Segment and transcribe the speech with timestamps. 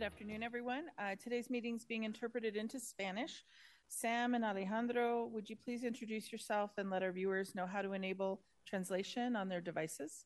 [0.00, 0.88] Good afternoon, everyone.
[0.96, 3.44] Uh, today's meeting is being interpreted into Spanish.
[3.92, 7.92] Sam and Alejandro, would you please introduce yourself and let our viewers know how to
[7.92, 10.24] enable translation on their devices?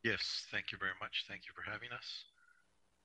[0.00, 1.28] Yes, thank you very much.
[1.28, 2.24] Thank you for having us.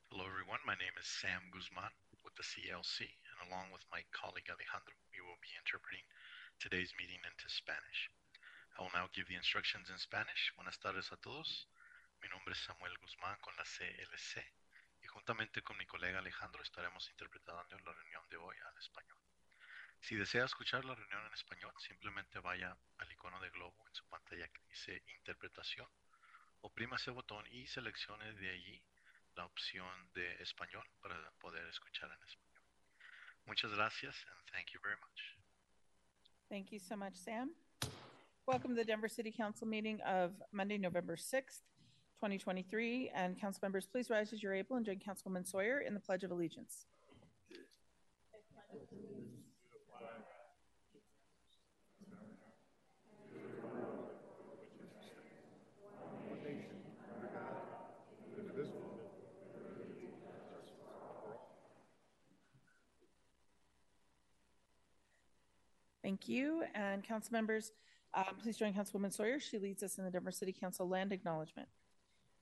[0.07, 0.63] Hello, everyone.
[0.63, 1.91] My name is Sam Guzman
[2.23, 6.07] with the CLC, and along with my colleague Alejandro, we will be interpreting
[6.63, 8.07] today's meeting into Spanish.
[8.79, 10.55] I will now give the instructions in Spanish.
[10.55, 11.67] Buenas tardes a todos.
[12.23, 14.58] Mi nombre es Samuel Guzmán con la CLC
[15.09, 19.17] juntamente con mi colega Alejandro estaremos interpretando la reunión de hoy al español.
[19.99, 24.05] Si desea escuchar la reunión en español, simplemente vaya al icono de globo en su
[24.07, 25.87] pantalla que dice Interpretación,
[26.61, 28.81] oprima ese botón y seleccione de allí
[29.35, 32.63] la opción de español para poder escuchar en español.
[33.45, 35.37] Muchas gracias and thank you very much.
[36.49, 37.51] Thank you so much, Sam.
[38.47, 41.61] Welcome to the Denver City Council meeting of Monday, November 6th,
[42.19, 43.11] 2023.
[43.15, 46.25] And council members, please rise as you're able and join Councilwoman Sawyer in the Pledge
[46.25, 46.85] of Allegiance.
[66.03, 66.63] Thank you.
[66.73, 67.71] And council members,
[68.15, 69.39] um, please join Councilwoman Sawyer.
[69.39, 71.69] She leads us in the Denver City Council land acknowledgement.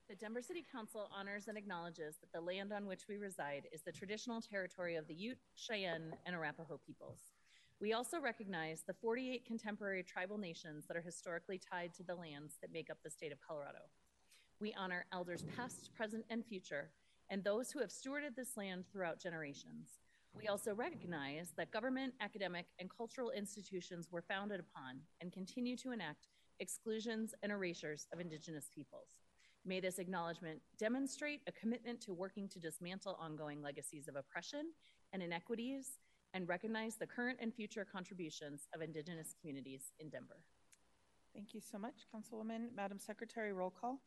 [0.09, 3.81] The Denver City Council honors and acknowledges that the land on which we reside is
[3.81, 7.33] the traditional territory of the Ute, Cheyenne, and Arapaho peoples.
[7.81, 12.55] We also recognize the 48 contemporary tribal nations that are historically tied to the lands
[12.61, 13.80] that make up the state of Colorado.
[14.61, 16.92] We honor elders past, present, and future,
[17.30, 19.99] and those who have stewarded this land throughout generations.
[20.33, 25.92] We also recognize that government, academic, and cultural institutions were founded upon and continue to
[25.92, 26.27] enact
[26.61, 29.27] exclusions and erasures of Indigenous peoples.
[29.67, 34.72] May this acknowledgement demonstrate a commitment to working to dismantle ongoing legacies of oppression
[35.11, 36.00] and inequities
[36.33, 40.39] and recognize the current and future contributions of Indigenous communities in Denver.
[41.36, 42.73] Thank you so much, Councilwoman.
[42.78, 44.00] Madam Secretary, roll call.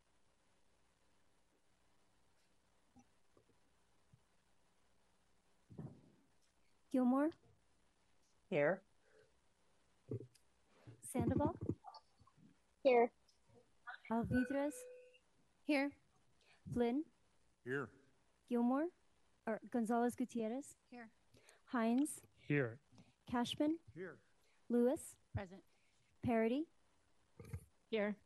[6.91, 7.31] Gilmore,
[8.48, 8.81] Here.
[11.12, 11.54] Sandoval,
[12.82, 13.12] Here.
[14.10, 14.72] Alvidrez,
[15.65, 15.91] Here.
[16.72, 17.04] Flynn,
[17.65, 17.88] Here.
[18.48, 18.87] Gilmore,
[19.47, 21.09] or Gonzales Gutierrez, Here.
[21.66, 22.78] Hinds, Here.
[23.32, 24.16] Kashmann, Here.
[24.69, 25.62] Lewis, Present.
[26.26, 26.62] Parady,
[27.91, 28.16] Here.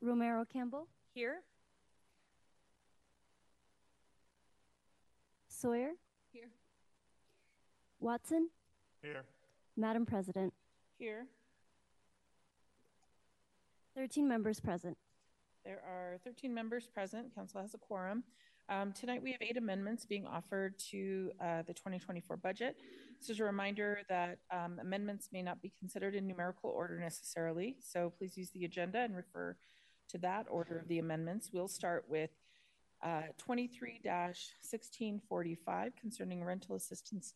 [0.00, 1.42] Romero Campbell, Here,
[5.48, 5.92] Sawyer,
[6.32, 6.50] Here.
[8.00, 8.48] Watson,
[9.02, 9.24] Here.
[9.76, 10.52] Madam President.
[10.98, 11.26] Here.
[13.96, 14.96] 13 members present.
[15.64, 17.34] There are 13 members present.
[17.34, 18.22] Council has a quorum.
[18.68, 22.76] Um, tonight, we have eight amendments being offered to uh, the 2024 budget.
[23.18, 27.76] This is a reminder that um, amendments may not be considered in numerical order necessarily,
[27.80, 29.56] so please use the agenda and refer
[30.10, 31.48] to that order of the amendments.
[31.50, 32.30] We'll start with
[33.02, 37.32] uh, 23 1645 concerning rental assistance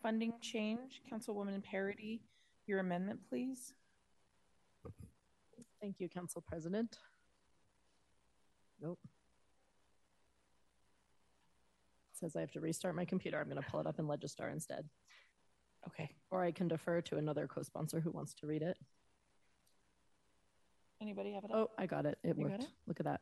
[0.00, 1.02] funding change.
[1.12, 2.20] Councilwoman Parady,
[2.66, 3.74] your amendment, please.
[5.80, 6.96] Thank you, Council President.
[8.82, 8.98] Nope.
[12.12, 13.38] It says I have to restart my computer.
[13.40, 14.88] I'm going to pull it up in Legistar instead.
[15.88, 16.10] Okay.
[16.30, 18.76] Or I can defer to another co-sponsor who wants to read it.
[21.00, 21.50] Anybody have it?
[21.52, 22.18] Oh, I got it.
[22.22, 22.64] It You worked.
[22.64, 22.68] it?
[22.86, 23.20] Look at that.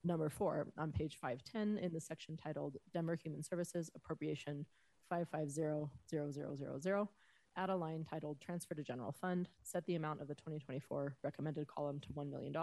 [0.05, 4.63] Number four, on page 510 in the section titled Denver Human Services Appropriation
[5.11, 7.07] 5500000,
[7.57, 11.65] add a line titled Transfer to General Fund, set the amount of the 2024 recommended
[11.65, 12.53] column to $1 million.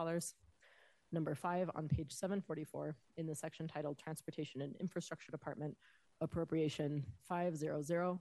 [1.11, 5.77] Number five on page 744 in the section titled Transportation and Infrastructure Department,
[6.21, 8.21] appropriation 5000000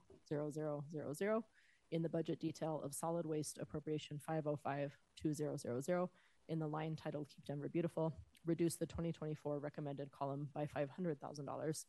[1.92, 6.10] in the budget detail of solid waste appropriation 5052000
[6.48, 8.16] in the line titled Keep Denver Beautiful,
[8.46, 11.86] reduce the 2024 recommended column by $500,000.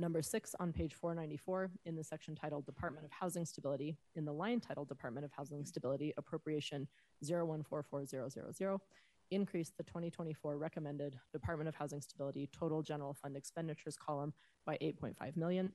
[0.00, 4.32] Number six on page 494 in the section titled Department of Housing Stability, in the
[4.32, 6.86] line titled Department of Housing Stability appropriation
[7.24, 8.78] 0144000,
[9.30, 14.32] increase the 2024 recommended Department of Housing Stability total general fund expenditures column
[14.64, 15.72] by 8.5 million.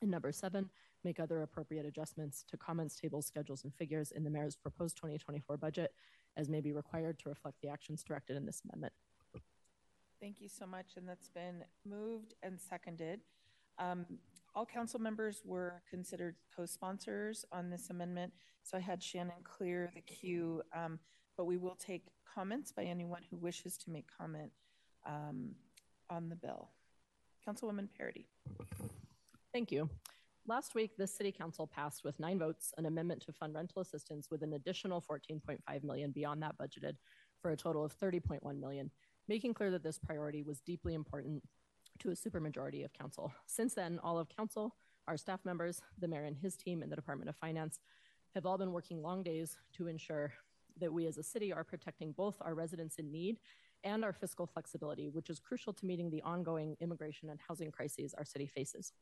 [0.00, 0.68] And number seven,
[1.04, 5.56] make other appropriate adjustments to comments, tables, schedules, and figures in the mayor's proposed 2024
[5.56, 5.94] budget
[6.36, 8.92] as may be required to reflect the actions directed in this amendment.
[10.22, 13.22] Thank you so much, and that's been moved and seconded.
[13.80, 14.06] Um,
[14.54, 18.32] all council members were considered co-sponsors on this amendment,
[18.62, 21.00] so I had Shannon clear the queue, um,
[21.36, 24.52] but we will take comments by anyone who wishes to make comment
[25.04, 25.56] um,
[26.08, 26.70] on the bill.
[27.44, 28.26] Councilwoman Parady.
[29.52, 29.90] Thank you.
[30.46, 34.28] Last week, the City Council passed with nine votes an amendment to fund rental assistance
[34.30, 36.94] with an additional 14.5 million beyond that budgeted
[37.40, 38.90] for a total of 30.1 million,
[39.28, 41.42] making clear that this priority was deeply important
[42.00, 43.32] to a supermajority of council.
[43.46, 44.76] Since then, all of council,
[45.08, 47.80] our staff members, the mayor and his team, and the Department of Finance
[48.34, 50.32] have all been working long days to ensure
[50.80, 53.38] that we as a city are protecting both our residents in need
[53.84, 58.14] and our fiscal flexibility, which is crucial to meeting the ongoing immigration and housing crises
[58.16, 58.92] our city faces.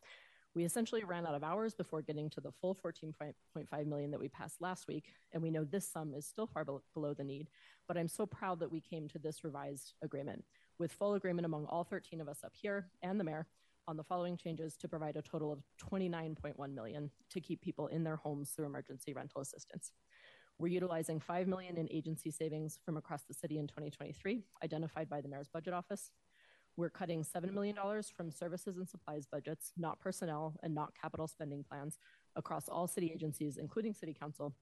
[0.54, 4.28] We essentially ran out of hours before getting to the full 14.5 million that we
[4.28, 7.48] passed last week, and we know this sum is still far below the need.
[7.86, 10.44] But I'm so proud that we came to this revised agreement
[10.78, 13.46] with full agreement among all 13 of us up here and the mayor
[13.86, 18.02] on the following changes to provide a total of 29.1 million to keep people in
[18.02, 19.92] their homes through emergency rental assistance.
[20.58, 25.20] We're utilizing 5 million in agency savings from across the city in 2023, identified by
[25.20, 26.10] the mayor's budget office.
[26.80, 27.76] We're cutting $7 million
[28.16, 31.98] from services and supplies budgets, not personnel and not capital spending plans,
[32.36, 34.54] across all city agencies, including city council,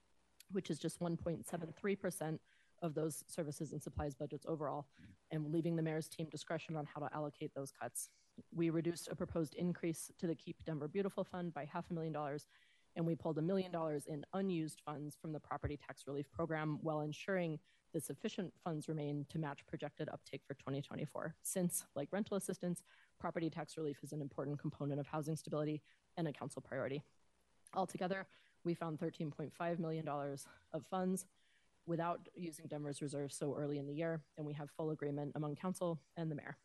[0.50, 2.38] which is just 1.73%
[2.82, 4.88] of those services and supplies budgets overall,
[5.30, 8.08] and leaving the mayor's team discretion on how to allocate those cuts.
[8.52, 12.12] We reduced a proposed increase to the Keep Denver Beautiful Fund by half a million
[12.12, 12.48] dollars,
[12.98, 16.80] and we pulled a million dollars in unused funds from the property tax relief program
[16.82, 17.58] while ensuring
[17.94, 21.34] that sufficient funds remain to match projected uptake for 2024.
[21.42, 22.82] Since, like rental assistance,
[23.20, 25.80] property tax relief is an important component of housing stability
[26.16, 27.00] and a council priority.
[27.72, 28.26] Altogether,
[28.64, 31.24] we found $13.5 million of funds
[31.86, 35.54] without using Denver's reserves so early in the year, and we have full agreement among
[35.54, 36.56] council and the mayor.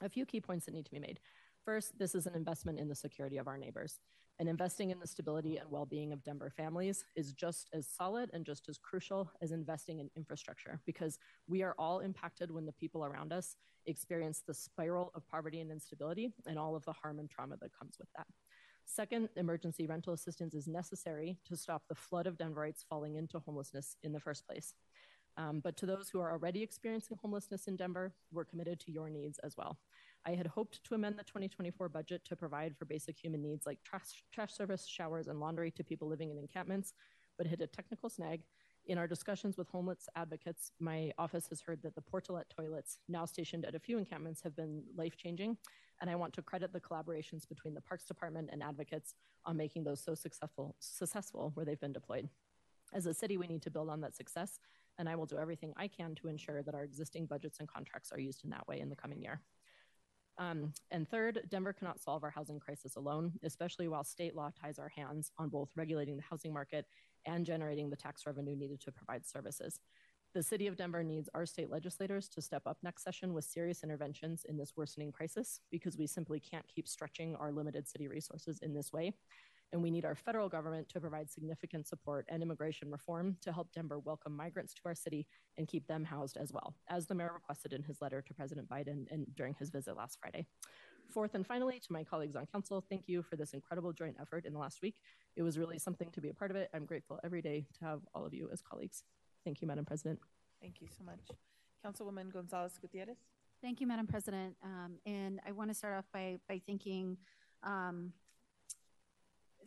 [0.00, 1.20] A few key points that need to be made.
[1.62, 4.00] First, this is an investment in the security of our neighbors.
[4.38, 8.30] And investing in the stability and well being of Denver families is just as solid
[8.32, 11.18] and just as crucial as investing in infrastructure because
[11.48, 13.56] we are all impacted when the people around us
[13.86, 17.76] experience the spiral of poverty and instability and all of the harm and trauma that
[17.76, 18.26] comes with that.
[18.84, 23.96] Second, emergency rental assistance is necessary to stop the flood of Denverites falling into homelessness
[24.02, 24.74] in the first place.
[25.36, 29.10] Um, but to those who are already experiencing homelessness in Denver, we're committed to your
[29.10, 29.78] needs as well.
[30.28, 33.82] I had hoped to amend the 2024 budget to provide for basic human needs like
[33.82, 36.92] trash, trash service, showers, and laundry to people living in encampments,
[37.38, 38.42] but hit a technical snag.
[38.84, 43.24] In our discussions with homeless advocates, my office has heard that the portalette toilets, now
[43.24, 45.56] stationed at a few encampments, have been life changing.
[46.02, 49.14] And I want to credit the collaborations between the Parks Department and advocates
[49.46, 52.28] on making those so successful, successful where they've been deployed.
[52.92, 54.60] As a city, we need to build on that success,
[54.98, 58.12] and I will do everything I can to ensure that our existing budgets and contracts
[58.12, 59.40] are used in that way in the coming year.
[60.38, 64.78] Um, and third, Denver cannot solve our housing crisis alone, especially while state law ties
[64.78, 66.86] our hands on both regulating the housing market
[67.26, 69.80] and generating the tax revenue needed to provide services.
[70.34, 73.82] The city of Denver needs our state legislators to step up next session with serious
[73.82, 78.60] interventions in this worsening crisis because we simply can't keep stretching our limited city resources
[78.62, 79.14] in this way
[79.72, 83.72] and we need our federal government to provide significant support and immigration reform to help
[83.72, 87.32] Denver welcome migrants to our city and keep them housed as well, as the mayor
[87.34, 90.46] requested in his letter to President Biden and during his visit last Friday.
[91.08, 94.44] Fourth and finally, to my colleagues on council, thank you for this incredible joint effort
[94.44, 94.96] in the last week.
[95.36, 96.68] It was really something to be a part of it.
[96.74, 99.04] I'm grateful every day to have all of you as colleagues.
[99.44, 100.18] Thank you, Madam President.
[100.60, 101.20] Thank you so much.
[101.84, 103.16] Councilwoman Gonzales Gutierrez.
[103.62, 104.54] Thank you, Madam President.
[104.62, 107.16] Um, and I want to start off by, by thanking
[107.62, 108.12] um,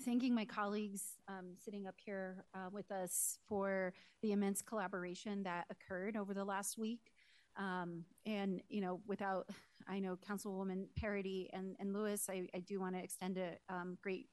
[0.05, 5.65] thanking my colleagues um, sitting up here uh, with us for the immense collaboration that
[5.69, 7.11] occurred over the last week.
[7.57, 9.49] Um, and, you know, without,
[9.87, 13.97] I know Councilwoman Parady and, and Lewis, I, I do want to extend a um,
[14.01, 14.29] great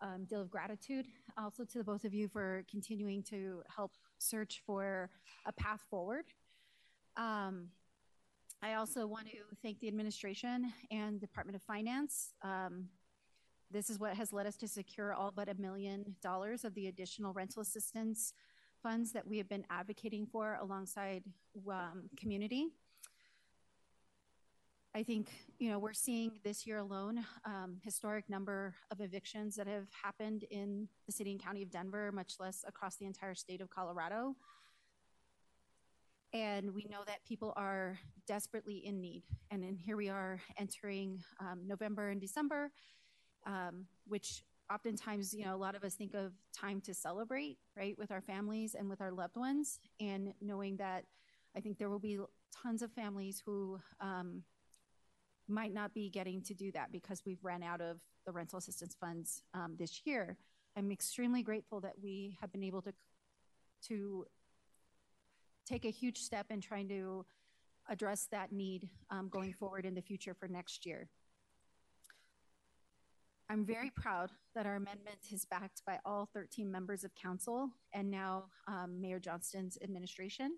[0.00, 1.06] um, deal of gratitude
[1.38, 5.10] also to the both of you for continuing to help search for
[5.46, 6.24] a path forward.
[7.16, 7.68] Um,
[8.62, 12.34] I also want to thank the administration and Department of Finance.
[12.42, 12.88] Um,
[13.72, 16.88] this is what has led us to secure all but a million dollars of the
[16.88, 18.34] additional rental assistance
[18.82, 21.22] funds that we have been advocating for alongside
[21.70, 22.68] um, community.
[24.94, 29.66] I think you know we're seeing this year alone um, historic number of evictions that
[29.66, 33.62] have happened in the city and county of Denver, much less across the entire state
[33.62, 34.36] of Colorado.
[36.34, 39.22] And we know that people are desperately in need.
[39.50, 42.70] And then here we are entering um, November and December,
[43.46, 47.96] um, which oftentimes, you know, a lot of us think of time to celebrate, right,
[47.98, 49.78] with our families and with our loved ones.
[50.00, 51.04] And knowing that
[51.56, 52.18] I think there will be
[52.62, 54.42] tons of families who um,
[55.48, 58.96] might not be getting to do that because we've ran out of the rental assistance
[58.98, 60.36] funds um, this year.
[60.76, 62.92] I'm extremely grateful that we have been able to
[63.88, 64.24] to
[65.66, 67.26] take a huge step in trying to
[67.88, 71.08] address that need um, going forward in the future for next year.
[73.52, 78.10] I'm very proud that our amendment is backed by all 13 members of council and
[78.10, 80.52] now um, Mayor Johnston's administration.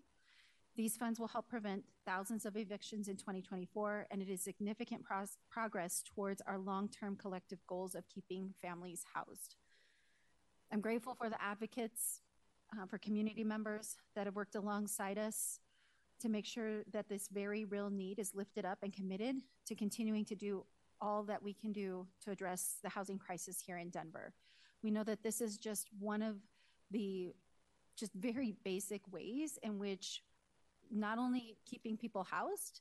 [0.76, 5.38] These funds will help prevent thousands of evictions in 2024, and it is significant pros-
[5.50, 9.56] progress towards our long term collective goals of keeping families housed.
[10.72, 12.20] I'm grateful for the advocates,
[12.80, 15.58] uh, for community members that have worked alongside us
[16.20, 19.34] to make sure that this very real need is lifted up and committed
[19.66, 20.64] to continuing to do
[21.04, 24.32] all that we can do to address the housing crisis here in Denver.
[24.82, 26.36] We know that this is just one of
[26.90, 27.34] the
[27.96, 30.22] just very basic ways in which
[30.90, 32.80] not only keeping people housed,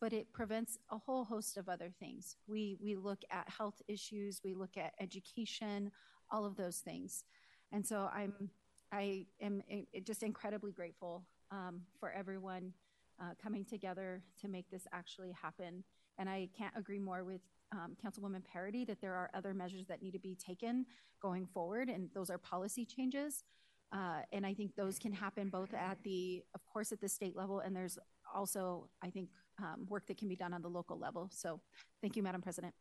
[0.00, 2.36] but it prevents a whole host of other things.
[2.46, 5.92] We we look at health issues, we look at education,
[6.30, 7.24] all of those things,
[7.72, 8.50] and so I'm
[8.90, 9.62] I am
[10.04, 12.72] just incredibly grateful um, for everyone
[13.20, 15.84] uh, coming together to make this actually happen.
[16.20, 17.40] And I can't agree more with
[17.72, 20.84] um, Councilwoman Parady that there are other measures that need to be taken
[21.22, 23.42] going forward, and those are policy changes.
[23.90, 27.34] Uh, and I think those can happen both at the, of course, at the state
[27.34, 27.98] level, and there's
[28.32, 31.30] also, I think, um, work that can be done on the local level.
[31.32, 31.60] So
[32.02, 32.74] thank you, Madam President.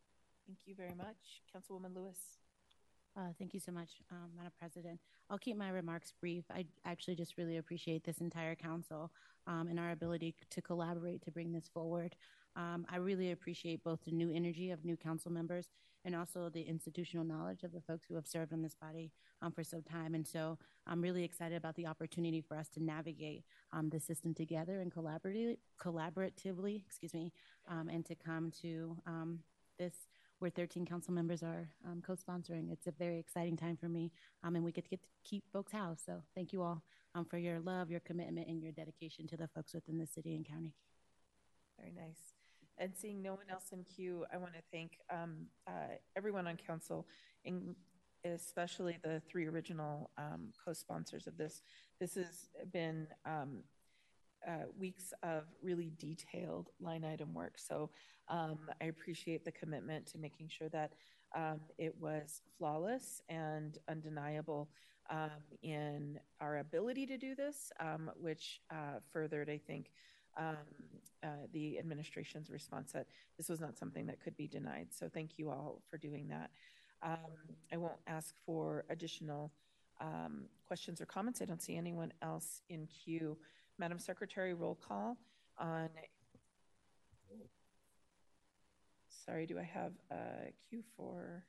[0.45, 1.41] Thank you very much.
[1.55, 2.19] Councilwoman Lewis.
[3.17, 4.99] Uh, thank you so much, um, Madam President.
[5.29, 6.43] I'll keep my remarks brief.
[6.51, 9.11] I actually just really appreciate this entire council
[9.47, 12.15] um, and our ability to collaborate to bring this forward.
[12.59, 15.69] Um, I really appreciate both the new energy of new council members
[16.03, 19.11] and also the institutional knowledge of the folks who have served on this body
[19.41, 20.13] um, for some time.
[20.13, 24.33] And so I'm really excited about the opportunity for us to navigate um, the system
[24.33, 27.31] together and collaboratively, collaboratively excuse me,
[27.69, 29.39] um, and to come to um,
[29.77, 29.93] this
[30.39, 32.71] where 13 council members are um, co-sponsoring.
[32.71, 34.11] It's a very exciting time for me,
[34.41, 36.05] and we get to get to keep folks housed.
[36.05, 36.81] So thank you all
[37.29, 40.47] for your love, your commitment, and your dedication to the folks within the city and
[40.47, 40.73] county.
[41.77, 42.38] Very nice.
[42.79, 46.55] And seeing no one else in queue, I want to thank um, uh, everyone on
[46.55, 47.05] council,
[47.45, 47.75] and
[48.23, 51.61] especially the three original um, co-sponsors of this.
[51.99, 53.63] This has been um,
[54.47, 57.55] uh, weeks of really detailed line item work.
[57.57, 57.89] So
[58.29, 60.93] um, I appreciate the commitment to making sure that
[61.35, 64.69] um, it was flawless and undeniable
[65.09, 65.29] um,
[65.63, 67.71] in our ability to do this,
[68.15, 69.91] which uh, furthered, I think,
[70.37, 70.57] um,
[71.23, 73.07] uh, the administration's response that
[73.37, 74.87] this was not something that could be denied.
[74.91, 76.49] So thank you all for doing that.
[77.01, 77.17] Um,
[77.71, 79.51] I won't ask for additional
[80.01, 81.41] um, questions or comments.
[81.41, 83.37] I don't see anyone else in queue.
[83.77, 85.17] Madam Secretary, roll call
[85.57, 85.89] on.
[89.25, 91.43] Sorry, do I have a queue for?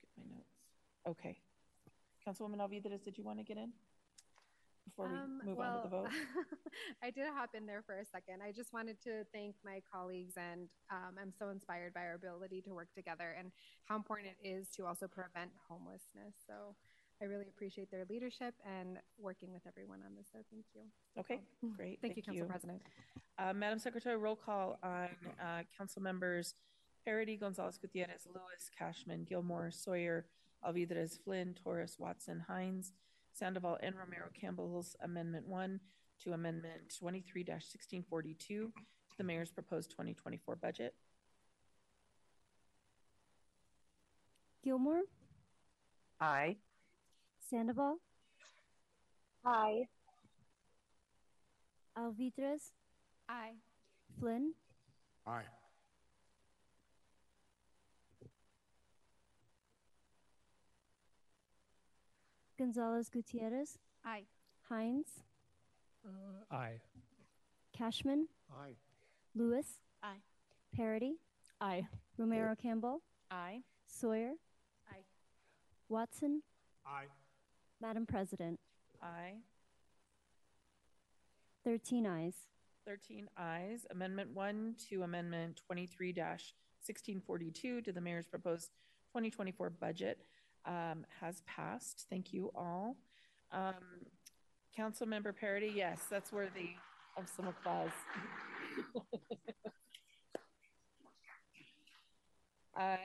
[0.00, 0.50] Get my notes.
[1.08, 1.38] Okay.
[2.26, 3.70] Councilwoman Alvidrez, did you want to get in?
[4.90, 6.08] Before we Um, move well, on to the vote?
[7.02, 8.42] I did hop in there for a second.
[8.42, 12.60] I just wanted to thank my colleagues, and um, I'm so inspired by our ability
[12.62, 13.52] to work together and
[13.84, 16.34] how important it is to also prevent homelessness.
[16.44, 16.74] So
[17.22, 20.26] I really appreciate their leadership and working with everyone on this.
[20.32, 20.82] So thank you.
[21.18, 21.40] Okay,
[21.76, 22.00] great.
[22.00, 22.82] Thank, you, Council President.
[23.38, 25.08] Uh, Madam Secretary, roll call on
[25.40, 26.54] uh, council members
[27.06, 30.26] Parady, Gonzales Gutierrez, Lewis, Kashmann, Gilmore, Sawyer,
[30.66, 32.92] Alvidrez, Flynn, Torres, Watson, Hinds,
[33.32, 35.80] Sandoval, and Romero Campbell's Amendment 1
[36.24, 38.72] to Amendment 23 1642 to
[39.16, 40.94] the Mayor's proposed 2024 budget.
[44.62, 45.02] Gilmore,
[46.20, 46.56] Aye.
[47.48, 47.96] Sandoval,
[49.44, 49.84] Aye.
[51.96, 52.72] Alvidrez,
[53.28, 53.54] Aye.
[54.18, 54.52] Flynn,
[55.26, 55.44] Aye.
[62.64, 64.26] Gonzales Gutierrez, Aye.
[64.68, 65.22] Hinds,
[66.04, 66.78] Uh, aye.
[67.72, 68.76] Kashmann, Aye.
[69.34, 70.20] Lewis, Aye.
[70.76, 71.14] Parady.
[71.58, 71.88] Aye.
[72.18, 73.00] Romero Campbell,
[73.30, 73.62] Aye.
[73.86, 74.34] Sawyer,
[74.92, 75.04] Aye.
[75.88, 76.42] Watson,
[76.84, 77.06] Aye.
[77.80, 78.60] Madam President.
[79.02, 79.38] Aye.
[81.64, 82.34] 13 ayes.
[82.86, 83.86] 13 ayes.
[83.90, 88.70] Amendment 1 to Amendment 23 1642 to the mayor's proposed
[89.14, 90.18] 2024 budget
[90.66, 92.06] um, has passed.
[92.10, 92.96] Thank you all.
[93.52, 93.74] Um,
[94.78, 96.76] Councilmember Parady, yes, that's worthy
[97.16, 97.90] of some applause.
[102.76, 102.98] um,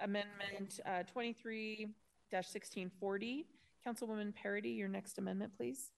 [0.00, 1.88] amendment uh, 23
[2.30, 3.46] 1640.
[3.86, 5.90] Councilwoman Parady, your next amendment, please.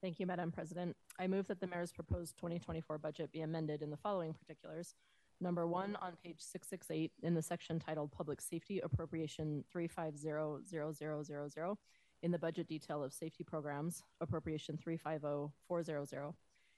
[0.00, 0.96] Thank you, Madam President.
[1.18, 4.96] I move that the mayor's proposed 2024 budget be amended in the following particulars.
[5.40, 11.76] Number one, on page 668, in the section titled Public Safety Appropriation 3500000,
[12.22, 16.34] in the budget detail of safety programs, appropriation 350400,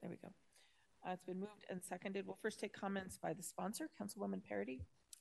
[0.02, 0.28] There we go.
[1.06, 2.26] Uh, it's been moved and seconded.
[2.26, 4.80] We'll first take comments by the sponsor, Councilwoman Parady.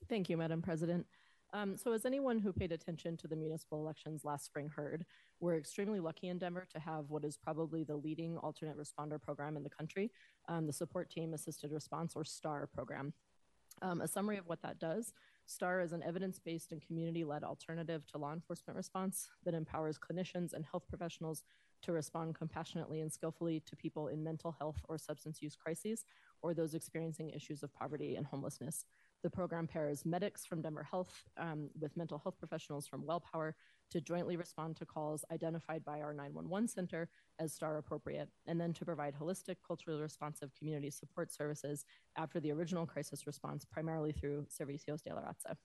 [0.10, 1.06] Thank you, Madam President.
[1.54, 5.06] Um, so, as anyone who paid attention to the municipal elections last spring heard,
[5.40, 9.56] we're extremely lucky in Denver to have what is probably the leading alternate responder program
[9.56, 10.12] in the country,
[10.50, 13.14] um, the Support Team Assisted Response, or STAR program.
[13.82, 15.13] Um, a summary of what that does
[15.46, 19.98] STAR is an evidence based and community led alternative to law enforcement response that empowers
[19.98, 21.44] clinicians and health professionals
[21.84, 26.06] to respond compassionately and skillfully to people in mental health or substance use crises
[26.42, 28.86] or those experiencing issues of poverty and homelessness.
[29.24, 33.54] The program pairs medics from Denver Health um, with mental health professionals from WellPower
[33.91, 38.73] to jointly respond to calls identified by our 911 center as STAR appropriate, and then
[38.73, 41.86] to provide holistic, culturally responsive community support services
[42.17, 45.56] after the original crisis response, primarily through Servicios de la Raza.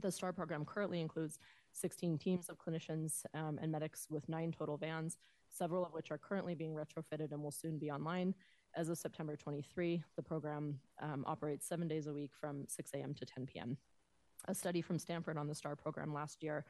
[0.00, 1.38] The STAR program currently includes
[1.72, 6.18] 16 teams of clinicians um, and medics with nine total vans, several of which are
[6.18, 8.34] currently being retrofitted and will soon be online.
[8.76, 13.14] As of September 23, the program um, operates seven days a week from 6 a.m.
[13.14, 13.76] to 10 p.m.
[14.48, 16.64] A study from Stanford on the STAR program last year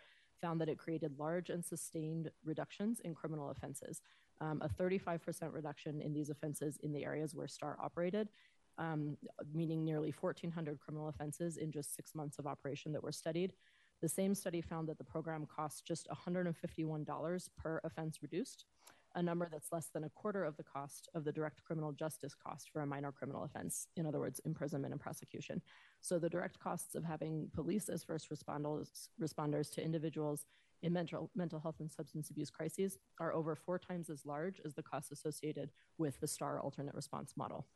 [0.45, 4.03] found that it created large and sustained reductions in criminal offenses,
[4.43, 5.19] um, a 35%
[5.55, 8.29] reduction in these offenses in the areas where STAR operated,
[8.77, 9.17] um,
[9.55, 13.55] meaning nearly 1,400 criminal offenses in just six months of operation that were studied.
[14.03, 18.67] The same study found that the program costs just $151 per offense reduced,
[19.15, 22.35] a number that's less than a quarter of the cost of the direct criminal justice
[22.35, 25.63] cost for a minor criminal offense, in other words, imprisonment and prosecution.
[26.01, 30.47] So the direct costs of having police as first responders, responders to individuals
[30.83, 34.75] in mental, mental health and substance abuse crises are over four times as large as
[34.75, 37.67] the costs associated with the STAR alternate response model.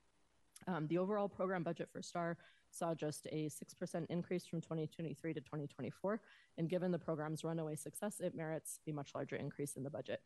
[0.66, 2.37] Um, the overall program budget for STAR
[2.70, 6.20] saw just a 6% increase from 2023 to 2024.
[6.59, 10.20] And given the program's runaway success, it merits a much larger increase in the budget.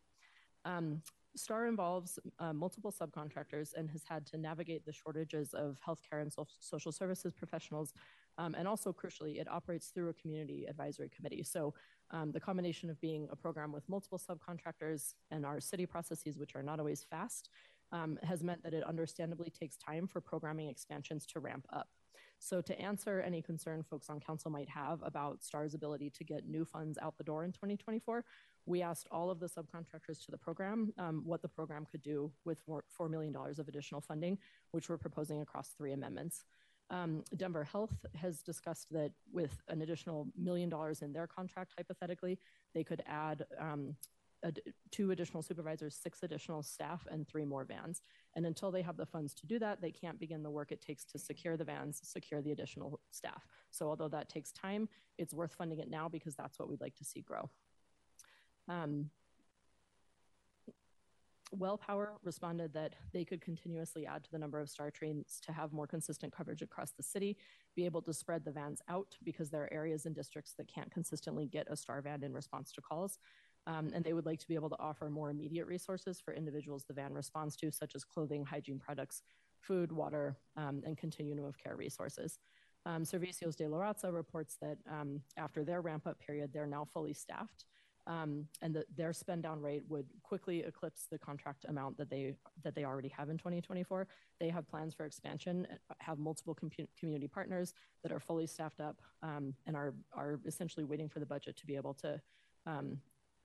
[0.64, 1.03] Um,
[1.35, 6.33] STAR involves uh, multiple subcontractors and has had to navigate the shortages of healthcare and
[6.33, 7.94] so- social services professionals.
[8.38, 11.42] Um, and also, crucially, it operates through a community advisory committee.
[11.42, 11.75] So,
[12.11, 16.55] um, the combination of being a program with multiple subcontractors and our city processes, which
[16.55, 17.48] are not always fast,
[17.92, 21.88] um, has meant that it understandably takes time for programming expansions to ramp up.
[22.44, 26.48] So, to answer any concern folks on council might have about STAR's ability to get
[26.48, 28.24] new funds out the door in 2024,
[28.66, 32.33] we asked all of the subcontractors to the program um, what the program could do
[32.44, 34.38] with $4 million of additional funding,
[34.72, 36.42] which we're proposing across three amendments.
[36.90, 42.40] Um, Denver Health has discussed that with an additional million dollars in their contract, hypothetically,
[42.74, 43.94] they could add um,
[44.44, 48.02] ad- two additional supervisors, six additional staff, and three more vans.
[48.35, 50.81] And until they have the funds to do that, they can't begin the work it
[50.81, 53.46] takes to secure the vans, secure the additional staff.
[53.70, 56.96] So, although that takes time, it's worth funding it now because that's what we'd like
[56.96, 57.50] to see grow.
[58.68, 59.11] Um,
[61.57, 65.72] WellPower responded that they could continuously add to the number of STAR trains to have
[65.72, 67.37] more consistent coverage across the city,
[67.76, 70.90] be able to spread the vans out because there are areas and districts that can't
[70.90, 73.18] consistently get a STAR van in response to calls.
[73.66, 76.85] Um, and they would like to be able to offer more immediate resources for individuals
[76.87, 79.22] the van responds to, such as clothing, hygiene products,
[79.61, 82.38] food, water, um, and continuum of care resources.
[82.85, 86.87] Um, Servicios de la Raza reports that um, after their ramp up period, they're now
[86.92, 87.66] fully staffed.
[88.09, 92.35] Um, and that their spend down rate would quickly eclipse the contract amount that they
[92.64, 94.09] that they already have in 2024.
[94.40, 95.68] They have plans for expansion,
[96.01, 100.83] have multiple com- community partners that are fully staffed up, um, and are are essentially
[100.83, 102.20] waiting for the budget to be able to
[102.66, 102.98] um,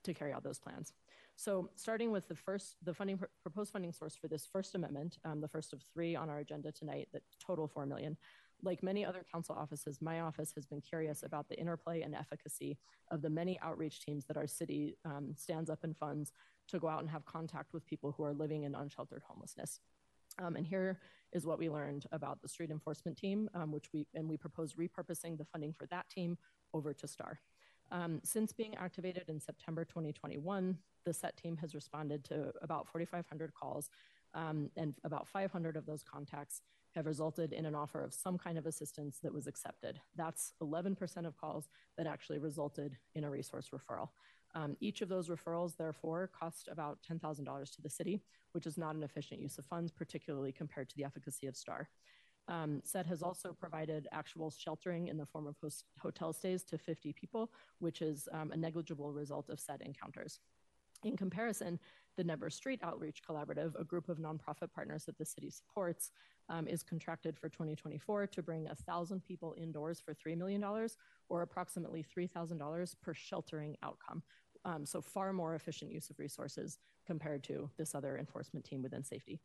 [0.08, 0.94] to carry out those plans.
[1.36, 5.40] So, starting with the first, the funding proposed funding source for this first amendment, um,
[5.40, 8.18] the first of three on our agenda tonight, that total four million.
[8.64, 12.80] Like many other council offices, my office has been curious about the interplay and efficacy
[13.12, 16.32] of the many outreach teams that our city um, stands up and funds
[16.70, 19.80] to go out and have contact with people who are living in unsheltered homelessness.
[20.40, 21.00] Um, and here
[21.34, 24.74] is what we learned about the street enforcement team, um, which we and we propose
[24.74, 26.38] repurposing the funding for that team
[26.74, 27.40] over to STAR.
[27.92, 33.54] Um, since being activated in September 2021, the SET team has responded to about 4,500
[33.54, 33.90] calls,
[34.34, 36.62] um, and about 500 of those contacts
[36.96, 40.00] have resulted in an offer of some kind of assistance that was accepted.
[40.16, 44.10] That's 11% of calls that actually resulted in a resource referral.
[44.56, 48.24] Um, each of those referrals, therefore, cost about $10,000 to the city,
[48.54, 51.90] which is not an efficient use of funds, particularly compared to the efficacy of STAR.
[52.48, 56.78] Um, SET has also provided actual sheltering in the form of host- hotel stays to
[56.78, 60.40] 50 people, which is um, a negligible result of SET encounters.
[61.04, 61.80] In comparison,
[62.16, 66.12] the Denver Street Outreach Collaborative, a group of nonprofit partners that the city supports,
[66.50, 70.64] um, is contracted for 2024 to bring 1,000 people indoors for $3 million
[71.30, 74.24] or approximately $3,000 per sheltering outcome.
[74.66, 79.04] Um, so, far more efficient use of resources compared to this other enforcement team within
[79.04, 79.40] safety.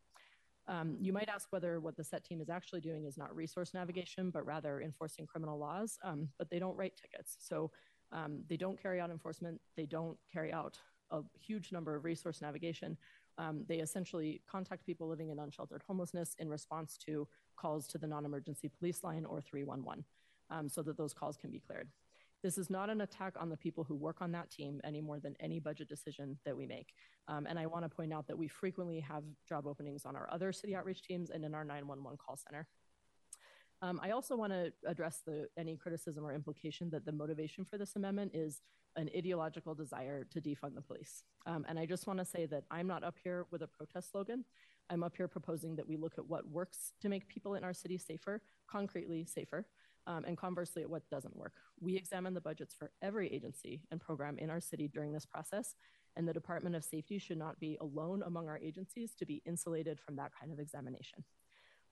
[0.68, 3.75] Um, you might ask whether what the SET team is actually doing is not resource
[3.75, 5.98] navigation, but rather enforcing criminal laws.
[6.05, 7.37] Um, but they don't write tickets.
[7.40, 7.70] So
[8.12, 9.61] um, they don't carry out enforcement.
[9.77, 10.79] They don't carry out
[11.11, 12.96] a huge number of resource navigation.
[13.38, 18.07] Um, they essentially contact people living in unsheltered homelessness in response to calls to the
[18.07, 20.05] non emergency police line or 311
[20.51, 21.88] um, so that those calls can be cleared.
[22.42, 25.20] This is not an attack on the people who work on that team any more
[25.20, 26.92] than any budget decision that we make.
[27.28, 30.28] Um, and I want to point out that we frequently have job openings on our
[30.33, 32.66] other city outreach teams and in our 911 call center.
[33.81, 37.78] Um, I also want to address the, any criticism or implication that the motivation for
[37.78, 38.61] this amendment is
[38.96, 41.24] an ideological desire to defund the police.
[41.46, 44.12] Um, and I just want to say that I'm not up here with a protest
[44.12, 44.44] slogan.
[44.90, 47.72] I'm up here proposing that we look at what works to make people in our
[47.72, 49.66] city safer, concretely safer,
[50.06, 51.52] um, and conversely what doesn't work.
[51.80, 55.74] We examine the budgets for every agency and program in our city during this process,
[56.16, 59.98] and the Department of Safety should not be alone among our agencies to be insulated
[60.00, 61.24] from that kind of examination.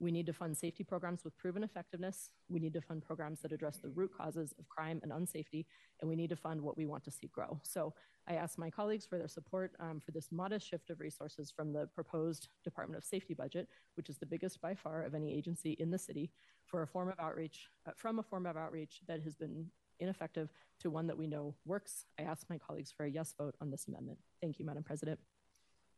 [0.00, 2.30] We need to fund safety programs with proven effectiveness.
[2.48, 5.66] We need to fund programs that address the root causes of crime and unsafety,
[6.00, 7.60] and we need to fund what we want to see grow.
[7.62, 7.92] So
[8.26, 11.72] I ask my colleagues for their support um, for this modest shift of resources from
[11.72, 15.72] the proposed Department of Safety budget, which is the biggest by far of any agency
[15.78, 16.30] in the city,
[16.64, 19.66] for a form of outreach, uh, from a form of outreach that has been
[19.98, 22.06] ineffective to one that we know works.
[22.18, 24.18] I ask my colleagues for a yes vote on this amendment.
[24.40, 25.20] Thank you, Madam President.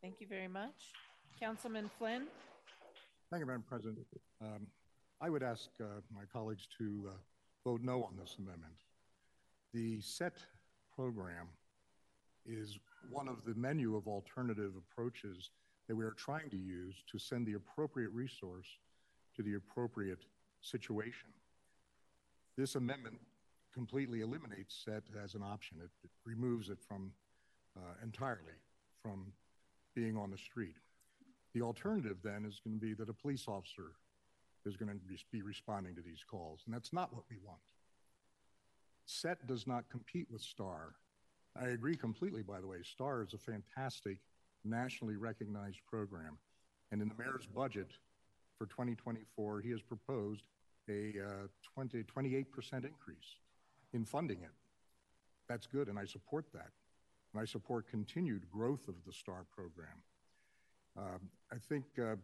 [0.01, 0.93] Thank you very much.
[1.38, 2.27] Councilman Flynn.
[3.33, 4.07] Thank you, Madam President.
[4.42, 4.66] Um,
[5.23, 7.12] I would ask uh, my colleagues to uh,
[7.64, 8.75] vote no on this amendment.
[9.73, 10.35] The SET
[10.95, 11.47] program
[12.45, 15.49] is one of the menu of alternative approaches
[15.88, 18.66] that we are trying to use to send the appropriate resource
[19.37, 20.27] to the appropriate
[20.61, 21.31] situation.
[22.59, 23.16] This amendment
[23.73, 25.79] completely eliminates SET as an option.
[25.83, 27.11] It, it removes it from
[27.79, 28.61] uh, entirely
[29.03, 29.33] from
[29.95, 30.77] being on the street.
[31.55, 33.93] The alternative then is going to be that a police officer
[34.65, 37.61] is going to be responding to these calls, and that's not what we want.
[39.07, 40.95] SET does not compete with STAR.
[41.61, 42.79] I agree completely, by the way.
[42.83, 44.19] STAR is a fantastic,
[44.65, 46.38] nationally recognized program.
[46.91, 47.91] And in the mayor's budget
[48.57, 50.45] for 2024, he has proposed
[50.88, 52.47] a uh, 20, 28%
[52.85, 53.19] increase
[53.93, 54.51] in funding it.
[55.49, 56.71] That's good, and I support that.
[57.33, 60.03] And I support continued growth of the STAR program.
[60.97, 62.17] Um, I think uh,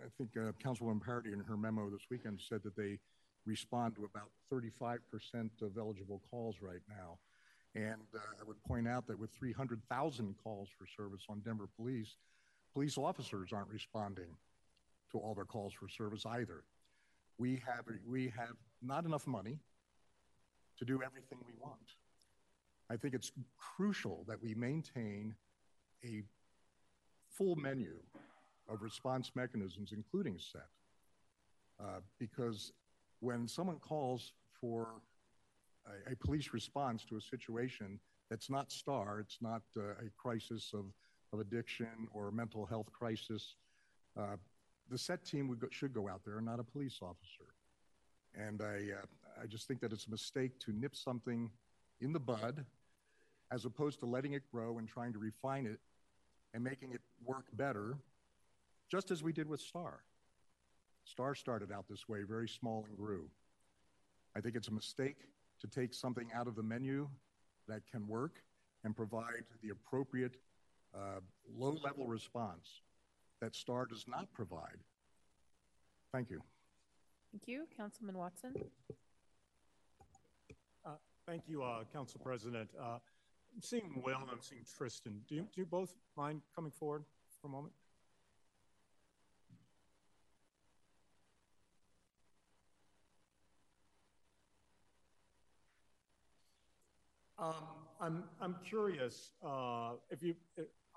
[0.00, 2.98] I think uh, Councilwoman Parady in her memo this weekend said that they
[3.44, 4.98] respond to about 35%
[5.62, 7.18] of eligible calls right now.
[7.74, 12.16] And uh, I would point out that with 300,000 calls for service on Denver police,
[12.72, 14.36] police officers aren't responding
[15.12, 16.64] to all their calls for service either.
[17.38, 19.58] We have, we have not enough money
[20.78, 21.76] to do everything we want.
[22.90, 25.34] I think it's crucial that we maintain
[26.04, 26.22] a
[27.36, 27.96] full menu
[28.68, 30.62] of response mechanisms, including SET.
[31.80, 32.72] Uh, because
[33.20, 34.88] when someone calls for
[35.86, 37.98] a, a, police response to a situation
[38.30, 40.86] that's not STAR, it's not uh, a crisis of,
[41.32, 43.54] of addiction or mental health crisis,
[44.18, 44.36] uh,
[44.90, 47.54] the SET team go, should go out there, and not a police officer.
[48.34, 51.50] And I, uh, I just think that it's a mistake to nip something
[52.00, 52.64] in the bud
[53.50, 55.78] as opposed to letting it grow and trying to refine it
[56.54, 57.98] and making it work better,
[58.90, 60.00] just as we did with STAR.
[61.04, 63.28] STAR started out this way, very small and grew.
[64.34, 65.18] I think it's a mistake
[65.60, 67.08] to take something out of the menu
[67.68, 68.42] that can work
[68.84, 70.36] and provide the appropriate
[70.94, 71.20] uh,
[71.56, 72.80] low level response
[73.40, 74.78] that STAR does not provide.
[76.12, 76.40] Thank you.
[77.30, 77.66] Thank you.
[77.76, 78.54] Councilman Watson.
[80.86, 80.90] Uh,
[81.26, 82.70] thank you, uh, Council President.
[82.80, 82.98] Uh,
[83.54, 85.20] I'm seeing Will and I'm seeing Tristan.
[85.28, 87.04] Do you, do you both mind coming forward
[87.40, 87.72] for a moment?
[97.38, 97.54] Um,
[98.00, 100.34] I'm, I'm curious uh, if you,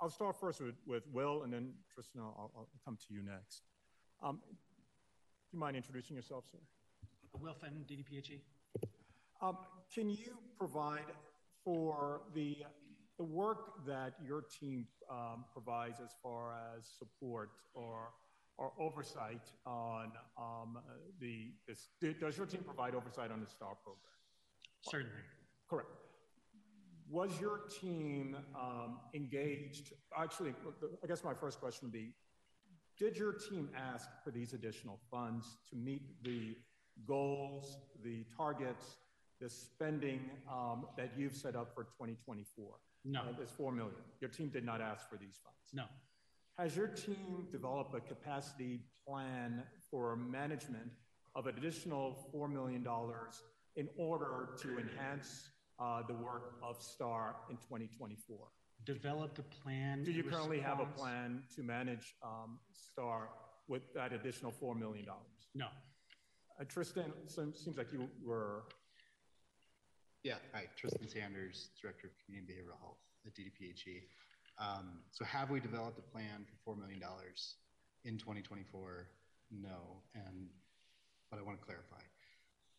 [0.01, 3.61] I'll start first with, with Will and then Tristan, I'll, I'll come to you next.
[4.23, 4.55] Um, do
[5.53, 6.57] you mind introducing yourself, sir?
[7.39, 8.39] Will Fenton, DDPHE.
[9.41, 9.57] Um,
[9.93, 11.05] can you provide
[11.63, 12.57] for the,
[13.21, 18.09] the work that your team um, provides as far as support or,
[18.57, 20.79] or oversight on um,
[21.19, 24.01] the, this, does your team provide oversight on the STAR program?
[24.81, 25.21] Certainly.
[25.69, 25.89] Correct.
[27.11, 29.93] Was your team um, engaged?
[30.17, 30.55] Actually,
[31.03, 32.15] I guess my first question would be
[32.97, 36.55] Did your team ask for these additional funds to meet the
[37.05, 38.95] goals, the targets,
[39.39, 42.65] the spending um, that you've set up for 2024?
[43.05, 43.21] No.
[43.21, 43.95] Uh, this 4 million.
[44.19, 45.69] Your team did not ask for these funds?
[45.73, 45.85] No.
[46.57, 50.91] Has your team developed a capacity plan for management
[51.35, 52.85] of additional $4 million
[53.75, 58.37] in order to enhance uh, the work of STAR in 2024?
[58.85, 60.03] Developed a plan.
[60.03, 60.79] Do you currently response?
[60.79, 63.29] have a plan to manage um, STAR
[63.67, 65.05] with that additional $4 million?
[65.55, 65.67] No.
[66.59, 68.63] Uh, Tristan, so seems like you were.
[70.23, 74.05] Yeah, hi, Tristan Sanders, Director of Community Behavioral Health at DDPHE.
[74.61, 77.01] Um, so, have we developed a plan for $4 million
[78.05, 79.07] in 2024?
[79.49, 79.97] No.
[80.13, 80.45] And,
[81.31, 82.05] but I want to clarify.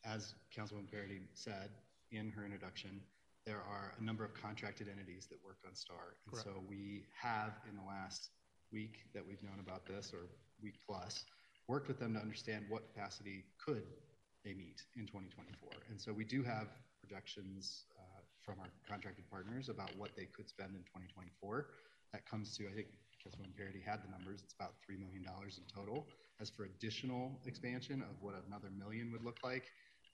[0.05, 1.70] As Councilwoman Parady said,
[2.12, 3.00] in her introduction,
[3.44, 6.14] there are a number of contracted entities that work on STAR.
[6.26, 6.46] And Correct.
[6.46, 8.31] so we have, in the last
[8.72, 10.28] week that we've known about this, or
[10.62, 11.24] week plus,
[11.66, 13.83] worked with them to understand what capacity could
[14.44, 15.70] they meet in 2024.
[15.90, 16.68] And so we do have
[17.02, 21.66] projections uh, from our contracted partners about what they could spend in 2024.
[22.12, 22.88] That comes to, I think,
[23.18, 26.06] Councilwoman Parady had the numbers, it's about $3 million in total.
[26.40, 29.70] As for additional expansion of what another million would look like,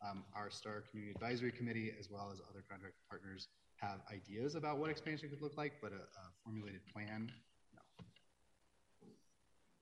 [0.07, 4.79] um, our STAR Community Advisory Committee, as well as other contract partners, have ideas about
[4.79, 6.03] what expansion could look like, but a,
[6.45, 7.31] formulated plan,
[7.75, 8.07] no.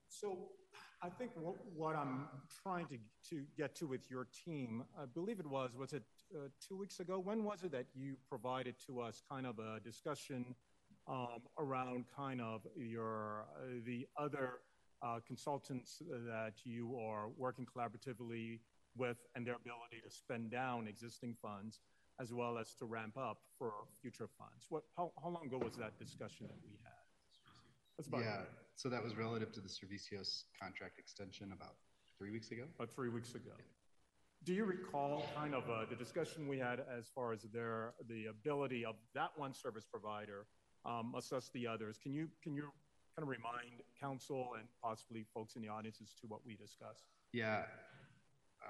[0.09, 0.49] So
[1.03, 2.27] I think what, I'm
[2.63, 2.99] trying to,
[3.31, 6.03] to get to with your team, I believe it was, was it
[6.35, 7.19] uh, two weeks ago?
[7.19, 10.55] When was it that you provided to us kind of a discussion
[11.09, 14.61] um, around kind of your, uh, the other
[15.03, 18.61] uh, consultants that you are working collaboratively
[18.97, 21.81] with and their ability to spend down existing funds
[22.19, 24.67] as well as to ramp up for future funds.
[24.71, 26.93] What, how, how long ago was that discussion that we had?
[27.97, 28.41] That's about yeah,
[28.75, 31.77] so that was relative to the Servicios contract extension about
[32.19, 32.65] three weeks ago.
[32.77, 33.53] About three weeks ago.
[33.57, 33.76] Yeah.
[34.47, 38.27] Do you recall kind of uh, the discussion we had as far as their the
[38.27, 40.47] ability of that one service provider
[40.85, 41.99] um, assess the others?
[42.01, 46.15] Can you can you kind of remind council and possibly folks in the audience as
[46.21, 47.07] to what we discussed?
[47.33, 47.65] Yeah,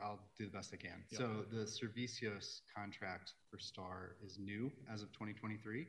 [0.03, 1.05] I'll do the best I can.
[1.12, 5.87] So the Servicios contract for STAR is new as of 2023.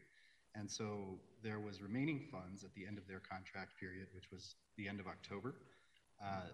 [0.53, 4.55] And so there was remaining funds at the end of their contract period, which was
[4.77, 5.55] the end of October,
[6.21, 6.49] uh,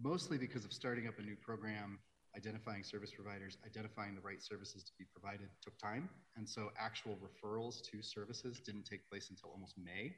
[0.00, 1.98] mostly because of starting up a new program,
[2.38, 6.08] identifying service providers, identifying the right services to be provided took time.
[6.36, 10.14] And so actual referrals to services didn't take place until almost May.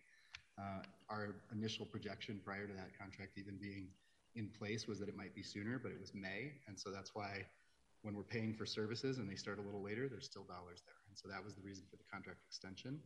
[0.61, 3.89] Uh, our initial projection prior to that contract even being
[4.37, 6.53] in place was that it might be sooner, but it was May.
[6.69, 7.47] And so that's why
[8.03, 11.01] when we're paying for services and they start a little later, there's still dollars there.
[11.09, 13.01] And so that was the reason for the contract extension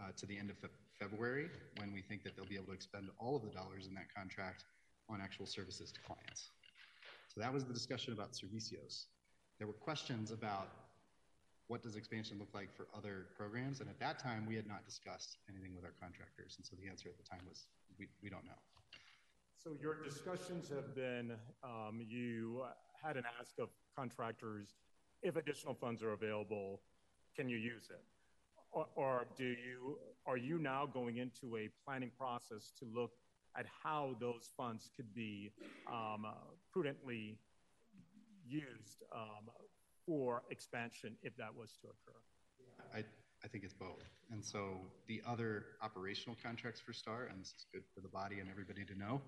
[0.00, 2.78] uh, to the end of fe- February when we think that they'll be able to
[2.78, 4.64] expend all of the dollars in that contract
[5.08, 6.50] on actual services to clients.
[7.32, 9.04] So that was the discussion about Servicios.
[9.58, 10.68] There were questions about
[11.68, 13.80] what does expansion look like for other programs?
[13.80, 16.56] And at that time, we had not discussed anything with our contractors.
[16.56, 17.66] And so the answer at the time was
[17.96, 18.58] we, we don't know.
[19.62, 22.64] So your discussions have been, um, you
[23.00, 24.74] had an ask of contractors,
[25.22, 26.80] if additional funds are available,
[27.36, 28.02] can you use it?
[28.72, 33.12] Or, or do you, are you now going into a planning process to look
[33.56, 35.52] at how those funds could be
[35.92, 36.26] um,
[36.72, 37.38] prudently
[38.46, 39.48] used um,
[40.06, 42.18] for expansion if that was to occur?
[42.94, 43.04] I,
[43.44, 44.02] I think it's both.
[44.30, 48.40] And so the other operational contracts for STAR, and this is good for the body
[48.40, 49.20] and everybody to know,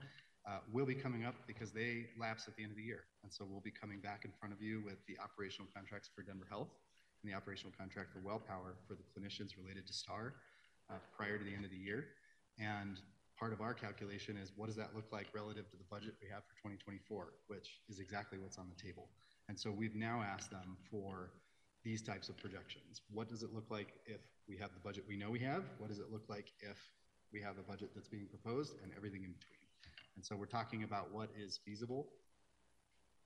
[0.47, 3.05] uh, will be coming up because they lapse at the end of the year.
[3.23, 6.23] And so we'll be coming back in front of you with the operational contracts for
[6.23, 6.69] Denver Health
[7.23, 10.35] and the operational contract for WellPower for the clinicians related to STAR
[10.91, 12.07] uh, prior to the end of the year.
[12.59, 12.99] And
[13.43, 16.29] part of our calculation is what does that look like relative to the budget we
[16.29, 19.09] have for 2024, which is exactly what's on the table.
[19.49, 21.33] And so we've now asked them for
[21.83, 23.03] these types of projections.
[23.11, 25.65] What does it look like if we have the budget we know we have?
[25.79, 26.79] What does it look like if
[27.33, 29.67] we have a budget that's being proposed and everything in between?
[30.15, 32.07] And so we're talking about what is feasible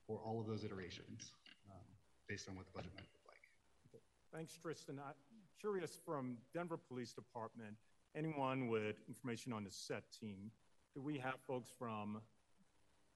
[0.07, 1.33] for all of those iterations
[1.69, 1.85] um,
[2.27, 4.01] based on what the budget might look like.
[4.33, 4.99] Thanks, Tristan.
[4.99, 5.13] I'm
[5.61, 7.77] curious from Denver Police Department,
[8.17, 10.51] anyone with information on the SET team,
[10.95, 12.21] do we have folks from,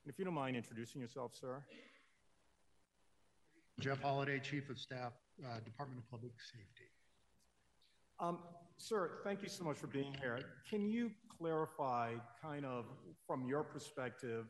[0.06, 1.62] if you don't mind introducing yourself, sir?
[3.80, 6.90] Jeff Holiday, Chief of Staff, uh, Department of Public Safety.
[8.20, 8.38] Um,
[8.76, 10.40] sir, thank you so much for being here.
[10.68, 12.84] Can you clarify, kind of
[13.26, 14.44] from your perspective,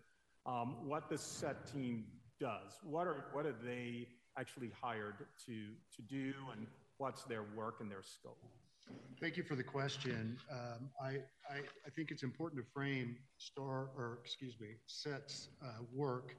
[0.46, 2.04] um, what the SET team
[2.40, 2.80] does?
[2.82, 7.88] What are what are they actually hired to to do, and what's their work and
[7.88, 8.42] their scope?
[9.20, 10.38] Thank you for the question.
[10.50, 11.08] Um, I,
[11.50, 16.34] I, I think it's important to frame STAR or excuse me SET's uh, work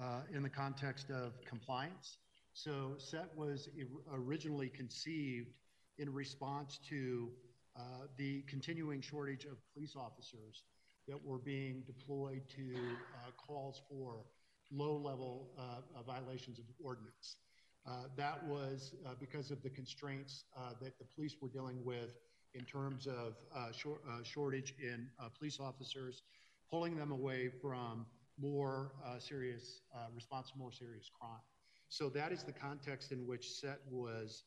[0.00, 2.18] uh, in the context of compliance.
[2.52, 3.70] So SET was
[4.12, 5.54] originally conceived
[5.98, 7.30] in response to
[7.76, 7.80] uh,
[8.18, 10.64] the continuing shortage of police officers
[11.08, 12.74] that were being deployed to
[13.14, 14.26] uh, calls for
[14.70, 17.36] low-level uh, violations of ordinance.
[17.84, 20.44] Uh, that was uh, because of the constraints
[20.80, 22.16] that the police were dealing with
[22.54, 23.34] in terms of
[23.74, 26.22] shor shortage in police officers,
[26.70, 28.06] pulling them away from
[28.40, 29.80] more serious
[30.14, 31.40] response to more serious crime.
[31.88, 34.44] So that is the context in which SET was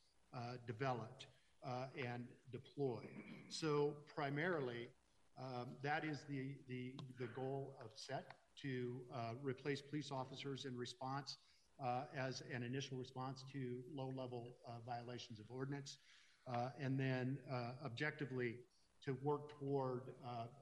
[0.66, 1.28] developed
[1.66, 3.08] uh, and deployed.
[3.50, 4.88] So primarily,
[5.38, 8.24] um, that is the, the, the goal of SET
[8.62, 11.38] to uh, replace police officers in response
[11.84, 15.98] uh, as an initial response to low-level uh, violations of ordinance,
[16.48, 18.56] uh, and then uh, objectively
[19.04, 20.02] to work toward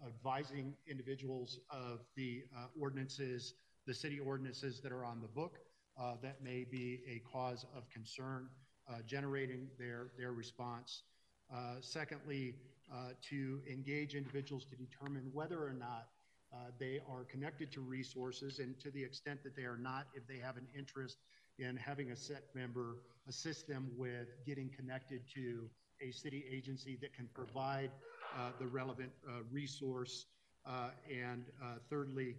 [0.05, 2.43] advising individuals of the
[2.77, 3.53] ordinances,
[3.87, 5.59] the city ordinances that are on the book
[6.21, 8.49] that may be a cause of concern
[8.89, 11.03] uh, generating their, their response.
[11.53, 12.55] Uh, secondly,
[12.93, 16.07] uh, to engage individuals to determine whether or not
[16.53, 20.27] uh, they are connected to resources, and to the extent that they are not, if
[20.27, 21.17] they have an interest
[21.59, 25.69] in having a SET member assist them with getting connected to
[26.01, 27.91] a city agency that can provide
[28.37, 30.25] uh, the relevant uh, resource.
[31.11, 31.45] and
[31.89, 32.35] thirdly,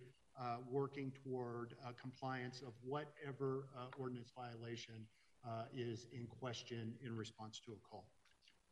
[0.70, 3.66] working toward compliance of whatever
[3.98, 5.06] ordinance violation
[5.46, 8.06] uh, is in question in response to a call.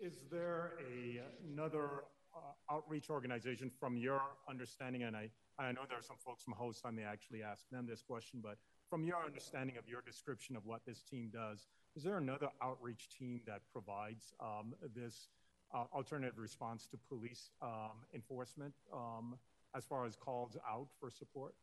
[0.01, 1.21] Is there a,
[1.53, 5.03] another uh, outreach organization from your understanding?
[5.05, 7.87] And I, I know there are some folks from HOST, I may actually ask them
[7.89, 8.57] this question, but
[8.89, 11.67] from your understanding of your description of what this team does,
[11.97, 15.29] is there another outreach team that provides um, this
[15.75, 19.37] uh, alternative response to police um, enforcement um,
[19.75, 21.55] as far as calls out for support?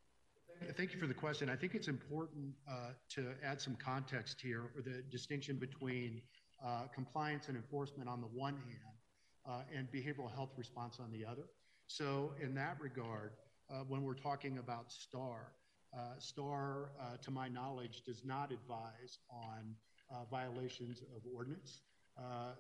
[0.76, 1.50] Thank you for the question.
[1.50, 6.22] I think it's important uh, to add some context here, or the distinction between
[6.66, 8.89] uh, compliance and enforcement on the one hand,
[9.50, 11.44] uh, and behavioral health response on the other.
[11.88, 13.32] So, in that regard,
[13.70, 15.54] uh, when we're talking about STAR,
[15.98, 19.76] uh, STAR, uh, to my knowledge, does not advise on
[20.32, 21.82] violations of ordinance.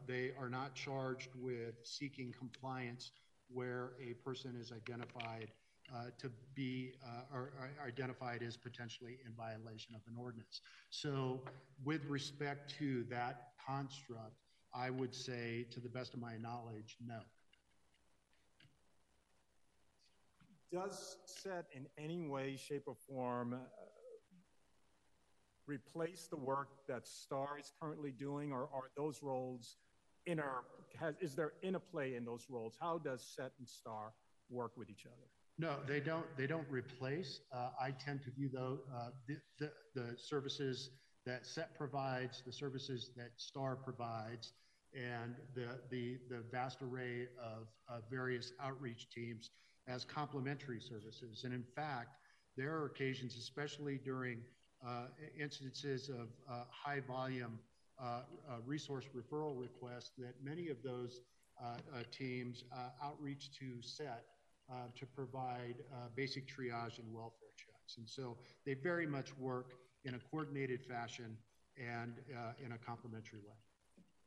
[0.07, 3.11] they are not charged with seeking compliance
[3.51, 5.51] where a person is identified
[5.93, 10.61] uh, to be uh, or, or identified as potentially in violation of an ordinance.
[10.91, 11.41] So,
[11.83, 14.35] with respect to that construct,
[14.73, 17.19] I would say, to the best of my knowledge, no.
[20.71, 23.57] Does SET in any way, shape, or form uh,
[25.65, 29.77] replace the work that STAR is currently doing, or are those roles
[30.27, 30.63] inter?
[30.99, 32.75] Has, is there interplay in those roles?
[32.79, 34.13] How does SET and STAR
[34.51, 35.27] work with each other?
[35.57, 36.25] No, they don't.
[36.37, 37.41] They don't replace.
[37.51, 40.91] Uh, I tend to view though uh, the, the, the services
[41.29, 44.53] that SET provides, the services that STAR provides,
[44.95, 47.67] and the the the vast array of
[48.09, 49.51] various outreach teams
[49.87, 51.43] as complementary services.
[51.43, 52.17] And in fact,
[52.57, 54.39] there are occasions, especially during
[54.85, 55.05] uh,
[55.39, 57.59] instances of uh, high volume
[58.01, 61.21] uh, uh, resource referral requests, that many of those
[61.61, 62.63] uh, uh, teams
[63.03, 64.23] outreach to SET
[64.95, 65.75] to provide
[66.15, 67.97] basic triage and welfare checks.
[67.97, 69.73] And so they very much work
[70.05, 71.37] in a coordinated fashion
[71.77, 72.13] and
[72.63, 73.55] in a complementary way.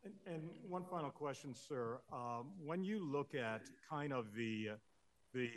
[0.04, 2.00] And, and, one final question, sir.
[2.12, 4.70] Um, when you look at kind of the
[5.32, 5.48] the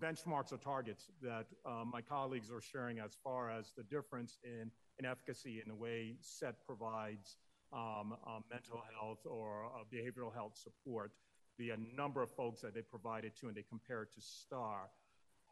[0.00, 4.70] benchmarks or targets that uh, my colleagues are sharing as far as the difference in,
[4.98, 7.36] in efficacy in the way SET provides
[7.72, 11.12] um, uh, mental health or uh, behavioral health support,
[11.58, 14.90] the uh, number of folks that they provided to and they compare it to STAR.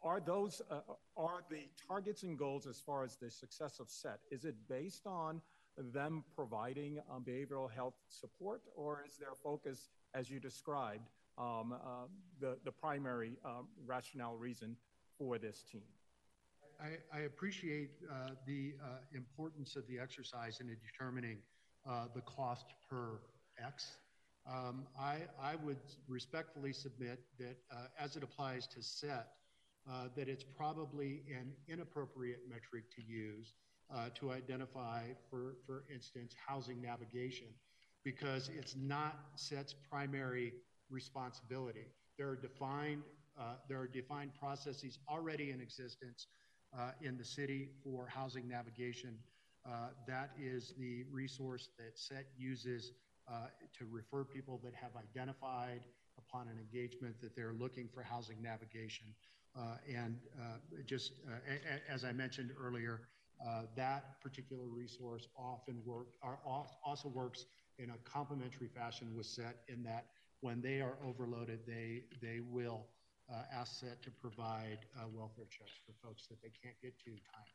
[0.03, 0.81] Are those uh,
[1.17, 4.21] are the targets and goals as far as the success of SET?
[4.31, 5.43] Is it based on
[5.93, 12.07] them providing um, behavioral health support, or is their focus, as you described, um, uh,
[12.41, 14.77] the, the primary um, rationale reason
[15.19, 15.83] for this team?
[16.81, 21.39] I, I appreciate uh, the uh, importance of the exercise in determining
[21.89, 23.21] uh, the cost per
[23.63, 23.99] X.
[24.51, 25.79] Um, I, I would
[26.09, 29.29] respectfully submit that uh, as it applies to SET,
[29.89, 33.55] uh, that it's probably an inappropriate metric to use
[33.95, 37.47] uh, to identify, for, for instance, housing navigation,
[38.05, 40.53] because it's not SET's primary
[40.91, 41.87] responsibility.
[42.19, 43.03] There are defined,
[43.39, 46.29] uh, there are defined processes already in existence
[46.79, 49.17] uh, in the city for housing navigation.
[49.67, 52.93] Uh, that is the resource that SET uses
[53.79, 55.83] to refer people that have identified
[56.19, 59.07] upon an engagement that they're looking for housing navigation.
[59.59, 60.19] Uh, and
[60.87, 61.13] just
[61.89, 63.03] as I mentioned earlier,
[63.47, 66.09] uh, that particular resource often work
[66.85, 67.47] also works
[67.79, 70.07] in a complementary fashion with SET in that
[70.41, 72.87] when they are overloaded, they they will
[73.33, 77.11] uh, ask SET to provide uh, welfare checks for folks that they can't get to
[77.11, 77.49] time.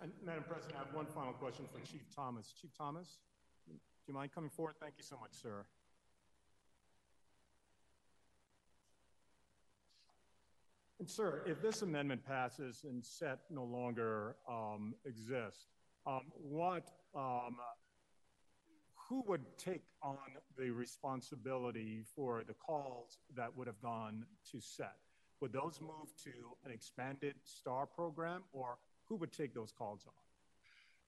[0.00, 2.52] And Madam President, I have one final question for Chief Thomas.
[2.60, 3.18] Chief Thomas,
[3.68, 3.74] do
[4.08, 4.74] you mind coming forward?
[4.80, 5.66] Thank you so much, sir.
[11.02, 15.66] And sir, if this amendment passes and SET no longer um, exists,
[16.06, 17.56] um, what, um,
[19.08, 20.16] who would take on
[20.56, 24.94] the responsibility for the calls that would have gone to SET?
[25.40, 26.30] Would those move to
[26.64, 28.78] an expanded STAR program, or
[29.08, 30.14] who would take those calls on?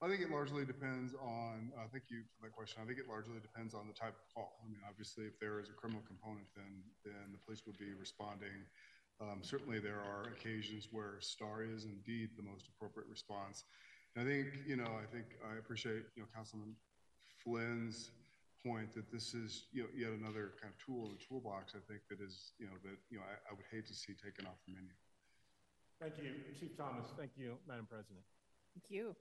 [0.02, 1.70] I think it largely depends on.
[1.78, 2.82] Uh, thank you for that question.
[2.82, 4.58] I think it largely depends on the type of call.
[4.58, 7.94] I mean, obviously, if there is a criminal component, then then the police would be
[7.94, 8.66] responding
[9.20, 13.64] um, certainly, there are occasions where STAR is indeed the most appropriate response.
[14.16, 16.74] And I think, you know, I think I appreciate, you know, Councilman
[17.42, 18.10] Flynn's
[18.64, 21.74] point that this is, you know, yet another kind of tool in the toolbox.
[21.76, 24.14] I think that is, you know, that you know, I, I would hate to see
[24.14, 24.90] taken off the menu.
[26.00, 27.06] Thank you, Chief Thomas.
[27.16, 28.24] Thank you, Madam President.
[28.74, 29.14] Thank you.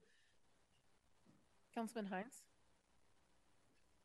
[1.76, 2.36] Councilman Hinds.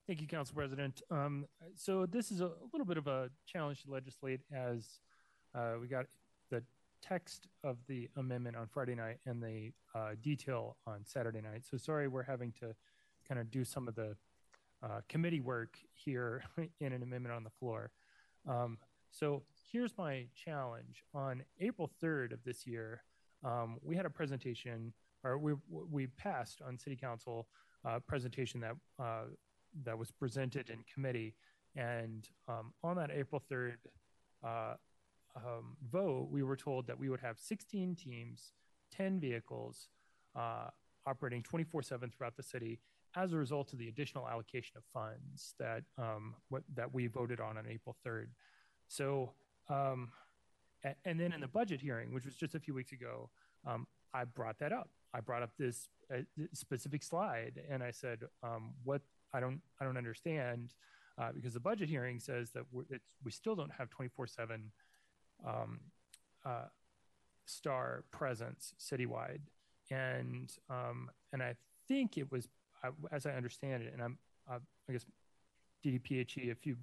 [0.07, 1.03] Thank you, Council President.
[1.11, 5.01] Um, so this is a, a, little bit of a challenge to legislate as
[5.55, 6.07] uh, we got
[6.51, 6.63] the
[7.03, 11.65] text of the amendment on Friday night and the uh, detail on Saturday night.
[11.69, 12.75] So sorry, we're having to
[13.27, 14.17] kind of do some of the
[14.83, 16.43] uh, committee work here
[16.81, 17.91] in an amendment on the floor.
[18.49, 18.79] Um,
[19.11, 19.43] so
[19.73, 21.03] here's my challenge.
[21.15, 23.03] On April 3rd of this year,
[23.45, 24.93] um, we had a presentation,
[25.25, 27.47] or we we passed on City Council
[27.85, 29.25] uh, presentation that uh,
[29.85, 31.35] that was presented in committee,
[31.77, 33.77] and um, on that April 3rd
[34.45, 34.75] uh,
[35.37, 38.53] um, vote, we were told that we would have 16 teams,
[38.93, 39.89] 10 vehicles
[40.37, 40.69] uh,
[41.07, 42.81] operating 24 7 throughout the city
[43.17, 47.41] as a result of the additional allocation of funds that um, what, that we voted
[47.41, 48.27] on on April 3rd.
[48.89, 49.33] So,
[49.69, 50.11] um,
[50.85, 53.31] and, and, then in the budget hearing, which was just a few weeks ago,
[53.67, 54.91] um, I brought that up.
[55.13, 56.19] I brought up this uh,
[56.53, 59.03] specific slide, and I said, um, "What
[59.33, 60.75] I don't I don't understand."
[61.21, 64.71] Uh, because the budget hearing says that we still don't have 24 7
[65.47, 65.81] um,
[66.45, 66.67] uh,
[67.47, 69.41] STAR presence citywide,
[69.91, 72.49] and um, and I think it was,
[73.11, 74.19] as I understand it, and I'm
[74.51, 74.59] uh,
[74.89, 75.07] I guess
[75.85, 76.77] DDPHE, if you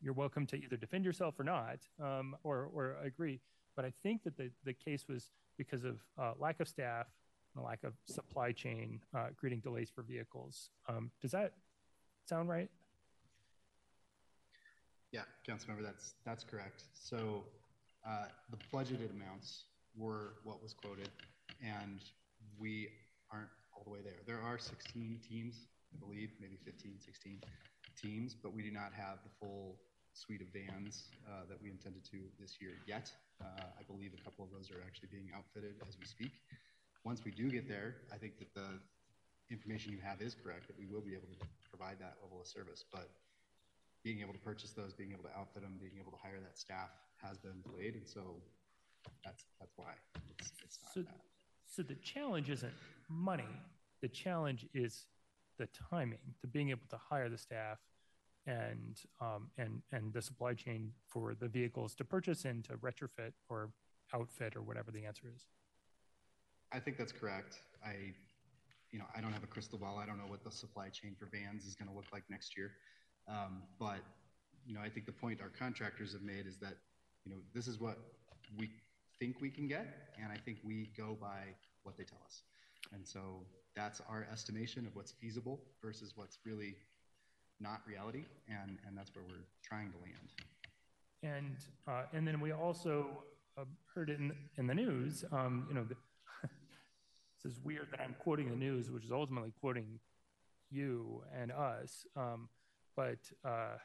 [0.00, 3.40] you're welcome to either defend yourself or not, um, or or agree.
[3.76, 7.06] But I think that the the case was because of uh, lack of staff
[7.54, 10.70] and lack of supply chain, uh, creating delays for vehicles.
[10.88, 11.52] Um, does that
[12.26, 12.68] sound right?
[15.12, 16.84] Yeah, Councilmember, that's that's correct.
[16.92, 17.44] So
[18.06, 19.64] uh, the budgeted amounts
[19.96, 21.08] were what was quoted,
[21.62, 22.00] and
[22.58, 22.88] we
[23.32, 24.20] aren't all the way there.
[24.26, 27.40] There are 16 teams, I believe, maybe 15, 16
[28.00, 29.76] teams, but we do not have the full
[30.12, 33.10] suite of vans uh, that we intended to this year yet.
[33.42, 36.30] Uh, I believe a couple of those are actually being outfitted as we speak.
[37.04, 38.78] Once we do get there, I think that the
[39.50, 42.46] information you have is correct, that we will be able to provide that level of
[42.46, 42.84] service.
[42.92, 43.10] But
[44.04, 46.58] being able to purchase those, being able to outfit them, being able to hire that
[46.58, 46.90] staff
[47.22, 47.94] has been delayed.
[47.94, 48.36] And so
[49.24, 49.92] that's, that's why
[50.38, 51.20] it's, it's not So, that.
[51.66, 52.72] so the challenge isn't
[53.08, 53.48] money.
[54.02, 55.06] The challenge is
[55.58, 57.78] the timing, the being able to hire the staff
[58.46, 63.32] and um, and and the supply chain for the vehicles to purchase and to retrofit
[63.48, 63.70] or
[64.12, 65.46] outfit or whatever the answer is.
[66.70, 67.56] I think that's correct.
[67.82, 68.12] I,
[68.90, 69.98] you know, I don't have a crystal ball.
[69.98, 72.54] I don't know what the supply chain for vans is going to look like next
[72.54, 72.72] year.
[73.28, 74.00] Um, but,
[74.66, 76.76] you know, I think the point our contractors have made is that,
[77.24, 77.98] you know, this is what
[78.58, 78.70] we
[79.18, 79.86] think we can get,
[80.22, 81.40] and I think we go by
[81.82, 82.42] what they tell us.
[82.92, 86.76] And so that's our estimation of what's feasible versus what's really
[87.60, 90.32] not reality, and, and that's where we're trying to land.
[91.22, 91.56] And
[91.88, 93.24] uh, and then we also
[93.56, 93.64] uh,
[93.94, 95.24] heard it in, in the news.
[95.32, 95.96] Um, you know, the,
[97.42, 100.00] this is weird that I'm quoting the news, which is ultimately quoting
[100.70, 102.04] you and us.
[102.16, 102.48] Um,
[102.96, 103.76] but uh,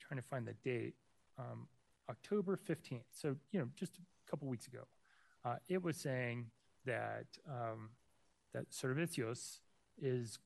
[0.00, 0.94] trying to find the date,
[1.38, 1.66] um,
[2.08, 3.02] October 15th.
[3.10, 4.86] So you know, just a couple weeks ago,
[5.44, 6.46] uh, it was saying
[6.84, 7.90] that um,
[8.52, 9.58] that Servicios
[10.00, 10.38] is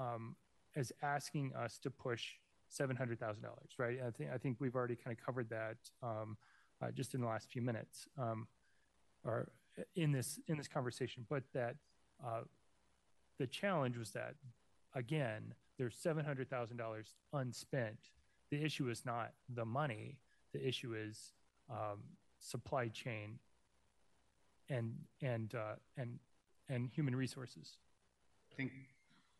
[0.00, 0.36] um,
[0.74, 2.24] is asking us to push
[2.68, 3.98] seven hundred thousand dollars, right?
[4.06, 6.36] I think I think we've already kind of covered that um,
[6.82, 8.46] uh, just in the last few minutes, um,
[9.24, 9.48] or
[9.96, 11.24] in this in this conversation.
[11.28, 11.76] But that
[12.24, 12.42] uh,
[13.38, 14.34] the challenge was that
[14.94, 17.98] again, there's seven hundred thousand dollars unspent.
[18.50, 20.18] The issue is not the money.
[20.52, 21.32] The issue is
[21.70, 22.00] um,
[22.38, 23.38] supply chain
[24.68, 26.18] and and uh, and
[26.68, 27.76] and human resources.
[28.52, 28.72] I think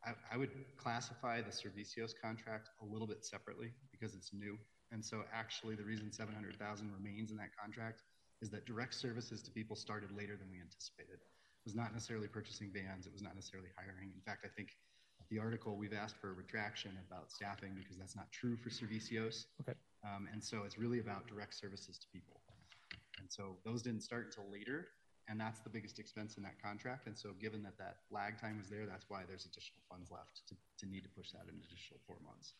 [0.05, 4.57] I, I would classify the Servicios contract a little bit separately because it's new.
[4.93, 6.57] And so actually the reason 700,000
[6.93, 8.03] remains in that contract
[8.41, 11.19] is that direct services to people started later than we anticipated.
[11.21, 14.13] It was not necessarily purchasing vans, it was not necessarily hiring.
[14.15, 14.71] In fact, I think
[15.31, 19.47] the article we've asked for a retraction about staffing because that's not true for Servicios.
[19.61, 19.75] Okay.
[20.05, 22.41] Um, and so it's really about direct services to people.
[23.19, 24.89] And so those didn't start until later,
[25.29, 27.07] and that's the biggest expense in that contract.
[27.07, 30.43] And so given that that lag time was there, that's why there's additional funds left
[30.49, 32.55] to, to need to push that an additional four months.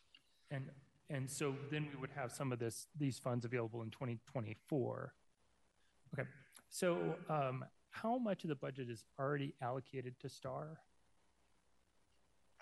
[0.51, 0.69] And
[1.11, 5.13] and so then we would have some of this these funds available in 2024.
[6.13, 6.27] Okay.
[6.69, 10.79] So um, how much of the budget is already allocated to STAR?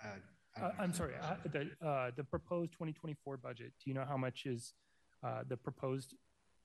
[0.04, 3.72] Uh, I'm sorry, uh, the uh, the proposed 2024 budget.
[3.82, 4.74] Do you know how much is
[5.22, 6.14] uh, the proposed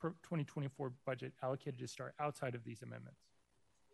[0.01, 3.19] 2024 budget allocated to STAR outside of these amendments?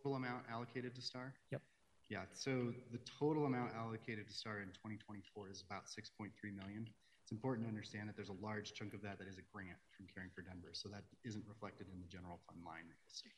[0.04, 1.34] Total amount allocated to STAR?
[1.52, 1.62] Yep.
[2.10, 6.90] Yeah, so the total amount allocated to STAR in 2024 is about 6.3 million.
[7.22, 9.78] It's important to understand that there's a large chunk of that that is a grant
[9.96, 13.14] from Caring for Denver, so that isn't reflected in the general fund line that you'll
[13.14, 13.30] see.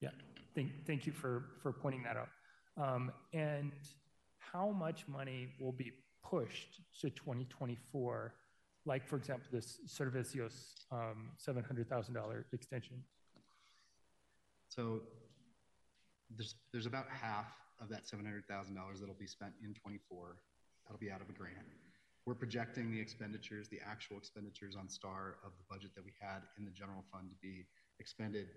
[0.00, 0.10] Yeah,
[0.56, 2.28] thank, thank you for, for pointing that out.
[2.76, 3.70] Um, and
[4.52, 5.92] how much money will be
[6.24, 8.34] pushed to 2024?
[8.86, 13.02] Like, for example, this Servicios um, $700,000 extension.
[14.68, 15.00] So
[16.36, 17.46] there's there's about half
[17.80, 20.36] of that seven hundred thousand dollars that'll be spent in twenty four.
[20.84, 21.66] That'll be out of a grant.
[22.26, 26.42] We're projecting the expenditures, the actual expenditures on STAR of the budget that we had
[26.58, 27.64] in the general fund to be
[27.98, 28.48] expended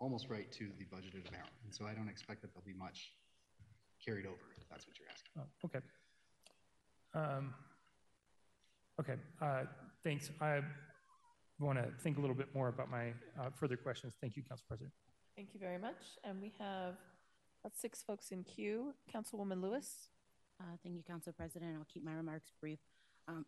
[0.00, 1.54] almost right to the budgeted amount.
[1.64, 3.12] And so I don't expect that there'll be much
[4.04, 5.32] carried over, that's what you're asking.
[5.38, 5.80] Oh, okay.
[7.14, 7.54] Um,
[9.00, 9.14] okay.
[9.40, 9.64] Uh,
[10.04, 10.30] thanks.
[10.40, 10.60] I
[11.58, 14.14] want to think a little bit more about my uh, further questions.
[14.20, 14.92] Thank you, Council President.
[15.36, 16.18] Thank you very much.
[16.24, 16.94] And we have
[17.62, 18.94] about six folks in queue.
[19.14, 20.08] Councilwoman Lewis.
[20.60, 21.76] Uh, thank you, Council President.
[21.76, 22.78] I'll keep my remarks brief.
[23.28, 23.44] Um,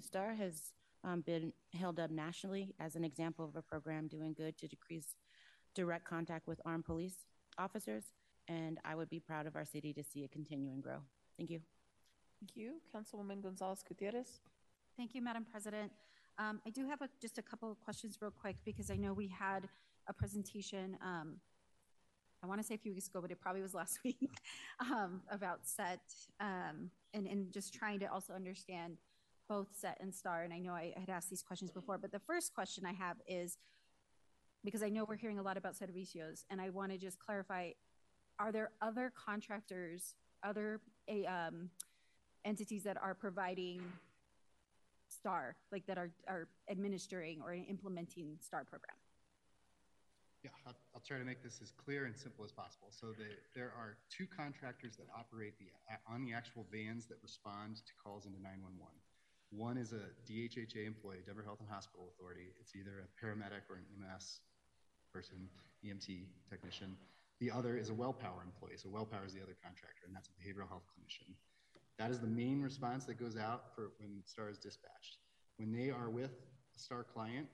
[0.00, 0.72] STAR has
[1.04, 5.14] um, been held up nationally as an example of a program doing good to decrease
[5.74, 7.24] direct contact with armed police
[7.58, 8.04] officers,
[8.50, 10.98] and I would be proud of our city to see it continue and grow.
[11.36, 11.60] Thank you.
[12.40, 12.80] Thank you.
[12.94, 14.40] Councilwoman Gonzales Gutierrez.
[14.96, 15.92] Thank you, Madam President.
[16.38, 19.12] Um, I do have a, just a couple of questions real quick because I know
[19.12, 19.68] we had
[20.08, 21.36] a presentation, um,
[22.42, 24.40] I want to say a few weeks ago, but it probably was last week,
[24.80, 26.00] um, about SET
[26.40, 28.96] um, and, and just trying to also understand
[29.48, 30.42] both SET and STAR.
[30.42, 33.16] And I know I had asked these questions before, but the first question I have
[33.28, 33.58] is
[34.64, 37.70] because I know we're hearing a lot about servicios, and I want to just clarify
[38.40, 41.68] are there other contractors, other a, um,
[42.44, 43.82] entities that are providing
[45.08, 48.96] STAR, like that are, are administering or implementing STAR program?
[50.42, 52.88] Yeah, I'll, I'll try to make this as clear and simple as possible.
[52.90, 55.68] So the, there are two contractors that operate the
[56.08, 58.88] on the actual vans that respond to calls into 911.
[59.52, 62.54] One is a DHHA employee, Denver Health and Hospital Authority.
[62.58, 64.40] It's either a paramedic or an EMS
[65.12, 65.36] person,
[65.84, 66.96] EMT technician.
[67.40, 68.76] The other is a WellPower employee.
[68.76, 71.32] So WellPower is the other contractor, and that's a behavioral health clinician.
[71.98, 75.18] That is the main response that goes out for when STAR is dispatched.
[75.56, 76.32] When they are with
[76.76, 77.46] a STAR client,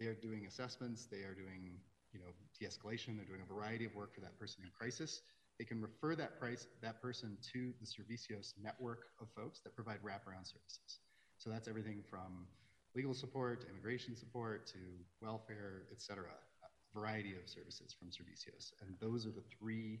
[0.00, 1.76] they are doing assessments, they are doing,
[2.12, 2.26] you know,
[2.58, 5.22] de-escalation, they're doing a variety of work for that person in crisis.
[5.58, 9.98] They can refer that price that person to the Servicios network of folks that provide
[10.02, 11.00] wraparound services.
[11.38, 12.46] So that's everything from
[12.94, 14.78] legal support immigration support to
[15.20, 16.32] welfare, et cetera,
[16.94, 18.72] variety of services from Servicios.
[18.80, 20.00] And those are the three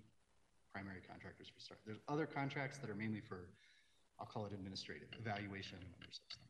[0.72, 1.76] primary contractors for STAR.
[1.86, 3.48] There's other contracts that are mainly for,
[4.18, 6.48] I'll call it administrative, evaluation, and other such things.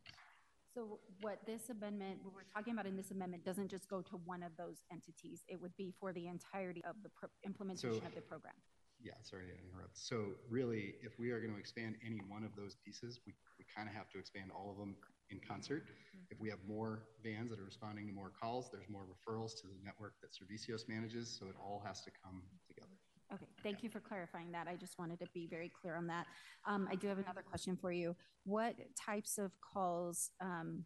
[0.73, 4.17] So what this amendment, what we're talking about in this amendment, doesn't just go to
[4.25, 5.43] one of those entities.
[5.47, 8.55] It would be for the entirety of the pro- implementation So- of the program.
[9.03, 9.97] Yeah, sorry to interrupt.
[9.97, 13.65] So really, if we are going to expand any one of those pieces, we, we
[13.67, 14.95] kind of have to expand all of them
[15.33, 15.83] in concert.
[16.29, 19.67] If we have more vans that are responding to more calls, there's more referrals to
[19.67, 22.89] the network that Servicios manages, so it all has to come together.
[23.33, 24.67] Okay, thank you for clarifying that.
[24.67, 26.27] I just wanted to be very clear on that.
[26.65, 28.15] Um, I do have another question for you.
[28.45, 30.85] What types of calls um,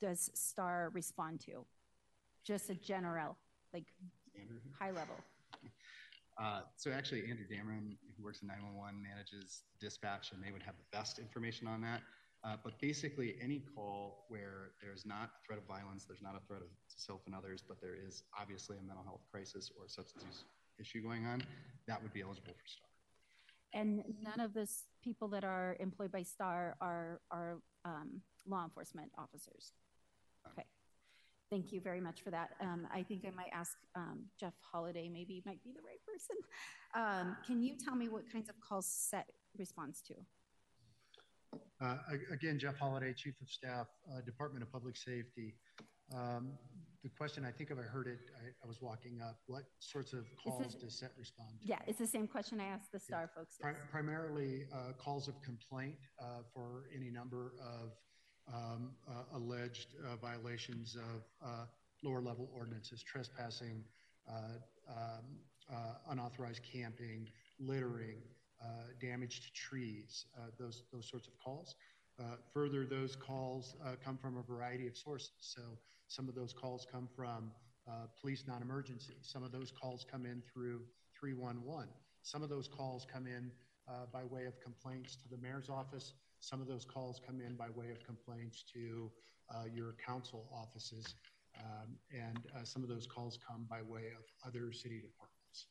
[0.00, 1.64] does STAR respond to?
[2.44, 3.36] Just a general,
[3.72, 3.84] like
[4.38, 4.58] Andrew?
[4.78, 5.16] high level.
[6.38, 10.74] Uh, so actually, Andrew Dameron, who works in 911, manages dispatch, and they would have
[10.76, 12.02] the best information on that.
[12.46, 16.46] Uh, but basically, any call where there's not a threat of violence, there's not a
[16.46, 20.24] threat of self and others, but there is obviously a mental health crisis or substance
[20.24, 20.44] use
[20.78, 21.42] issue going on,
[21.86, 22.88] that would be eligible for STAR.
[23.74, 29.10] And none of those people that are employed by STAR are, are um, law enforcement
[29.18, 29.72] officers.
[30.52, 30.64] Okay.
[31.50, 32.50] Thank you very much for that.
[32.60, 36.36] Um, I think I might ask um, Jeff Holiday, maybe might be the right person.
[36.94, 39.26] Um, can you tell me what kinds of calls SET
[39.58, 40.14] responds to?
[41.80, 41.96] Uh,
[42.32, 45.54] Again, Jeff Holiday, Chief of Staff, uh, Department of Public Safety.
[46.14, 46.52] Um,
[47.02, 50.12] The question, I think if I heard it, I, I was walking up, what sorts
[50.12, 51.66] of calls does SET respond to?
[51.68, 53.58] Yeah, it's the same question I asked the STAR folks.
[53.60, 57.92] Pri- Primarily, uh, calls of complaint uh, for any number of
[58.52, 61.66] um, uh, alleged uh, violations of uh,
[62.02, 63.84] lower-level ordinances, trespassing,
[64.28, 64.58] uh,
[64.88, 65.24] um,
[65.72, 67.28] uh, unauthorized camping,
[67.60, 68.18] littering,
[68.62, 68.66] uh,
[69.00, 71.74] damage to trees, uh, those, those sorts of calls.
[72.18, 75.32] Uh, Further, those calls come from a variety of sources.
[75.40, 75.60] So
[76.08, 77.50] some of those calls come from
[78.20, 79.14] police non-emergency.
[79.20, 80.80] Some of those calls come in through
[81.20, 81.88] 311.
[82.22, 83.50] Some of those calls come in
[84.10, 86.14] by way of complaints to the mayor's office.
[86.40, 89.10] Some of those calls come in by way of complaints to
[89.74, 91.14] your council offices.
[91.58, 95.66] Um, And uh, some of those calls come by way of other city departments.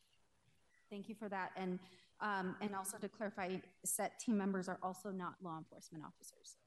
[0.90, 1.52] Thank you for that.
[1.56, 1.80] And,
[2.22, 6.58] um, and also to clarify, SET team members are also not law enforcement officers,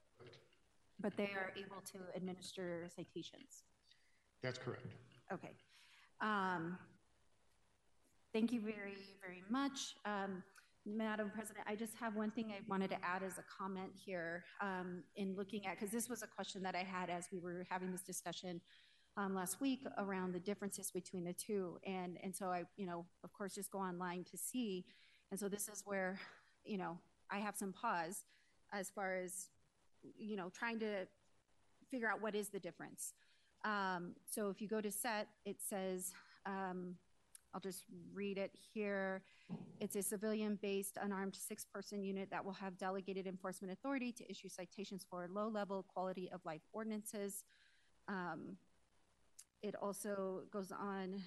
[1.00, 3.64] but they are able to administer citations.
[4.42, 4.86] That's correct.
[5.32, 5.50] Okay.
[6.20, 6.78] Um,
[8.32, 9.96] thank you very, very much.
[10.04, 10.42] Um,
[10.86, 14.44] Madam President, I just have one thing I wanted to add as a comment here
[14.60, 17.66] um, in looking at, because this was a question that I had as we were
[17.68, 18.60] having this discussion
[19.16, 21.78] um, last week around the differences between the two.
[21.86, 24.86] And, and so I, you know, of course, just go online to see.
[25.30, 26.18] And so this is where,
[26.64, 26.98] you know,
[27.30, 28.24] I have some pause
[28.72, 29.48] as far as,
[30.18, 31.06] you know, trying to
[31.90, 33.12] figure out what is the difference.
[33.64, 36.12] Um, so if you go to set, it says,
[36.46, 36.96] um,
[37.52, 39.22] I'll just read it here.
[39.80, 44.30] It's a civilian based unarmed six person unit that will have delegated enforcement authority to
[44.30, 47.44] issue citations for low level quality of life ordinances.
[48.06, 48.56] Um,
[49.62, 51.20] it also goes on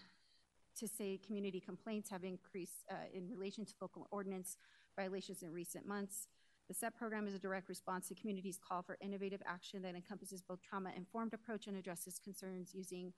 [0.77, 4.57] to say community complaints have increased uh, in relation to local ordinance
[4.95, 6.27] violations in recent months.
[6.67, 10.41] The SET program is a direct response to communities' call for innovative action that encompasses
[10.41, 13.11] both trauma-informed approach and addresses concerns using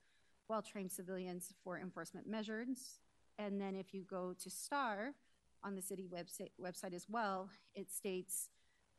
[0.49, 2.99] well-trained civilians for enforcement measures.
[3.37, 5.13] And then if you go to STAR
[5.63, 8.49] on the city website, website as well, it states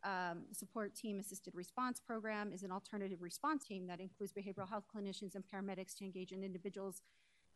[0.05, 4.85] um, support team assisted response program is an alternative response team that includes behavioral health
[4.95, 7.03] clinicians and paramedics to engage in individuals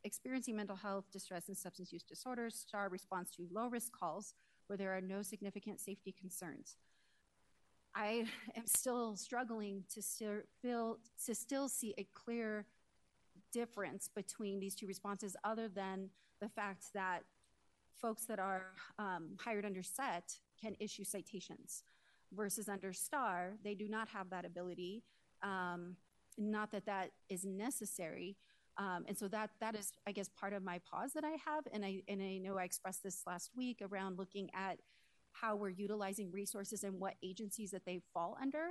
[0.05, 2.55] experiencing mental health distress and substance use disorders.
[2.55, 4.35] STAR responds to low risk calls
[4.67, 6.77] where there are no significant safety concerns.
[7.95, 8.27] I
[8.57, 12.67] am still struggling to still feel to still see a clear
[13.53, 17.23] difference between these two responses, other than the fact that
[18.01, 18.67] folks that are
[18.99, 21.83] um, hired under SET can issue citations,
[22.33, 25.03] versus under STAR they do not have that ability.
[25.43, 25.97] Um,
[26.37, 28.37] not that that is necessary,
[28.79, 31.67] um, and so that that is, I guess, part of my pause that I have,
[31.73, 34.79] and I and I know I expressed this last week around looking at
[35.33, 38.71] how we're utilizing resources and what agencies that they fall under.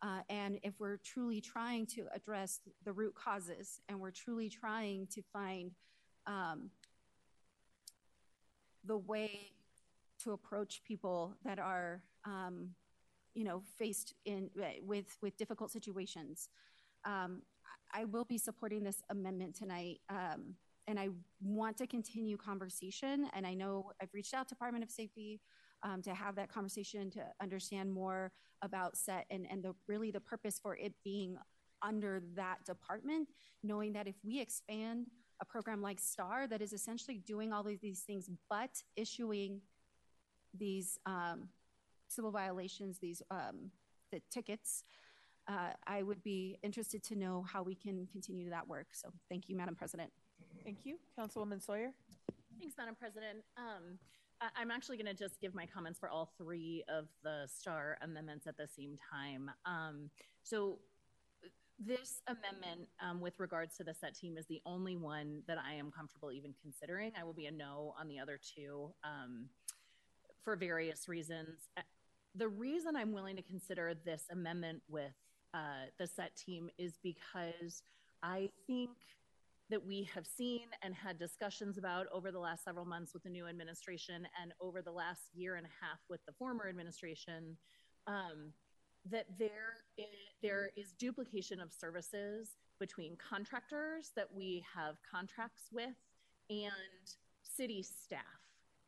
[0.00, 5.08] Uh, and if we're truly trying to address the root causes and we're truly trying
[5.08, 5.72] to find
[6.26, 6.70] um,
[8.84, 9.50] the way
[10.22, 12.70] to approach people that are, um,
[13.34, 14.50] you know, faced in
[14.82, 16.48] with with difficult situations.
[17.04, 17.42] Um,
[17.92, 20.00] I will be supporting this amendment tonight.
[20.08, 20.54] Um,
[20.86, 21.08] and I
[21.42, 23.28] want to continue conversation.
[23.34, 25.40] And I know I've reached out to Department of Safety
[25.82, 30.20] um, to have that conversation to understand more about SET and, and the really the
[30.20, 31.36] purpose for it being
[31.82, 33.28] under that department,
[33.62, 35.06] knowing that if we expand
[35.40, 39.60] a program like STAR that is essentially doing all of these things but issuing
[40.58, 41.48] these um,
[42.08, 43.70] civil violations, these um,
[44.10, 44.84] the tickets,
[45.48, 48.88] uh, I would be interested to know how we can continue that work.
[48.92, 50.10] So thank you, Madam President.
[50.64, 50.96] Thank you.
[51.18, 51.92] Councilwoman Sawyer.
[52.60, 53.38] Thanks, Madam President.
[53.56, 53.98] Um,
[54.40, 57.98] I- I'm actually going to just give my comments for all three of the STAR
[58.02, 59.50] amendments at the same time.
[59.64, 60.10] Um,
[60.42, 60.78] so
[61.78, 65.74] this amendment um, with regards to the SET team is the only one that I
[65.74, 67.12] am comfortable even considering.
[67.18, 69.46] I will be a no on the other two um,
[70.44, 71.68] for various reasons.
[71.76, 71.82] Uh,
[72.34, 75.12] The reason I'm willing to consider this amendment with
[75.54, 77.82] uh, the SET team is because
[78.22, 78.90] I think
[79.70, 83.28] that we have seen and had discussions about over the last several months with the
[83.28, 87.56] new administration and over the last year and a half with the former administration
[88.06, 88.52] um,
[89.10, 90.06] that there is,
[90.42, 95.96] there is duplication of services between contractors that we have contracts with
[96.48, 96.72] and
[97.42, 98.20] city staff.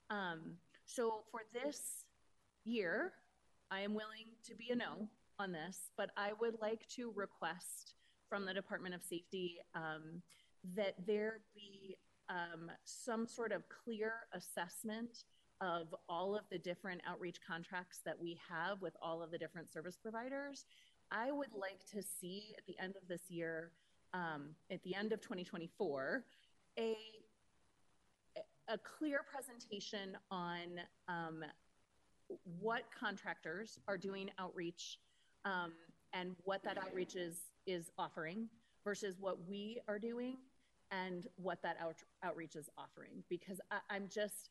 [0.08, 0.56] Um,
[0.86, 2.04] so for this
[2.64, 3.12] year,
[3.70, 5.08] I am willing to be a no
[5.41, 7.95] on this, but I would like to request
[8.28, 10.22] from the Department of Safety um,
[10.76, 11.97] that there be
[12.28, 15.24] um, some sort of clear assessment
[15.62, 19.72] of all of the different outreach contracts that we have with all of the different
[19.72, 20.66] service providers.
[21.11, 23.72] I would like to see at the end of this year,
[24.12, 26.24] um, at the end of 2024,
[26.78, 26.97] a
[28.68, 31.45] a clear presentation on um,
[32.61, 35.01] what contractors are doing outreach
[35.45, 35.72] um,
[36.12, 38.49] and what that outreach is is offering
[38.84, 40.36] versus what we are doing
[40.91, 43.22] and what that out, outreach is offering.
[43.28, 44.51] Because I, i'm just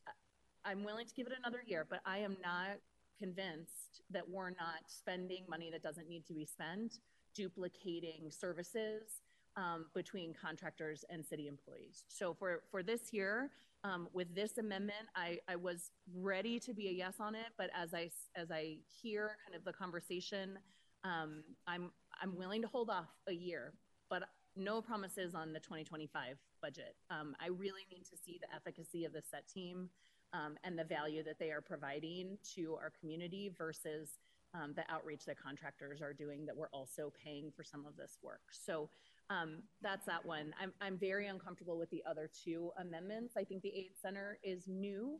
[0.66, 2.78] i'm willing to give it another year but i am not
[3.18, 7.00] convinced that we're not spending money that doesn't need to be spent
[7.36, 9.22] duplicating services
[9.56, 12.06] um, between contractors and city employees.
[12.08, 13.50] So for for this year
[13.84, 17.70] um, with this amendment I, I was ready to be a yes on it but
[17.76, 20.58] as i as i hear kind of the conversation
[21.04, 23.74] um, i'm i'm willing to hold off a year
[24.10, 24.24] but
[24.56, 26.96] no promises on the 2025 budget.
[27.10, 29.90] Um, I really need to see the efficacy of the SET team
[30.34, 34.20] um, and the value that they are providing to our community versus
[34.54, 38.18] um, the outreach that contractors are doing that we're also paying for some of this
[38.24, 38.42] work.
[38.52, 38.90] So
[39.30, 40.54] um, that's that one.
[40.60, 43.36] I'm, I'm very uncomfortable with the other two amendments.
[43.38, 45.20] I think the aid center is new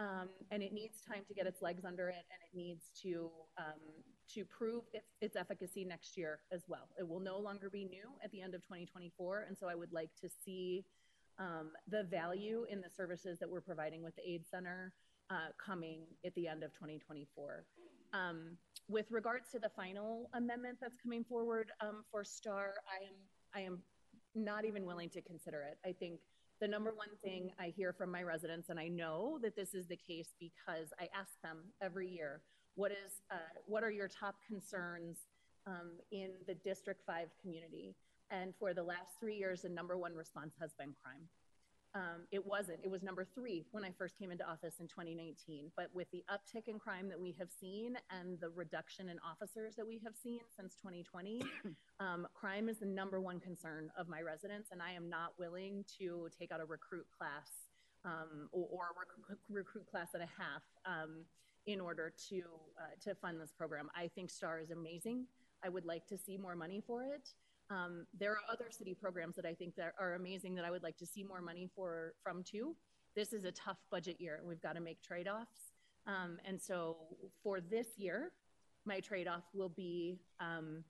[0.00, 3.30] um, and it needs time to get its legs under it and it needs to
[3.58, 3.80] um,
[4.34, 8.08] to prove its, its efficacy next year as well it will no longer be new
[8.24, 10.84] at the end of 2024 and so i would like to see
[11.38, 14.92] um, the value in the services that we're providing with the aid center
[15.30, 17.64] uh, coming at the end of 2024
[18.12, 18.56] um,
[18.88, 23.14] with regards to the final amendment that's coming forward um, for STAR i am
[23.54, 23.78] i am
[24.34, 26.20] not even willing to consider it i think
[26.60, 29.86] the number one thing I hear from my residents, and I know that this is
[29.86, 32.42] the case because I ask them every year,
[32.74, 33.36] what is, uh,
[33.66, 35.20] what are your top concerns
[35.66, 37.94] um, in the District 5 community?
[38.30, 41.28] And for the last three years, the number one response has been crime.
[41.94, 42.78] Um, it wasn't.
[42.84, 45.72] It was number three when I first came into office in 2019.
[45.76, 49.74] But with the uptick in crime that we have seen and the reduction in officers
[49.76, 51.42] that we have seen since 2020,
[52.00, 54.68] um, crime is the number one concern of my residents.
[54.70, 57.48] And I am not willing to take out a recruit class
[58.04, 58.86] um, or, or,
[59.50, 61.24] recruit class and a half um,
[61.66, 62.42] in order to
[62.78, 63.90] uh, to fund this program.
[63.96, 65.26] I think STAR is amazing.
[65.62, 67.28] I would like to see more money for it.
[67.70, 70.82] Um, there are other city programs that I think that are amazing that I would
[70.82, 72.74] like to see more money for from too.
[73.14, 75.72] This is a tough budget year, and we've got to make trade-offs.
[76.06, 76.96] Um, and so
[77.42, 78.32] for this year,
[78.84, 80.84] my trade-off will be um,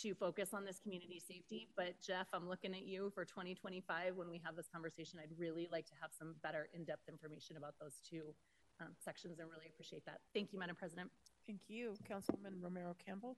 [0.00, 1.68] to focus on this community safety.
[1.76, 5.18] But Jeff, I'm looking at you for 2025 when we have this conversation.
[5.22, 8.34] I'd really like to have some better in-depth information about those two
[8.80, 10.20] um, sections, and really appreciate that.
[10.34, 11.10] Thank you, Madam President.
[11.46, 13.36] Thank you, Councilwoman Romero Campbell.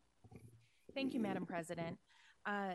[0.95, 1.99] Thank you, Madam President.
[2.47, 2.75] Uh,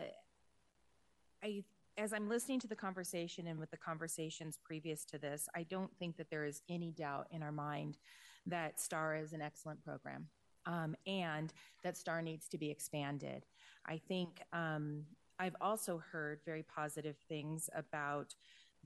[1.42, 1.64] I,
[1.96, 5.94] as I'm listening to the conversation and with the conversations previous to this, I don't
[5.98, 7.98] think that there is any doubt in our mind
[8.46, 10.26] that STAR is an excellent program
[10.66, 11.52] um, and
[11.82, 13.46] that STAR needs to be expanded.
[13.86, 15.04] I think um,
[15.38, 18.34] I've also heard very positive things about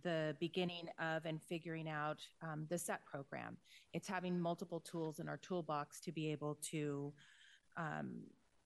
[0.03, 3.57] the beginning of and figuring out um, the SET program.
[3.93, 7.12] It's having multiple tools in our toolbox to be able to
[7.76, 8.22] um,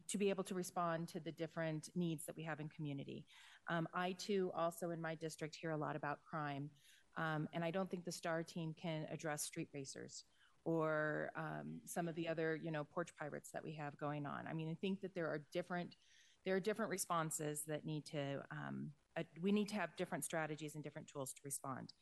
[0.09, 3.25] to be able to respond to the different needs that we have in community.
[3.69, 6.71] Um, I too also in my district hear a lot about crime,
[7.17, 10.25] um, and I don't think the STAR team can address street racers
[10.65, 14.47] or um, some of the other you know porch pirates that we have going on.
[14.49, 15.97] I mean, I think that there are different
[16.45, 20.75] there are different responses that need to um, uh, we need to have different strategies
[20.75, 21.93] and different tools to respond.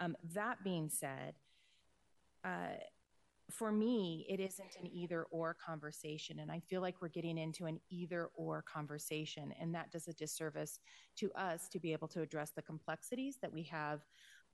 [0.00, 1.34] Um, that being said,
[2.44, 2.76] uh,
[3.50, 6.40] for me, it isn't an either or conversation.
[6.40, 9.54] And I feel like we're getting into an either or conversation.
[9.60, 10.80] And that does a disservice
[11.16, 14.00] to us to be able to address the complexities that we have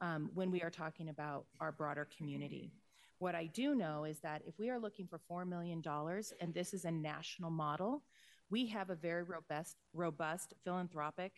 [0.01, 2.73] um, when we are talking about our broader community.
[3.19, 5.83] What I do know is that if we are looking for $4 million,
[6.41, 8.03] and this is a national model,
[8.51, 11.33] we have a very robust, robust philanthropic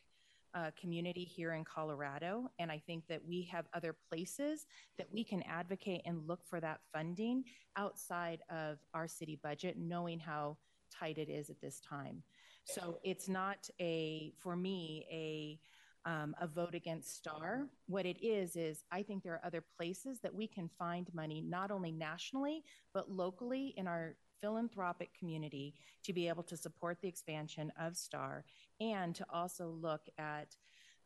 [0.54, 2.50] uh, community here in Colorado.
[2.58, 4.66] And I think that we have other places
[4.98, 7.44] that we can advocate and look for that funding
[7.76, 10.56] outside of our city budget, knowing how
[10.90, 12.22] tight it is at this time.
[12.64, 15.60] So it's not a, for me, a
[16.06, 17.66] um, a vote against STAR.
[17.88, 21.40] What it is, is I think there are other places that we can find money,
[21.42, 22.62] not only nationally,
[22.94, 25.74] but locally in our philanthropic community
[26.04, 28.44] to be able to support the expansion of STAR
[28.80, 30.56] and to also look at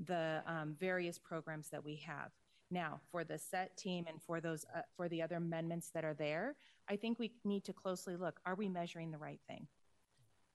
[0.06, 2.30] the um, various programs that we have.
[2.70, 6.14] Now, for the SET team and for those uh, for the other amendments that are
[6.14, 6.54] there,
[6.88, 9.66] I think we need to closely look: Are we measuring the right thing?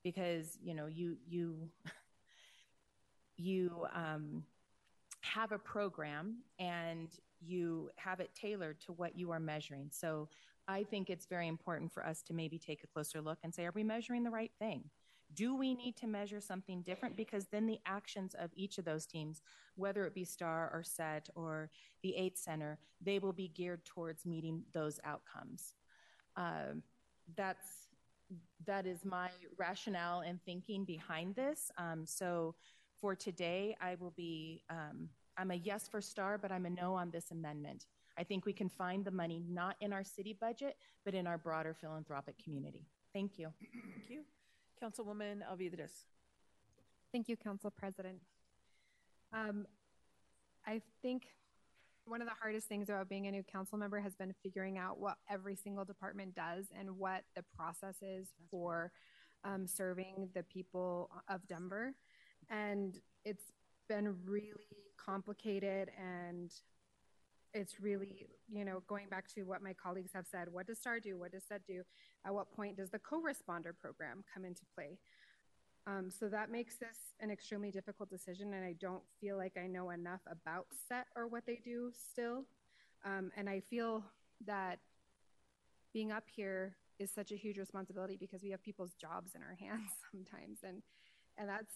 [0.03, 1.69] Because you know, you you
[3.37, 4.43] you um,
[5.21, 7.09] have a program and
[7.41, 9.89] you have it tailored to what you are measuring.
[9.91, 10.29] So
[10.67, 13.65] I think it's very important for us to maybe take a closer look and say,
[13.65, 14.89] are we measuring the right thing?
[15.33, 17.17] Do we need to measure something different?
[17.17, 19.41] Because then the actions of each of those teams,
[19.75, 21.69] whether it be STAR or SET or
[22.03, 25.73] the AIDS Center, they will be geared towards meeting those outcomes.
[26.37, 26.83] Um,
[27.35, 27.87] that's
[28.65, 31.71] that is my rationale and thinking behind this.
[31.77, 32.55] Um, so
[32.99, 34.63] for today, I will be.
[34.69, 37.85] Um, I'm a yes for STAR, but I'm a no on this amendment.
[38.17, 41.37] I think we can find the money not in our city budget, but in our
[41.37, 42.87] broader philanthropic community.
[43.13, 43.49] Thank you.
[43.61, 44.21] Thank you.
[44.81, 46.05] Councilwoman Alvidrez.
[47.11, 48.19] Thank you, Council President.
[49.33, 49.65] Um,
[50.65, 51.27] I think
[52.05, 54.99] one of the hardest things about being a new council member has been figuring out
[54.99, 58.91] what every single department does and what the process is for
[59.43, 61.93] um, serving the people of Denver.
[62.49, 63.51] And it's
[63.89, 64.51] been really
[65.03, 66.51] complicated and
[67.55, 70.99] it's really, you know, going back to what my colleagues have said, what does STAR
[70.99, 71.17] do?
[71.17, 71.83] What does SET do?
[72.25, 74.99] At what point does the co-responder program come into play?
[75.87, 79.67] Um, so that makes this an extremely difficult decision, and I don't feel like I
[79.67, 82.43] know enough about SET or what they do still.
[83.05, 84.03] Um, and I feel
[84.45, 84.79] that
[85.93, 89.55] being up here is such a huge responsibility because we have people's jobs in our
[89.59, 90.81] hands sometimes, and
[91.37, 91.73] and that's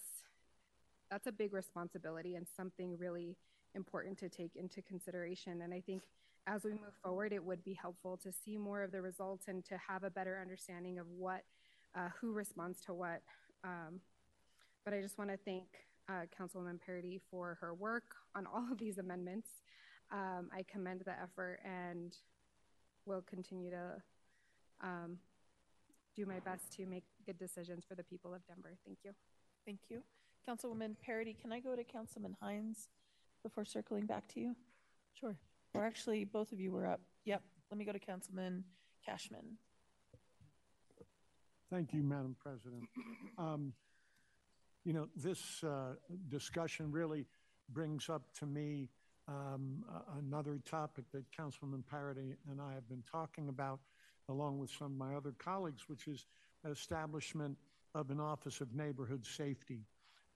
[1.10, 3.36] that's a big responsibility and something really
[3.74, 5.62] important to take into consideration.
[5.62, 6.02] And I think
[6.46, 9.64] as we move forward, it would be helpful to see more of the results and
[9.66, 11.42] to have a better understanding of what,
[11.94, 13.22] uh, who responds to what.
[13.62, 14.00] Um,
[14.84, 15.64] but I just want to thank
[16.08, 19.48] uh, Councilwoman Parady for her work on all of these amendments.
[20.10, 22.14] Um, I commend the effort and
[23.06, 24.02] will continue to
[24.82, 25.18] um,
[26.16, 28.76] do my best to make good decisions for the people of Denver.
[28.84, 29.12] Thank you.
[29.64, 30.02] Thank you.
[30.48, 32.88] Councilwoman Parady, can I go to Councilman Hinds?
[33.42, 34.56] Before circling back to you?
[35.18, 35.36] Sure.
[35.74, 37.00] Or actually, both of you were up.
[37.24, 37.42] Yep.
[37.70, 38.64] Let me go to Councilman
[39.06, 39.56] Kashmann.
[41.70, 42.82] Thank you, Madam President.
[43.38, 43.72] Um,
[44.84, 45.94] you know, this uh,
[46.28, 47.26] discussion really
[47.68, 48.88] brings up to me
[49.28, 49.84] um,
[50.18, 53.78] another topic that Councilman Parady and I have been talking about,
[54.28, 56.26] along with some of my other colleagues, which is
[56.68, 57.56] establishment
[57.94, 59.86] of an Office of Neighborhood Safety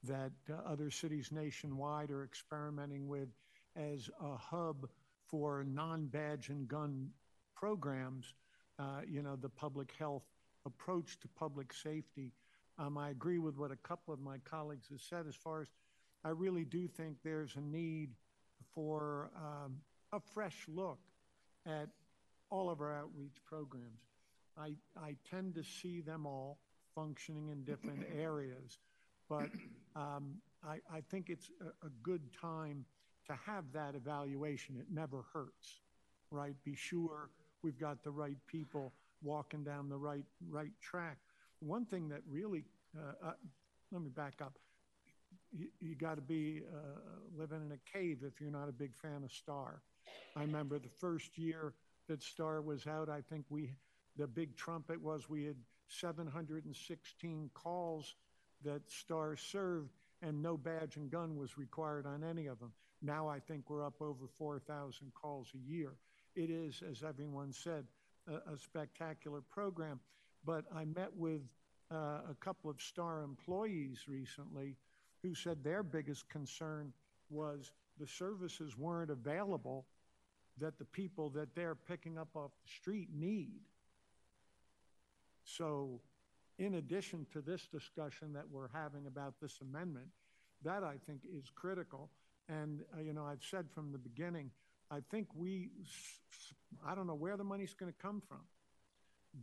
[0.07, 3.29] that uh, other cities nationwide are experimenting with
[3.77, 4.89] as a hub
[5.27, 7.11] for non-badge and gun
[7.57, 8.35] programs,
[8.79, 10.25] uh, you know, the public health
[10.67, 12.33] approach to public safety.
[12.79, 15.69] Um, I agree with what a couple of my colleagues have said as far as
[16.25, 18.11] I really do think there's a need
[18.75, 19.77] for um,
[20.13, 20.99] a fresh look
[21.67, 21.89] at
[22.51, 24.01] all of our outreach programs.
[24.57, 26.59] I, I tend to see them all
[26.95, 28.79] functioning in different areas.
[29.29, 29.49] But
[29.97, 32.85] um, I, I, think it's a, a, good time
[33.27, 34.77] to have that evaluation.
[34.79, 35.81] It never hurts,
[36.31, 36.55] right?
[36.65, 37.31] Be sure
[37.63, 41.19] we've got the right people walking down the right right track.
[41.61, 42.65] One thing that really,
[42.97, 43.33] uh, uh,
[43.93, 44.59] let me back up.
[45.53, 47.01] you, you got to be uh,
[47.37, 49.81] living in a cave if you're not a big fan of STAR.
[50.37, 51.73] I remember the first year
[52.09, 53.71] that STAR was out, I think we,
[54.17, 55.57] the big trumpet was we had
[55.89, 58.15] 716 calls
[58.65, 59.91] that STAR served,
[60.23, 62.73] and no badge and gun was required on any of them.
[63.03, 65.93] Now I think we're up over 4,000 calls a year.
[66.35, 67.85] It is, as everyone said,
[68.27, 70.01] a, a spectacular program.
[70.45, 71.43] But I met with
[71.93, 74.77] uh, a couple of STAR employees recently
[75.23, 76.93] who said their biggest concern
[77.31, 79.87] was the services weren't available
[80.59, 83.61] that the people that they're picking up off the street need.
[85.45, 86.01] So,
[86.59, 90.07] in addition to this discussion that we're having about this amendment,
[90.63, 92.11] that I think is critical.
[92.49, 94.51] And, uh, you know, I've said from the beginning,
[94.91, 95.71] I think we,
[96.87, 98.43] I don't know where the money's going to come from,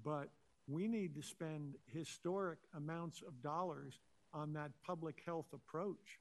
[0.03, 0.29] but
[0.67, 3.99] we need to spend historic amounts of dollars
[4.33, 6.19] on that public health approach.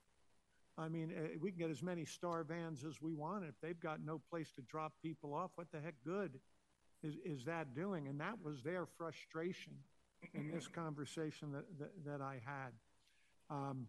[0.77, 3.45] I mean, uh, we can get as many STAR vans as we want.
[3.45, 6.39] If they've got no place to drop people off, what the heck good
[7.03, 8.07] is, is that doing?
[8.07, 9.73] And that was their frustration
[10.33, 12.71] in this conversation that, that, that I had.
[13.49, 13.87] Um,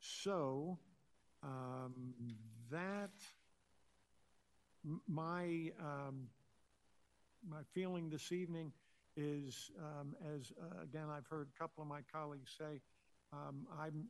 [0.00, 0.78] so
[1.42, 1.92] um,
[2.70, 3.10] that
[5.08, 6.28] my um,
[7.48, 8.72] my feeling this evening
[9.16, 12.80] is, um, as uh, again I've heard a couple of my colleagues say,
[13.32, 14.04] um, I'm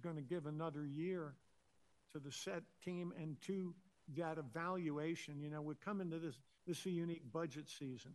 [0.00, 1.34] going to give another year
[2.12, 3.74] to the SET team and to
[4.16, 5.40] that evaluation.
[5.40, 6.34] You know, we're coming to this.
[6.66, 8.12] This is a unique budget season.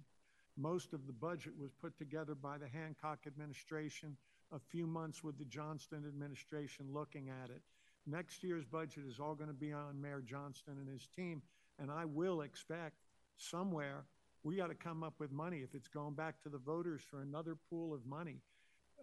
[0.57, 4.17] Most of the budget was put together by the Hancock administration.
[4.51, 7.61] A few months with the Johnston administration looking at it.
[8.07, 11.41] Next year's budget is all going to be on Mayor Johnston and his team.
[11.79, 12.95] And I will expect
[13.35, 14.05] somewhere
[14.43, 15.57] we got to come up with money.
[15.57, 18.37] If it's going back to the voters for another pool of money,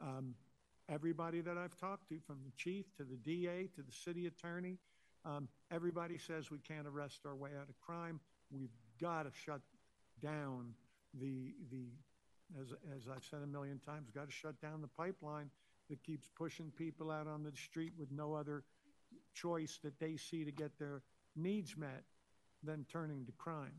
[0.01, 0.35] um,
[0.89, 4.79] everybody that I've talked to, from the chief to the DA to the city attorney,
[5.25, 8.21] um, everybody says we can't arrest our way out of crime.
[8.51, 9.61] We've got to shut
[10.23, 10.75] down
[11.21, 11.87] the the
[12.61, 15.51] as as I've said a million times, got to shut down the pipeline
[15.91, 18.65] that keeps pushing people out on the street with no other
[19.35, 21.03] choice that they see to get their
[21.37, 22.05] needs met
[22.63, 23.75] than turning to crime.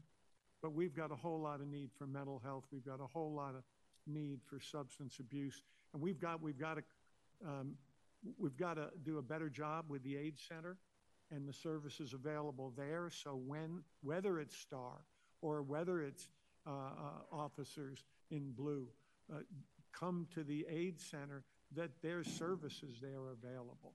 [0.61, 2.65] But we've got a whole lot of need for mental health.
[2.71, 3.63] We've got a whole lot of
[4.07, 5.63] need for substance abuse,
[5.93, 6.83] and we've got we've got to
[7.47, 7.75] um,
[8.37, 10.77] we've got to do a better job with the AID Center
[11.31, 13.09] and the services available there.
[13.11, 15.01] So when whether it's STAR
[15.41, 16.27] or whether it's
[17.31, 18.87] officers in blue
[19.33, 19.39] uh,
[19.93, 21.43] come to the AID Center,
[21.75, 23.93] that their services there are available.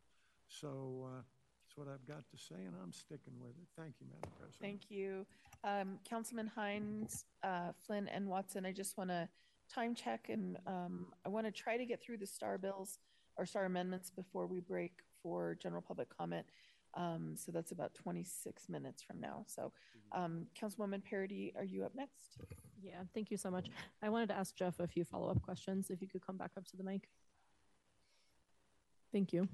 [0.48, 1.22] So uh,
[1.62, 3.68] that's what I've got to say, and I'm sticking with it.
[3.76, 4.60] Thank you, Madam President.
[4.60, 5.26] Thank you.
[5.62, 9.28] Um, Councilman Hinds, uh, Flynn, and Watson, I just want to
[9.72, 12.98] time check and um, I want to try to get through the STAR bills
[13.36, 14.92] or STAR amendments before we break
[15.22, 16.44] for general public comment.
[16.94, 19.44] Um, so that's about 26 minutes from now.
[19.46, 19.72] So,
[20.12, 22.38] um, Councilwoman Parady, are you up next?
[22.82, 23.68] Yeah, thank you so much.
[24.02, 25.90] I wanted to ask Jeff a few follow up questions.
[25.90, 27.08] If you could come back up to the mic.
[29.12, 29.48] Thank you.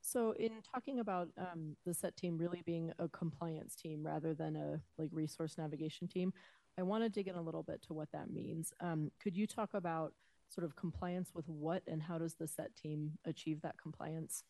[0.00, 4.54] So, in talking about um, the SET team really being a compliance team rather than
[4.54, 6.32] a like resource navigation team,
[6.78, 8.72] I want to dig in a little bit to what that means.
[8.80, 10.12] Um, could you talk about
[10.48, 14.44] sort of compliance with what and how does the SET team achieve that compliance?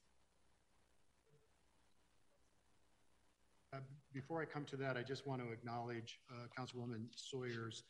[3.73, 3.79] Uh,
[4.13, 7.83] before I come to that, I just want to acknowledge uh, Councilwoman Sawyer's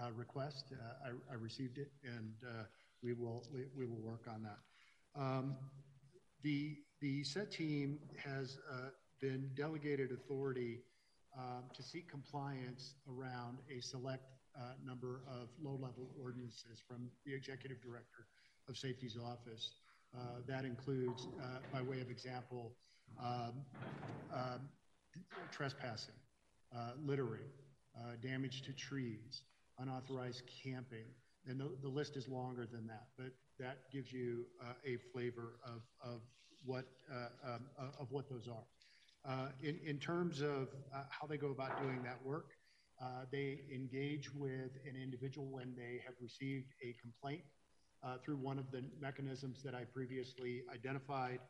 [0.00, 0.72] uh, request.
[0.72, 2.64] Uh, I, I, received it, and uh,
[3.02, 5.20] we will we, we, will work on that.
[5.20, 5.56] Um,
[6.42, 8.88] the the SET team has uh,
[9.20, 10.80] been delegated authority
[11.74, 18.26] to seek compliance around a select uh, number of low-level ordinances from the executive director
[18.68, 19.72] of safety's office.
[20.16, 22.72] Uh, that includes, uh, by way of example,
[23.22, 23.52] um,
[24.32, 24.60] um,
[25.50, 26.14] trespassing,
[26.74, 27.50] uh, littering,
[27.98, 29.42] uh, damage to trees,
[29.78, 31.06] unauthorized camping,
[31.46, 34.46] and the, the, list is longer than that, but that gives you
[34.86, 36.20] a flavor of, of
[36.64, 39.30] what uh, um, uh, of what those are.
[39.30, 40.68] Uh, in, in terms of
[41.08, 42.50] how they go about doing that work,
[43.30, 47.42] they engage with an individual when they have received a complaint
[48.24, 51.40] through one of the mechanisms that I previously identified.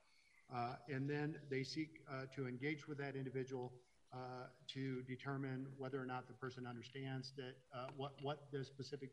[0.54, 3.72] Uh, and then they seek uh, to engage with that individual
[4.12, 7.54] uh, to determine whether or not the person understands that
[7.96, 9.10] what, what the specific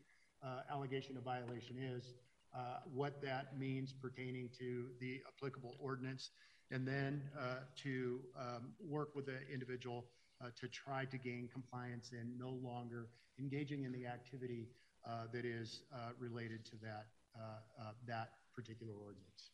[0.70, 2.14] allegation of violation is,
[2.54, 6.30] uh, what that means pertaining to the applicable ordinance,
[6.70, 10.04] and then uh, to um, work with the individual
[10.42, 14.68] uh, to try to gain compliance and no longer engaging in the activity
[15.06, 19.50] uh, that is uh, related to that uh, uh, that particular ordinance.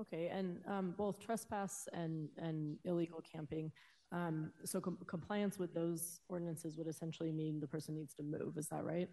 [0.00, 3.72] Okay, and um, both trespass and, and illegal camping.
[4.12, 8.56] Um, so com- compliance with those ordinances would essentially mean the person needs to move.
[8.56, 9.08] Is that right?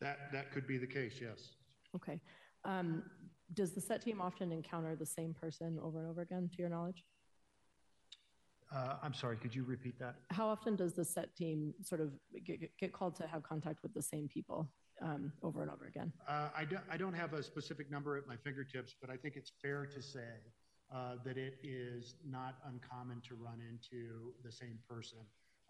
[0.00, 1.20] That that could be the case.
[1.22, 1.54] Yes.
[1.94, 2.20] Okay.
[2.64, 3.04] Um,
[3.52, 6.68] does the SET team often encounter the same person over and over again, to your
[6.68, 7.04] knowledge?
[8.74, 9.36] Uh, I'm sorry.
[9.36, 10.16] Could you repeat that?
[10.30, 12.10] How often does the SET team sort of
[12.44, 14.68] get, get called to have contact with the same people
[15.00, 16.12] um, over and over again?
[16.26, 19.36] Uh, I, do, I don't have a specific number at my fingertips, but I think
[19.36, 20.28] it's fair to say
[20.92, 25.18] uh, that it is not uncommon to run into the same person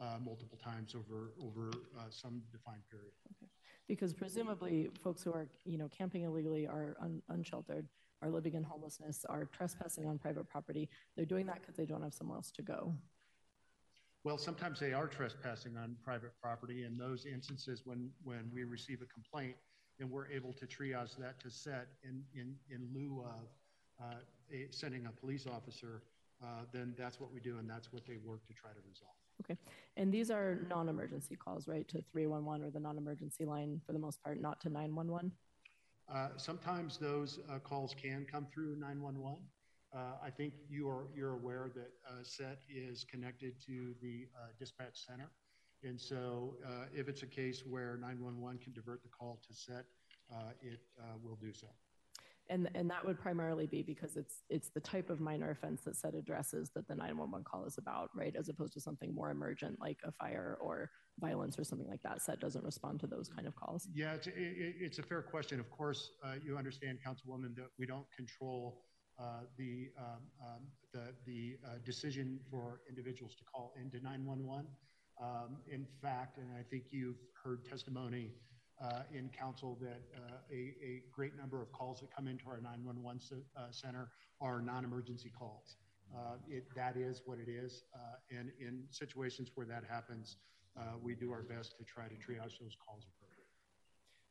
[0.00, 3.12] uh, multiple times over over uh, some defined period.
[3.36, 3.50] Okay.
[3.86, 7.86] Because presumably, folks who are you know camping illegally are un- unsheltered,
[8.24, 10.88] are living in homelessness, are trespassing on private property.
[11.16, 12.94] They're doing that because they don't have somewhere else to go.
[14.24, 16.84] Well, sometimes they are trespassing on private property.
[16.84, 19.56] In those instances, when when we receive a complaint
[20.00, 23.42] and we're able to triage that to SET in in in lieu of
[24.02, 24.14] uh,
[24.50, 26.02] a, sending a police officer,
[26.42, 29.14] uh, then that's what we do, and that's what they work to try to resolve.
[29.42, 29.58] Okay.
[29.98, 31.86] And these are non emergency calls, right?
[31.88, 35.32] To 311 or the non emergency line for the most part, not to 911?
[36.12, 39.38] Uh, sometimes those uh, calls can come through 911.
[39.94, 41.90] Uh, I think you are, you're aware that
[42.24, 44.26] SET is connected to the
[44.58, 45.30] dispatch center.
[45.82, 46.56] And so
[46.94, 49.84] if it's a case where 911 can divert the call to SET,
[50.62, 50.80] it
[51.22, 51.68] will do so
[52.50, 55.96] and and that would primarily be because it's it's the type of minor offense that
[55.96, 58.34] SET addresses that the 911 call is about right?
[58.36, 60.90] As opposed to something more emergent like a fire or
[61.20, 63.88] violence or something like that SET doesn't respond to those kind of calls.
[63.94, 65.60] Yeah it's, it, it's a fair question.
[65.60, 68.82] Of course uh, you understand councilwoman that we don't control
[69.18, 74.66] uh, the um, um, the the uh, decision for individuals to call into 911
[75.22, 78.32] um, in fact and i think you've heard testimony
[78.82, 82.60] uh, in council that uh, a, a, great number of calls that come into our
[82.60, 83.20] 911
[83.56, 84.10] uh, center
[84.40, 85.76] are non-emergency calls.
[86.14, 87.84] Uh, it, that is what it is.
[87.94, 90.36] Uh, and in situations where that happens,
[90.76, 93.44] uh, we do our best to try to triage those calls appropriately.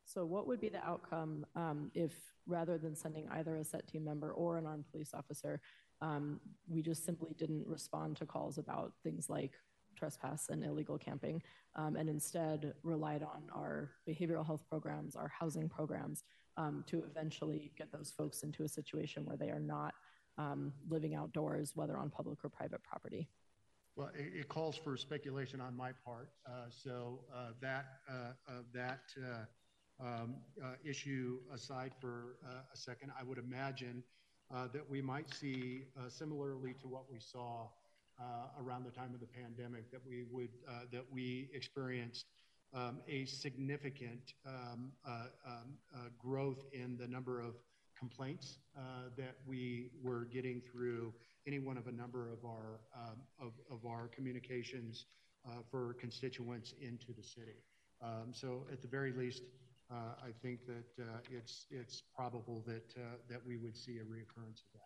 [0.06, 2.12] So, what would be the outcome um, if
[2.46, 5.62] rather than sending either a SET team member or an armed police officer,
[6.02, 9.54] um, we just simply didn't respond to calls about things like
[9.96, 11.42] trespass and illegal camping,
[11.76, 16.24] um, and instead relied on our behavioral health programs, our housing programs,
[16.58, 19.94] um, to eventually get those folks into a situation where they are not
[20.38, 23.28] um, living outdoors, whether on public or private property.
[23.96, 26.30] Well, it, it calls for speculation on my part.
[26.48, 28.14] Uh, so uh, that uh,
[28.48, 32.38] uh that uh, um, uh, issue aside for
[32.74, 34.04] a second, I would imagine
[34.52, 37.68] that we might see similarly to what we saw uh,
[38.60, 42.26] around the time of the pandemic that we would uh, that we experienced
[42.74, 47.56] um, a significant um, uh, um, uh, growth in the number of
[47.98, 48.82] complaints uh,
[49.16, 51.14] that we were getting through
[51.46, 55.06] any one of a number of our um, of, of our communications
[55.70, 57.58] for constituents into the city.
[58.02, 59.44] Um, so at the very least,
[59.92, 62.96] I think that it's it's probable that
[63.30, 64.83] that we would see a reoccurrence of that.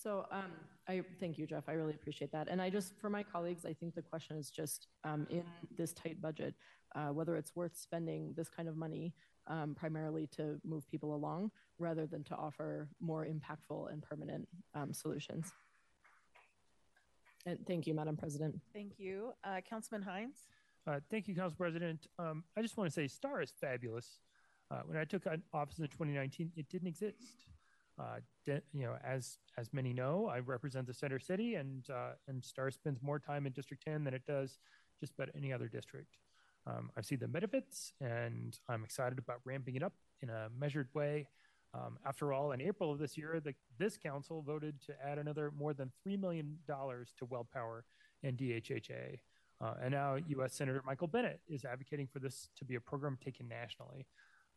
[0.00, 0.10] Okay.
[0.10, 0.52] So um,
[0.88, 1.64] I thank you, Jeff.
[1.68, 2.48] I really appreciate that.
[2.48, 5.44] And I just, for my colleagues, I think the question is just um, in
[5.76, 6.54] this tight budget,
[6.94, 9.14] uh, whether it's worth spending this kind of money
[9.46, 14.92] um, primarily to move people along rather than to offer more impactful and permanent um,
[14.92, 15.52] solutions.
[17.46, 18.60] And thank you, Madam President.
[18.72, 19.32] Thank you.
[19.44, 20.40] Uh, Councilman Hinds.
[20.86, 22.06] Uh, thank you, Council President.
[22.18, 24.20] Um, I just want to say STAR is fabulous.
[24.70, 27.16] Uh, when I took office in 2019, it didn't exist.
[28.00, 32.12] Uh, de- you know, as as many know, I represent the center city, and uh,
[32.28, 34.58] and STAR spends more time in District 10 than it does
[35.00, 36.16] just about any other district.
[36.66, 40.88] Um, I see the benefits, and I'm excited about ramping it up in a measured
[40.94, 41.26] way.
[41.72, 45.52] Um, after all, in April of this year, the, this council voted to add another
[45.56, 47.82] more than $3 million to WellPower
[48.22, 49.20] and DHHA.
[49.62, 50.54] Uh, and now U.S.
[50.54, 54.06] Senator Michael Bennet is advocating for this to be a program taken nationally.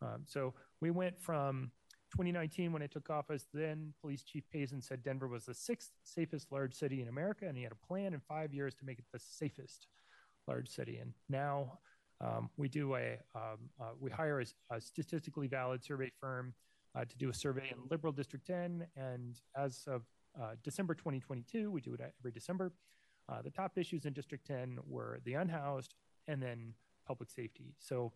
[0.02, 1.70] Um, so we went from
[2.14, 6.52] 2019, when I took office, then Police Chief Pazen said Denver was the sixth safest
[6.52, 9.04] large city in America, and he had a plan in five years to make it
[9.12, 9.88] the safest
[10.46, 10.98] large city.
[10.98, 11.78] And now
[12.20, 16.54] um, we do a um, uh, we hire a, a, statistically valid survey firm
[16.94, 20.02] uh, to do a survey in Liberal District 10, and as of
[20.40, 22.72] uh, December 2022, we do it every December.
[23.28, 25.94] Uh, the top issues in District 10 were the unhoused
[26.28, 26.74] and then
[27.08, 27.74] public safety.
[27.80, 28.12] So,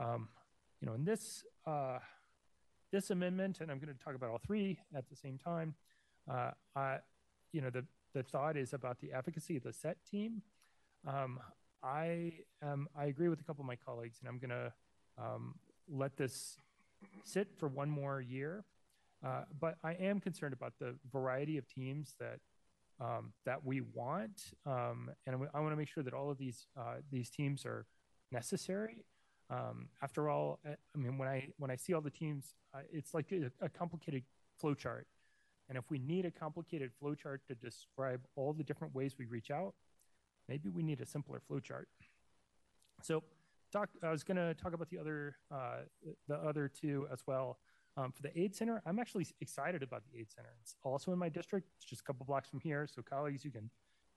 [0.00, 0.28] um,
[0.80, 1.98] you know, in this uh,
[2.92, 5.74] this amendment, and I'm going to talk about all three at the same time.
[6.30, 6.98] Uh, I,
[7.52, 7.84] you know, the
[8.14, 10.42] the thought is about the efficacy of the SET team.
[11.06, 11.38] Um,
[11.82, 12.32] I
[12.62, 14.72] am I agree with a couple of my colleagues, and I'm going to
[15.18, 15.54] um,
[15.88, 16.56] let this
[17.24, 18.64] sit for one more year.
[19.24, 22.38] Uh, but I am concerned about the variety of teams that
[23.00, 26.66] um, that we want, um, and I want to make sure that all of these
[26.78, 27.86] uh, these teams are
[28.32, 29.04] necessary.
[29.48, 33.14] Um, after all, I mean, when I when I see all the teams, uh, it's
[33.14, 34.24] like a, a complicated
[34.58, 35.06] flow chart.
[35.68, 39.26] And if we need a complicated flow chart to describe all the different ways we
[39.26, 39.74] reach out,
[40.48, 41.88] maybe we need a simpler flow chart.
[43.02, 43.22] So,
[43.72, 43.90] talk.
[44.02, 45.82] I was going to talk about the other uh,
[46.28, 47.58] the other two as well.
[47.98, 50.50] Um, for the AID center, I'm actually excited about the AID center.
[50.60, 51.68] It's also in my district.
[51.76, 53.70] It's just a couple blocks from here, so colleagues, you can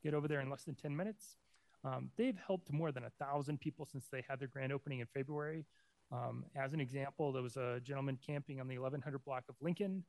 [0.04, 1.38] get over there in less than 10 minutes.
[1.84, 5.08] Um, they've helped more than a thousand people since they had their grand opening in
[5.08, 5.66] February.
[6.12, 10.04] Um, as an example, there was a gentleman camping on the 1100 block of Lincoln,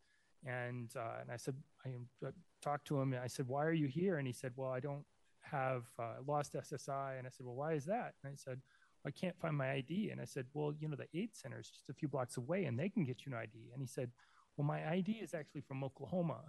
[0.44, 1.90] and uh, and I said I
[2.26, 2.30] uh,
[2.62, 3.12] talked to him.
[3.12, 5.04] And I said, "Why are you here?" And he said, "Well, I don't
[5.42, 8.60] have uh, lost SSI." And I said, "Well, why is that?" And I said,
[9.06, 10.10] I can't find my ID.
[10.10, 12.64] And I said, Well, you know, the AID center is just a few blocks away
[12.64, 13.70] and they can get you an ID.
[13.72, 14.10] And he said,
[14.56, 16.40] Well, my ID is actually from Oklahoma.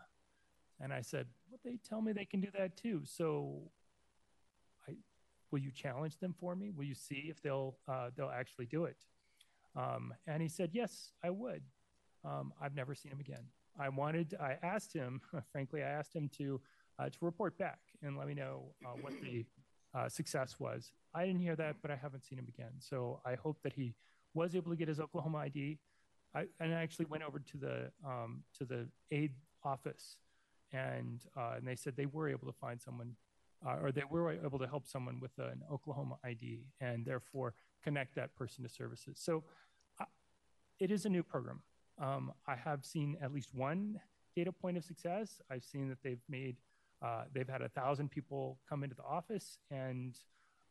[0.80, 3.02] And I said, Well, they tell me they can do that too.
[3.06, 3.72] So
[5.52, 6.72] will you challenge them for me?
[6.72, 8.98] Will you see if they'll, uh, they'll actually do it?
[9.76, 11.64] Um, and he said, Yes, I would.
[12.26, 13.46] Um, I've never seen him again.
[13.80, 15.22] I wanted, I asked him,
[15.52, 16.62] frankly, I asked him to,
[17.00, 19.46] uh, to report back and let me know uh, what the
[19.94, 20.92] uh, success was.
[21.14, 22.72] I didn't hear that, but I haven't seen him again.
[22.80, 23.94] So I hope that he
[24.34, 25.80] was able to get his Oklahoma ID.
[26.34, 29.34] I, and I actually went over to the um, to the aid
[29.66, 30.16] office,
[30.72, 33.16] and uh, and they said they were able to find someone,
[33.66, 38.16] uh, or they were able to help someone with an Oklahoma ID, and therefore connect
[38.16, 39.20] that person to services.
[39.20, 39.44] So
[40.00, 40.06] uh,
[40.80, 41.62] it is a new program.
[42.00, 44.00] Um, I have seen at least one
[44.36, 45.42] data point of success.
[45.50, 46.58] I've seen that they've made
[47.02, 50.18] uh, they've had a thousand people come into the office and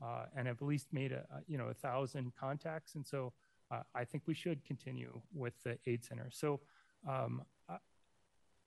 [0.02, 2.94] uh, and have at least made a, you know a thousand contacts.
[2.94, 3.32] And so
[3.70, 6.28] uh, I think we should continue with the AID center.
[6.30, 6.60] So
[7.08, 7.76] um, I,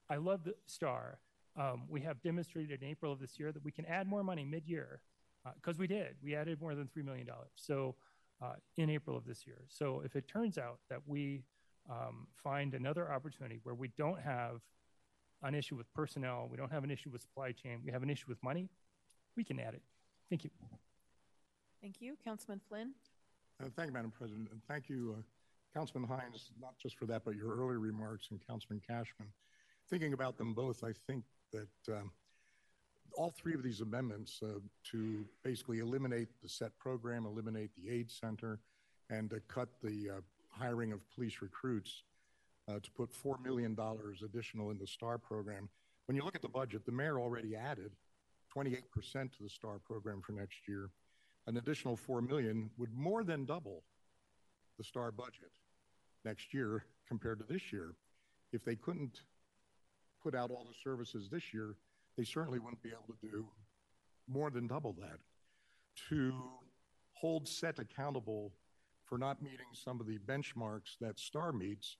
[0.09, 1.19] I, love the STAR.
[1.55, 4.43] Um, we have demonstrated in April of this year that we can add more money
[4.43, 5.01] mid-year
[5.55, 6.15] because uh, we did.
[6.23, 7.51] We added more than three million dollars.
[7.55, 7.95] So
[8.41, 9.61] uh, in April of this year.
[9.69, 11.43] So if it turns out that we
[11.89, 14.61] um, find another opportunity where we don't have
[15.43, 18.09] an issue with personnel, we don't have an issue with supply chain, we have an
[18.09, 18.69] issue with money,
[19.35, 19.81] we can add it.
[20.29, 20.49] Thank you.
[21.81, 22.15] Thank you.
[22.23, 22.93] Councilman Flynn.
[23.61, 24.49] Uh, thank you, Madam President.
[24.51, 25.21] And thank you, uh,
[25.73, 29.27] Councilman Hinds, not just for that, but your earlier remarks and Councilman Kashmann.
[29.89, 31.23] Thinking about them both, I think
[31.53, 32.11] that um,
[33.15, 34.59] all three of these amendments uh,
[34.91, 38.59] to basically eliminate the SET program, eliminate the AID center,
[39.09, 42.03] and to cut the uh, hiring of police recruits
[42.69, 43.77] uh, to put $4 million
[44.23, 45.69] additional in the STAR program.
[46.07, 47.91] When you look at the budget, the mayor already added
[48.55, 48.81] 28%
[49.13, 50.89] to the STAR program for next year.
[51.47, 53.83] An additional 4 million would more than double
[54.77, 55.51] the STAR budget
[56.25, 57.95] next year compared to this year.
[58.53, 59.21] If they couldn't
[60.23, 61.75] put out all the services this year,
[62.17, 63.45] they certainly wouldn't be able to do
[64.27, 65.19] more than double that.
[66.09, 66.33] To
[67.13, 68.51] hold SET accountable
[69.05, 71.97] for not meeting some of the benchmarks that STAR meets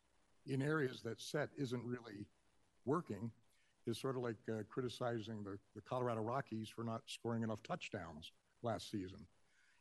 [0.47, 2.25] in areas that SET isn't really
[2.85, 3.31] working
[3.85, 8.31] is sort of like uh, criticizing the, the Colorado Rockies for not scoring enough touchdowns
[8.61, 9.19] last season.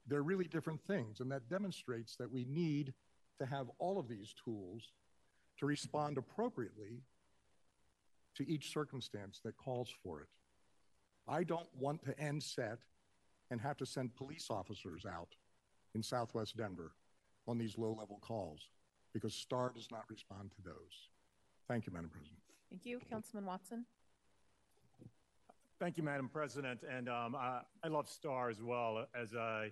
[0.07, 2.93] They're really different things, and that demonstrates that we need
[3.39, 4.91] to have all of these tools
[5.59, 7.03] to respond appropriately
[8.37, 10.29] to each circumstance that calls for it.
[11.29, 12.79] I don't want to end SET
[13.51, 15.29] and have to send police officers out
[15.95, 16.93] in southwest Denver
[17.47, 18.71] on these low level calls
[19.13, 21.11] because STAR does not respond to those.
[21.69, 22.39] Thank you, Madam President.
[22.71, 23.01] Thank you.
[23.11, 23.85] Councilman Watson.
[25.79, 26.81] Thank you, Madam President.
[26.89, 29.07] And um, I, I, love STAR as well.
[29.21, 29.67] As a,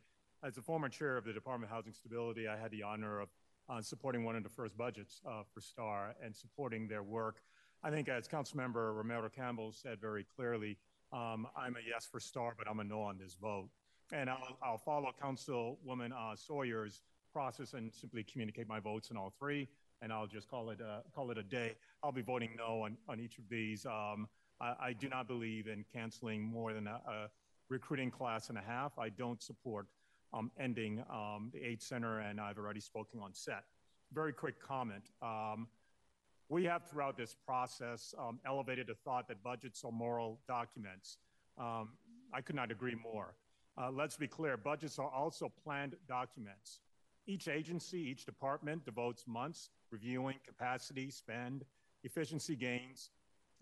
[0.45, 3.29] as a former chair of the Department of Housing Stability, I had the honor of
[3.69, 7.37] uh, supporting one of the first budgets uh, for STAR and supporting their work.
[7.83, 10.77] I think, as Councilmember Romero Campbell said very clearly,
[11.13, 13.71] um, I'm a yes for STAR, but I'm a no on this vote.
[14.13, 17.03] And I'll, I'll follow Councilwoman uh, Sawyer's
[17.33, 19.67] process and simply communicate my votes in all three,
[20.03, 21.75] and I'll just call it a, call it a day.
[22.03, 23.87] I'll be voting no on, on each of these.
[23.87, 24.29] Um,
[24.61, 27.31] I, I, do not believe in canceling more than a, a,
[27.69, 28.99] recruiting class and a half.
[28.99, 29.87] I don't support
[30.35, 33.63] um, ending um, the AID center, and I've already spoken on SET.
[34.13, 35.05] Very quick comment.
[35.23, 35.69] Um,
[36.51, 41.17] we have throughout this process um, elevated the thought that budgets are moral documents.
[41.57, 41.91] Um,
[42.35, 43.35] I could not agree more.
[43.81, 46.81] Uh, let's be clear, budgets are also planned documents.
[47.27, 51.65] Each agency, each department devotes months reviewing capacity, spend,
[52.03, 53.11] efficiency gains,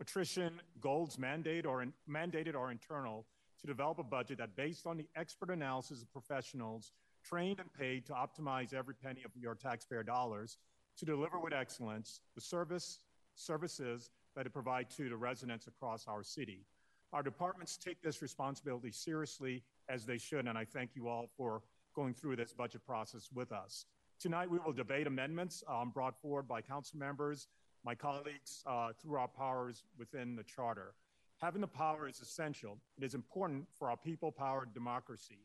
[0.00, 3.26] attrition, goals mandate or in, mandated or internal
[3.60, 6.92] to develop a budget that based on the expert analysis of professionals
[7.22, 10.56] trained and paid to optimize every penny of your taxpayer dollars
[10.98, 12.98] to deliver with excellence the service
[13.34, 16.64] services that it provides to the residents across our city.
[17.12, 21.62] Our departments take this responsibility seriously as they should, and I thank you all for
[21.94, 23.86] going through this budget process with us.
[24.20, 27.46] Tonight, we will debate amendments um, brought forward by council members,
[27.84, 30.94] my colleagues, uh, through our powers within the charter.
[31.40, 32.76] Having the power is essential.
[32.98, 35.38] It is important for our people powered democracy.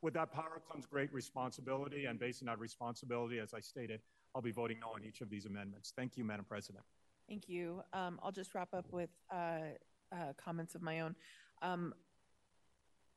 [0.00, 4.00] With that power comes great responsibility, and based on that responsibility, as I stated,
[4.34, 5.92] I'll be voting no on each of these amendments.
[5.96, 6.84] Thank you, Madam President.
[7.28, 7.82] Thank you.
[7.92, 9.58] Um, I'll just wrap up with uh,
[10.12, 11.14] uh, comments of my own.
[11.62, 11.94] Um,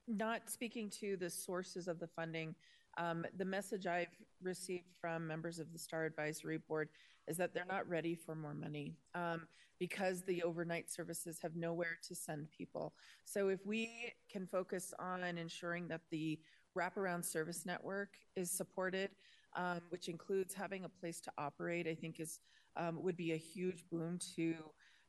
[0.07, 2.55] not speaking to the sources of the funding,
[2.97, 6.89] um, the message I've received from members of the STAR Advisory Board
[7.27, 9.47] is that they're not ready for more money um,
[9.79, 12.93] because the overnight services have nowhere to send people.
[13.25, 16.39] So if we can focus on ensuring that the
[16.75, 19.09] wraparound service network is supported,
[19.57, 22.39] um, which includes having a place to operate, I think is
[22.77, 24.53] um, would be a huge boon to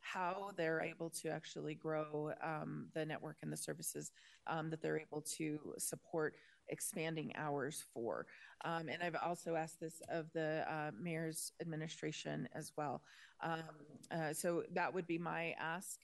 [0.00, 4.10] how they're able to actually grow um, the network and the services
[4.46, 6.34] um, that they're able to support
[6.70, 8.26] expanding hours for.
[8.64, 13.02] Um, and I've also asked this of the uh, mayor's administration as well.
[13.42, 13.62] Um,
[14.10, 16.00] uh, so that would be my ask,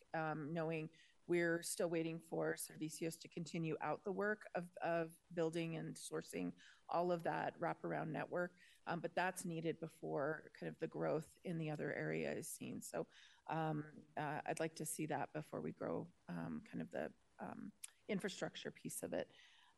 [0.52, 0.90] knowing
[1.26, 6.52] we're still waiting for Servicios to continue out the work of, of building and sourcing
[6.88, 8.52] all of that wraparound network.
[8.86, 12.82] Um, but that's needed before kind of the growth in the other area is seen.
[12.82, 13.06] So
[13.48, 13.84] um,
[14.18, 17.10] uh, I'd like to see that before we grow um, kind of the
[17.40, 17.72] um,
[18.09, 19.28] infrastructure piece of it.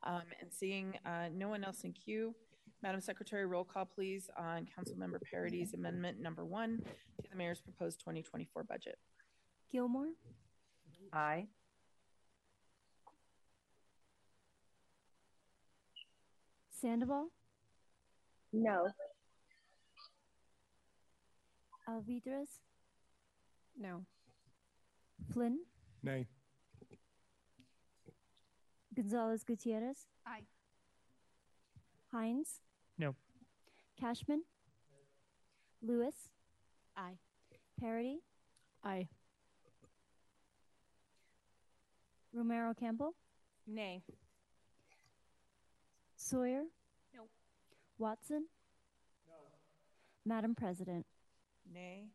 [0.02, 2.34] Um, and seeing uh, no one else in queue,
[2.82, 6.82] Madam Secretary, roll call please on Councilmember Parady's amendment number one
[7.22, 8.98] to the mayor's proposed 2024 budget.
[9.72, 10.10] Gilmore,
[11.16, 11.48] Aye.
[16.70, 17.30] Sandoval,
[18.52, 18.86] No.
[21.88, 22.60] Alvidrez,
[23.78, 24.04] No.
[25.32, 25.58] Flynn,
[26.02, 26.26] Nay.
[28.94, 30.46] Gonzales Gutierrez, Aye.
[32.12, 32.60] Hinds,
[32.98, 33.14] No.
[34.00, 34.42] Kashmann,
[35.80, 36.30] Lewis,
[36.96, 37.18] Aye.
[37.80, 38.18] Parady,
[38.84, 39.08] Aye.
[42.36, 43.14] Romero Campbell,
[43.66, 44.02] Nay.
[46.16, 46.64] Sawyer,
[47.14, 47.22] No.
[47.98, 48.46] Watson,
[49.26, 49.34] No.
[50.26, 51.06] Madam President,
[51.72, 52.10] Nay.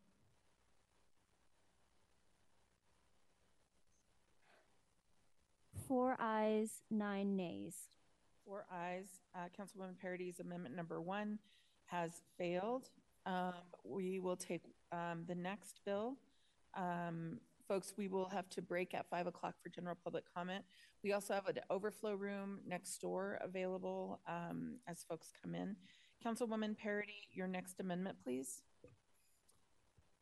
[5.88, 7.74] four ayes, nine nays.
[8.44, 9.06] Four ayes.
[9.34, 11.38] Uh, Councilwoman Parady's amendment number one
[11.86, 12.88] has failed.
[13.26, 13.52] Um,
[13.84, 16.16] we will take um, the next bill.
[16.74, 20.64] Um, folks, we will have to break at five o'clock for general public comment.
[21.02, 25.76] We also have an overflow room next door available um, as folks come in.
[26.24, 28.62] Councilwoman Parady, your next amendment, please.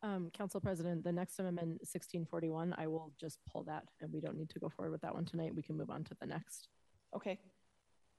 [0.03, 4.35] Um, Council President, the next amendment, 1641, I will just pull that and we don't
[4.35, 5.53] need to go forward with that one tonight.
[5.53, 6.69] We can move on to the next.
[7.15, 7.39] Okay.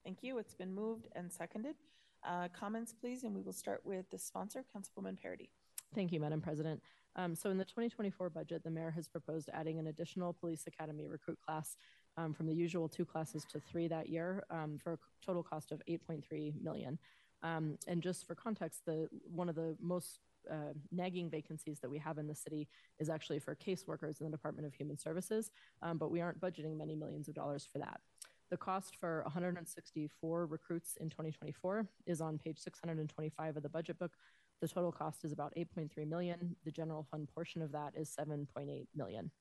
[0.03, 0.39] Thank you.
[0.39, 1.75] It's been moved and seconded.
[2.23, 5.49] Uh, comments, please, and we will start with the sponsor, Councilwoman Parady.
[5.95, 6.81] Thank you, Madam President.
[7.15, 11.07] Um, so in the 2024 budget, the mayor has proposed adding an additional police academy
[11.07, 11.75] recruit class
[12.17, 15.71] um, from the usual two classes to three that year um, for a total cost
[15.71, 16.97] of 8.3 million.
[17.43, 20.19] Um, and just for context, the one of the most
[20.49, 22.67] uh, nagging vacancies that we have in the city
[22.99, 26.77] is actually for caseworkers in the Department of Human Services, um, but we aren't budgeting
[26.77, 27.99] many millions of dollars for that.
[28.51, 34.11] The cost for 164 recruits in 2024 is on page 625 of the budget book.
[34.59, 36.57] The total cost is about 8.3 million.
[36.65, 39.31] The general fund portion of that is 7.8 million.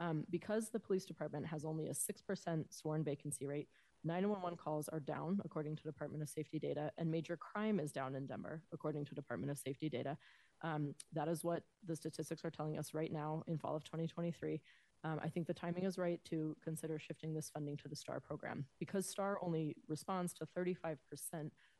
[0.00, 3.68] Um, because the police department has only a 6% sworn vacancy rate,
[4.04, 8.14] 911 calls are down, according to Department of Safety data, and major crime is down
[8.14, 10.16] in Denver, according to Department of Safety data.
[10.62, 14.60] Um, that is what the statistics are telling us right now in fall of 2023.
[15.06, 18.18] Um, I think the timing is right to consider shifting this funding to the STAR
[18.18, 18.64] program.
[18.80, 20.96] Because STAR only responds to 35%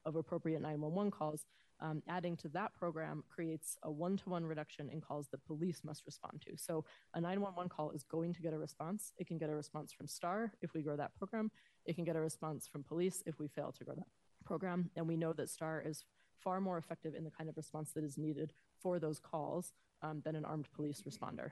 [0.05, 1.45] of appropriate 911 calls,
[1.81, 5.81] um, adding to that program creates a one to one reduction in calls that police
[5.83, 6.57] must respond to.
[6.57, 6.85] So
[7.15, 9.13] a 911 call is going to get a response.
[9.19, 11.51] It can get a response from STAR if we grow that program,
[11.85, 14.07] it can get a response from police if we fail to grow that
[14.45, 14.91] program.
[14.95, 16.05] And we know that STAR is
[16.39, 19.73] far more effective in the kind of response that is needed for those calls
[20.03, 21.51] um, than an armed police responder.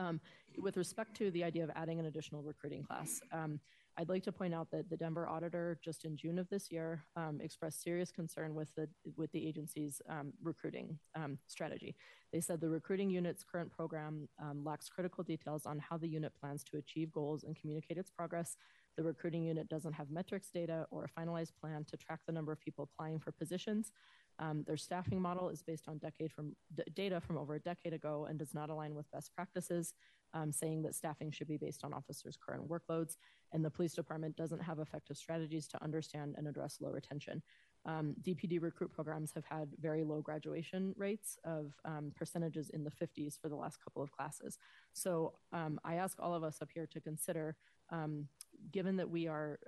[0.00, 0.20] Um,
[0.58, 3.60] with respect to the idea of adding an additional recruiting class, um,
[3.98, 7.04] I'd like to point out that the Denver auditor just in June of this year
[7.16, 11.94] um, expressed serious concern with the with the agency's um, recruiting um, strategy.
[12.32, 16.32] They said the recruiting unit's current program um, lacks critical details on how the unit
[16.40, 18.56] plans to achieve goals and communicate its progress.
[18.96, 22.52] The recruiting unit doesn't have metrics data or a finalized plan to track the number
[22.52, 23.92] of people applying for positions.
[24.40, 27.92] Um, their staffing model is based on decade from d- data from over a decade
[27.92, 29.92] ago and does not align with best practices,
[30.32, 33.16] um, saying that staffing should be based on officers' current workloads.
[33.52, 37.42] And the police department doesn't have effective strategies to understand and address low retention.
[37.84, 42.90] Um, DPD recruit programs have had very low graduation rates of um, percentages in the
[42.90, 44.58] 50s for the last couple of classes.
[44.94, 47.56] So um, I ask all of us up here to consider,
[47.90, 48.26] um,
[48.72, 49.58] given that we are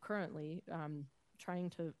[0.00, 1.06] currently um,
[1.38, 1.92] trying to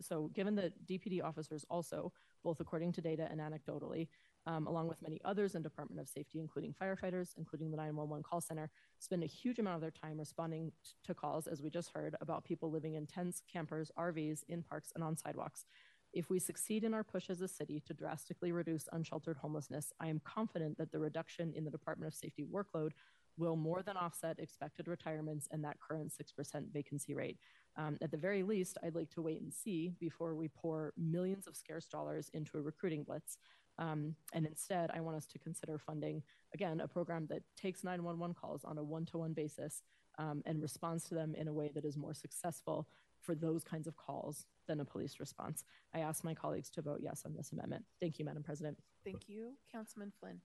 [0.00, 4.08] so given that DPD officers also, both according to data and anecdotally,
[4.46, 8.40] um, along with many others in Department of Safety, including firefighters, including the 911 call
[8.40, 11.90] center, spend a huge amount of their time responding t- to calls, as we just
[11.94, 15.64] heard, about people living in tents, campers, RVs, in parks, and on sidewalks.
[16.12, 20.08] If we succeed in our push as a city to drastically reduce unsheltered homelessness, I
[20.08, 22.90] am confident that the reduction in the Department of Safety workload
[23.36, 27.38] will more than offset expected retirements and that current 6% vacancy rate.
[27.76, 31.46] Um, at the very least, I'd like to wait and see before we pour millions
[31.46, 33.38] of scarce dollars into a recruiting blitz.
[33.78, 36.22] Um, and instead, I want us to consider funding,
[36.52, 39.82] again, a program that takes 911 calls on a one to one basis
[40.18, 42.86] um, and responds to them in a way that is more successful
[43.20, 45.64] for those kinds of calls than a police response.
[45.94, 47.84] I ask my colleagues to vote yes on this amendment.
[48.00, 48.76] Thank you, Madam President.
[49.04, 49.52] Thank you.
[49.70, 50.40] Councilman Flynn.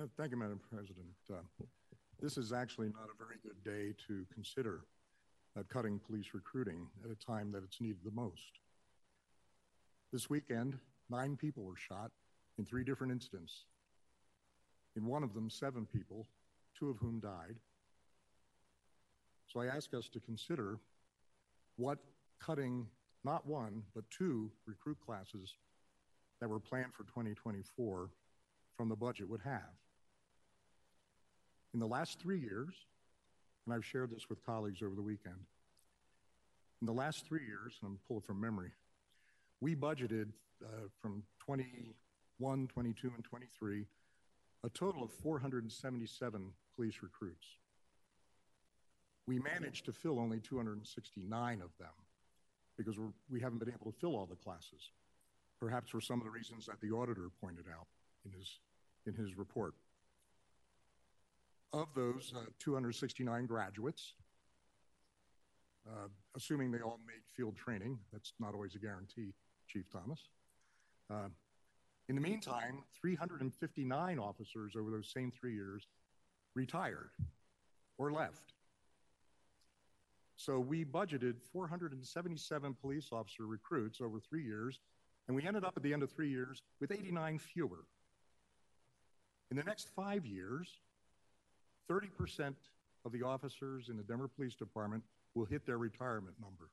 [0.00, 1.08] Uh, thank you, Madam President.
[1.30, 1.64] Uh,
[2.20, 4.82] this is actually not a very good day to consider
[5.58, 8.60] uh, cutting police recruiting at a time that it's needed the most.
[10.12, 10.78] This weekend,
[11.08, 12.10] nine people were shot
[12.58, 13.64] in three different incidents.
[14.96, 16.26] In one of them, seven people,
[16.78, 17.56] two of whom died.
[19.46, 20.78] So I ask us to consider
[21.76, 21.98] what
[22.40, 22.86] cutting
[23.24, 25.54] not one, but two recruit classes
[26.40, 28.10] that were planned for 2024
[28.76, 29.74] from the budget would have.
[31.72, 32.74] In the last three years,
[33.64, 35.36] and I've shared this with colleagues over the weekend,
[36.80, 38.70] in the last three years, and I'm pulling from memory,
[39.60, 40.28] we budgeted
[40.64, 43.86] uh, from 21, 22, and 23
[44.62, 47.46] a total of 477 police recruits.
[49.26, 51.88] We managed to fill only 269 of them
[52.76, 54.90] because we're, we haven't been able to fill all the classes,
[55.58, 57.86] perhaps for some of the reasons that the auditor pointed out
[58.24, 58.58] in his,
[59.06, 59.74] in his report.
[61.72, 64.14] Of those uh, 269 graduates,
[65.88, 69.32] uh, assuming they all made field training, that's not always a guarantee,
[69.68, 70.18] Chief Thomas.
[71.08, 71.28] Uh,
[72.08, 75.86] in the meantime, 359 officers over those same three years
[76.56, 77.10] retired
[77.98, 78.54] or left.
[80.34, 84.80] So we budgeted 477 police officer recruits over three years,
[85.28, 87.84] and we ended up at the end of three years with 89 fewer.
[89.52, 90.68] In the next five years,
[91.90, 92.54] 30%
[93.04, 95.02] of the officers in the Denver Police Department
[95.34, 96.70] will hit their retirement number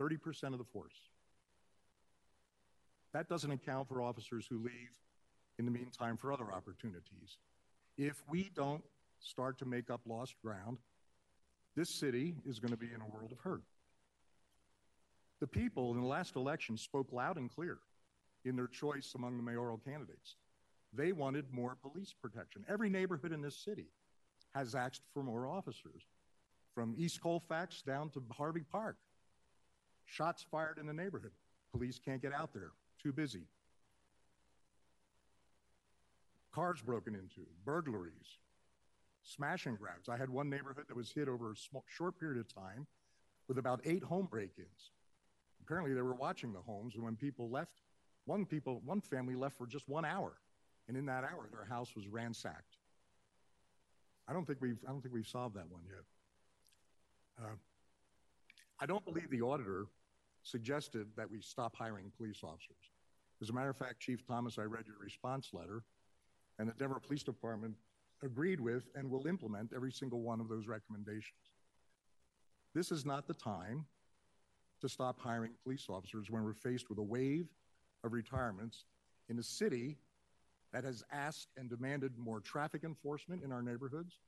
[0.00, 0.94] 30% of the force.
[3.12, 4.90] That doesn't account for officers who leave
[5.58, 7.38] in the meantime for other opportunities.
[7.96, 8.82] If we don't
[9.20, 10.78] start to make up lost ground,
[11.76, 13.62] this city is going to be in a world of hurt.
[15.40, 17.78] The people in the last election spoke loud and clear
[18.44, 20.36] in their choice among the mayoral candidates.
[20.96, 22.64] They wanted more police protection.
[22.68, 23.88] Every neighborhood in this city
[24.54, 26.02] has asked for more officers,
[26.74, 28.96] from East Colfax down to Harvey Park.
[30.06, 31.32] Shots fired in the neighborhood.
[31.72, 32.72] Police can't get out there,
[33.02, 33.46] too busy.
[36.54, 38.38] cars broken into, burglaries,
[39.24, 40.08] smash and grabs.
[40.08, 42.86] I had one neighborhood that was hit over a small, short period of time
[43.48, 44.92] with about eight home break-ins.
[45.62, 47.80] Apparently, they were watching the homes, and when people left,
[48.26, 50.34] one people, one family left for just one hour,
[50.88, 52.76] and in that hour, their house was ransacked.
[54.28, 57.44] I don't think we've I don't think we've solved that one yet.
[57.44, 57.56] Uh,
[58.80, 59.86] I don't believe the auditor
[60.42, 62.92] suggested that we stop hiring police officers.
[63.42, 65.82] As a matter of fact, Chief Thomas, I read your response letter,
[66.58, 67.74] and the Denver Police Department
[68.22, 71.40] agreed with and will implement every single one of those recommendations.
[72.74, 73.84] This is not the time
[74.80, 77.46] to stop hiring police officers when we're faced with a wave
[78.02, 78.84] of retirements
[79.28, 79.96] in a city
[80.74, 84.18] that has asked and demanded more traffic enforcement in our neighborhoods,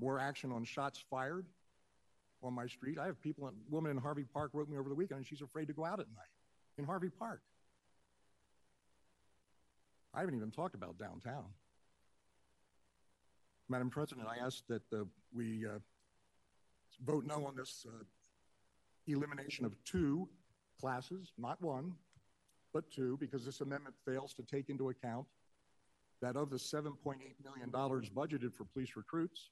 [0.00, 1.44] more action on shots fired
[2.40, 2.98] on my street.
[2.98, 5.42] I have people, a woman in Harvey Park wrote me over the weekend, and she's
[5.42, 6.30] afraid to go out at night
[6.78, 7.42] in Harvey Park.
[10.14, 11.46] I haven't even talked about downtown.
[13.68, 15.04] Madam President, I ask that uh,
[15.34, 15.78] we uh,
[17.04, 18.04] vote no on this uh,
[19.08, 20.28] elimination of two
[20.80, 21.92] classes, not one,
[22.72, 25.26] but two, because this amendment fails to take into account
[26.20, 29.50] that of the $7.8 million budgeted for police recruits,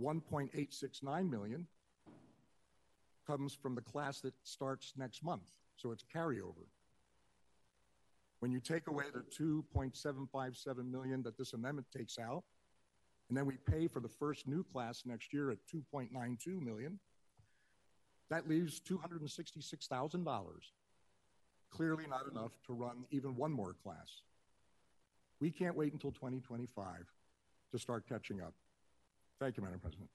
[0.00, 1.66] 1.869 million
[3.26, 5.50] comes from the class that starts next month.
[5.76, 6.66] So it's carryover.
[8.40, 12.42] When you take away the 2.757 million that this amendment takes out,
[13.28, 16.98] and then we pay for the first new class next year at 2.92 million,
[18.30, 20.24] that leaves $266,000.
[21.70, 24.22] Clearly not enough to run even one more class.
[25.42, 27.04] We can't wait until 2025
[27.72, 28.54] to start catching up.
[29.40, 30.08] Thank you, Madam President.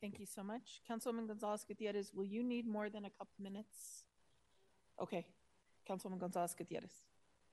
[0.00, 0.80] Thank you so much.
[0.90, 4.04] Councilwoman Gonzales Gutierrez, will you need more than a couple minutes?
[4.98, 5.26] Okay.
[5.86, 7.04] Councilwoman Gonzales Gutierrez.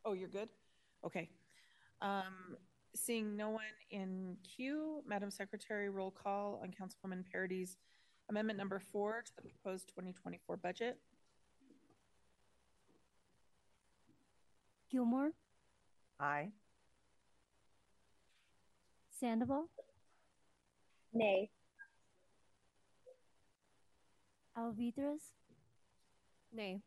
[0.05, 0.47] Oh, you're good?
[1.05, 1.29] Okay.
[2.01, 2.55] Um,
[2.95, 7.75] seeing no one in queue, Madam Secretary, roll call on Councilwoman Parady's
[8.29, 10.97] amendment number four to the proposed 2024 budget.
[14.89, 15.31] Gilmore,
[16.17, 16.51] Aye.
[19.19, 19.67] Sandoval,
[21.13, 21.49] Nay.
[24.57, 25.33] Alvidrez,
[26.53, 26.81] Nay.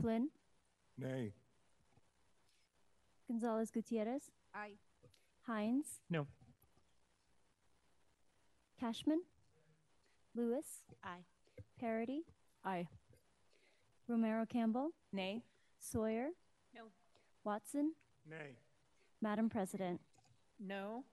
[0.00, 0.28] Flynn,
[0.98, 1.32] Nay.
[3.28, 4.76] Gonzales Gutierrez, Aye.
[5.46, 6.26] Hinds, No.
[8.80, 9.20] Kashmann,
[10.34, 11.24] Lewis, Aye.
[11.80, 12.20] Parady,
[12.64, 12.88] Aye.
[14.08, 15.42] Romero Campbell, Nay.
[15.78, 16.28] Sawyer,
[16.74, 16.82] No.
[17.44, 17.92] Watson,
[18.28, 18.56] Nay.
[19.22, 20.00] Madam President.
[20.58, 21.04] No.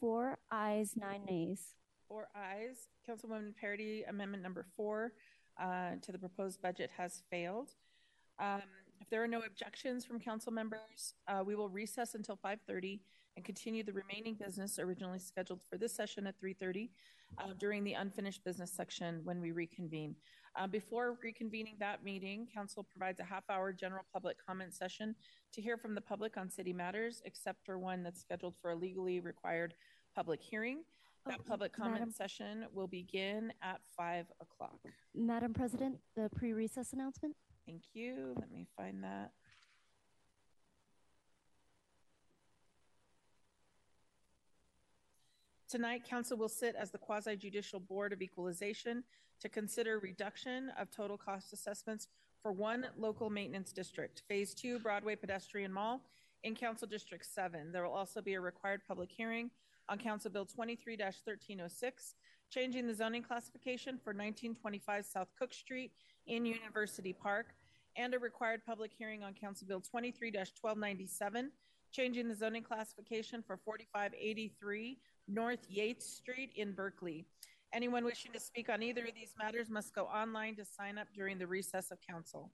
[0.00, 1.74] Four ayes, nine nays.
[2.08, 2.88] Four ayes.
[3.08, 5.12] Councilwoman Parady, amendment number four
[5.58, 7.70] uh, to the proposed budget has failed.
[8.38, 8.62] Um,
[9.00, 13.00] if there are no objections from council members, uh, we will recess until 5:30
[13.36, 16.90] and continue the remaining business originally scheduled for this session at 3:30
[17.38, 20.16] uh, during the unfinished business section when we reconvene.
[20.56, 25.14] Uh, before reconvening that meeting, council provides a half-hour general public comment session
[25.52, 28.76] to hear from the public on city matters, except for one that's scheduled for a
[28.76, 29.74] legally required
[30.14, 30.84] public hearing.
[31.26, 34.78] That Oh, public comment Madam- session will begin at five o'clock.
[35.14, 37.34] Madam President, the pre-recess announcement.
[37.66, 38.34] Thank you.
[38.36, 39.32] Let me find that.
[45.68, 49.02] Tonight, council will sit as the quasi judicial board of equalization
[49.44, 52.08] to consider reduction of total cost assessments
[52.42, 56.00] for one local maintenance district, Phase Two Broadway Pedestrian Mall
[56.44, 57.70] in Council District Seven.
[57.70, 59.50] There will also be a required public hearing
[59.90, 62.14] on Council Bill 23 1306,
[62.50, 65.92] changing the zoning classification for nineteen twenty-five South Cook Street
[66.26, 67.48] in University Park,
[67.98, 71.50] and a required public hearing on Council Bill 23 1297,
[71.92, 74.96] changing the zoning classification for forty-five eighty-three
[75.28, 77.26] North Yates Street in Berkeley.
[77.74, 81.08] Anyone wishing to speak on either of these matters must go online to sign up
[81.12, 82.52] during the recess of council.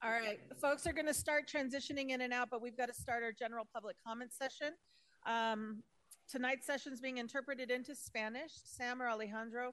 [0.00, 2.94] All right, folks are going to start transitioning in and out, but we've got to
[2.94, 4.74] start our general public comment session.
[5.26, 5.82] Um,
[6.30, 8.52] tonight's session is being interpreted into Spanish.
[8.62, 9.72] Sam or Alejandro?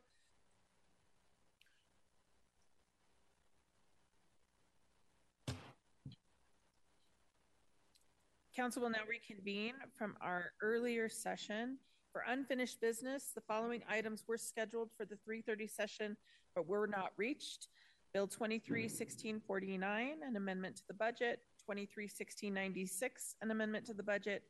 [8.62, 11.80] Council will now reconvene from our earlier session.
[12.12, 16.16] For unfinished business, the following items were scheduled for the 3:30 session,
[16.54, 17.70] but were not reached.
[18.14, 24.44] Bill 231649, an amendment to the budget, 231696, an amendment to the budget,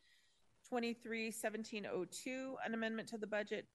[0.69, 3.65] 231702, an amendment to the budget.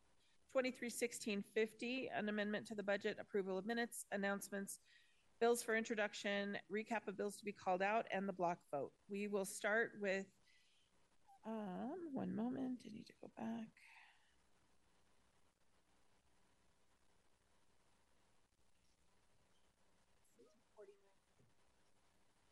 [0.53, 4.81] 231650, an amendment to the budget, approval of minutes, announcements,
[5.41, 8.93] bills for introduction, recap of bills to be called out, and the block vote.
[9.09, 10.27] We will start with,
[11.47, 13.69] um, one moment, I need to go back.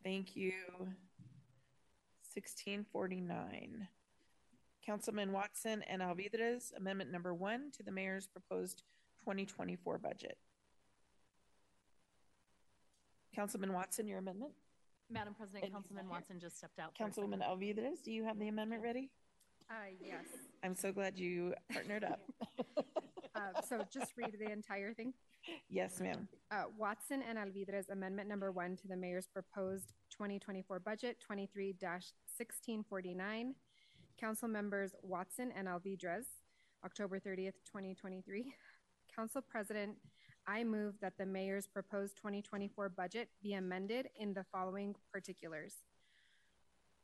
[0.02, 0.52] Thank you.
[2.34, 3.88] 1649.
[4.84, 8.82] Councilman Watson and Alvidrez, amendment number one to the mayor's proposed
[9.20, 10.36] 2024 budget.
[13.34, 14.52] Councilman Watson, your amendment?
[15.10, 16.96] Madam President, And- Councilman Watson just stepped out.
[16.96, 17.60] for Councilwoman second.
[17.60, 19.10] Alvidrez, do you have the amendment ready?
[19.70, 20.24] Uh, yes.
[20.62, 22.20] I'm so glad you partnered up.
[23.36, 25.12] Uh, so just read the entire thing.
[25.68, 26.28] Yes, ma'am.
[26.52, 33.54] Uh, Watson and Alvidrez Amendment Number One to the Mayor's Proposed 2024 Budget 23-1649.
[34.20, 36.26] Council members Watson and Alvidrez,
[36.84, 38.54] October 30th, 2023.
[39.16, 39.96] Council President,
[40.46, 45.76] I move that the mayor's proposed 2024 budget be amended in the following particulars.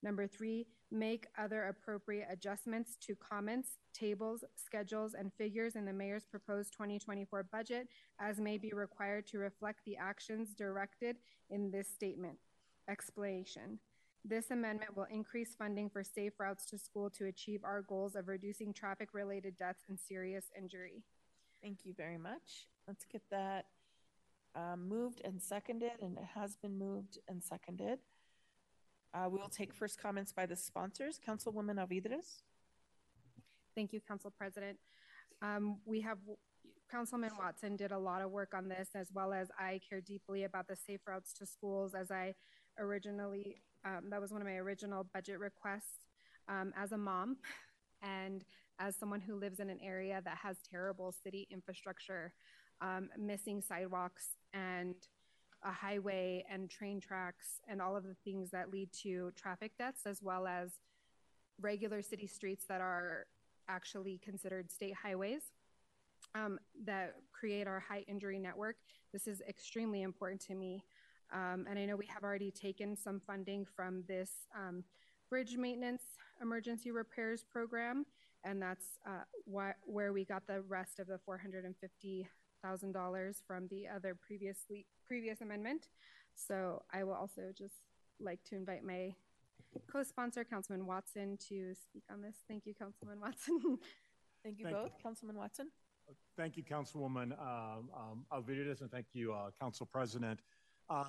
[0.02, 6.24] Number three, make other appropriate adjustments to comments, tables, schedules, and figures in the mayor's
[6.24, 7.88] proposed 2024 budget
[8.20, 11.16] as may be required to reflect the actions directed
[11.50, 12.38] in this statement.
[12.88, 13.80] Explanation.
[14.24, 18.28] This amendment will increase funding for safe routes to school to achieve our goals of
[18.28, 21.02] reducing traffic-related deaths and serious injury.
[21.62, 22.68] Thank you very much.
[22.86, 23.66] Let's get that
[24.54, 27.98] um, moved and seconded, and it has been moved and seconded.
[29.14, 31.18] Uh, we'll take first comments by the sponsors.
[31.26, 32.42] Councilwoman Alvidrez.
[33.74, 34.78] Thank you, Council President.
[35.40, 36.18] Um, we have
[36.90, 40.44] Councilman Watson did a lot of work on this, as well as I care deeply
[40.44, 41.94] about the safe routes to schools.
[41.94, 42.34] As I
[42.78, 46.00] originally, um, that was one of my original budget requests.
[46.48, 47.36] Um, as a mom,
[48.02, 48.42] and
[48.78, 52.32] as someone who lives in an area that has terrible city infrastructure,
[52.80, 54.94] um, missing sidewalks and
[55.64, 60.06] a highway and train tracks and all of the things that lead to traffic deaths,
[60.06, 60.78] as well as
[61.60, 63.26] regular city streets that are
[63.68, 65.42] actually considered state highways
[66.34, 68.76] um, that create our high injury network.
[69.12, 70.84] This is extremely important to me.
[71.32, 74.84] Um, and I know we have already taken some funding from this um,
[75.28, 76.02] bridge maintenance
[76.40, 78.06] emergency repairs program,
[78.44, 84.14] and that's uh, wh- where we got the rest of the $450,000 from the other
[84.14, 85.88] previously previous amendment.
[86.34, 87.74] So I will also just
[88.20, 89.14] like to invite my
[89.90, 92.36] co-sponsor, Councilman Watson, to speak on this.
[92.46, 93.58] Thank you, Councilman Watson.
[94.44, 94.82] Thank you Thank you.
[94.82, 95.02] both.
[95.02, 95.70] Councilman Watson.
[96.36, 100.40] Thank you, Councilwoman um, um, Alvidrez, and thank you, uh, Council President.
[100.88, 101.04] Uh,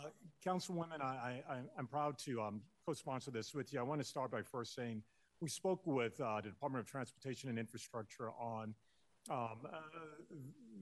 [0.46, 3.80] Councilwoman, I, I, I'm proud to um, co-sponsor this with you.
[3.80, 5.02] I want to start by first saying
[5.40, 8.74] we spoke with uh, the Department of Transportation and Infrastructure on
[9.30, 9.78] um, uh,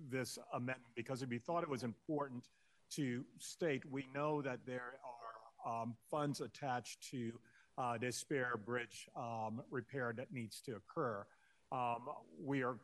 [0.09, 2.47] this amendment because we thought it was important
[2.91, 4.93] to state we know that there
[5.65, 7.33] are um, funds attached to
[7.77, 11.25] uh, this Speer bridge um, repair that needs to occur.
[11.71, 12.07] Um,
[12.43, 12.77] we are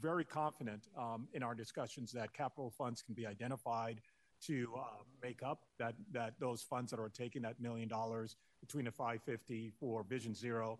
[0.00, 4.00] very confident um, in our discussions that capital funds can be identified
[4.46, 4.82] to uh,
[5.22, 9.72] make up that that those funds that are taking that million dollars between the 550
[9.78, 10.78] for Vision Zero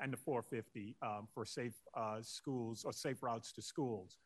[0.00, 4.16] and the 450 um, for safe uh, schools or safe routes to schools.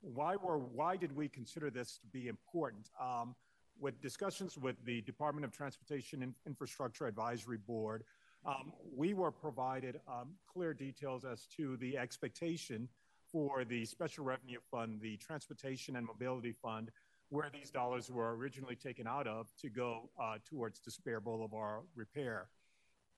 [0.00, 2.90] Why were why did we consider this to be important?
[3.00, 3.34] Um,
[3.80, 8.04] with discussions with the Department of Transportation Infrastructure Advisory Board,
[8.44, 12.88] um, we were provided um, clear details as to the expectation
[13.30, 16.90] for the Special Revenue Fund, the Transportation and Mobility Fund,
[17.28, 21.82] where these dollars were originally taken out of to go uh, towards the Speer Boulevard
[21.94, 22.48] repair.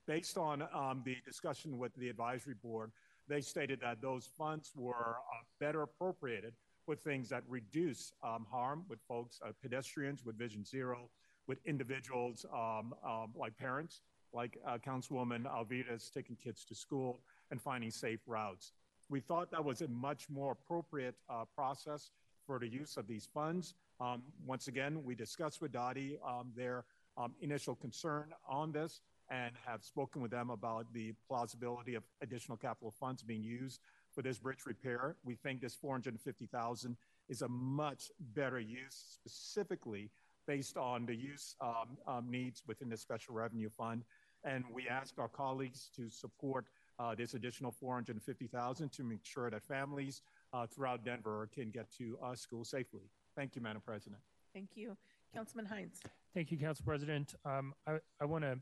[0.06, 2.90] Based on um, the discussion with the advisory board,
[3.28, 6.54] they stated that those funds were uh, better appropriated
[6.90, 11.08] with things that reduce um, harm with folks, uh, pedestrians with Vision Zero,
[11.46, 14.02] with individuals um, um, like parents
[14.32, 18.72] like uh, Councilwoman Alvidrez taking kids to school and finding safe routes.
[19.08, 22.10] We thought that was a much more appropriate uh, process
[22.44, 23.74] for the use of these funds.
[24.00, 26.84] Um, once again, we discussed with DOTI um, their
[27.16, 29.00] um, initial concern on this
[29.30, 33.80] and have spoken with them about the plausibility of additional capital funds being used
[34.14, 35.16] for this bridge repair.
[35.24, 36.96] We think this 450,000
[37.28, 40.10] is a much better use specifically
[40.46, 44.04] based on the use um, um, needs within the special revenue fund.
[44.44, 46.66] And we ask our colleagues to support
[46.98, 50.22] uh, this additional 450,000 to make sure that families
[50.52, 53.02] uh, throughout Denver can get to uh, school safely.
[53.36, 54.20] Thank you, Madam President.
[54.52, 54.96] Thank you.
[55.34, 56.00] Councilman Hinds.
[56.34, 57.34] Thank you, Council President.
[57.44, 58.58] Um, I, I want to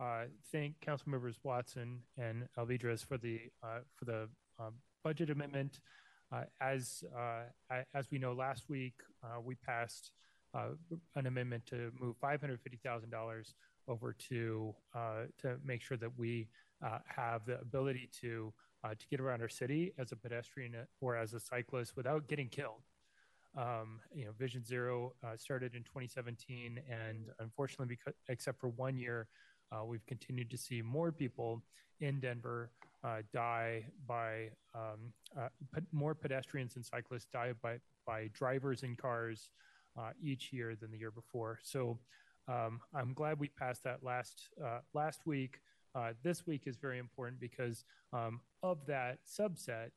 [0.00, 4.28] uh, thank Council Members Watson and Alvidrez for the uh, for the
[4.58, 4.74] um,
[5.04, 5.80] budget amendment.
[6.30, 7.44] Uh, as uh,
[7.94, 8.94] as we know, last week
[9.24, 10.12] uh, we passed
[11.14, 13.54] an amendment to move five hundred fifty thousand dollars
[13.86, 14.74] over to
[15.38, 16.48] to make sure that we
[17.06, 18.52] have the ability to
[18.98, 22.82] to get around our city as a pedestrian or as a cyclist without getting killed.
[23.56, 28.96] Um, you know, Vision Zero uh, started in 2017, and unfortunately, because except for one
[28.96, 29.26] year,
[29.72, 31.62] uh, we've continued to see more people
[32.00, 32.70] in Denver
[33.04, 35.48] uh, die by um, uh,
[35.92, 39.50] more pedestrians and cyclists die by by drivers in cars
[39.98, 41.58] uh, each year than the year before.
[41.62, 41.98] So
[42.48, 45.60] um, I'm glad we passed that last uh, last week.
[46.22, 49.90] this week is very important because um, of that subset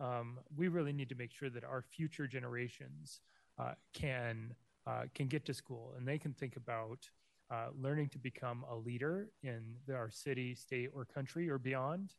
[0.00, 3.20] um, we really need to make sure that our future generations
[3.58, 4.54] uh, can
[4.86, 7.08] uh, can get to school and they can think about
[7.50, 9.62] uh, learning to become a leader in
[9.94, 12.14] our city, state, or country or beyond,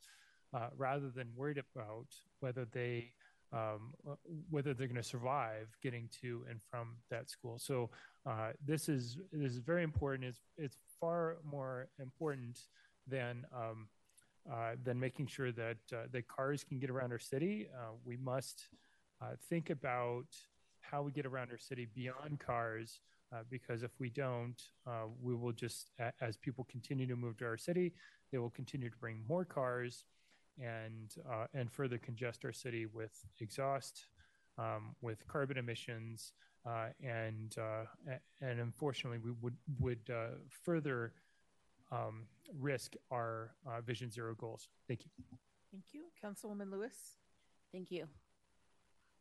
[0.53, 2.07] uh, rather than worried about
[2.39, 3.11] whether they
[3.53, 3.93] um,
[4.49, 7.59] whether they're going to survive getting to and from that school.
[7.59, 7.91] So
[8.25, 10.23] uh, this is this is very important.
[10.25, 12.59] It's it's far more important
[13.07, 13.87] than um,
[14.51, 17.67] uh, then making sure that uh, the cars can get around our city.
[17.73, 18.67] Uh, we must
[19.21, 20.25] uh, think about
[20.81, 22.99] how we get around our city beyond cars,
[23.49, 24.61] because if we don't,
[25.19, 25.89] we will just,
[26.21, 27.93] as people continue to move to our city,
[28.31, 30.05] they will continue to bring more cars
[30.61, 31.15] and
[31.53, 34.07] and further congest our city with exhaust,
[34.57, 36.33] um, with carbon emissions,
[36.65, 37.55] and
[38.41, 40.09] and unfortunately, we would would
[40.49, 41.13] further
[41.91, 42.25] um,
[42.59, 44.67] risk our uh, Vision Zero goals.
[44.87, 45.11] Thank you.
[45.71, 46.03] Thank you.
[46.23, 47.17] Councilwoman Lewis.
[47.71, 48.07] Thank you.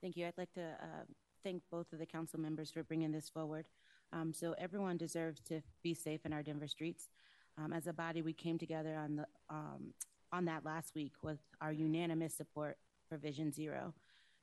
[0.01, 0.27] Thank you.
[0.27, 1.05] I'd like to uh,
[1.43, 3.67] thank both of the council members for bringing this forward.
[4.13, 7.09] Um, so everyone deserves to be safe in our Denver streets.
[7.57, 9.95] Um, as a body, we came together on the um,
[10.33, 12.79] on that last week with our unanimous support
[13.09, 13.93] for Vision Zero.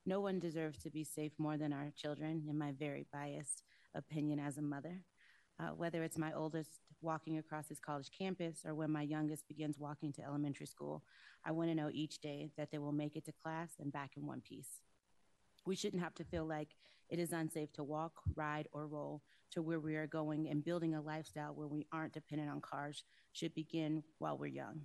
[0.05, 3.63] No one deserves to be safe more than our children, in my very biased
[3.95, 5.01] opinion as a mother.
[5.59, 6.69] Uh, whether it's my oldest
[7.01, 11.03] walking across his college campus or when my youngest begins walking to elementary school,
[11.43, 14.11] I want to know each day that they will make it to class and back
[14.15, 14.81] in one piece.
[15.65, 16.69] We shouldn't have to feel like
[17.09, 20.93] it is unsafe to walk, ride, or roll to where we are going, and building
[20.93, 23.03] a lifestyle where we aren't dependent on cars
[23.33, 24.81] should begin while we're young.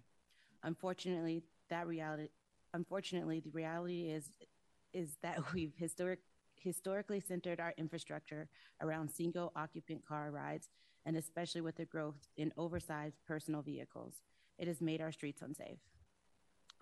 [0.65, 2.29] Unfortunately, that reality
[2.73, 4.31] unfortunately the reality is
[4.93, 6.21] is that we've historic
[6.57, 8.49] historically centered our infrastructure
[8.81, 10.69] around single occupant car rides,
[11.05, 14.15] and especially with the growth in oversized personal vehicles.
[14.59, 15.79] It has made our streets unsafe.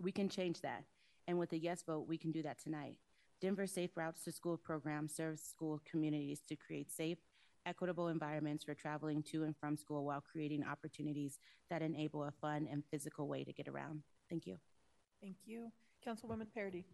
[0.01, 0.85] We can change that,
[1.27, 2.99] and with a yes vote, we can do that tonight.
[3.41, 7.19] Denver Safe Routes to School program serves school communities to create safe,
[7.67, 11.39] equitable environments for traveling to and from school while creating opportunities
[11.71, 14.03] that enable a fun and physical way to get around.
[14.29, 14.59] Thank you.
[15.21, 15.71] Thank you.
[16.07, 16.85] Councilwoman Parady.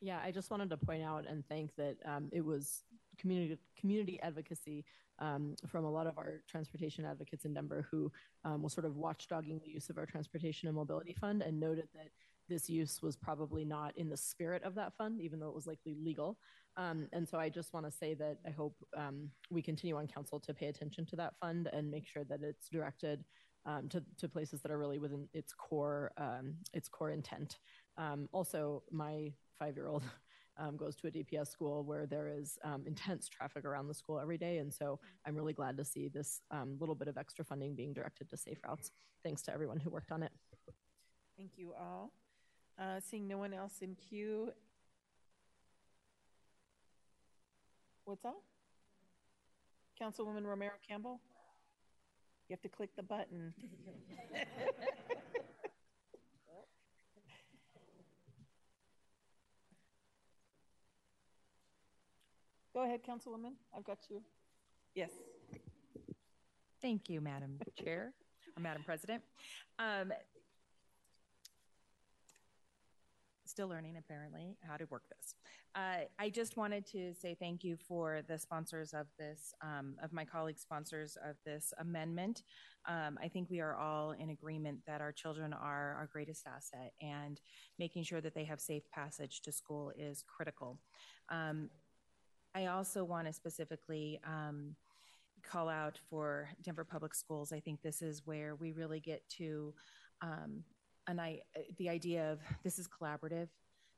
[0.00, 2.84] Yeah, I just wanted to point out and thank that um, it was
[3.18, 4.84] community community advocacy
[5.18, 8.12] um, from a lot of our transportation advocates in Denver who
[8.44, 11.88] um, was sort of watchdogging the use of our transportation and mobility fund and noted
[11.94, 12.08] that
[12.48, 15.66] this use was probably not in the spirit of that fund, even though it was
[15.66, 16.38] likely legal.
[16.76, 20.06] Um, and so I just want to say that I hope um, we continue on
[20.06, 23.24] council to pay attention to that fund and make sure that it's directed
[23.64, 27.58] um, to, to places that are really within its core um, its core intent.
[27.96, 30.04] Um, also, my five year old
[30.58, 34.38] um, goes to a DPS school where there is intense traffic around the school every
[34.38, 34.58] day.
[34.58, 36.40] And so I'm really glad to see this
[36.78, 38.90] little bit of extra funding being directed to safe routes.
[39.22, 40.32] Thanks to everyone who worked on it.
[41.36, 42.12] Thank you all.
[42.78, 44.52] Uh, seeing no one else in queue.
[48.04, 48.34] What's that?
[50.00, 51.20] Councilwoman Romero Campbell?
[52.48, 53.54] You have to click the button.
[62.74, 63.54] Go ahead, Councilwoman.
[63.74, 64.20] I've got you.
[64.94, 65.10] Yes.
[66.82, 68.12] Thank you, Madam Chair.
[68.60, 69.22] Madam President.
[69.78, 70.12] Um,
[73.56, 75.34] still learning apparently how to work this.
[75.74, 80.12] Uh, I just wanted to say thank you for the sponsors of this, um, of
[80.12, 82.42] my colleague sponsors of this amendment.
[82.86, 86.92] Um, I think we are all in agreement that our children are our greatest asset,
[87.00, 87.40] and
[87.78, 90.78] making sure that they have safe passage to school is critical.
[91.30, 91.70] Um,
[92.54, 94.76] I also want to specifically um,
[95.42, 97.54] call out for Denver Public Schools.
[97.54, 99.72] I think this is where we really get to
[100.20, 100.62] um,
[101.06, 101.40] and I
[101.78, 103.48] the idea of this is collaborative.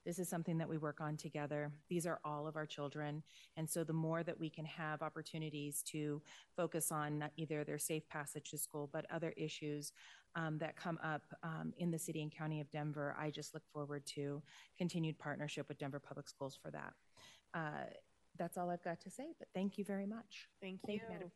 [0.06, 1.70] This is something that we work on together.
[1.90, 3.22] These are all of our children.
[3.58, 6.22] And so the more that we can have opportunities to
[6.56, 9.92] focus on not either their safe passage to school, but other issues
[10.34, 13.64] um, that come up um, in the city and county of Denver, I just look
[13.70, 14.42] forward to
[14.78, 16.94] continued partnership with Denver Public Schools for that.
[17.52, 17.90] Uh,
[18.38, 20.48] that's all I've got to say, but thank you very much.
[20.62, 21.06] Thank, Thank you.
[21.08, 21.32] you, Madam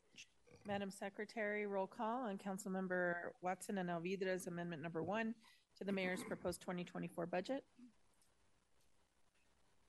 [0.65, 5.35] Madam Secretary, roll call on Councilmember Watson and Alvidrez's amendment number one
[5.82, 7.64] to the mayor's proposed 2024 budget.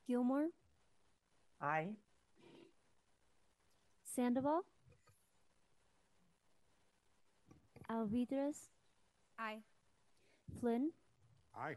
[0.08, 0.48] Gilmore,
[1.62, 1.90] Aye.
[4.04, 4.62] Sandoval,
[7.90, 8.56] Alvidrez,
[9.40, 9.60] Aye.
[10.60, 10.90] Flynn,
[11.56, 11.76] Aye.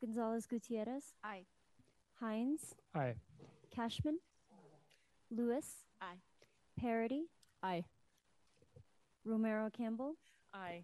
[0.00, 1.44] Gonzales Gutierrez, Aye.
[2.18, 3.14] Hinds, Aye.
[3.76, 4.16] Kashmann,
[5.30, 6.16] Lewis, Aye.
[6.80, 7.24] Parady,
[7.62, 7.84] Aye.
[9.24, 10.14] Romero Campbell,
[10.54, 10.82] Aye.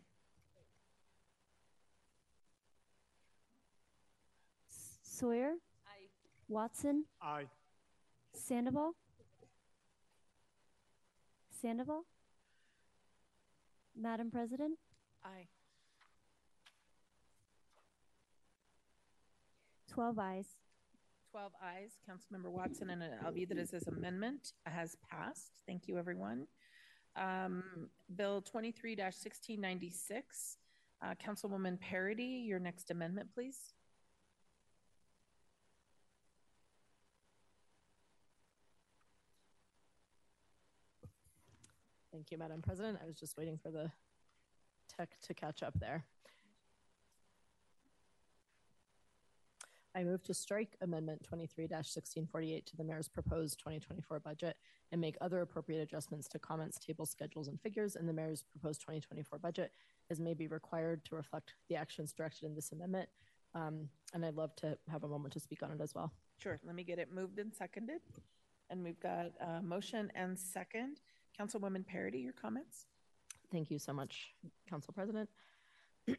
[5.19, 5.55] Sawyer,
[5.87, 6.07] Aye.
[6.49, 7.47] Watson, Aye.
[8.35, 8.93] Sandoval,
[11.61, 12.05] Sandoval,
[13.97, 14.79] Madam President,
[15.25, 15.49] Aye.
[19.91, 20.47] 12 ayes.
[21.33, 21.91] 12 ayes.
[22.09, 25.51] Councilmember Watson and Alvidrez's amendment has passed.
[25.67, 26.47] Thank you, everyone.
[27.17, 27.65] Um,
[28.15, 30.59] Bill 23 1696.
[31.03, 33.73] Uh, Councilwoman Parady, your next amendment, please.
[42.19, 42.99] Thank you, Madam President.
[43.01, 43.93] I was just waiting for the
[44.89, 46.03] tech to catch up there.
[49.95, 54.57] I move to strike Amendment 23-1648 to the mayor's proposed 2024 budget
[54.91, 58.81] and make other appropriate adjustments to comments, tables, schedules, and figures in the mayor's proposed
[58.81, 59.71] 2024 budget
[60.11, 63.09] as may be required to reflect the actions directed in this amendment.
[63.55, 66.13] Um, and I'd love to have a moment to speak on it as well.
[66.39, 66.59] Sure.
[66.67, 68.01] Let me get it moved and seconded.
[68.71, 69.31] And we've got
[69.63, 70.99] motion and second.
[71.41, 72.87] Councilwoman Parady, your comments?
[73.53, 74.35] Thank you so much,
[74.69, 75.29] Council President.
[76.09, 76.17] All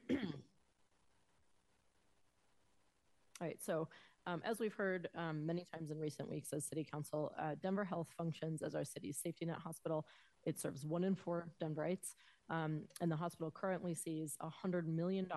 [3.41, 3.87] right, so
[4.25, 7.85] um, as we've heard um, many times in recent weeks as City Council, uh, Denver
[7.85, 10.05] Health functions as our city's safety net hospital.
[10.45, 12.15] It serves one in four Denverites,
[12.49, 15.27] um, and the hospital currently sees $100 million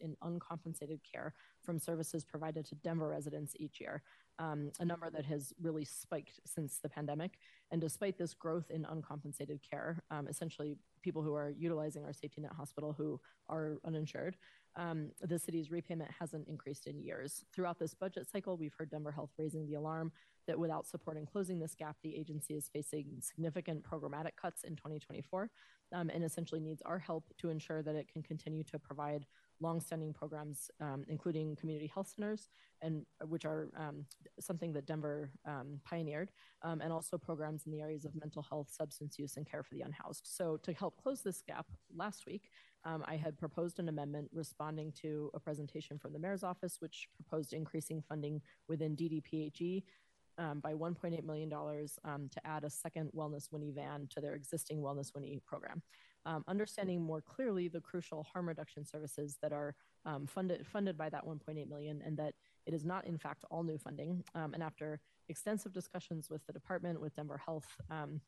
[0.00, 4.02] in uncompensated care from services provided to Denver residents each year,
[4.38, 7.32] um, a number that has really spiked since the pandemic.
[7.70, 12.40] And despite this growth in uncompensated care, um, essentially people who are utilizing our safety
[12.40, 14.36] net hospital who are uninsured,
[14.76, 17.44] um, the city's repayment hasn't increased in years.
[17.52, 20.12] Throughout this budget cycle, we've heard Denver Health raising the alarm
[20.46, 24.76] that without support in closing this gap, the agency is facing significant programmatic cuts in
[24.76, 25.50] 2024
[25.92, 29.26] um, and essentially needs our help to ensure that it can continue to provide
[29.62, 32.48] longstanding programs, um, including community health centers,
[32.82, 34.04] and which are um,
[34.40, 36.30] something that Denver um, pioneered,
[36.62, 39.74] um, and also programs in the areas of mental health, substance use, and care for
[39.74, 40.26] the unhoused.
[40.26, 42.50] So, to help close this gap, last week
[42.84, 47.08] um, I had proposed an amendment responding to a presentation from the mayor's office, which
[47.14, 49.84] proposed increasing funding within DDPHE
[50.38, 51.52] um, by $1.8 million
[52.04, 55.82] um, to add a second Wellness Winnie van to their existing Wellness Winnie program.
[56.24, 59.74] Um, understanding more clearly the crucial harm reduction services that are
[60.04, 62.34] um, funded funded by that 1.8 million, and that
[62.66, 64.22] it is not in fact all new funding.
[64.34, 68.20] Um, and after extensive discussions with the department, with Denver Health, um,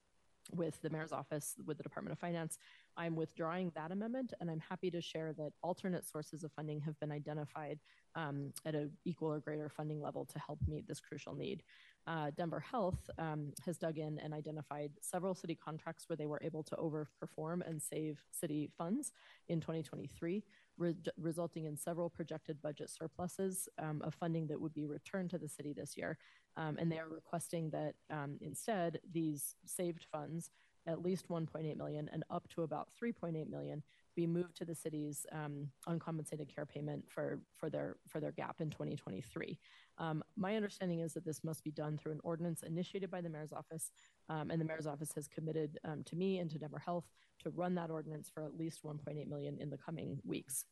[0.53, 2.59] with the mayor's office, with the Department of Finance,
[2.97, 6.99] I'm withdrawing that amendment, and I'm happy to share that alternate sources of funding have
[7.01, 7.79] been identified
[8.15, 11.63] um, at an equal or greater funding level to help meet this crucial need.
[12.07, 16.41] Uh, Denver Health um, has dug in and identified several city contracts where they were
[16.43, 19.13] able to overperform and save city funds
[19.49, 20.45] in 2023,
[20.77, 25.39] re- resulting in several projected budget surpluses um, of funding that would be returned to
[25.39, 26.19] the city this year.
[26.57, 30.51] Um, and they are requesting that um, instead these saved funds
[30.87, 33.83] at least 1.8 million and up to about 3.8 million
[34.15, 38.61] be moved to the city's um, uncompensated care payment for for their for their gap
[38.61, 39.59] in 2023.
[39.99, 43.29] Um, my understanding is that this must be done through an ordinance initiated by the
[43.29, 43.91] mayor's office,
[44.29, 47.07] um, and the mayor's office has committed um, to me and to Denver Health
[47.43, 50.65] to run that ordinance for at least 1.8 million in the coming weeks.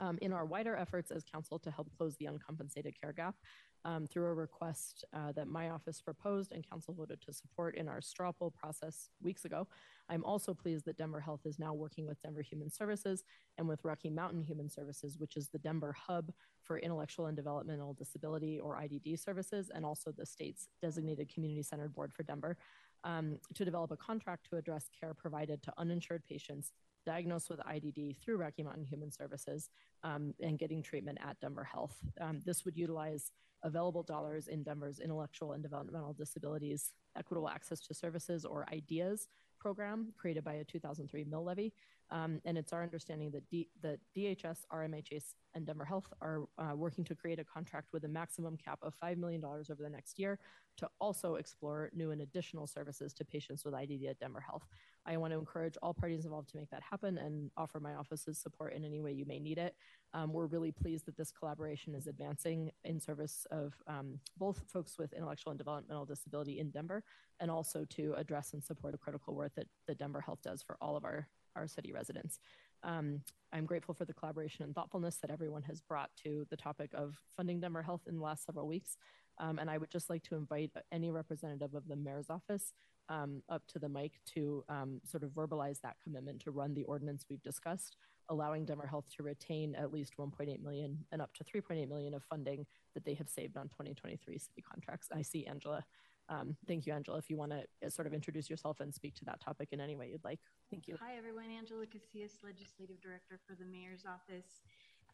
[0.00, 3.36] Um, in our wider efforts as council to help close the uncompensated care gap,
[3.84, 7.88] um, through a request uh, that my office proposed and council voted to support in
[7.88, 9.66] our straw poll process weeks ago.
[10.08, 13.24] I'm also pleased that Denver Health is now working with Denver Human Services
[13.58, 16.30] and with Rocky Mountain Human Services, which is the Denver hub
[16.62, 21.94] for intellectual and developmental disability or IDD services, and also the state's designated community centered
[21.94, 22.56] board for Denver,
[23.04, 26.72] um, to develop a contract to address care provided to uninsured patients
[27.04, 29.70] diagnosed with IDD through Rocky Mountain Human Services
[30.04, 31.96] um, and getting treatment at Denver Health.
[32.20, 37.94] Um, this would utilize available dollars in Denver's intellectual and developmental disabilities equitable access to
[37.94, 39.28] services or IDEAS
[39.60, 41.72] program created by a 2003 mill levy.
[42.10, 46.74] Um, and it's our understanding that, D- that DHS, RMHS, and Denver Health are uh,
[46.74, 50.18] working to create a contract with a maximum cap of $5 million over the next
[50.18, 50.38] year
[50.78, 54.66] to also explore new and additional services to patients with IDD at Denver Health.
[55.04, 58.38] I want to encourage all parties involved to make that happen and offer my office's
[58.38, 59.74] support in any way you may need it.
[60.14, 64.98] Um, we're really pleased that this collaboration is advancing in service of um, both folks
[64.98, 67.02] with intellectual and developmental disability in Denver
[67.40, 70.76] and also to address and support the critical work that, that Denver Health does for
[70.80, 72.38] all of our, our city residents.
[72.84, 73.20] Um,
[73.52, 77.20] I'm grateful for the collaboration and thoughtfulness that everyone has brought to the topic of
[77.36, 78.96] funding Denver Health in the last several weeks.
[79.38, 82.72] Um, and I would just like to invite any representative of the mayor's office
[83.08, 86.84] um, up to the mic to um, sort of verbalize that commitment to run the
[86.84, 87.96] ordinance we've discussed,
[88.28, 92.22] allowing Denver Health to retain at least 1.8 million and up to 3.8 million of
[92.24, 95.08] funding that they have saved on 2023 city contracts.
[95.12, 95.84] I see Angela.
[96.28, 97.18] Um, thank you, Angela.
[97.18, 99.96] If you want to sort of introduce yourself and speak to that topic in any
[99.96, 100.38] way you'd like.
[100.70, 100.96] Thank you.
[101.00, 101.50] Hi, everyone.
[101.50, 104.62] Angela Casillas, Legislative Director for the Mayor's Office.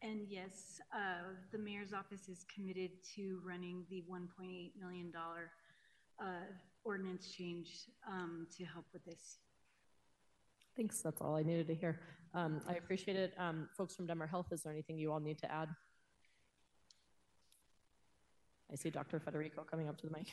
[0.01, 5.11] And yes, uh, the Mayor's Office is committed to running the $1.8 million
[6.21, 6.25] uh,
[6.85, 7.67] ordinance change
[8.07, 9.39] um, to help with this.
[10.77, 11.01] Thanks.
[11.01, 11.99] That's all I needed to hear.
[12.33, 13.33] Um, I appreciate it.
[13.37, 15.67] Um, folks from Denver Health, is there anything you all need to add?
[18.71, 19.19] I see Dr.
[19.19, 20.27] Federico coming up to the mic.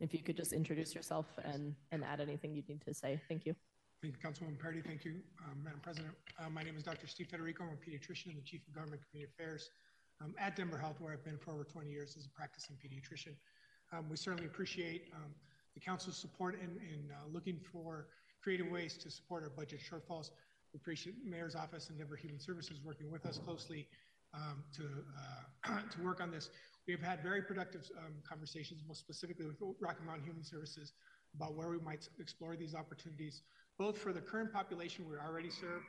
[0.00, 3.20] If you could just introduce yourself and, and add anything you need to say.
[3.28, 3.56] Thank you.
[4.04, 4.84] Thank you, Councilwoman Parady.
[4.84, 5.14] Thank you,
[5.46, 6.12] um, Madam President.
[6.38, 7.06] Uh, my name is Dr.
[7.06, 7.64] Steve Federico.
[7.64, 9.70] I'm a pediatrician and the Chief of Government Community Affairs
[10.20, 13.32] um, at Denver Health, where I've been for over 20 years as a practicing pediatrician.
[13.96, 15.32] Um, we certainly appreciate um,
[15.72, 18.08] the council's support in, in uh, looking for
[18.42, 20.32] creative ways to support our budget shortfalls.
[20.74, 23.88] We appreciate Mayor's Office and Denver Human Services working with us closely
[24.34, 24.82] um, to,
[25.66, 26.50] uh, to work on this.
[26.86, 30.92] We have had very productive um, conversations, most specifically with Rocky Mountain Human Services,
[31.34, 33.42] about where we might explore these opportunities,
[33.78, 35.82] both for the current population we already serve.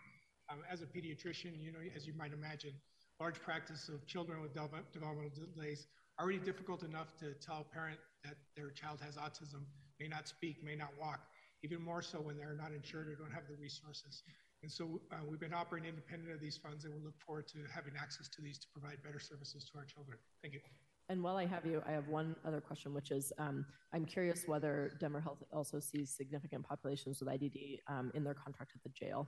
[0.49, 2.73] Um, as a pediatrician, you know, as you might imagine,
[3.19, 5.87] large practice of children with developmental delays
[6.19, 9.65] already difficult enough to tell a parent that their child has autism,
[9.99, 11.19] may not speak, may not walk,
[11.63, 14.23] even more so when they're not insured or don't have the resources.
[14.63, 17.59] And so uh, we've been operating independent of these funds, and we look forward to
[17.73, 20.17] having access to these to provide better services to our children.
[20.41, 20.59] Thank you.
[21.07, 24.45] And while I have you, I have one other question, which is um, I'm curious
[24.47, 28.89] whether Denver Health also sees significant populations with IDD um, in their contract at the
[28.89, 29.27] jail,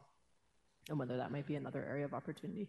[0.90, 2.68] and whether that might be another area of opportunity.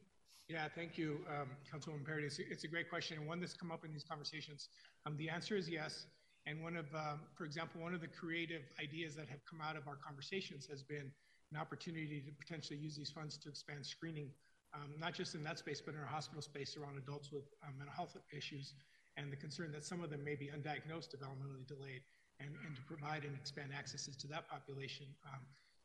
[0.48, 2.24] Yeah, thank you, um, Councilwoman Parady.
[2.24, 4.68] It's, it's, a great question and one that's come up in these conversations.
[5.04, 6.06] Um, the answer is yes.
[6.46, 9.76] And one of, um, for example, one of the creative ideas that have come out
[9.76, 11.10] of our conversations has been
[11.52, 14.30] an opportunity to potentially use these funds to expand screening,
[14.74, 17.76] um, not just in that space, but in our hospital space around adults with um,
[17.76, 18.72] mental health issues
[19.18, 22.02] and the concern that some of them may be undiagnosed, developmentally delayed,
[22.40, 25.06] and, and to provide and expand accesses to that population.
[25.26, 25.40] Um,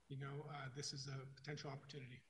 [0.08, 2.22] you know, uh, this is a potential opportunity.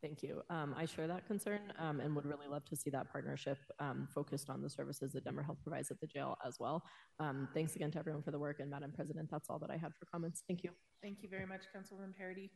[0.00, 0.42] Thank you.
[0.50, 4.06] Um, I share that concern um, and would really love to see that partnership um,
[4.14, 6.82] focused on the services that Denver Health provides at the jail as well.
[7.20, 8.60] Um, thanks again to everyone for the work.
[8.60, 10.42] And Madam President, that's all that I had for comments.
[10.46, 10.70] Thank you.
[11.02, 12.50] Thank you very much, Councilwoman Parady.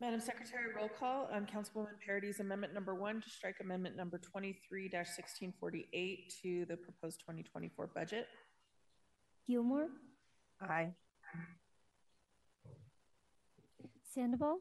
[0.00, 4.82] Madam Secretary, roll call on Councilwoman Parady's amendment number one to strike amendment number 23
[4.92, 8.26] 1648 to the proposed 2024 budget.
[9.48, 9.88] Gilmore?
[10.60, 10.90] Aye.
[14.12, 14.58] Sandoval?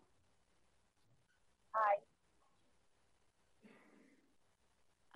[1.76, 2.00] Aye.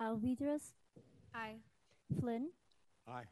[0.04, 0.72] Alvidrez?
[1.34, 1.56] Aye.
[2.20, 2.50] Flynn?
[3.08, 3.24] Aye.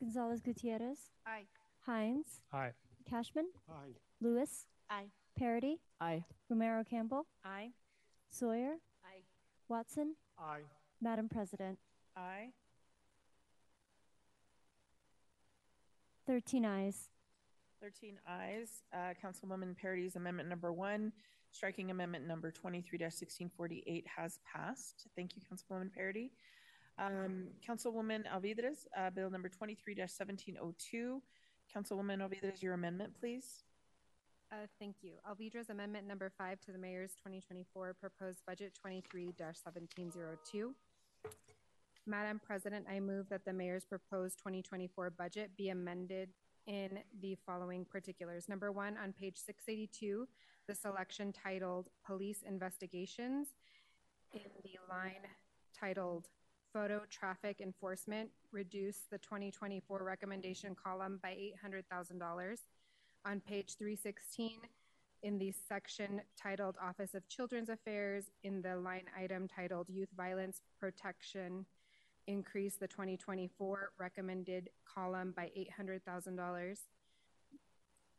[0.00, 1.10] Gonzales Gutierrez?
[1.26, 1.44] Aye.
[1.86, 2.40] Hinds?
[2.52, 2.72] Aye.
[3.10, 3.46] Kashmann?
[3.70, 3.94] Aye.
[4.20, 4.66] Lewis?
[4.90, 5.06] Aye.
[5.40, 5.78] Parady?
[6.00, 6.24] Aye.
[6.48, 7.26] Romero Campbell?
[7.44, 7.70] Aye.
[8.30, 8.74] Sawyer?
[9.04, 9.22] Aye.
[9.68, 10.14] Watson?
[10.38, 10.62] Aye.
[11.00, 11.78] Madam President?
[12.16, 12.52] Aye.
[16.26, 17.08] 13 ayes.
[17.80, 18.82] 13 ayes.
[18.92, 21.12] Uh, Councilwoman Parady's amendment number one,
[21.52, 25.06] striking amendment number 23-1648 has passed.
[25.16, 26.30] Thank you, Councilwoman Parady.
[26.98, 31.20] Um, Councilwoman Alvidrez, uh, bill number 23-1702.
[31.74, 33.62] Councilwoman Alvidrez, your amendment, please.
[34.50, 35.12] Uh, thank you.
[35.28, 40.72] Alvidrez amendment number five to the mayor's 2024 proposed budget 23-1702.
[42.06, 46.30] Madam President, I move that the mayor's proposed 2024 budget be amended
[46.66, 48.48] in the following particulars.
[48.48, 50.26] Number one, on page 682,
[50.66, 53.48] the selection titled Police Investigations
[54.32, 55.26] in the line
[55.78, 56.28] titled
[56.72, 62.56] Photo Traffic Enforcement, reduce the 2024 recommendation column by $800,000.
[63.24, 64.52] On page 316,
[65.22, 70.62] in the section titled Office of Children's Affairs, in the line item titled Youth Violence
[70.78, 71.66] Protection,
[72.26, 76.78] increase the 2024 recommended column by $800,000.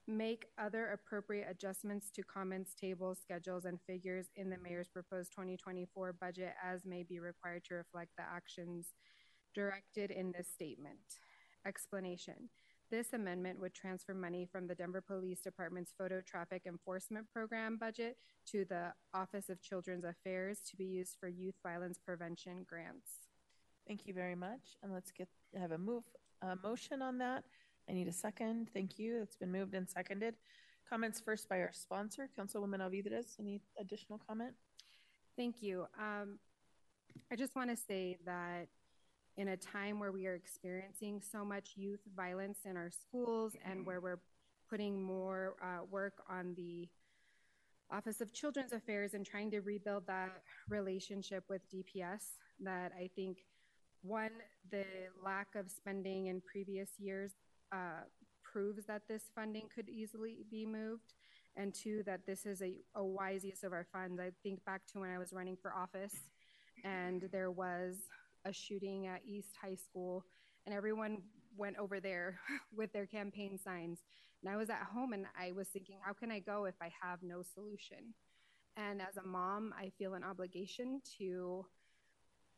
[0.08, 6.14] Make other appropriate adjustments to comments, tables, schedules, and figures in the mayor's proposed 2024
[6.14, 8.88] budget as may be required to reflect the actions
[9.54, 10.98] directed in this statement.
[11.66, 12.50] Explanation.
[12.92, 18.18] This amendment would transfer money from the Denver Police Department's Photo Traffic Enforcement Program budget
[18.48, 23.12] to the Office of Children's Affairs to be used for youth violence prevention grants.
[23.88, 24.78] Thank you very much.
[24.82, 26.04] And let's get have a move
[26.42, 27.44] a motion on that.
[27.88, 28.70] I need a second.
[28.74, 29.22] Thank you.
[29.22, 30.34] It's been moved and seconded.
[30.90, 33.40] Comments first by our sponsor, Councilwoman Alvidrez.
[33.40, 34.54] Any additional comment?
[35.38, 35.86] Thank you.
[36.00, 36.40] Um,
[37.32, 38.68] I just want to say that
[39.40, 43.86] in a time where we are experiencing so much youth violence in our schools and
[43.86, 44.20] where we're
[44.70, 46.90] putting more uh, work on the
[47.90, 53.38] Office of Children's Affairs and trying to rebuild that relationship with DPS, that I think
[54.02, 54.32] one,
[54.72, 54.84] the
[55.24, 57.32] lack of spending in previous years
[57.72, 58.04] uh,
[58.44, 61.14] proves that this funding could easily be moved.
[61.56, 64.20] And two, that this is a, a wise use of our funds.
[64.20, 66.16] I think back to when I was running for office
[66.84, 67.96] and there was
[68.46, 70.26] a shooting at East High School,
[70.66, 71.22] and everyone
[71.58, 72.40] went over there
[72.76, 74.00] with their campaign signs.
[74.42, 76.92] And I was at home and I was thinking, how can I go if I
[77.02, 78.14] have no solution?
[78.78, 81.66] And as a mom, I feel an obligation to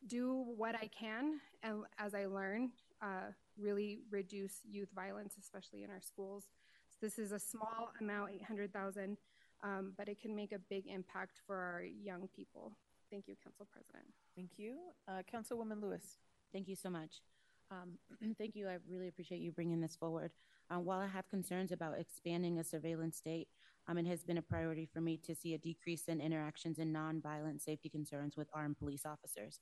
[0.08, 2.72] do what I can, and as I learn,
[3.02, 6.46] uh, really reduce youth violence, especially in our schools.
[6.90, 9.18] So this is a small amount, 800,000,
[9.64, 12.74] um, but it can make a big impact for our young people.
[13.12, 14.06] Thank you, Council President.
[14.36, 14.78] Thank you.
[15.08, 16.18] Uh, Councilwoman Lewis.
[16.54, 17.22] Thank you so much.
[17.70, 17.98] Um,
[18.38, 18.70] thank you.
[18.70, 20.32] I really appreciate you bringing this forward.
[20.70, 23.50] Um, while I have concerns about expanding a surveillance state,
[23.88, 26.96] um, it has been a priority for me to see a decrease in interactions and
[26.96, 29.60] nonviolent safety concerns with armed police officers.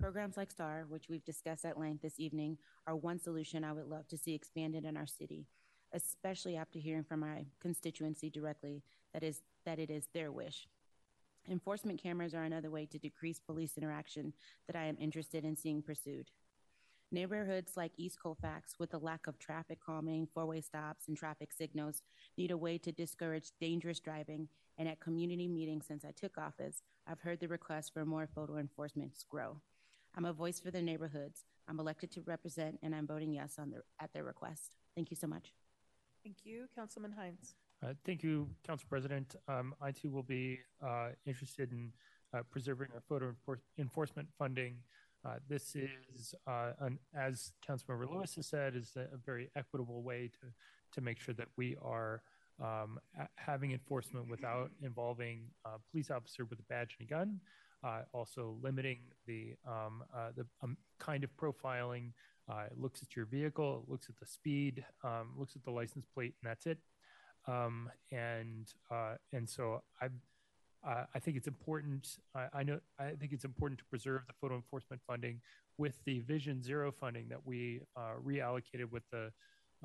[0.00, 3.86] Programs like STAR, which we've discussed at length this evening, are one solution I would
[3.86, 5.46] love to see expanded in our city,
[5.92, 8.82] especially after hearing from my constituency directly
[9.12, 10.66] that is that it is their wish.
[11.50, 14.32] Enforcement cameras are another way to decrease police interaction
[14.66, 16.30] that I am interested in seeing pursued.
[17.10, 21.52] Neighborhoods like East Colfax, with a lack of traffic calming, four way stops, and traffic
[21.52, 22.02] signals,
[22.38, 24.48] need a way to discourage dangerous driving.
[24.78, 28.56] And at community meetings since I took office, I've heard the request for more photo
[28.56, 29.60] enforcement grow.
[30.16, 31.44] I'm a voice for the neighborhoods.
[31.68, 34.76] I'm elected to represent, and I'm voting yes on their, at their request.
[34.94, 35.52] Thank you so much.
[36.22, 37.54] Thank you, Councilman Hinds.
[37.82, 39.34] Uh, thank you, Council President.
[39.48, 41.92] Um, I too will be uh, interested in
[42.32, 44.76] uh, preserving our photo enfor- enforcement funding.
[45.24, 50.30] Uh, this is, uh, an, as Councilmember Lewis has said, is a, very equitable way
[50.40, 50.48] to
[50.92, 52.22] to make sure that we are
[52.62, 52.98] um,
[53.36, 57.40] having enforcement without involving a police officer with a badge and a gun.
[57.82, 60.04] Uh, also limiting the um,
[60.36, 62.12] the um, kind of profiling.
[62.66, 66.06] it looks at your vehicle, it looks at the speed, um, looks at the license
[66.14, 66.78] plate, and that's it.
[67.46, 70.08] Um, and uh, and so I
[70.86, 72.18] uh, I think it's important.
[72.34, 75.40] I, I, know I think it's important to preserve the photo enforcement funding
[75.78, 79.30] with the Vision Zero funding that we uh, reallocated with the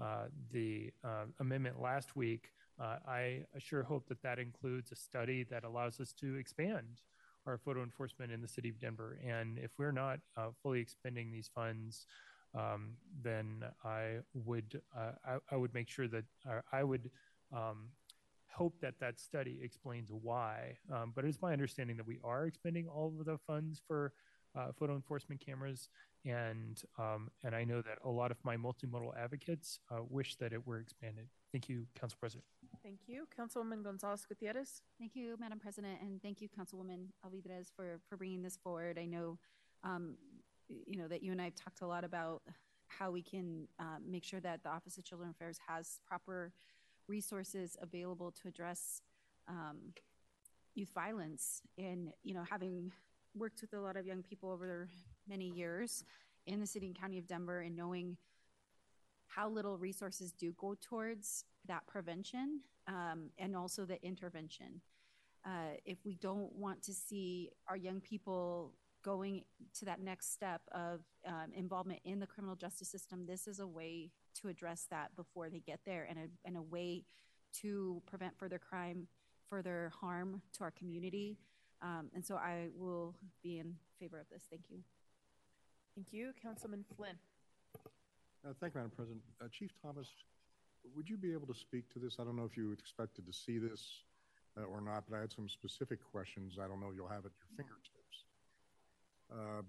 [0.02, 2.52] uh, the uh, amendment last week.
[2.80, 7.02] Uh, I sure hope that that includes a study that allows us to expand
[7.48, 9.18] our photo enforcement in the city of Denver.
[9.26, 10.20] And if we're not
[10.62, 12.06] fully expending these funds,
[12.54, 12.92] um,
[13.24, 16.26] then I would I, I, would make sure that
[16.72, 17.10] I would
[17.54, 17.90] um,
[18.58, 20.78] hope that that study explains why.
[20.92, 24.14] Um, but it's my understanding that we are expending all of the funds for
[24.58, 25.90] uh, photo enforcement cameras,
[26.26, 30.54] and um, and I know that a lot of my multimodal advocates uh, wish that
[30.54, 31.28] it were expanded.
[31.52, 32.44] Thank you, Council President.
[32.84, 34.82] Thank you, Councilwoman Gonzales Gutierrez.
[35.00, 38.98] Thank you, Madam President, and thank you, Councilwoman Alvidrez, for for bringing this forward.
[38.98, 39.38] I know,
[39.84, 40.16] um,
[40.68, 42.42] you know, that you and I have talked a lot about
[42.88, 46.52] how we can uh, make sure that the Office of Children Affairs has proper
[47.08, 49.02] resources available to address
[49.48, 49.94] um,
[50.76, 51.62] youth violence.
[51.78, 52.92] And, you know, having
[53.36, 54.90] worked with a lot of young people over
[55.28, 56.04] many years
[56.46, 58.18] in the city and county of Denver and knowing
[59.28, 64.82] how little resources do go towards that prevention um, and also the intervention.
[65.46, 68.74] Uh, if we don't want to see our young people
[69.04, 69.44] going
[69.80, 73.68] to that next step of um, involvement in the criminal justice system, this is a
[73.68, 74.12] way
[74.42, 77.04] to address that before they get there and a, and a way
[77.62, 79.08] to prevent further crime,
[79.50, 81.38] further harm to our community.
[81.82, 84.44] Um, and so I will be in favor of this.
[84.50, 84.80] Thank you.
[85.96, 86.32] Thank you.
[86.42, 87.16] Councilman Flynn.
[88.46, 89.22] Uh, thank you, Madam President.
[89.42, 90.08] Uh, Chief Thomas,
[90.96, 92.18] would you be able to speak to this?
[92.20, 94.04] I don't know if you expected to see this
[94.58, 97.32] uh, or not, but I had some specific questions I don't know you'll have at
[97.38, 97.97] your fingertips.
[99.32, 99.62] Uh,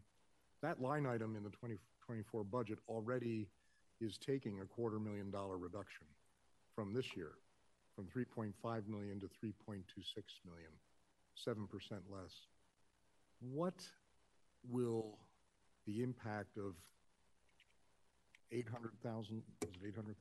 [0.62, 3.48] that line item in the 2024 budget already
[4.01, 6.06] is taking a quarter million dollar reduction
[6.74, 7.32] from this year,
[7.97, 8.52] from 3.5
[8.86, 9.82] million to 3.26
[10.47, 10.70] million,
[11.47, 11.66] 7%
[12.10, 12.32] less.
[13.40, 13.82] What
[14.68, 15.18] will
[15.86, 16.74] the impact of
[18.52, 20.14] 800,000, was it $800,000?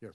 [0.00, 0.12] Yes.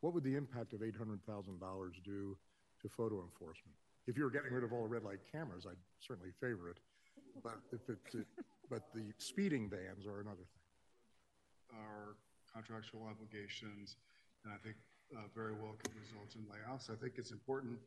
[0.00, 2.36] What would the impact of $800,000 do
[2.82, 3.76] to photo enforcement?
[4.10, 6.78] If you were getting rid of all the red light cameras, I'd certainly favor it.
[7.44, 8.26] But if it,
[8.68, 11.78] but the speeding bans are another thing.
[11.78, 12.16] Our
[12.52, 13.94] contractual obligations,
[14.42, 14.74] and I think
[15.14, 16.90] uh, very well could result in layoffs.
[16.90, 17.78] I think it's important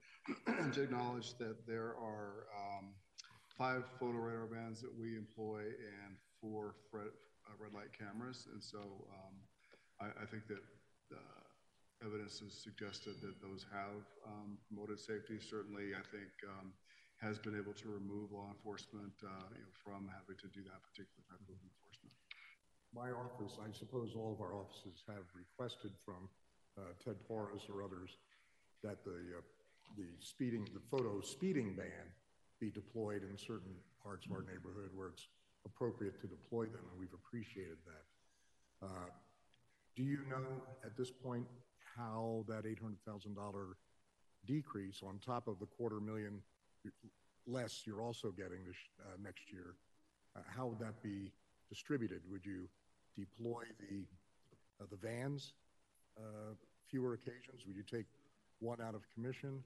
[0.73, 2.95] to acknowledge that there are um,
[3.57, 7.11] five photo radar bands that we employ and four fred,
[7.47, 8.47] uh, red light cameras.
[8.49, 9.35] And so um,
[9.99, 10.63] I, I, think that
[11.11, 11.42] uh,
[12.05, 15.39] evidence has suggested that those have um, promoted safety.
[15.39, 16.75] Certainly, I think um,
[17.23, 20.83] has been able to remove law enforcement uh, you know, from having to do that
[20.83, 22.13] particular type of enforcement.
[22.91, 26.27] My office, I suppose all of our offices have requested from
[26.77, 28.19] uh, Ted Porras or others
[28.83, 29.45] that the uh,
[29.95, 32.07] the speeding, the photo speeding ban
[32.59, 35.27] be deployed in certain parts of our neighborhood where it's
[35.65, 38.87] appropriate to deploy them, and we've appreciated that.
[38.87, 39.09] Uh,
[39.95, 40.43] do you know
[40.83, 41.45] at this point
[41.95, 43.73] how that $800,000
[44.45, 46.41] decrease on top of the quarter million
[47.47, 49.75] less you're also getting this uh, next year,
[50.35, 51.31] uh, how would that be
[51.69, 52.21] distributed?
[52.29, 52.67] Would you
[53.17, 54.05] deploy the
[54.81, 55.53] uh, the vans
[56.17, 56.55] uh,
[56.89, 57.65] fewer occasions?
[57.67, 58.05] Would you take
[58.59, 59.63] one out of commission?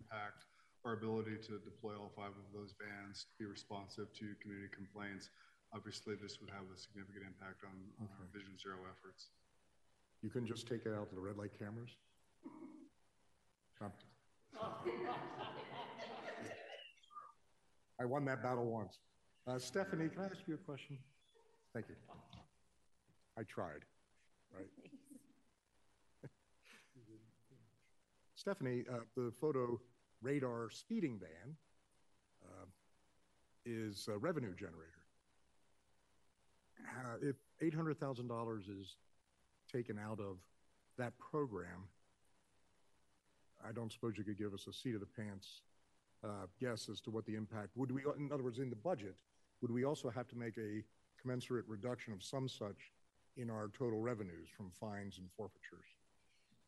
[0.00, 0.44] Impact
[0.84, 5.30] our ability to deploy all five of those vans, to be responsive to community complaints.
[5.74, 8.24] Obviously, this would have a significant impact on, on okay.
[8.24, 9.34] our Vision Zero efforts.
[10.22, 11.90] You can just take it out to the red light cameras?
[18.00, 18.98] I won that battle once.
[19.46, 20.98] Uh, Stephanie, can I ask you a question?
[21.72, 21.94] Thank you.
[23.38, 23.84] I tried,
[24.54, 24.66] right?
[28.34, 29.80] Stephanie, uh, the photo
[30.22, 31.56] radar speeding ban
[32.44, 32.66] uh,
[33.64, 35.04] is a revenue generator.
[37.04, 38.96] Uh, if $800,000 is
[39.68, 40.38] taken out of
[40.96, 41.88] that program,
[43.66, 45.62] I don't suppose you could give us a seat of the pants
[46.24, 48.02] uh, guess as to what the impact would we.
[48.18, 49.14] In other words, in the budget,
[49.60, 50.82] would we also have to make a
[51.20, 52.92] commensurate reduction of some such
[53.36, 55.86] in our total revenues from fines and forfeitures?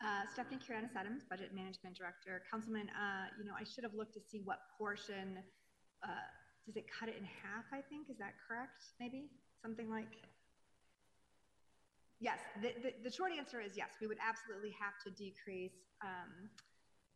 [0.01, 2.43] Uh, Stephanie Kiranis Adams, Budget Management Director.
[2.51, 5.39] Councilman, uh, you know, I should have looked to see what portion,
[6.02, 6.09] uh,
[6.64, 8.09] does it cut it in half, I think?
[8.09, 8.82] Is that correct?
[8.98, 9.28] Maybe?
[9.60, 10.09] Something like?
[12.21, 13.97] Yes, the, the, the short answer is yes.
[14.01, 16.53] We would absolutely have to decrease um,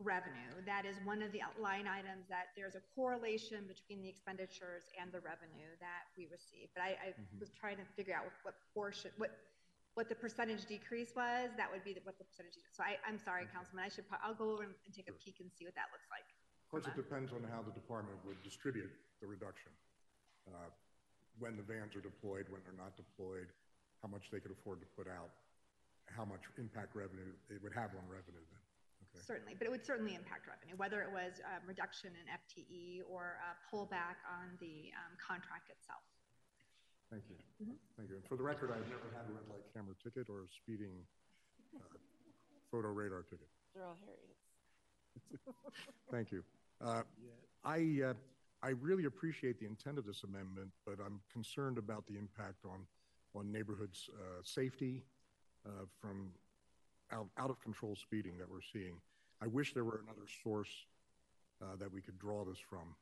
[0.01, 0.49] revenue.
[0.65, 5.13] That is one of the line items that there's a correlation between the expenditures and
[5.13, 6.73] the revenue that we receive.
[6.73, 7.37] But I, I mm-hmm.
[7.37, 9.31] was trying to figure out what, portion, what
[9.95, 12.59] what the percentage decrease was, that would be the, what the percentage.
[12.75, 15.47] So I, I'm sorry, Councilman, I should, I'll go over and take a peek and
[15.55, 16.27] see what that looks like.
[16.27, 18.91] Of course, it depends on how the department would distribute
[19.23, 19.71] the reduction.
[20.51, 20.67] Uh,
[21.39, 23.47] when the vans are deployed, when they're not deployed,
[24.05, 25.33] how much they could afford to put out,
[26.13, 28.61] how much impact revenue it would have on revenue then.
[29.09, 29.25] Okay.
[29.25, 33.41] Certainly, but it would certainly impact revenue, whether it was um, reduction in FTE or
[33.41, 36.05] a pullback on the um, contract itself.
[37.09, 37.41] Thank you.
[37.65, 37.81] Mm-hmm.
[37.97, 38.17] Thank you.
[38.21, 40.93] And for the record, I've never had a red light camera ticket or a speeding
[41.73, 41.97] uh,
[42.69, 43.49] photo radar ticket.
[43.73, 44.45] They're all Harriet's.
[46.13, 46.45] Thank you.
[46.85, 47.09] Uh,
[47.65, 48.15] I uh,
[48.61, 52.85] I really appreciate the intent of this amendment, but I'm concerned about the impact on
[53.35, 55.02] on neighborhoods' uh, safety
[55.66, 56.31] uh, from
[57.12, 58.97] out, out of control speeding that we're seeing.
[59.43, 60.70] I wish there were another source
[61.62, 62.94] uh, that we could draw this from,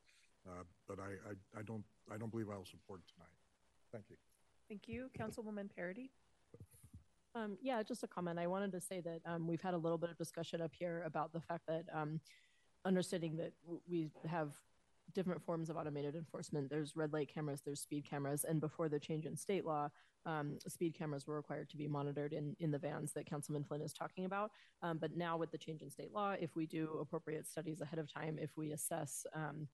[0.88, 3.36] but I, I, I don't I don't believe I will support tonight.
[3.92, 4.16] Thank you.
[4.68, 5.10] Thank you.
[5.18, 6.10] Councilwoman Parady.
[7.34, 8.38] Um, yeah, just a comment.
[8.38, 11.02] I wanted to say that um, we've had a little bit of discussion up here
[11.06, 12.20] about the fact that um,
[12.84, 13.52] understanding that
[13.88, 14.52] we have
[15.14, 16.70] different forms of automated enforcement.
[16.70, 19.88] There's red light cameras, there's speed cameras, and before the change in state law,
[20.24, 23.82] um, speed cameras were required to be monitored in, in the vans that Councilman Flynn
[23.82, 24.50] is talking about.
[24.82, 27.98] Um, but now with the change in state law, if we do appropriate studies ahead
[27.98, 29.66] of time, if we assess um,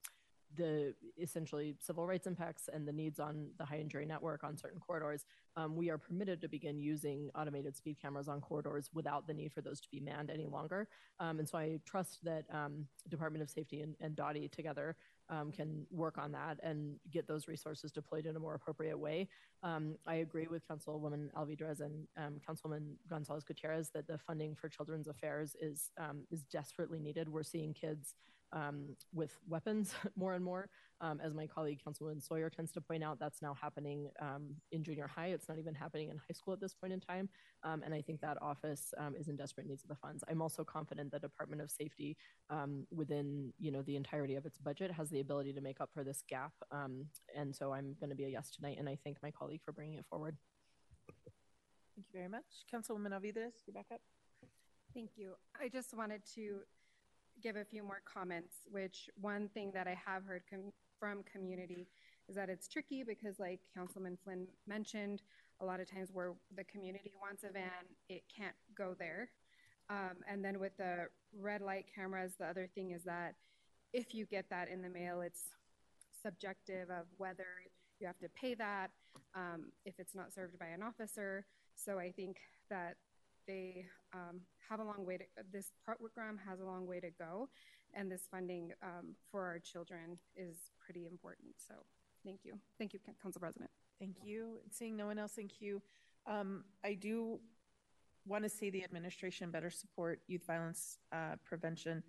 [0.56, 4.80] the essentially civil rights impacts and the needs on the high injury network on certain
[4.80, 9.34] corridors, um, we are permitted to begin using automated speed cameras on corridors without the
[9.34, 10.88] need for those to be manned any longer.
[11.20, 14.18] Um, and so I trust that um, Department of Safety and, and
[14.50, 14.96] together
[15.30, 19.28] um, can work on that and get those resources deployed in a more appropriate way.
[19.62, 24.68] Um, I agree with Councilwoman Alvidrez and um, Councilman Gonzales Gutierrez that the funding for
[24.68, 27.28] children's affairs is um, is desperately needed.
[27.28, 28.14] We're seeing kids
[28.52, 30.68] um, with weapons more and more.
[31.00, 34.82] Um, as my colleague Councilwoman Sawyer tends to point out, that's now happening um, in
[34.82, 35.28] junior high.
[35.28, 37.28] It's not even happening in high school at this point in time.
[37.62, 40.24] Um, and I think that office um, is in desperate needs of the funds.
[40.28, 42.16] I'm also confident the Department of Safety,
[42.50, 45.90] um, within you know the entirety of its budget, has the ability to make up
[45.94, 46.52] for this gap.
[46.72, 47.06] Um,
[47.36, 48.76] and so I'm going to be a yes tonight.
[48.80, 50.36] And I thank my colleague for bringing it forward.
[51.94, 52.44] Thank you very much.
[52.72, 54.00] Councilwoman Alvidrez, you're back up.
[54.94, 55.34] Thank you.
[55.60, 56.60] I just wanted to
[57.42, 61.86] give a few more comments, which one thing that I have heard com- from community
[62.28, 65.22] is that it's tricky because, like Councilman Flynn mentioned,
[65.60, 67.70] a lot of times where the community wants a van,
[68.08, 69.30] it can't go there.
[69.90, 71.06] Um, and then with the
[71.40, 73.34] red light cameras, the other thing is that
[73.92, 75.44] if you get that in the mail, it's
[76.22, 77.46] subjective of whether
[77.98, 78.90] you have to pay that
[79.34, 81.46] um, if it's not served by an officer.
[81.74, 82.36] So I think
[82.70, 82.96] that
[83.48, 87.48] they um, have a long way to, this program has a long way to go.
[87.94, 91.54] And this funding um, for our children is pretty important.
[91.66, 91.74] So
[92.24, 92.52] thank you.
[92.78, 93.70] Thank you, Council President.
[93.98, 94.58] Thank you.
[94.70, 95.82] Seeing no one else in queue,
[96.26, 97.40] um, I do
[98.26, 102.02] want to see the administration better support youth violence uh, prevention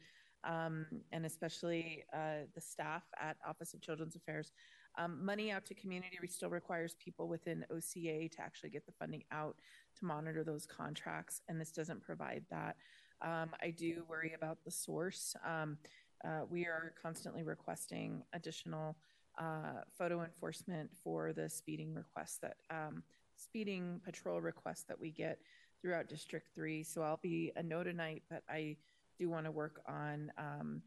[0.44, 4.52] um, and especially uh, the staff at Office of Children's Affairs.
[4.99, 9.23] Um, money out to community still requires people within OCA to actually get the funding
[9.31, 9.55] out
[9.97, 12.76] to monitor those contracts, and this doesn't provide that.
[13.21, 15.35] Um, I do worry about the source.
[15.45, 15.77] Um,
[16.26, 18.97] uh, we are constantly requesting additional
[19.39, 23.01] uh, photo enforcement for the speeding requests that um,
[23.38, 25.39] speeding patrol requests that we get
[25.81, 26.84] throughout District 3.
[26.84, 28.76] So I'll be a no tonight, but I
[29.17, 30.81] do want to work on um,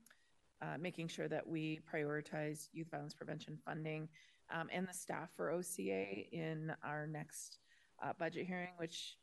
[0.62, 4.08] uh, making sure that we prioritize youth violence prevention funding
[4.50, 7.58] um, and the staff for OCA in our next
[8.02, 9.16] uh, budget hearing, which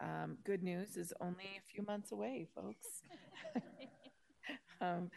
[0.00, 3.02] um, good news is only a few months away, folks.
[4.80, 5.10] um,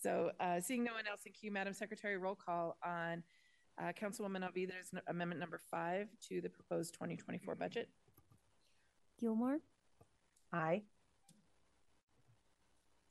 [0.00, 3.22] so, uh, seeing no one else in queue, Madam Secretary, roll call on
[3.80, 7.88] uh, Councilwoman Alvidrez amendment number five to the proposed 2024 budget.
[9.20, 9.58] Gilmore,
[10.52, 10.82] Aye.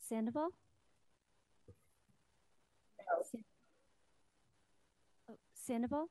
[0.07, 0.62] Sandoval, Sa-
[5.29, 6.09] oh, Sandoval,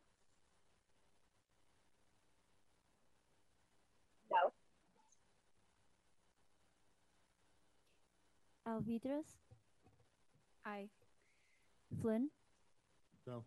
[4.30, 4.52] No.
[8.66, 9.24] Alvidrez,
[10.64, 10.88] Aye.
[12.00, 12.30] Flynn,
[13.26, 13.44] No.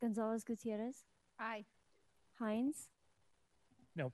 [0.00, 1.04] Gonzales Gutierrez,
[1.38, 1.64] Aye.
[2.38, 2.88] Hinds,
[3.94, 4.12] No.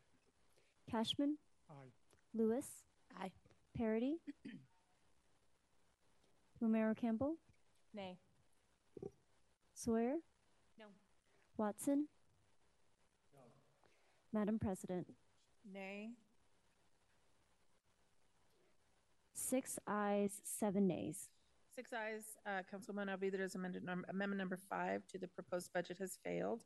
[0.90, 1.36] Kashmann,
[1.70, 1.92] Aye.
[2.34, 2.84] Lewis,
[3.18, 3.32] Aye.
[3.76, 4.16] Parady,
[6.62, 7.34] Romero Campbell,
[7.92, 8.18] Nay.
[9.74, 10.14] Sawyer,
[10.78, 10.84] No.
[11.56, 12.06] Watson,
[13.34, 13.40] No.
[14.32, 15.08] Madam President,
[15.64, 16.12] Nay.
[19.34, 21.28] six ayes, seven nays.
[21.74, 22.36] Six ayes.
[22.46, 26.62] Uh, Councilwoman Alvidrez amended num- amendment number five to the proposed budget has failed.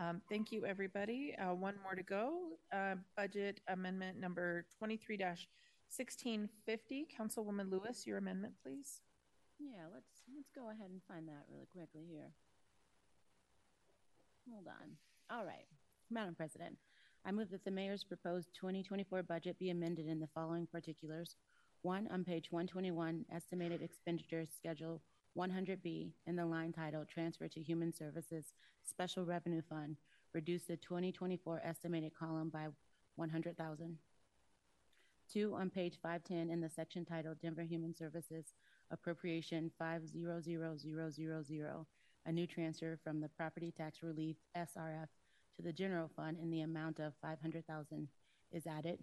[0.00, 1.36] Um, thank you, everybody.
[1.36, 2.58] Uh, one more to go.
[2.72, 7.06] Uh, budget amendment number 23 1650.
[7.16, 9.00] Councilwoman Lewis, your amendment, please.
[9.58, 12.30] Yeah, let's let's go ahead and find that really quickly here.
[14.50, 14.96] Hold on.
[15.30, 15.66] All right.
[16.10, 16.76] Madam President,
[17.24, 21.36] I move that the mayor's proposed 2024 budget be amended in the following particulars.
[21.82, 25.02] One, on page 121, estimated expenditures schedule
[25.36, 28.54] 100B in the line titled Transfer to Human Services
[28.84, 29.96] Special Revenue Fund,
[30.32, 32.66] reduce the 2024 estimated column by
[33.16, 33.98] 100,000.
[35.30, 38.54] Two, on page 510 in the section titled Denver Human Services
[38.90, 41.86] Appropriation 500000,
[42.26, 45.08] a new transfer from the Property Tax Relief SRF
[45.56, 48.08] to the general fund in the amount of 500,000
[48.52, 48.98] is added.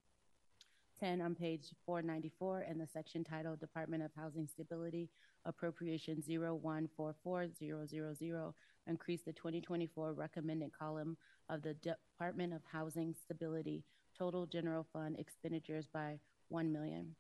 [1.01, 5.11] 10 on page 494 and the section titled Department of Housing Stability
[5.45, 8.55] Appropriation 0144000,
[8.87, 11.17] increase the 2024 recommended column
[11.49, 13.83] of the Department of Housing Stability
[14.17, 17.17] total general fund expenditures by 1 million.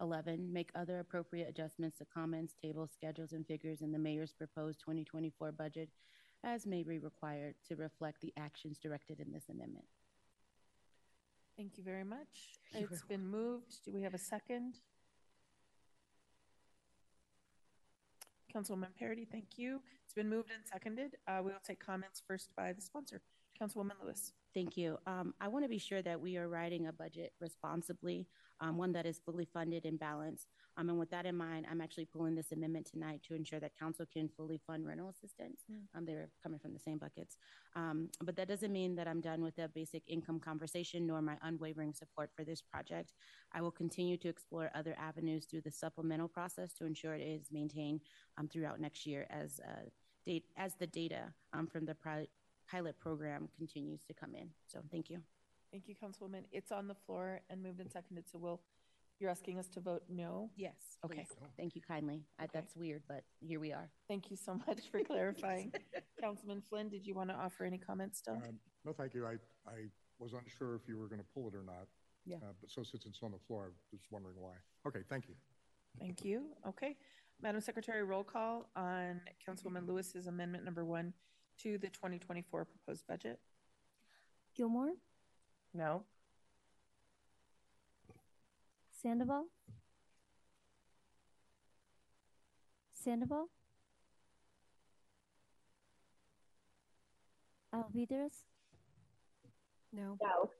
[0.00, 4.80] 11, make other appropriate adjustments to comments, tables, schedules, and figures in the mayor's proposed
[4.80, 5.88] 2024 budget
[6.44, 9.86] as may be required to reflect the actions directed in this amendment.
[11.56, 12.60] Thank you very much.
[12.72, 13.78] It's been moved.
[13.84, 14.74] Do we have a second?
[18.54, 19.80] Councilwoman Parady, thank you.
[20.04, 21.16] It's been moved and seconded.
[21.26, 23.20] Uh, we will take comments first by the sponsor,
[23.60, 24.32] Councilwoman Lewis.
[24.56, 24.96] Thank you.
[25.06, 28.26] Um, I want to be sure that we are writing a budget responsibly,
[28.62, 30.48] um, one that is fully funded and balanced.
[30.78, 33.78] Um, and with that in mind, I'm actually pulling this amendment tonight to ensure that
[33.78, 35.60] council can fully fund rental assistance.
[35.94, 37.36] Um, they're coming from the same buckets.
[37.74, 41.36] Um, but that doesn't mean that I'm done with the basic income conversation nor my
[41.42, 43.12] unwavering support for this project.
[43.52, 47.48] I will continue to explore other avenues through the supplemental process to ensure it is
[47.52, 48.00] maintained
[48.38, 49.82] um, throughout next year as uh,
[50.24, 52.28] date as the data um, from the pri-
[52.70, 54.48] pilot program continues to come in.
[54.66, 55.20] So thank you.
[55.72, 56.44] Thank you, Councilwoman.
[56.52, 58.28] It's on the floor and moved and seconded.
[58.30, 58.60] So will
[59.18, 60.50] you're asking us to vote no?
[60.56, 60.74] Yes.
[61.04, 61.26] Okay.
[61.28, 61.48] please.
[61.56, 62.22] Thank you kindly.
[62.38, 63.88] I, that's weird, but here we are.
[64.08, 65.72] Thank you so much for clarifying.
[66.20, 68.34] Councilman Flynn, did you want to offer any comments still?
[68.34, 69.26] Um, No, thank you.
[69.26, 69.34] I,
[69.68, 69.86] I
[70.18, 71.86] was unsure if you were going to pull it or not.
[72.26, 72.36] Yeah.
[72.36, 74.52] Uh, But so since it's on the floor, I was just wondering why.
[74.86, 75.34] Okay, thank you.
[75.98, 76.48] Thank you.
[76.68, 76.96] Okay.
[77.42, 81.12] Madam Secretary, roll call on Councilwoman Lewis's amendment number one
[81.62, 83.38] to the 2024 proposed budget.
[84.54, 84.92] Gilmore,
[85.74, 86.04] No.
[89.02, 89.44] Sandoval,
[92.94, 93.48] Sandoval,
[97.74, 98.44] Alvidrez,
[99.92, 100.16] No.
[100.22, 100.50] No.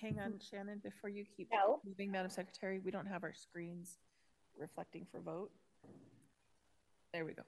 [0.00, 1.80] Hang on, Shannon, before you keep No.
[1.84, 3.98] moving, Madam Secretary, we don't have our screens
[4.56, 5.52] reflecting for vote.
[7.12, 7.42] There we go.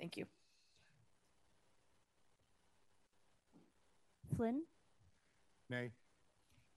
[0.00, 0.24] Thank you.
[4.34, 4.62] Flynn,
[5.68, 5.90] Nay?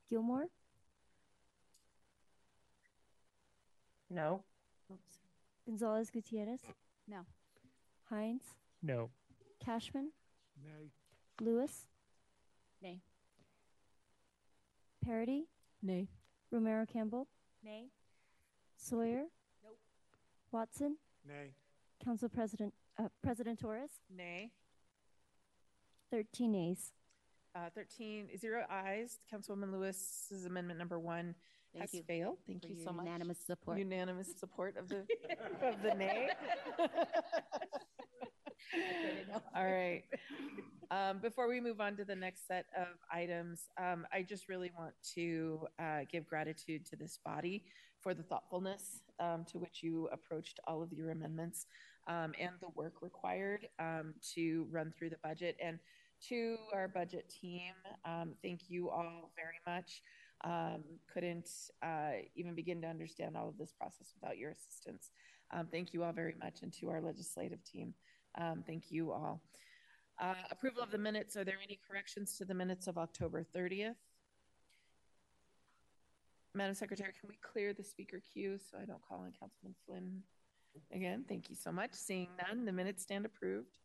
[0.10, 0.48] Gilmore,
[4.10, 4.44] No.
[5.66, 6.60] Gonzales Gutierrez,
[7.08, 7.26] No.
[8.10, 8.44] Hinds,
[8.82, 9.10] No.
[9.66, 10.10] Kashmann,
[10.62, 10.91] Nay.
[11.40, 11.88] Lewis,
[12.82, 13.00] Nay.
[15.08, 15.44] Parady,
[15.82, 16.10] Nay.
[16.52, 17.28] Romero Campbell,
[17.64, 17.86] Nay.
[18.76, 19.24] Sawyer,
[19.64, 19.80] Nope.
[20.52, 21.54] Watson, Nay.
[22.04, 24.52] Council President, uh, President Torres, Nay.
[26.11, 26.91] 13 nays.
[27.56, 29.20] Uh, 13, zero ayes.
[29.32, 31.36] Councilwoman Lewis's amendment number one
[31.74, 32.38] Thank has you failed.
[32.48, 33.06] Thank for you so much.
[33.06, 33.80] unanimous support.
[33.80, 34.98] Unanimous support of the
[35.68, 36.30] of the nay.
[39.56, 40.03] All right.
[40.91, 44.72] Um, before we move on to the next set of items, um, I just really
[44.78, 47.64] want to uh, give gratitude to this body
[48.02, 51.65] for the thoughtfulness um, to which you approached all of your amendments
[52.07, 55.55] um, and the work required um, to run through the budget.
[55.63, 55.80] And
[56.30, 57.73] to our budget team,
[58.05, 60.01] um, thank you all very much.
[60.45, 61.49] Um, couldn't
[61.81, 65.11] uh, even begin to understand all of this process without your assistance.
[65.51, 66.61] Um, thank you all very much.
[66.61, 67.93] And to our legislative team,
[68.38, 69.41] um, thank you all.
[70.21, 71.35] Uh, approval of the minutes.
[71.38, 73.95] Are there any corrections to the minutes of October 30th?
[76.55, 80.21] Madam Secretary, can we clear the speaker queue so I don't call on Councilman Flynn
[80.91, 81.26] again?
[81.28, 81.94] Thank you so much.
[81.94, 83.78] Seeing none, the minutes stand approved.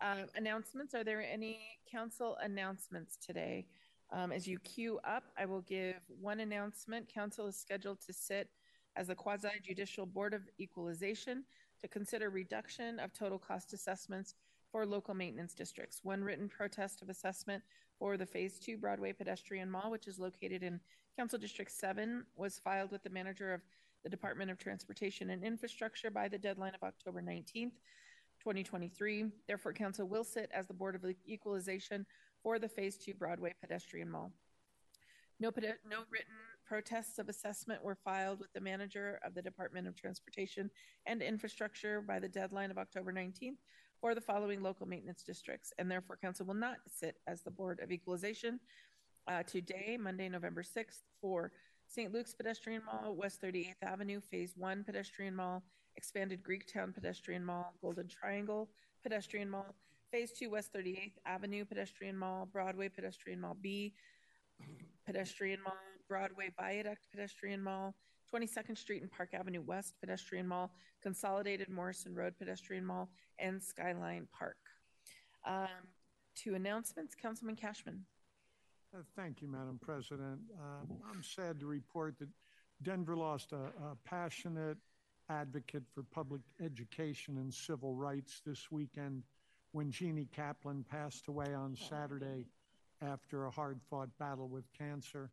[0.00, 0.94] Uh, announcements.
[0.94, 3.66] Are there any council announcements today?
[4.12, 7.12] Um, as you queue up, I will give one announcement.
[7.12, 8.48] Council is scheduled to sit
[8.96, 11.44] as the quasi judicial board of equalization
[11.80, 14.34] to consider reduction of total cost assessments
[14.70, 16.00] for local maintenance districts.
[16.02, 17.62] One written protest of assessment
[17.98, 20.80] for the Phase 2 Broadway Pedestrian Mall, which is located in
[21.16, 23.62] Council District 7, was filed with the manager of
[24.04, 27.72] the Department of Transportation and Infrastructure by the deadline of October 19th,
[28.38, 29.24] 2023.
[29.48, 32.04] Therefore, Council will sit as the Board of Equalization
[32.42, 34.30] for the Phase 2 Broadway Pedestrian Mall.
[35.40, 36.34] No, no written
[36.66, 40.70] protests of assessment were filed with the manager of the Department of Transportation
[41.06, 43.56] and Infrastructure by the deadline of October 19th
[44.00, 47.80] for the following local maintenance districts, and therefore council will not sit as the Board
[47.82, 48.60] of Equalization
[49.28, 51.52] uh, today, Monday, November 6th, for
[51.94, 52.12] St.
[52.12, 55.62] Luke's Pedestrian Mall, West 38th Avenue, Phase 1 Pedestrian Mall,
[55.96, 58.68] Expanded Greektown Pedestrian Mall, Golden Triangle
[59.04, 59.76] Pedestrian Mall,
[60.10, 63.94] Phase 2 West 38th Avenue Pedestrian Mall, Broadway Pedestrian Mall B,
[65.06, 65.76] Pedestrian Mall,
[66.08, 67.94] Broadway Viaduct Pedestrian Mall,
[68.34, 73.08] 22nd Street and Park Avenue West Pedestrian Mall, Consolidated Morrison Road Pedestrian Mall,
[73.38, 74.56] and Skyline Park.
[75.46, 75.68] Um,
[76.34, 78.00] two announcements, Councilman Kashmann.
[78.94, 80.38] Uh, Thank you, Madam President.
[80.60, 82.28] Um, I'm sad to report that
[82.82, 84.76] Denver lost a, a passionate
[85.28, 89.24] advocate for public education and civil rights this weekend
[89.72, 92.46] when Jeannie Kaplan passed away on Saturday
[93.02, 95.30] after a hard fought battle with cancer.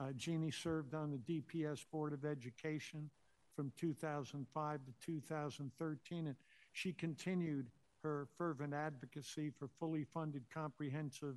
[0.00, 3.08] Uh, Jeannie served on the DPS Board of Education
[3.54, 6.36] from 2005 to 2013, and
[6.72, 7.66] she continued
[8.02, 11.36] her fervent advocacy for fully funded, comprehensive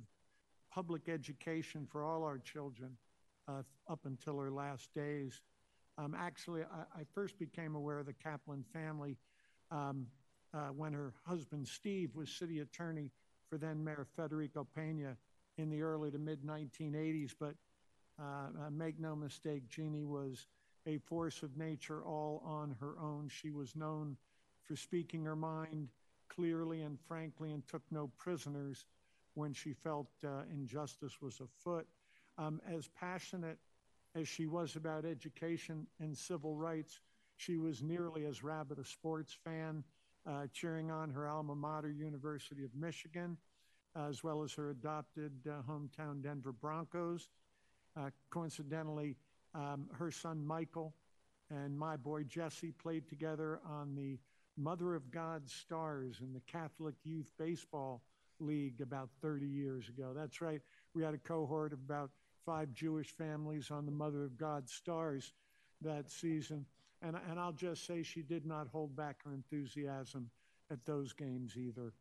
[0.70, 2.96] public education for all our children
[3.48, 5.42] uh, up until her last days.
[5.98, 9.16] Um, actually, I, I, first became aware of the Kaplan family
[9.70, 10.06] um,
[10.54, 13.10] uh, when her husband Steve was city attorney
[13.48, 15.16] for then Mayor Federico Pena
[15.58, 17.34] in the early to mid 1980s.
[17.38, 17.54] But
[18.18, 20.46] uh, make no mistake, Jeannie was
[20.86, 23.28] a force of nature all on her own.
[23.28, 24.16] She was known
[24.64, 25.88] for speaking her mind
[26.28, 28.86] clearly and frankly and took no prisoners
[29.34, 31.86] when she felt uh, injustice was afoot.
[32.38, 33.58] Um, as passionate
[34.14, 37.00] as she was about education and civil rights,
[37.36, 39.84] she was nearly as rabid a sports fan,
[40.26, 43.36] uh, cheering on her alma mater, University of Michigan,
[43.96, 47.28] as well as her adopted uh, hometown Denver Broncos.
[47.96, 49.16] Uh, coincidentally,
[49.54, 50.94] um, her son Michael
[51.50, 54.18] and my boy Jesse played together on the
[54.56, 58.02] Mother of God Stars in the Catholic Youth Baseball
[58.40, 60.12] League about 30 years ago.
[60.14, 60.60] That's right.
[60.94, 62.10] We had a cohort of about
[62.44, 65.32] five Jewish families on the Mother of God Stars
[65.82, 66.66] that season.
[67.02, 70.30] And, and I'll just say she did not hold back her enthusiasm
[70.70, 71.92] at those games either.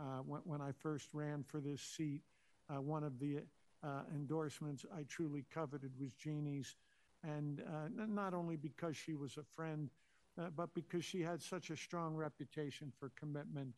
[0.00, 2.22] Uh, when, when, I first ran for this seat,
[2.68, 3.42] uh, one of the
[3.82, 6.76] uh, endorsements I truly coveted was Jeannie's.
[7.22, 9.90] And uh, not only because she was a friend,
[10.38, 13.72] uh, but because she had such a strong reputation for commitment,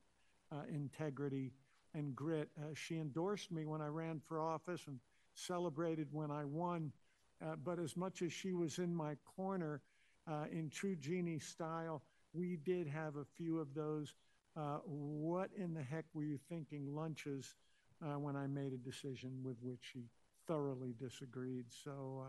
[0.52, 1.52] uh, integrity,
[1.96, 2.48] and grit.
[2.74, 5.00] she endorsed me when I ran for office and
[5.34, 6.92] celebrated when I won.
[7.64, 9.80] but as much as she was in my corner,
[10.52, 12.02] in true Jeannie style,
[12.32, 14.14] we did have a few of those
[14.56, 17.54] uh, what in the heck were you thinking lunches
[18.04, 20.04] uh, when I made a decision with which she
[20.46, 21.66] thoroughly disagreed.
[21.68, 22.24] So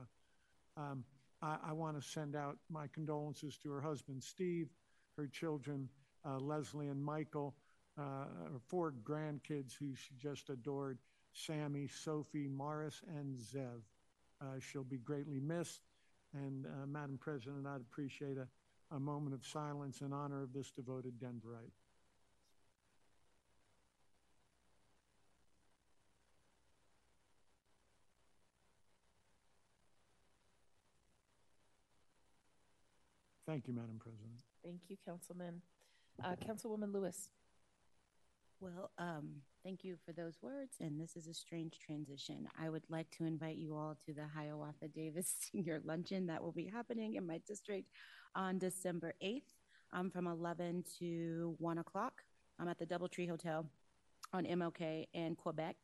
[0.77, 1.05] uh, um,
[1.41, 4.67] I, I want to send out my condolences to her husband, Steve,
[5.15, 5.87] her children,
[6.25, 7.55] uh, Leslie and Michael,
[7.97, 8.25] uh,
[8.67, 10.99] four grandkids who she just adored
[11.33, 13.81] Sammy, Sophie, Morris, and Zev.
[14.41, 15.81] Uh, she'll be greatly missed.
[16.33, 18.47] And Madam President, I'd appreciate a,
[18.95, 21.71] a moment of silence in honor of this devoted Denverite.
[33.47, 34.43] Thank you, Madam President.
[34.61, 35.61] Thank you, Councilman.
[36.21, 37.29] Uh, Councilwoman Lewis.
[38.59, 39.29] Well, um,
[39.63, 40.77] thank you for those words.
[40.79, 42.47] And this is a strange transition.
[42.59, 46.51] I would like to invite you all to the Hiawatha Davis Senior Luncheon that will
[46.51, 47.91] be happening in my district
[48.35, 49.53] on December 8th
[49.93, 52.23] um, from 11 to 1 o'clock.
[52.59, 53.63] I'm at the Doubletree Hotel
[54.33, 55.75] on MLK in Quebec.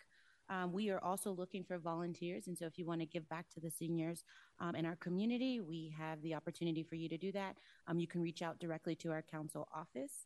[0.49, 2.47] Um, we are also looking for volunteers.
[2.47, 4.23] And so if you want to give back to the seniors
[4.59, 7.55] um, in our community, we have the opportunity for you to do that.
[7.87, 10.25] Um, you can reach out directly to our council office.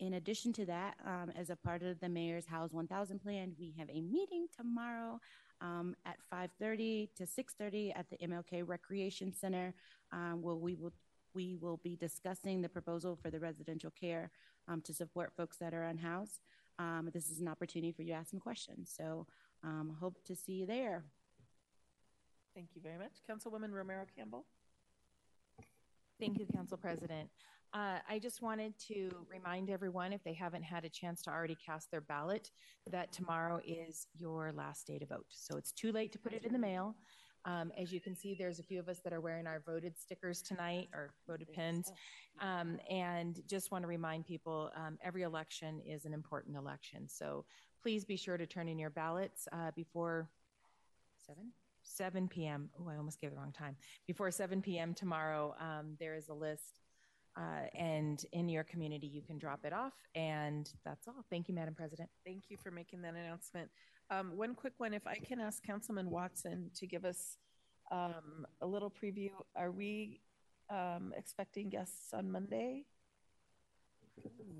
[0.00, 3.74] In addition to that, um, as a part of the mayor's House 1000 plan, we
[3.78, 5.20] have a meeting tomorrow
[5.60, 9.74] um, at 5:30 to 6:30 at the MLK Recreation Center,
[10.12, 10.92] um, where we will
[11.34, 14.30] we will be discussing the proposal for the residential care
[14.68, 16.40] um, to support folks that are unhoused.
[16.78, 18.92] Um, this is an opportunity for you to ask some questions.
[18.96, 19.26] So,
[19.64, 21.04] um, hope to see you there.
[22.54, 24.46] Thank you very much, Councilwoman Romero Campbell.
[26.20, 27.28] Thank you, Council President.
[27.74, 31.56] Uh, I just wanted to remind everyone, if they haven't had a chance to already
[31.64, 32.50] cast their ballot,
[32.90, 35.26] that tomorrow is your last day to vote.
[35.28, 36.96] So it's too late to put it in the mail.
[37.44, 39.98] Um, as you can see, there's a few of us that are wearing our voted
[39.98, 41.92] stickers tonight or voted pins.
[42.40, 47.08] Um, and just want to remind people um, every election is an important election.
[47.08, 47.44] So
[47.82, 50.28] please be sure to turn in your ballots uh, before
[51.26, 51.52] 7?
[51.82, 52.70] 7 p.m.
[52.80, 53.76] Oh, I almost gave the wrong time.
[54.06, 54.94] Before 7 p.m.
[54.94, 56.80] tomorrow, um, there is a list.
[57.38, 59.92] Uh, and in your community, you can drop it off.
[60.14, 61.24] And that's all.
[61.30, 62.10] Thank you, Madam President.
[62.26, 63.70] Thank you for making that announcement.
[64.10, 67.36] Um, one quick one, if I can ask Councilman Watson to give us
[67.90, 69.30] um, a little preview.
[69.56, 70.20] Are we
[70.70, 72.84] um, expecting guests on Monday?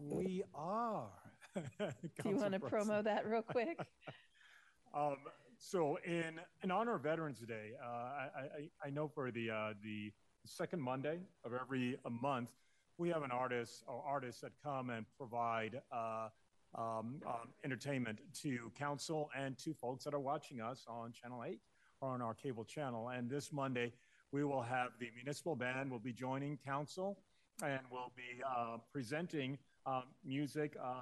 [0.09, 1.09] We are.
[1.57, 3.79] Do you want to promo that real quick?
[4.95, 5.17] um,
[5.59, 9.73] so, in in honor of Veterans Day, uh, I, I, I know for the uh,
[9.83, 10.13] the
[10.45, 12.51] second Monday of every month,
[12.99, 16.29] we have an artist or artists that come and provide uh,
[16.75, 21.61] um, um, entertainment to council and to folks that are watching us on Channel 8
[22.01, 23.09] or on our cable channel.
[23.09, 23.93] And this Monday,
[24.33, 27.21] we will have the municipal band will be joining council
[27.63, 31.01] and will be uh, presenting uh, music uh,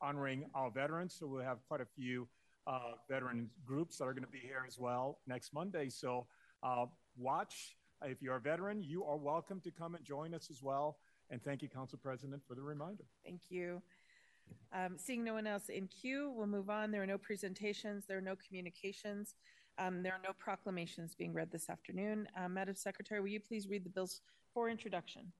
[0.00, 1.14] honoring our veterans.
[1.18, 2.26] So we'll have quite a few
[2.66, 5.90] uh, veteran groups that are going to be here as well next Monday.
[5.90, 6.26] So
[6.62, 6.86] uh,
[7.18, 7.76] watch.
[8.02, 10.98] If you're a veteran, you are welcome to come and join us as well.
[11.34, 13.02] And thank you, Council President, for the reminder.
[13.24, 13.82] Thank you.
[14.72, 16.92] Um, seeing no one else in queue, we'll move on.
[16.92, 19.34] There are no presentations, there are no communications,
[19.78, 22.28] um, there are no proclamations being read this afternoon.
[22.40, 24.20] Uh, Madam Secretary, will you please read the bills
[24.52, 25.32] for introduction?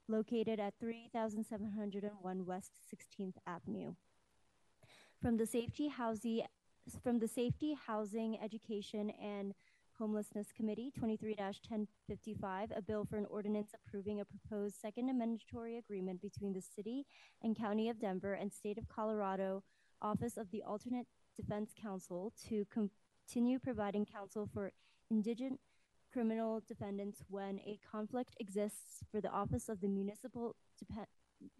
[0.08, 3.94] located at 3701 West 16th Avenue.
[5.20, 6.42] From the safety housing
[7.02, 9.52] from the safety housing education and
[10.00, 11.86] Homelessness Committee, 23-1055,
[12.74, 17.04] a bill for an ordinance approving a proposed second amendatory agreement between the City
[17.42, 19.62] and County of Denver and State of Colorado
[20.00, 21.06] Office of the Alternate
[21.36, 24.72] Defense Counsel to continue providing counsel for
[25.10, 25.60] indigent
[26.10, 31.08] criminal defendants when a conflict exists for the office of the municipal Dep-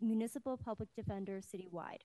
[0.01, 2.05] municipal public defender citywide.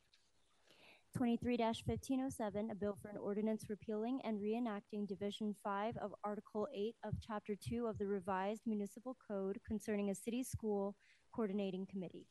[1.15, 7.13] 23-1507, a bill for an ordinance repealing and reenacting Division 5 of Article 8 of
[7.25, 10.95] Chapter 2 of the revised municipal code concerning a city school
[11.33, 12.27] coordinating committee.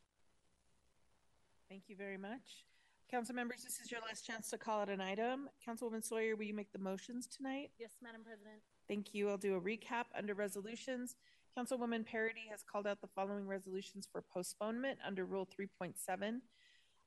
[1.67, 2.65] Thank you very much.
[3.09, 5.49] Council members, this is your last chance to call out an item.
[5.67, 7.71] Councilwoman Sawyer, will you make the motions tonight?
[7.79, 8.61] Yes, Madam President.
[8.87, 9.29] Thank you.
[9.29, 11.15] I'll do a recap under resolutions.
[11.57, 16.41] Councilwoman Parady has called out the following resolutions for postponement under Rule 3.7.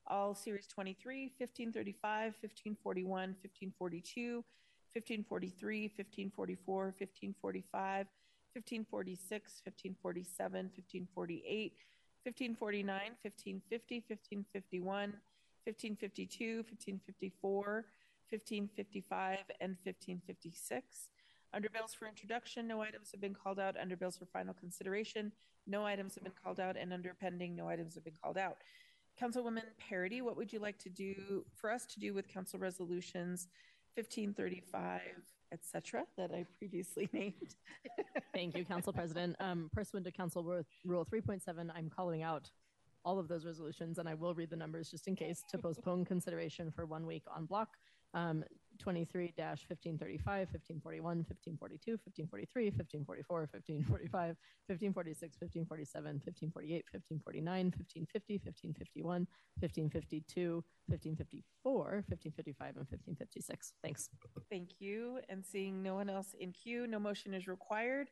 [0.09, 4.45] All Series 23, 1535, 1541, 1542,
[4.93, 8.07] 1543, 1544, 1545,
[8.57, 11.73] 1546, 1547, 1548,
[12.25, 15.13] 1549, 1550, 1551,
[15.69, 17.85] 1552, 1554,
[18.31, 21.11] 1555, and 1556.
[21.53, 23.77] Under bills for introduction, no items have been called out.
[23.81, 25.33] Under bills for final consideration,
[25.67, 26.77] no items have been called out.
[26.77, 28.59] And under pending, no items have been called out.
[29.21, 33.49] Councilwoman Parady, what would you like to do for us to do with council resolutions
[33.97, 35.01] 1535,
[35.53, 37.57] et cetera, that I previously named?
[38.33, 39.35] Thank you, Council President.
[39.41, 40.45] Um, pursuant to Council
[40.85, 42.51] Rule 3.7, I'm calling out
[43.05, 46.05] all of those resolutions, and I will read the numbers just in case to postpone
[46.05, 47.71] consideration for one week on block.
[48.15, 48.45] Um,
[48.79, 59.27] 23 1535, 1541, 1542, 1543, 1544, 1545, 1546, 1547, 1548, 1549, 1550, 1551,
[59.59, 63.73] 1552, 1554, 1555, and 1556.
[63.83, 64.09] Thanks.
[64.51, 65.21] Thank you.
[65.29, 68.11] And seeing no one else in queue, no motion is required.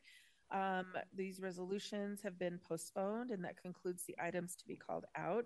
[0.51, 5.45] Um, these resolutions have been postponed, and that concludes the items to be called out.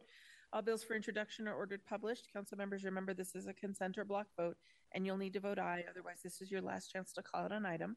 [0.53, 2.27] All bills for introduction are ordered published.
[2.33, 4.57] Council members, remember this is a consent or block vote,
[4.93, 5.85] and you'll need to vote aye.
[5.89, 7.95] Otherwise, this is your last chance to call out an item.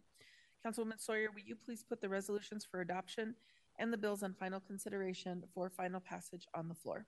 [0.65, 3.34] Councilwoman Sawyer, will you please put the resolutions for adoption
[3.78, 7.07] and the bills on final consideration for final passage on the floor?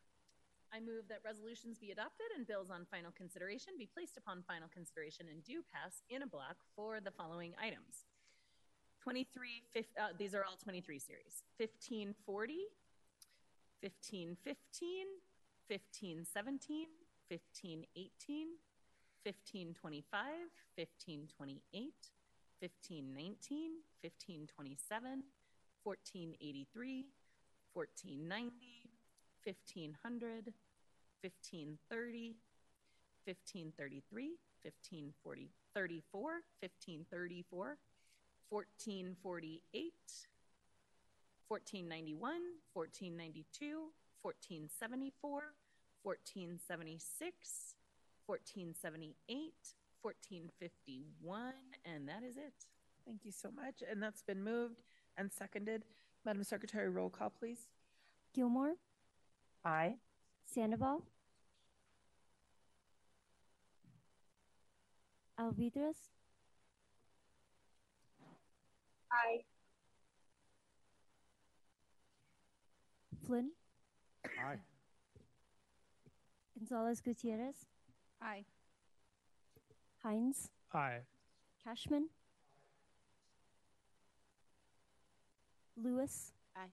[0.72, 4.68] I move that resolutions be adopted and bills on final consideration be placed upon final
[4.68, 8.04] consideration and do pass in a block for the following items.
[9.04, 11.44] 23, fif- uh, these are all 23 series.
[11.56, 12.66] 1540,
[13.80, 15.06] 1515,
[15.68, 16.86] 1517,
[17.28, 18.58] 1518,
[19.24, 21.92] 1525, 1528,
[22.60, 25.24] 1519, 1527,
[25.82, 27.06] 1483,
[27.74, 28.52] 1490,
[29.44, 30.52] 1500,
[31.22, 32.36] 1530,
[33.26, 37.78] 1533, 1540, 34, 1534,
[38.50, 39.92] 1448,
[41.48, 42.40] 1491,
[42.72, 43.90] 1492,
[44.26, 45.54] 1474,
[46.02, 47.74] 1476,
[48.26, 49.52] 1478,
[50.02, 51.52] 1451,
[51.84, 52.66] and that is it.
[53.06, 53.84] Thank you so much.
[53.88, 54.82] And that's been moved
[55.16, 55.84] and seconded.
[56.24, 57.68] Madam Secretary, roll call, please.
[58.34, 58.74] Gilmore,
[59.64, 59.94] Aye.
[60.44, 61.04] Sandoval,
[65.38, 66.10] Alvidrez,
[69.12, 69.44] Aye.
[73.24, 73.50] Flynn,
[74.44, 74.58] Aye.
[76.58, 77.66] Gonzales Gutierrez,
[78.20, 78.44] Aye.
[80.02, 81.00] Hinds, Aye.
[81.66, 82.04] Kashmann,
[85.76, 86.70] Lewis, Aye.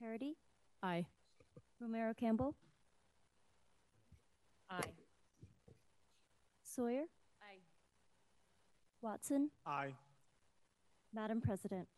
[0.00, 0.34] Parady,
[0.82, 1.06] Aye.
[1.80, 2.54] Romero Campbell,
[4.70, 4.92] Aye.
[6.62, 7.04] Sawyer,
[7.42, 7.58] Aye.
[9.02, 9.94] Watson, Aye.
[11.12, 11.88] Madam President.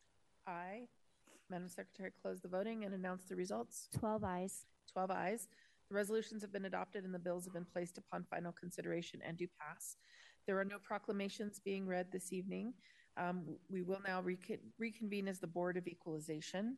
[0.47, 0.89] Aye.
[1.51, 3.89] Madam Secretary, close the voting and announce the results.
[3.99, 4.65] 12 ayes.
[4.93, 5.49] 12 ayes.
[5.89, 9.37] The resolutions have been adopted and the bills have been placed upon final consideration and
[9.37, 9.97] do pass.
[10.47, 12.75] There are no proclamations being read this evening.
[13.17, 16.77] Um, we will now recon- reconvene as the Board of Equalization.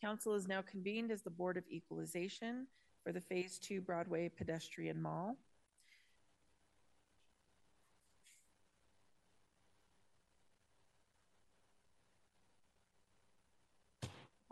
[0.00, 2.66] Council is now convened as the Board of Equalization
[3.04, 5.36] for the Phase Two Broadway Pedestrian Mall.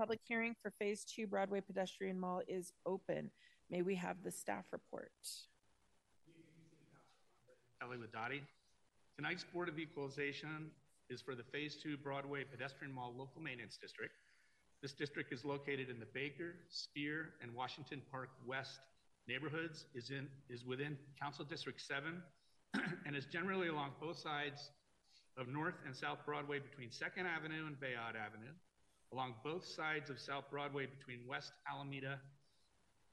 [0.01, 3.31] Public hearing for Phase Two Broadway Pedestrian Mall is open.
[3.69, 5.13] May we have the staff report?
[7.83, 8.41] Ellie Ladati.
[9.15, 10.71] Tonight's Board of Equalization
[11.11, 14.15] is for the Phase Two Broadway Pedestrian Mall Local Maintenance District.
[14.81, 18.81] This district is located in the Baker, Speer, and Washington Park West
[19.29, 22.23] neighborhoods, is in, is within Council District Seven,
[23.05, 24.71] and is generally along both sides
[25.37, 28.55] of North and South Broadway between Second Avenue and Bayard Avenue,
[29.13, 32.19] along both sides of South Broadway between West Alameda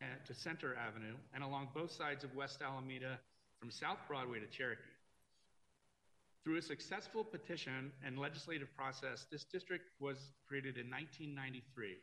[0.02, 3.20] and to Center Avenue, and along both sides of West Alameda
[3.60, 4.82] from South Broadway to Cherokee.
[6.44, 10.18] Through a successful petition and legislative process, this district was
[10.48, 11.98] created in 1993.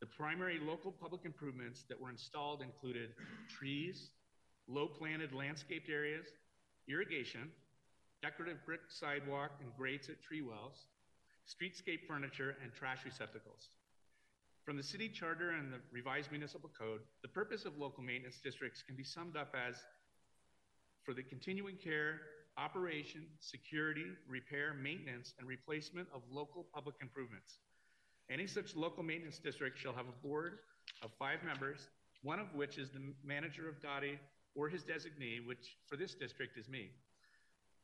[0.00, 3.10] The primary local public improvements that were installed included
[3.48, 4.10] trees,
[4.68, 6.26] low planted landscaped areas,
[6.88, 7.50] irrigation,
[8.22, 10.86] decorative brick sidewalk and grates at tree wells,
[11.46, 13.68] streetscape furniture, and trash receptacles.
[14.64, 18.82] From the city charter and the revised municipal code, the purpose of local maintenance districts
[18.82, 19.76] can be summed up as
[21.04, 22.20] for the continuing care,
[22.58, 27.58] operation, security, repair, maintenance, and replacement of local public improvements.
[28.28, 30.58] Any such local maintenance district shall have a board
[31.02, 31.88] of five members,
[32.22, 34.18] one of which is the manager of DOTI
[34.56, 36.90] or his designee, which for this district is me.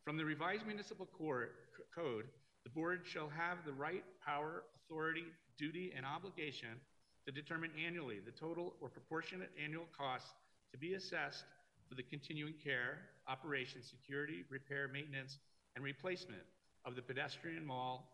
[0.04, 1.54] From the revised municipal court,
[1.94, 2.24] code,
[2.64, 5.24] the board shall have the right, power, authority,
[5.58, 6.80] duty, and obligation
[7.26, 10.30] to determine annually the total or proportionate annual costs
[10.72, 11.44] to be assessed
[11.88, 15.38] for the continuing care, operation, security, repair, maintenance,
[15.76, 16.42] and replacement
[16.84, 18.08] of the pedestrian mall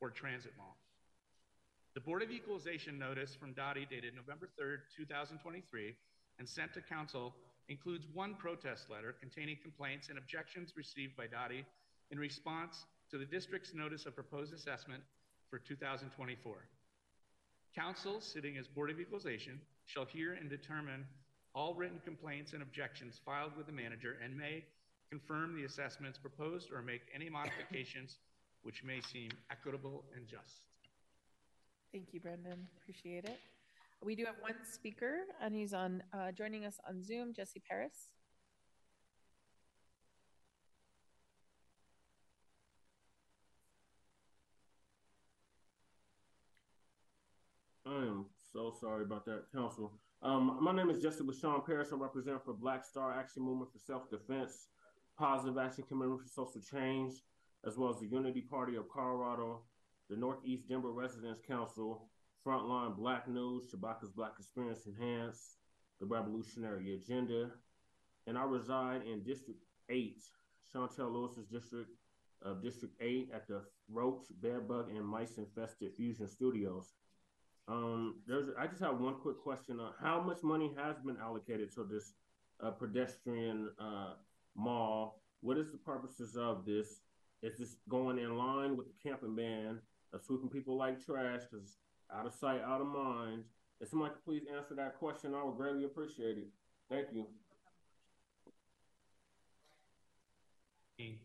[0.00, 0.76] or transit mall.
[1.94, 5.94] The Board of Equalization notice from DOTI dated November 3rd, 2023,
[6.38, 7.34] and sent to council
[7.68, 11.64] includes one protest letter containing complaints and objections received by DOTI
[12.10, 15.02] in response to the district's notice of proposed assessment
[15.50, 16.54] for 2024.
[17.74, 21.04] Council, sitting as Board of Equalization, shall hear and determine
[21.54, 24.64] all written complaints and objections filed with the manager and may
[25.10, 28.16] confirm the assessments proposed or make any modifications
[28.62, 30.68] which may seem equitable and just.
[31.92, 32.66] Thank you, Brendan.
[32.80, 33.38] Appreciate it.
[34.02, 38.08] We do have one speaker, and he's on uh, joining us on Zoom, Jesse Paris.
[48.02, 49.92] I am so sorry about that, Council.
[50.22, 51.90] Um, my name is Jesse LaShawn Paris.
[51.92, 54.66] I represent for Black Star Action Movement for Self-Defense,
[55.16, 57.12] Positive Action Committee for Social Change,
[57.64, 59.60] as well as the Unity Party of Colorado,
[60.10, 62.08] the Northeast Denver Residents Council,
[62.44, 65.58] Frontline Black News, Shabaka's Black Experience Enhanced,
[66.00, 67.52] the Revolutionary Agenda,
[68.26, 70.20] and I reside in District 8,
[70.74, 71.90] Shontel Lewis's district
[72.44, 76.94] of District 8 at the Roach, Bedbug, and Mice Infested Fusion Studios.
[77.68, 79.80] Um, there's, I just have one quick question.
[79.80, 82.14] Uh, how much money has been allocated to this
[82.62, 84.14] uh, pedestrian uh,
[84.56, 85.22] mall?
[85.40, 87.00] What is the purposes of this?
[87.42, 89.78] Is this going in line with the camping ban
[90.12, 91.42] of sweeping people like trash?
[91.50, 91.76] Because
[92.12, 93.44] out of sight, out of mind.
[93.80, 96.48] If somebody could please answer that question, I would greatly appreciate it.
[96.88, 97.26] Thank you.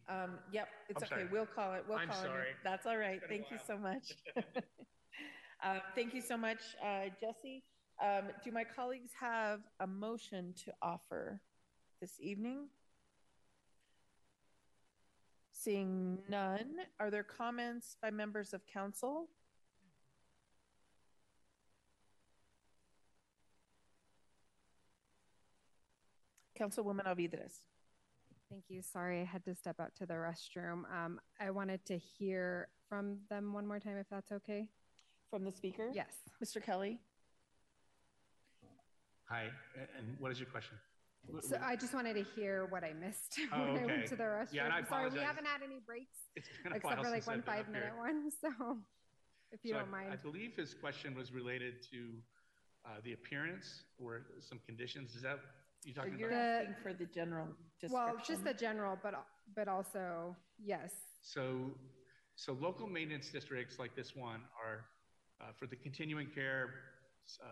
[0.09, 1.09] Um, yep, it's I'm okay.
[1.09, 1.27] sorry.
[1.31, 1.83] We'll call it.
[1.87, 2.49] We'll I'm call sorry.
[2.49, 2.55] it.
[2.63, 3.19] That's all right.
[3.21, 4.13] It's been a Thank you so much.
[5.63, 7.63] uh, thank you so much, uh, Jesse.
[8.01, 11.41] Um, do my colleagues have a motion to offer
[11.99, 12.67] this evening?
[15.51, 19.29] Seeing none, are there comments by members of council?
[26.59, 27.61] Councilwoman Alvidrez.
[28.49, 28.81] Thank you.
[28.81, 30.83] Sorry, I had to step out to the restroom.
[30.93, 34.69] Um, I wanted to hear from them one more time, if that's okay.
[35.29, 35.89] From the speaker?
[35.93, 36.13] Yes.
[36.43, 36.63] Mr.
[36.63, 36.99] Kelly?
[39.29, 39.47] Hi,
[39.97, 40.77] and what is your question?
[41.41, 44.23] So I just wanted to hear what I missed Oh, when I went to the
[44.23, 44.53] restroom.
[44.53, 47.27] Yeah, and I Sorry, we haven't had any breaks It's been a except for like
[47.27, 47.97] one I've been up five minute here.
[47.97, 48.31] one.
[48.41, 48.77] So
[49.51, 50.09] if you So don't mind.
[50.13, 52.11] I believe his question was related to
[52.85, 55.13] uh, the appearance or some conditions.
[55.15, 55.39] Is that,
[55.83, 56.61] you talking You're about?
[56.61, 57.47] asking for the general
[57.89, 58.35] well, description.
[58.35, 59.13] just the general, but
[59.55, 60.93] but also yes.
[61.21, 61.71] So,
[62.35, 64.85] so local maintenance districts like this one are
[65.41, 66.69] uh, for the continuing care,
[67.41, 67.47] uh,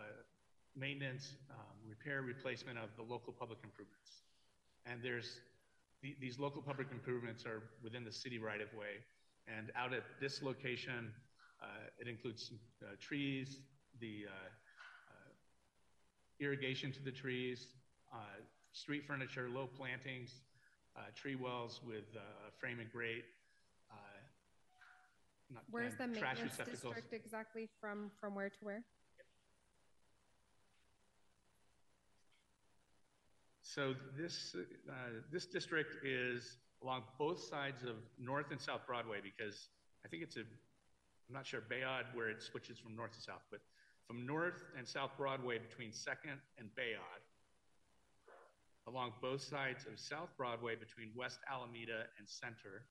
[0.74, 4.22] maintenance, um, repair, replacement of the local public improvements.
[4.84, 5.40] And there's,
[6.02, 9.02] the- these local public improvements are within the city right of way.
[9.48, 11.12] And out at this location,
[11.62, 11.66] uh,
[11.98, 12.50] it includes
[12.82, 13.60] uh, trees,
[14.00, 15.30] the uh, uh,
[16.40, 17.68] irrigation to the trees,
[18.72, 20.42] street furniture, low plantings,
[21.14, 22.04] tree wells with
[22.58, 23.24] frame and grate.
[25.50, 26.94] Not- Where's the trash maintenance receptacles.
[26.94, 28.84] district exactly from from where to where?
[33.62, 34.56] So this,
[34.88, 34.92] uh,
[35.30, 39.68] this district is along both sides of North and South Broadway because
[40.04, 43.42] I think it's a, I'm not sure Bayard where it switches from north to south,
[43.50, 43.60] but
[44.06, 47.22] from North and South Broadway between Second and Bayard,
[48.86, 52.86] along both sides of South Broadway between West Alameda and Center,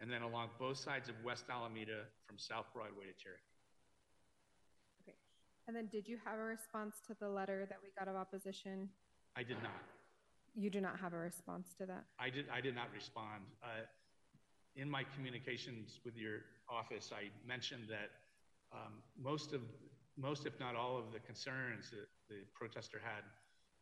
[0.00, 3.42] and then along both sides of West Alameda from South Broadway to Cherokee.
[5.02, 5.16] Okay.
[5.68, 8.88] And then did you have a response to the letter that we got of opposition?
[9.36, 9.82] I did not.
[10.54, 12.04] You do not have a response to that.
[12.18, 13.42] I did, I did not respond.
[13.62, 13.86] Uh,
[14.76, 18.10] in my communications with your office, I mentioned that
[18.72, 19.60] um, most of,
[20.16, 23.22] most if not all of the concerns that the protester had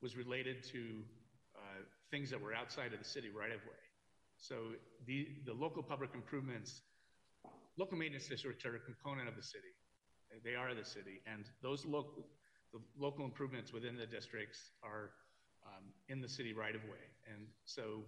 [0.02, 1.02] was related to
[1.56, 3.82] uh, things that were outside of the city right of way.
[4.42, 4.74] So
[5.06, 6.82] the, the local public improvements,
[7.78, 9.70] local maintenance districts are a component of the city.
[10.44, 12.26] They are the city, and those local,
[12.72, 15.10] the local improvements within the districts are
[15.64, 17.04] um, in the city right of way.
[17.32, 18.02] And so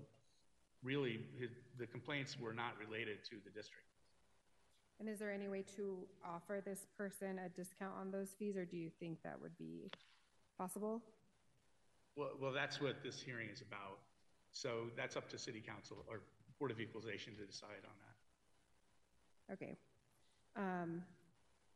[0.83, 1.21] really
[1.79, 3.87] the complaints were not related to the district.
[4.99, 8.65] And is there any way to offer this person a discount on those fees, or
[8.65, 9.91] do you think that would be
[10.59, 11.01] possible?
[12.17, 13.99] Well, well, that's what this hearing is about.
[14.55, 16.23] So that's up to City Council or
[16.59, 17.95] Board of Equalization to decide on
[19.49, 19.55] that.
[19.55, 19.77] Okay.
[20.57, 21.03] Um,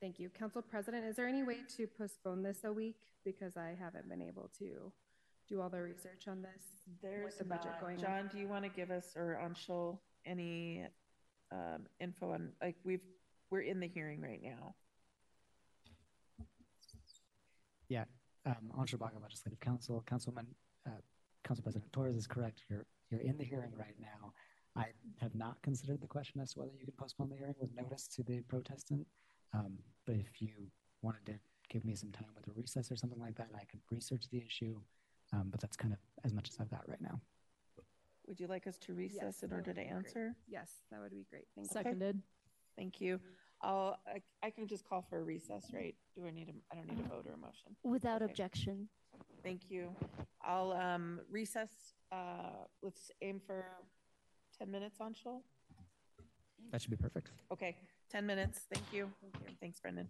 [0.00, 0.30] thank you.
[0.30, 2.96] Council President, is there any way to postpone this a week?
[3.24, 4.92] Because I haven't been able to
[5.48, 6.62] do all the research on this.
[7.02, 7.80] There's the budget not.
[7.80, 8.30] going John, on.
[8.32, 10.86] do you want to give us or Anshul any
[11.50, 13.00] um, info on like we've
[13.50, 14.74] we're in the hearing right now.
[17.88, 18.04] Yeah,
[18.44, 20.46] um, Anshul Baga, Legislative Council, Councilman,
[21.44, 22.62] Council President Torres is correct.
[22.68, 24.32] You're you're in the hearing right now.
[24.76, 24.86] I
[25.20, 28.06] have not considered the question as to whether you can postpone the hearing with notice
[28.08, 29.06] to the protestant.
[29.54, 30.50] Um, but if you
[31.02, 31.32] wanted to
[31.70, 34.42] give me some time with a recess or something like that, I could research the
[34.44, 34.78] issue.
[35.32, 37.20] Um, but that's kind of as much as I've got right now.
[38.26, 39.90] Would you like us to recess Yes, in order to be great.
[39.90, 40.34] answer?
[40.46, 41.46] Yes, that would be great.
[41.54, 41.72] Thank you.
[41.72, 42.22] Seconded.
[42.76, 43.20] Thank you.
[43.62, 45.94] I'll I, I can just call for a recess, right?
[46.14, 47.74] Do I need a I don't need a vote or a motion.
[47.82, 48.30] Without Okay.
[48.30, 48.88] objection.
[49.42, 49.96] Thank you.
[50.48, 51.70] I'll um recess
[52.10, 53.64] uh let's aim for
[54.58, 55.42] 10 minutes Anshul.
[56.72, 57.30] That should be perfect.
[57.52, 57.76] Okay,
[58.10, 58.66] 10 minutes.
[58.72, 59.10] Thank you.
[59.20, 59.54] Thank you.
[59.60, 60.08] Thanks, Brendan.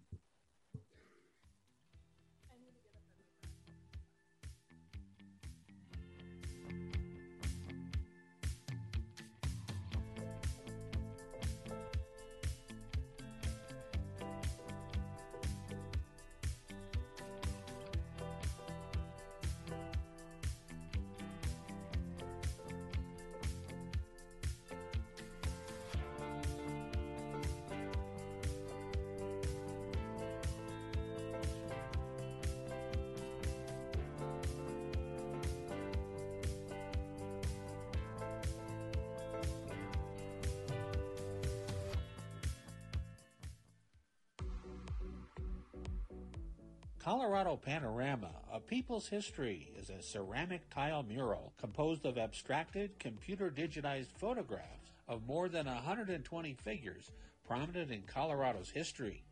[46.99, 54.11] Colorado Panorama, A People's History, is a ceramic tile mural composed of abstracted, computer digitized
[54.17, 57.11] photographs of more than 120 figures
[57.47, 59.23] prominent in Colorado's history.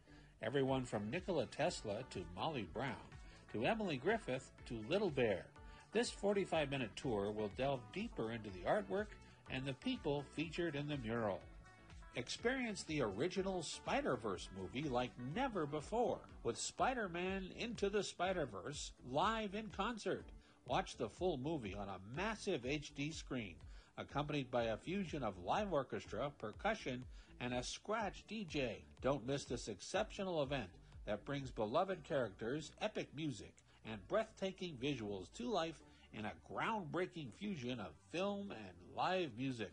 [0.42, 2.96] Everyone from Nikola Tesla to Molly Brown,
[3.52, 5.44] to Emily Griffith to Little Bear.
[5.92, 9.08] This 45 minute tour will delve deeper into the artwork
[9.50, 11.42] and the people featured in the mural.
[12.18, 18.48] Experience the original Spider Verse movie like never before with Spider Man Into the Spider
[18.48, 20.26] Verse live in concert.
[20.66, 23.54] Watch the full movie on a massive HD screen,
[24.00, 27.06] accompanied by a fusion of live orchestra, percussion,
[27.40, 28.78] and a scratch DJ.
[29.04, 30.72] Don't miss this exceptional event
[31.06, 33.54] that brings beloved characters, epic music,
[33.86, 39.70] and breathtaking visuals to life in a groundbreaking fusion of film and live music.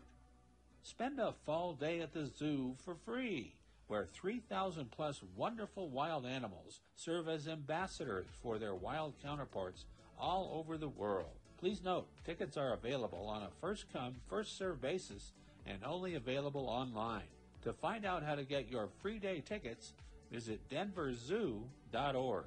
[0.85, 3.55] Spend a fall day at the zoo for free,
[3.87, 9.85] where 3,000 plus wonderful wild animals serve as ambassadors for their wild counterparts
[10.19, 11.39] all over the world.
[11.57, 15.31] Please note, tickets are available on a first come, first served basis
[15.65, 17.23] and only available online.
[17.63, 19.93] To find out how to get your free day tickets,
[20.31, 22.45] visit denverzoo.org.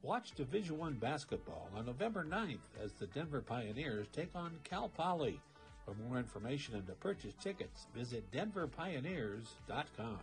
[0.00, 5.42] Watch Division One basketball on November 9th as the Denver Pioneers take on Cal Poly.
[5.86, 10.18] For more information and to purchase tickets, visit denverpioneers.com.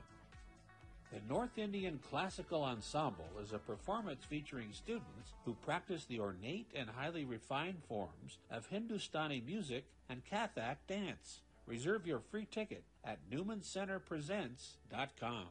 [1.13, 6.89] The North Indian Classical Ensemble is a performance featuring students who practice the ornate and
[6.89, 11.39] highly refined forms of Hindustani music and Kathak dance.
[11.65, 15.45] Reserve your free ticket at newmancenterpresents.com.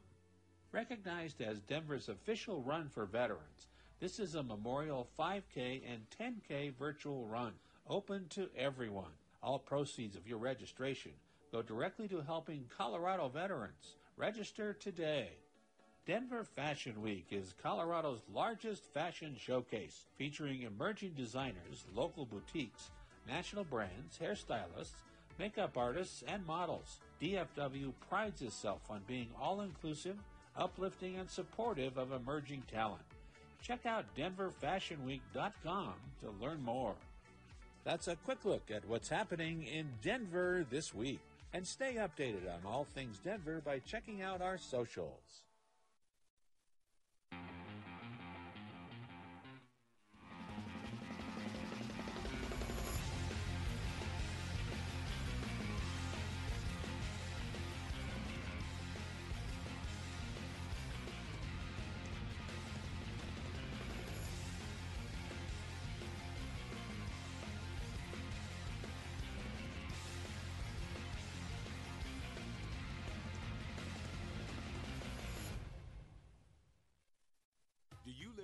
[0.72, 3.68] Recognized as Denver's official run for veterans,
[3.98, 7.54] this is a memorial 5K and 10K virtual run
[7.88, 9.12] open to everyone.
[9.42, 11.12] All proceeds of your registration
[11.50, 13.96] go directly to helping Colorado veterans.
[14.16, 15.30] Register today.
[16.06, 22.90] Denver Fashion Week is Colorado's largest fashion showcase, featuring emerging designers, local boutiques,
[23.28, 24.94] national brands, hairstylists,
[25.38, 26.98] makeup artists, and models.
[27.20, 30.16] DFW prides itself on being all inclusive,
[30.56, 33.02] uplifting, and supportive of emerging talent.
[33.60, 36.94] Check out denverfashionweek.com to learn more.
[37.84, 41.20] That's a quick look at what's happening in Denver this week.
[41.54, 45.42] And stay updated on all things Denver by checking out our socials.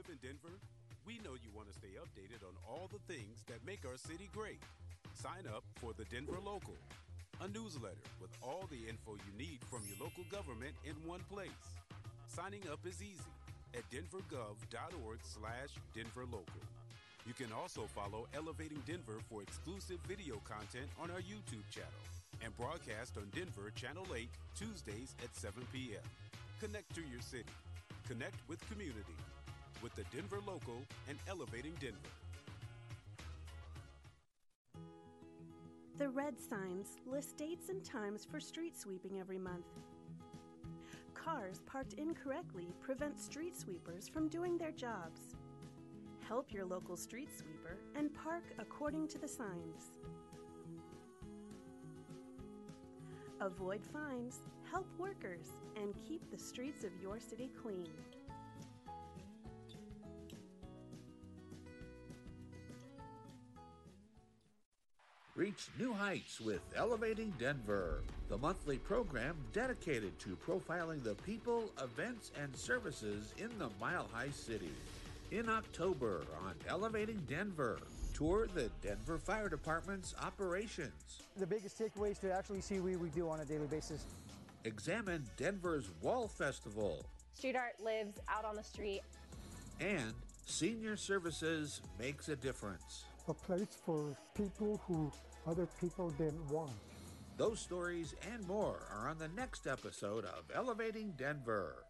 [0.08, 0.56] Live in Denver?
[1.06, 4.28] We know you want to stay updated on all the things that make our city
[4.32, 4.60] great.
[5.14, 6.76] Sign up for the Denver Local,
[7.40, 11.64] a newsletter with all the info you need from your local government in one place.
[12.26, 13.32] Signing up is easy
[13.74, 16.62] at denvergov.org slash denverlocal.
[17.26, 22.04] You can also follow Elevating Denver for exclusive video content on our YouTube channel
[22.44, 26.04] and broadcast on Denver Channel 8 Tuesdays at 7 p.m.
[26.60, 27.52] Connect to your city.
[28.08, 29.18] Connect with community
[29.82, 31.98] with the Denver Local and Elevating Denver.
[35.98, 39.66] The red signs list dates and times for street sweeping every month.
[41.14, 45.36] Cars parked incorrectly prevent street sweepers from doing their jobs.
[46.26, 49.98] Help your local street sweeper and park according to the signs.
[53.40, 54.40] Avoid fines,
[54.70, 57.88] help workers, and keep the streets of your city clean.
[65.58, 72.30] Reach new heights with Elevating Denver, the monthly program dedicated to profiling the people, events,
[72.40, 74.70] and services in the Mile High City.
[75.32, 77.80] In October on Elevating Denver,
[78.14, 81.22] tour the Denver Fire Department's operations.
[81.36, 84.04] The biggest takeaway is to actually see what we do on a daily basis.
[84.64, 87.04] Examine Denver's Wall Festival
[87.34, 89.00] Street art lives out on the street.
[89.80, 90.14] and
[90.46, 93.04] Senior Services Makes a Difference.
[93.28, 95.12] a place for people who
[95.48, 96.72] other people didn't want.
[97.38, 101.84] Those stories and more are on the next episode of Elevating Denver.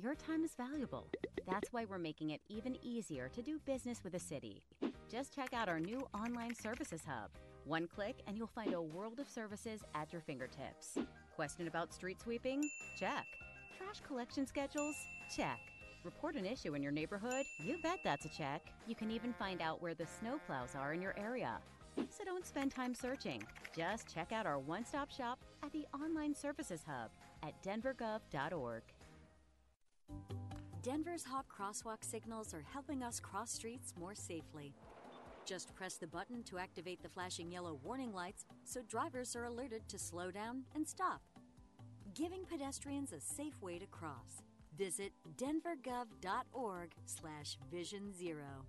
[0.00, 1.08] Your time is valuable.
[1.46, 4.62] That's why we're making it even easier to do business with the city.
[5.10, 7.30] Just check out our new online services hub.
[7.64, 10.98] One click, and you'll find a world of services at your fingertips.
[11.34, 12.62] Question about street sweeping?
[12.98, 13.26] Check.
[13.76, 14.96] Trash collection schedules?
[15.34, 15.58] Check.
[16.04, 17.46] Report an issue in your neighborhood?
[17.64, 18.62] You bet that's a check.
[18.88, 21.58] You can even find out where the snowplows are in your area.
[21.96, 23.44] So don't spend time searching.
[23.76, 27.10] Just check out our one stop shop at the Online Services Hub
[27.44, 28.82] at denvergov.org.
[30.82, 34.74] Denver's hot crosswalk signals are helping us cross streets more safely.
[35.44, 39.88] Just press the button to activate the flashing yellow warning lights so drivers are alerted
[39.88, 41.22] to slow down and stop.
[42.14, 44.42] Giving pedestrians a safe way to cross.
[44.76, 48.64] Visit denvergov.org slash vision zero.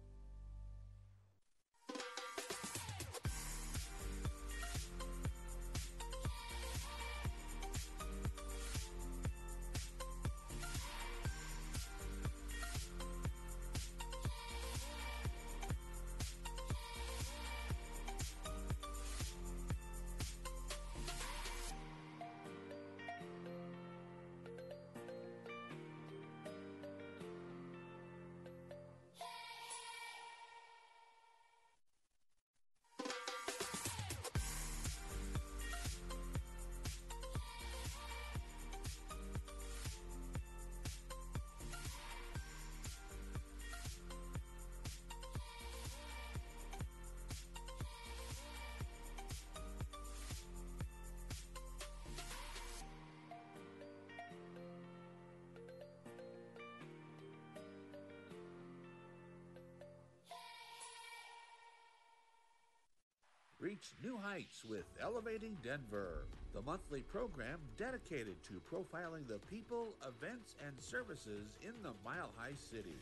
[63.73, 70.53] Reach new heights with Elevating Denver, the monthly program dedicated to profiling the people, events,
[70.63, 72.93] and services in the Mile High City.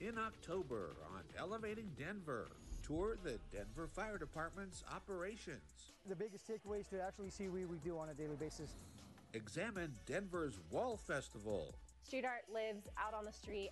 [0.00, 2.48] In October on Elevating Denver,
[2.84, 5.92] tour the Denver Fire Department's operations.
[6.08, 8.74] The biggest takeaway is to actually see what we do on a daily basis.
[9.34, 13.70] Examine Denver's Wall Festival Street art lives out on the street.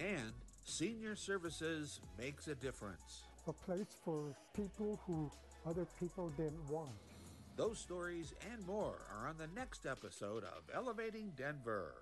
[0.00, 0.32] and
[0.64, 3.24] Senior Services Makes a Difference.
[3.46, 5.30] A place for people who
[5.66, 6.90] other people didn't want.
[7.56, 11.92] Those stories and more are on the next episode of Elevating Denver.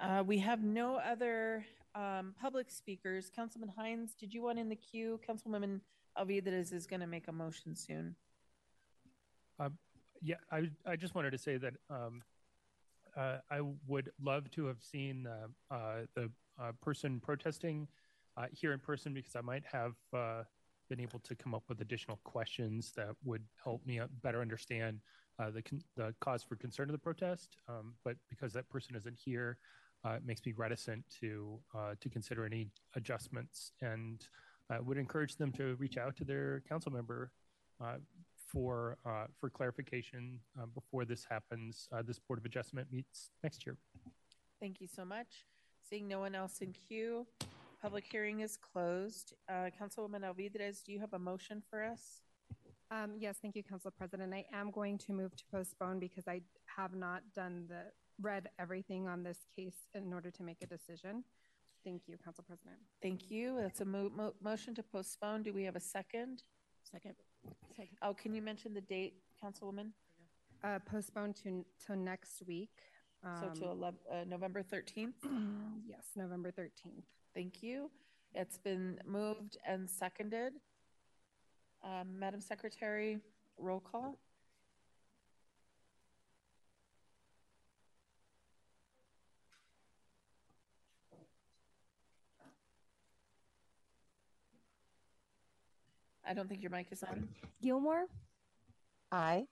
[0.00, 1.64] Uh, we have no other
[1.94, 3.30] um, public speakers.
[3.34, 5.20] Councilman Hinds, did you want in the queue?
[5.28, 5.80] Councilwoman
[6.18, 8.14] Alvidrez is going to make a motion soon.
[9.58, 9.68] Uh,
[10.22, 12.22] yeah, I, I just wanted to say that um,
[13.14, 16.30] uh, I would love to have seen uh, uh, the
[16.60, 17.86] uh, person protesting
[18.38, 20.44] uh, here in person because I might have uh,
[20.88, 25.00] been able to come up with additional questions that would help me better understand
[25.54, 27.56] the con- the cause for concern of the protest.
[27.66, 29.56] Um, but because that person isn't here,
[30.04, 34.26] uh, it makes me reticent to uh, to consider any adjustments, and
[34.70, 37.32] I would encourage them to reach out to their council member
[37.82, 37.96] uh,
[38.50, 41.88] for uh, for clarification uh, before this happens.
[41.92, 43.76] Uh, this board of adjustment meets next year.
[44.60, 45.46] Thank you so much.
[45.88, 47.26] Seeing no one else in queue,
[47.82, 49.34] public hearing is closed.
[49.48, 52.22] Uh, Councilwoman Alvidrez, do you have a motion for us?
[52.90, 54.34] Um, yes, thank you, Council President.
[54.34, 56.42] I am going to move to postpone because I
[56.76, 57.82] have not done the,
[58.20, 61.24] read everything on this case in order to make a decision.
[61.84, 62.76] Thank you, Council President.
[63.00, 63.56] Thank you.
[63.60, 65.42] That's a mo- mo- motion to postpone.
[65.42, 66.42] Do we have a second?
[66.90, 67.14] Second.
[67.76, 67.96] Second.
[68.02, 69.90] Oh, can you mention the date, Councilwoman?
[70.62, 72.70] Uh, postpone to, to next week.
[73.22, 75.14] So to Um, 11, uh, November 13th?
[75.88, 77.02] Yes, November 13th.
[77.34, 77.90] Thank you.
[78.34, 80.52] It's been moved and seconded.
[81.82, 83.18] Um, Madam Secretary,
[83.58, 84.18] roll call.
[96.30, 97.28] I don't think your mic is on.
[97.60, 98.06] Gilmore,
[99.10, 99.46] Aye.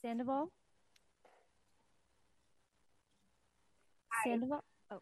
[0.00, 0.50] Sandoval,
[4.24, 5.00] Sandoval, oh,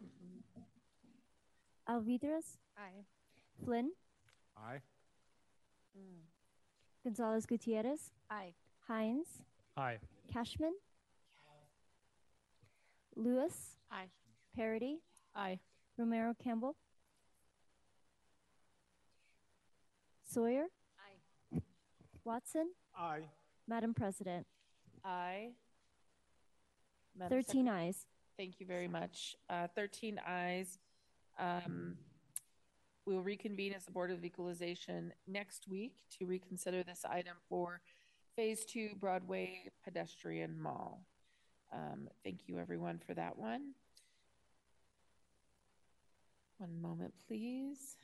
[1.89, 3.05] Alvidrez, Aye.
[3.65, 3.93] Flynn,
[4.57, 4.81] Aye.
[5.97, 6.25] Mm.
[7.05, 8.55] Gonzales Gutierrez, Aye.
[8.89, 9.29] Hinds,
[9.77, 9.99] Aye.
[10.35, 10.73] Kashmann,
[13.15, 14.09] Lewis, Aye.
[14.59, 14.97] Parady,
[15.37, 15.61] Aye.
[15.97, 16.75] Romero Campbell,
[20.33, 20.67] Sawyer,
[21.55, 21.61] Aye.
[22.25, 23.23] Watson, Aye.
[23.67, 24.47] Madam President.
[25.05, 25.51] Aye.
[27.19, 27.87] Madam 13 Secretary?
[27.87, 28.07] ayes.
[28.37, 29.37] Thank you very much.
[29.49, 30.79] Uh, 13 ayes.
[31.39, 31.97] Um,
[33.07, 37.81] we will reconvene as the Board of Equalization next week to reconsider this item for
[38.37, 41.01] Phase Two Broadway Pedestrian Mall.
[41.73, 43.73] Um, thank you, everyone, for that one.
[46.59, 47.97] One moment, please.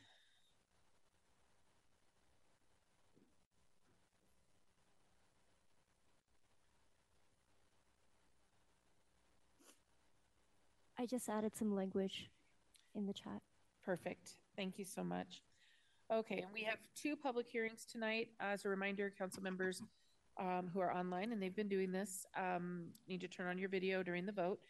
[10.98, 12.30] I just added some language
[12.94, 13.40] in the chat.
[13.84, 14.32] Perfect.
[14.56, 15.42] Thank you so much.
[16.12, 18.28] Okay, and we have two public hearings tonight.
[18.38, 19.82] As a reminder, council members
[20.38, 23.68] um, who are online, and they've been doing this, um, need to turn on your
[23.68, 24.60] video during the vote.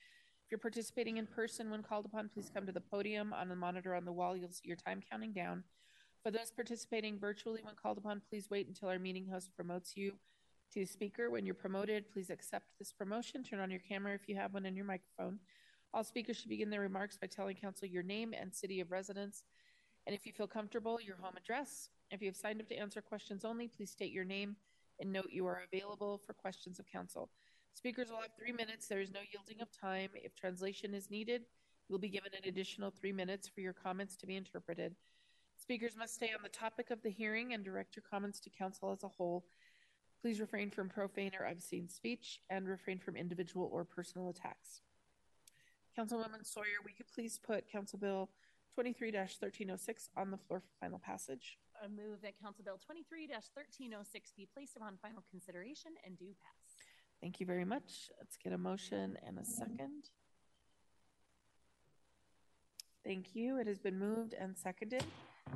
[0.44, 3.32] If you're participating in person when called upon, please come to the podium.
[3.32, 5.64] On the monitor on the wall, you'll see your time counting down.
[6.22, 10.12] For those participating virtually when called upon, please wait until our meeting host promotes you
[10.72, 11.30] to speaker.
[11.30, 13.42] When you're promoted, please accept this promotion.
[13.42, 15.38] Turn on your camera if you have one and your microphone.
[15.94, 19.44] All speakers should begin their remarks by telling council your name and city of residence.
[20.08, 21.88] And if you feel comfortable, your home address.
[22.10, 24.56] If you have signed up to answer questions only, please state your name
[24.98, 27.30] and note you are available for questions of council.
[27.74, 28.88] Speakers will have three minutes.
[28.88, 30.10] There is no yielding of time.
[30.16, 31.42] If translation is needed,
[31.88, 34.96] you'll be given an additional three minutes for your comments to be interpreted.
[35.56, 38.90] Speakers must stay on the topic of the hearing and direct your comments to council
[38.90, 39.44] as a whole.
[40.20, 44.80] Please refrain from profane or obscene speech and refrain from individual or personal attacks.
[45.98, 48.28] Councilwoman Sawyer, we could please put Council Bill
[48.78, 51.58] 23-1306 on the floor for final passage.
[51.82, 56.86] I move that Council Bill 23-1306 be placed upon final consideration and do pass.
[57.20, 58.10] Thank you very much.
[58.18, 60.10] Let's get a motion and a second.
[63.04, 63.58] Thank you.
[63.58, 65.04] It has been moved and seconded.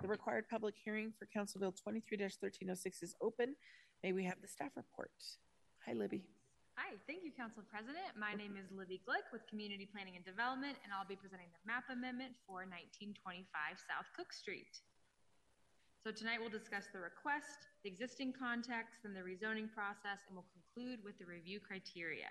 [0.03, 3.57] The required public hearing for Council Bill 23-1306 is open.
[4.05, 5.11] May we have the staff report?
[5.87, 6.23] Hi, Libby.
[6.79, 8.15] Hi, thank you, Council President.
[8.15, 11.59] My name is Libby Glick with Community Planning and Development, and I'll be presenting the
[11.67, 13.51] map amendment for 1925
[13.83, 14.71] South Cook Street.
[16.07, 20.47] So tonight we'll discuss the request, the existing context, and the rezoning process, and we'll
[20.55, 22.31] conclude with the review criteria.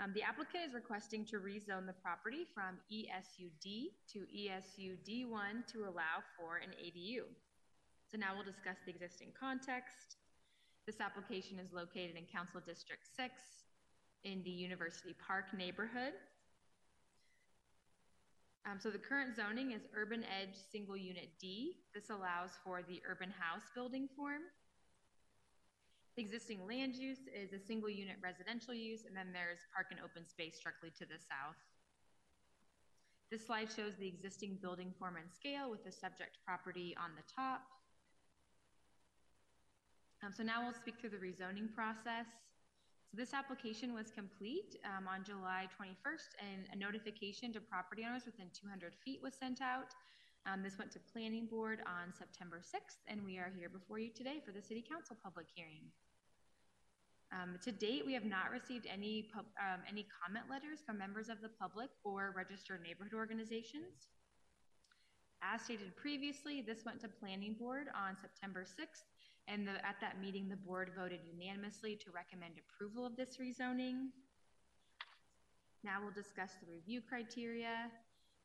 [0.00, 5.84] Um, the applicant is requesting to rezone the property from ESUD to E ESUD1 to
[5.84, 7.28] allow for an ADU.
[8.08, 10.23] So now we'll discuss the existing context.
[10.86, 13.32] This application is located in Council District 6
[14.24, 16.12] in the University Park neighborhood.
[18.66, 21.76] Um, so the current zoning is Urban Edge Single Unit D.
[21.94, 24.42] This allows for the urban house building form.
[26.16, 30.00] The existing land use is a single unit residential use, and then there's park and
[30.00, 31.58] open space directly to the south.
[33.30, 37.24] This slide shows the existing building form and scale with the subject property on the
[37.26, 37.62] top.
[40.24, 42.24] Um, so now we'll speak through the rezoning process.
[43.10, 48.24] So this application was complete um, on July 21st, and a notification to property owners
[48.24, 49.92] within 200 feet was sent out.
[50.46, 54.08] Um, this went to planning board on September 6th, and we are here before you
[54.16, 55.92] today for the city council public hearing.
[57.32, 61.40] Um, to date, we have not received any um, any comment letters from members of
[61.42, 64.08] the public or registered neighborhood organizations.
[65.42, 69.04] As stated previously, this went to planning board on September 6th,
[69.46, 74.08] and the, at that meeting, the board voted unanimously to recommend approval of this rezoning.
[75.84, 77.90] Now we'll discuss the review criteria.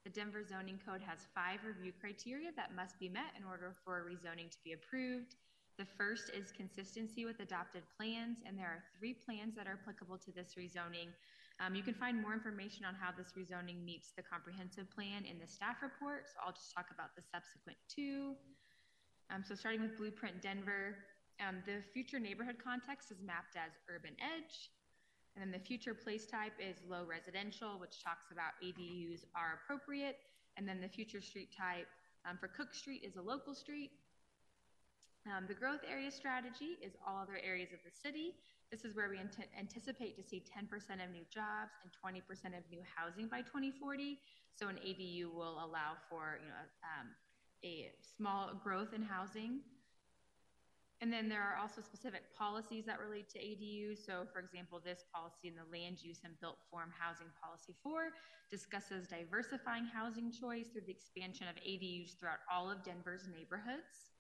[0.04, 4.00] The Denver zoning code has five review criteria that must be met in order for
[4.00, 5.36] a rezoning to be approved.
[5.78, 10.18] The first is consistency with adopted plans, and there are three plans that are applicable
[10.18, 11.16] to this rezoning.
[11.64, 15.40] Um, you can find more information on how this rezoning meets the comprehensive plan in
[15.40, 18.36] the staff report, so I'll just talk about the subsequent two.
[19.30, 20.98] Um, so starting with Blueprint Denver,
[21.40, 24.72] um, the future neighborhood context is mapped as urban edge.
[25.36, 30.18] And then the future place type is low residential, which talks about ADUs are appropriate.
[30.58, 31.88] And then the future street type
[32.28, 33.92] um, for Cook Street is a local street.
[35.28, 38.34] Um, the growth area strategy is all other areas of the city.
[38.72, 40.70] This is where we ant anticipate to see 10%
[41.04, 42.22] of new jobs and 20%
[42.58, 44.20] of new housing by 2040.
[44.56, 47.08] So an ADU will allow for you know um,
[47.64, 49.60] a small growth in housing.
[51.02, 54.06] And then there are also specific policies that relate to ADUs.
[54.06, 58.12] So, for example, this policy in the Land Use and Built Form Housing Policy 4
[58.52, 64.12] discusses diversifying housing choice through the expansion of ADUs throughout all of Denver's neighborhoods.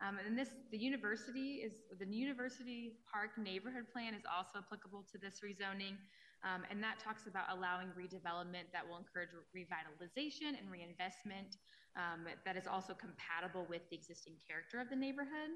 [0.00, 5.18] Um, and this, the university is the University Park Neighborhood Plan is also applicable to
[5.18, 5.98] this rezoning.
[6.44, 11.58] Um, and that talks about allowing redevelopment that will encourage revitalization and reinvestment
[11.96, 15.50] um, that is also compatible with the existing character of the neighborhood.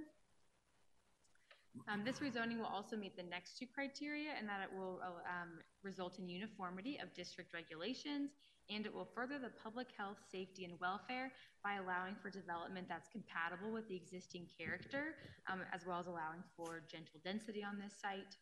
[1.89, 5.57] Um, this rezoning will also meet the next two criteria and that it will um,
[5.83, 8.33] result in uniformity of district regulations
[8.71, 11.33] and it will further the public health, safety, and welfare
[11.65, 15.15] by allowing for development that's compatible with the existing character,
[15.51, 18.37] um, as well as allowing for gentle density on this site.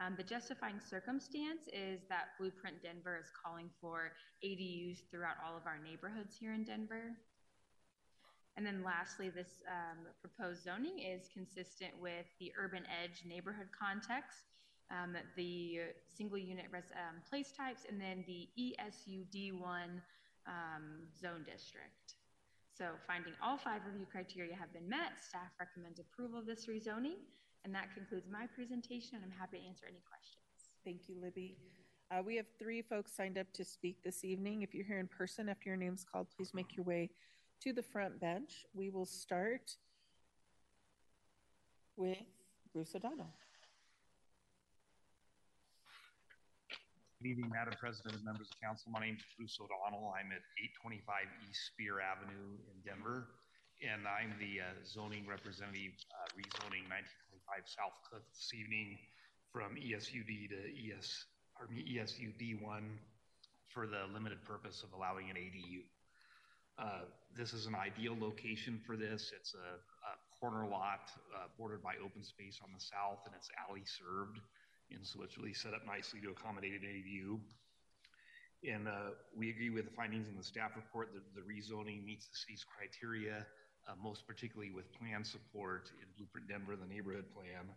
[0.00, 4.12] Um, the justifying circumstance is that Blueprint Denver is calling for
[4.44, 7.16] ADUs throughout all of our neighborhoods here in Denver.
[8.56, 14.50] And then lastly, this um, proposed zoning is consistent with the urban edge neighborhood context,
[14.90, 20.02] um, the single unit res- um, place types, and then the ESUD1
[20.46, 22.18] um, zone district.
[22.76, 27.18] So finding all five review criteria have been met, staff recommends approval of this rezoning.
[27.64, 30.44] And that concludes my presentation, and I'm happy to answer any questions.
[30.84, 31.56] Thank you, Libby.
[32.10, 34.62] Uh, we have three folks signed up to speak this evening.
[34.62, 37.10] If you're here in person after your name's called, please make your way
[37.60, 38.64] to the front bench.
[38.72, 39.76] We will start
[41.96, 42.16] with
[42.72, 43.34] Bruce O'Donnell.
[47.20, 48.94] Good evening, Madam President and members of council.
[48.94, 50.14] My name is Bruce O'Donnell.
[50.14, 50.46] I'm at
[50.86, 51.02] 825
[51.50, 53.34] East Speer Avenue in Denver,
[53.82, 57.27] and I'm the uh, zoning representative uh, rezoning 1925
[57.64, 58.98] South Cliff this evening
[59.52, 61.24] from ESUD to ES,
[61.56, 62.82] pardon me, ESUD1
[63.72, 65.80] for the limited purpose of allowing an ADU.
[66.78, 69.32] Uh, this is an ideal location for this.
[69.34, 73.48] It's a, a corner lot uh, bordered by open space on the south, and it's
[73.68, 74.40] alley served.
[74.90, 77.40] And so it's really set up nicely to accommodate an ADU.
[78.70, 82.26] And uh, we agree with the findings in the staff report that the rezoning meets
[82.26, 83.46] the city's criteria,
[83.88, 87.72] uh, most particularly with plan support in Blueprint Denver, the neighborhood plan.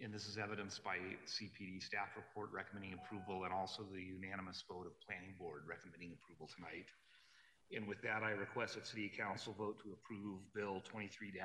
[0.00, 0.96] And this is evidenced by
[1.28, 6.48] CPD staff report recommending approval and also the unanimous vote of planning board recommending approval
[6.48, 6.88] tonight.
[7.76, 11.44] And with that, I request that City Council vote to approve Bill 23-1306,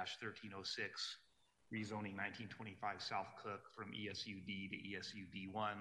[1.69, 5.75] rezoning 1925 South Cook from ESUD to ESUD1.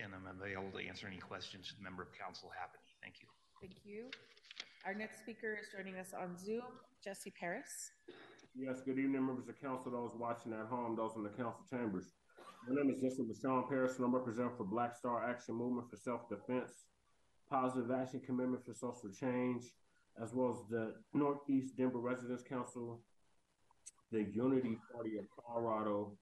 [0.00, 2.94] And I'm available to answer any questions the member of council have any.
[3.02, 3.28] Thank you.
[3.60, 4.10] Thank you.
[4.86, 6.60] Our next speaker is joining us on Zoom,
[7.02, 7.90] Jesse Paris.
[8.54, 12.12] Yes, good evening, members of council, those watching at home, those in the council chambers.
[12.68, 15.96] My name is Jesse LaShawn Paris, and I'm representing for Black Star Action Movement for
[15.96, 16.84] Self-Defense,
[17.48, 19.62] Positive Action Commitment for Social Change,
[20.22, 23.00] as well as the Northeast Denver Residents Council,
[24.12, 26.12] the Unity Party of Colorado,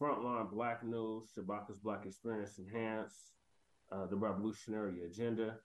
[0.00, 3.32] Frontline Black News, Shabaka's Black Experience Enhance,
[3.90, 5.56] uh, the Revolutionary Agenda,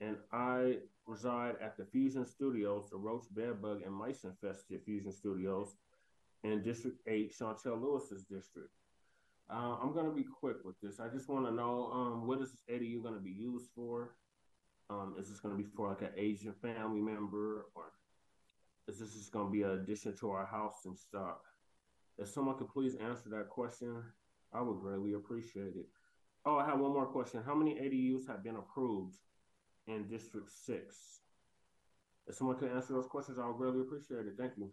[0.00, 5.76] and I reside at the Fusion Studios, the Roach Bedbug and Mice Infested Fusion Studios,
[6.44, 8.70] in District 8, Shontel Lewis's district.
[9.50, 11.00] Uh, I'm going to be quick with this.
[11.00, 14.14] I just want to know um, what is this ADU going to be used for?
[14.90, 17.92] Um, is this going to be for like an Asian family member or
[18.88, 21.42] is this just going to be an addition to our house and stock?
[22.18, 24.02] If someone could please answer that question,
[24.52, 25.86] I would greatly appreciate it.
[26.44, 27.42] Oh, I have one more question.
[27.44, 29.16] How many ADUs have been approved
[29.86, 31.20] in District 6?
[32.26, 34.34] If someone could answer those questions, I would greatly appreciate it.
[34.38, 34.70] Thank you.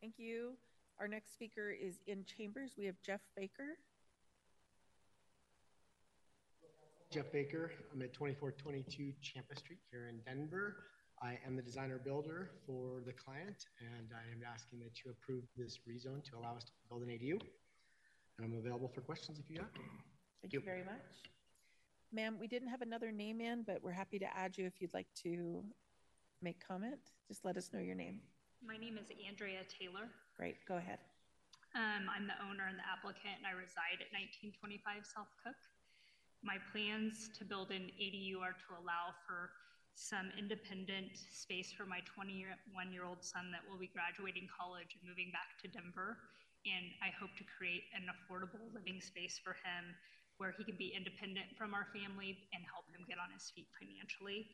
[0.00, 0.56] Thank you.
[0.98, 2.72] Our next speaker is in chambers.
[2.78, 3.78] We have Jeff Baker.
[7.10, 7.70] Jeff Baker.
[7.92, 10.76] I'm at 2422 Champa Street here in Denver.
[11.22, 15.44] I am the designer builder for the client, and I am asking that you approve
[15.56, 17.38] this rezone to allow us to build an ADU.
[18.38, 19.70] And I'm available for questions if you have.
[20.42, 21.33] Thank you very much.
[22.14, 24.94] Ma'am, we didn't have another name in, but we're happy to add you if you'd
[24.94, 25.66] like to
[26.38, 27.10] make comment.
[27.26, 28.22] Just let us know your name.
[28.62, 30.06] My name is Andrea Taylor.
[30.38, 31.02] Great, go ahead.
[31.74, 35.58] Um, I'm the owner and the applicant, and I reside at 1925 South Cook.
[36.46, 39.50] My plans to build an ADU are to allow for
[39.98, 42.46] some independent space for my 21
[42.94, 46.14] year old son that will be graduating college and moving back to Denver.
[46.62, 49.98] And I hope to create an affordable living space for him
[50.38, 53.68] where he can be independent from our family and help him get on his feet
[53.78, 54.50] financially.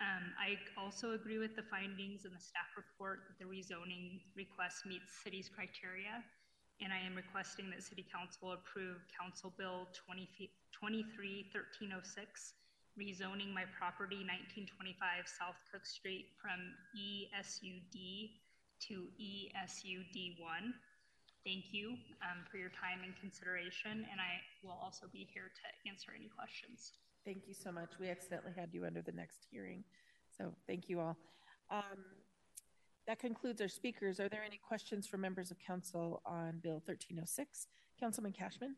[0.00, 4.86] Um, I also agree with the findings in the staff report that the rezoning request
[4.86, 6.24] meets city's criteria,
[6.80, 10.26] and I am requesting that City Council approve Council Bill 20,
[10.74, 11.94] 231306,
[12.98, 16.58] rezoning my property 1925 South Cook Street from
[16.96, 18.32] ESUD
[18.88, 20.74] to ESUD1.
[21.44, 25.90] Thank you um, for your time and consideration, and I will also be here to
[25.90, 26.92] answer any questions.
[27.24, 27.90] Thank you so much.
[27.98, 29.82] We accidentally had you under the next hearing.
[30.36, 31.16] So thank you all.
[31.68, 32.04] Um,
[33.08, 34.20] that concludes our speakers.
[34.20, 37.66] Are there any questions from members of council on Bill 1306?
[37.98, 38.74] Councilman Kashmann?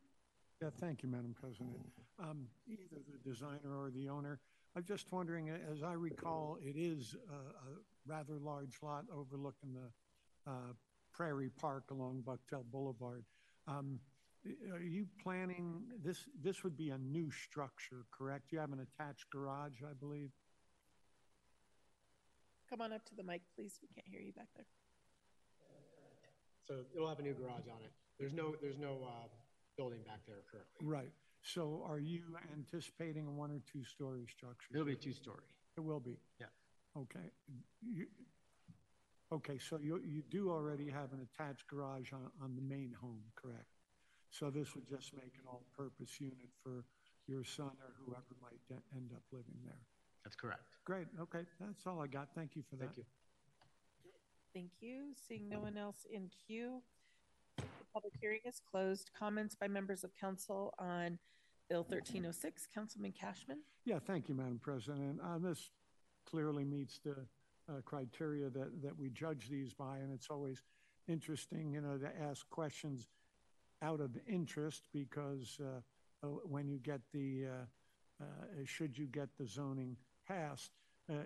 [0.63, 1.77] Yeah, thank you, Madam President.
[2.19, 4.41] Um, either the designer or the owner,
[4.75, 7.77] I'm just wondering, as I recall, it is a, a
[8.07, 10.73] rather large lot overlooking the uh,
[11.15, 13.25] Prairie Park along Bucktail Boulevard.
[13.69, 14.01] Um,
[14.71, 16.27] are you planning this?
[16.43, 18.53] This would be a new structure, correct?
[18.53, 20.31] You have an attached garage, I believe.
[22.69, 23.79] Come on up to the mic, please.
[23.81, 24.67] We can't hear you back there.
[26.67, 27.93] So it'll have a new garage on it.
[28.19, 29.29] There's no there's no uh,
[29.77, 30.87] building back there currently.
[30.87, 31.13] Right.
[31.43, 32.23] So are you
[32.57, 34.69] anticipating a one or two story structure?
[34.73, 35.45] It'll be two story.
[35.77, 36.17] It will be.
[36.41, 36.47] Yeah.
[36.97, 37.31] Okay.
[37.83, 38.07] You,
[39.33, 39.59] okay.
[39.59, 43.69] So you you do already have an attached garage on, on the main home, correct?
[44.31, 46.85] So this would just make an all-purpose unit for
[47.29, 48.59] your son or whoever might
[48.97, 49.79] end up living there.
[50.25, 50.65] That's correct.
[50.85, 51.07] Great.
[51.21, 51.45] Okay.
[51.61, 52.29] That's all I got.
[52.35, 52.87] Thank you for that.
[52.87, 53.05] Thank you.
[54.53, 55.15] Thank you.
[55.29, 56.83] Seeing no one else in queue,
[57.57, 59.11] the public hearing is closed.
[59.17, 61.19] Comments by members of council on
[61.69, 62.69] Bill 1306.
[62.75, 63.59] Councilman Kashmann?
[63.85, 65.21] Yeah, thank you, Madam President.
[65.23, 65.71] Uh, this
[66.29, 67.17] clearly meets the
[67.69, 70.63] uh, criteria that, that we judge these by, and it's always
[71.09, 73.07] interesting, you know, to ask questions
[73.83, 75.81] out of interest because uh,
[76.27, 77.45] uh, when you get the,
[78.21, 78.25] uh,
[78.65, 80.71] should you get the zoning passed,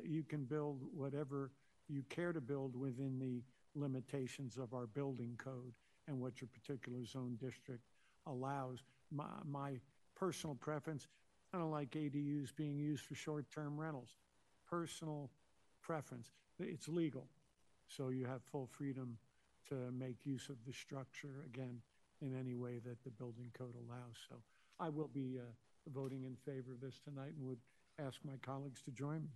[0.02, 1.52] you can build whatever
[1.89, 3.42] you care to build within the
[3.78, 5.73] limitations of our building code
[6.08, 7.83] and what your particular zone district
[8.26, 8.83] allows.
[9.12, 9.75] My, my
[10.17, 11.07] personal preference,
[11.55, 14.17] I don't like ADUs being used for short-term rentals.
[14.68, 15.31] Personal
[15.89, 16.31] preference.
[16.60, 17.26] It's legal,
[17.89, 19.17] so you have full freedom
[19.70, 21.42] to make use of the structure.
[21.47, 21.81] Again,
[22.20, 24.17] in any way that the building code allows.
[24.28, 24.36] So
[24.81, 25.42] I will be uh,
[25.92, 27.60] voting in favor of this tonight and would
[27.99, 29.31] ask my colleagues to join me.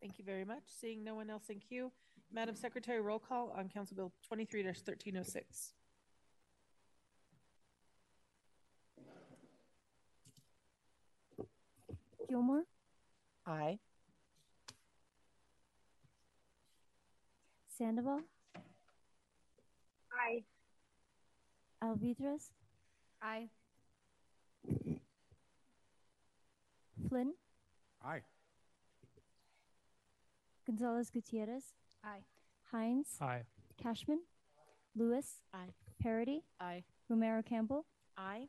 [0.00, 0.62] Thank you very much.
[0.66, 1.90] Seeing no one else in queue,
[2.32, 5.72] Madam Secretary, roll call on Council Bill 23-1306.
[12.28, 12.64] Gilmore,
[13.46, 13.78] Aye.
[17.76, 18.20] Sandoval,
[20.12, 20.44] Aye.
[21.82, 22.50] Alvidrez,
[23.20, 23.48] Aye.
[27.08, 27.34] Flynn,
[28.04, 28.22] Aye.
[30.66, 32.22] Gonzales Gutierrez, Aye.
[32.72, 33.44] Hinds, Aye.
[33.82, 34.20] Kashmann,
[34.96, 35.72] Lewis, Aye.
[36.02, 36.82] Parady, Aye.
[37.08, 37.84] Romero Campbell,
[38.16, 38.48] Aye.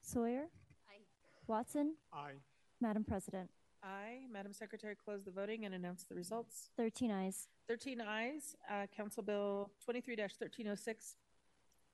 [0.00, 0.46] Sawyer,
[0.88, 1.02] Aye.
[1.48, 2.34] Watson, Aye.
[2.80, 3.50] Madam President.
[3.82, 4.26] Aye.
[4.30, 6.70] Madam Secretary, close the voting and announce the results.
[6.76, 7.48] 13 ayes.
[7.68, 8.56] 13 ayes.
[8.70, 11.14] Uh, Council Bill 23-1306,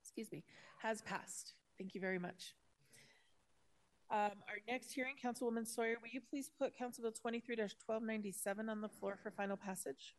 [0.02, 0.42] excuse me,
[0.78, 1.54] has passed.
[1.78, 2.54] Thank you very much.
[4.10, 8.88] Um, our next hearing, Councilwoman Sawyer, will you please put Council Bill 23-1297 on the
[8.88, 10.14] floor for final passage?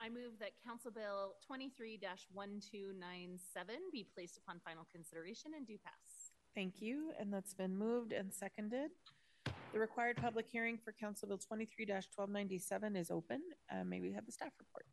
[0.00, 1.98] I move that Council Bill 23
[2.32, 6.11] 1297 be placed upon final consideration and do pass.
[6.54, 8.90] Thank you, and that's been moved and seconded.
[9.72, 13.40] The required public hearing for Council Bill 23 1297 is open.
[13.72, 14.84] Uh, may we have the staff report?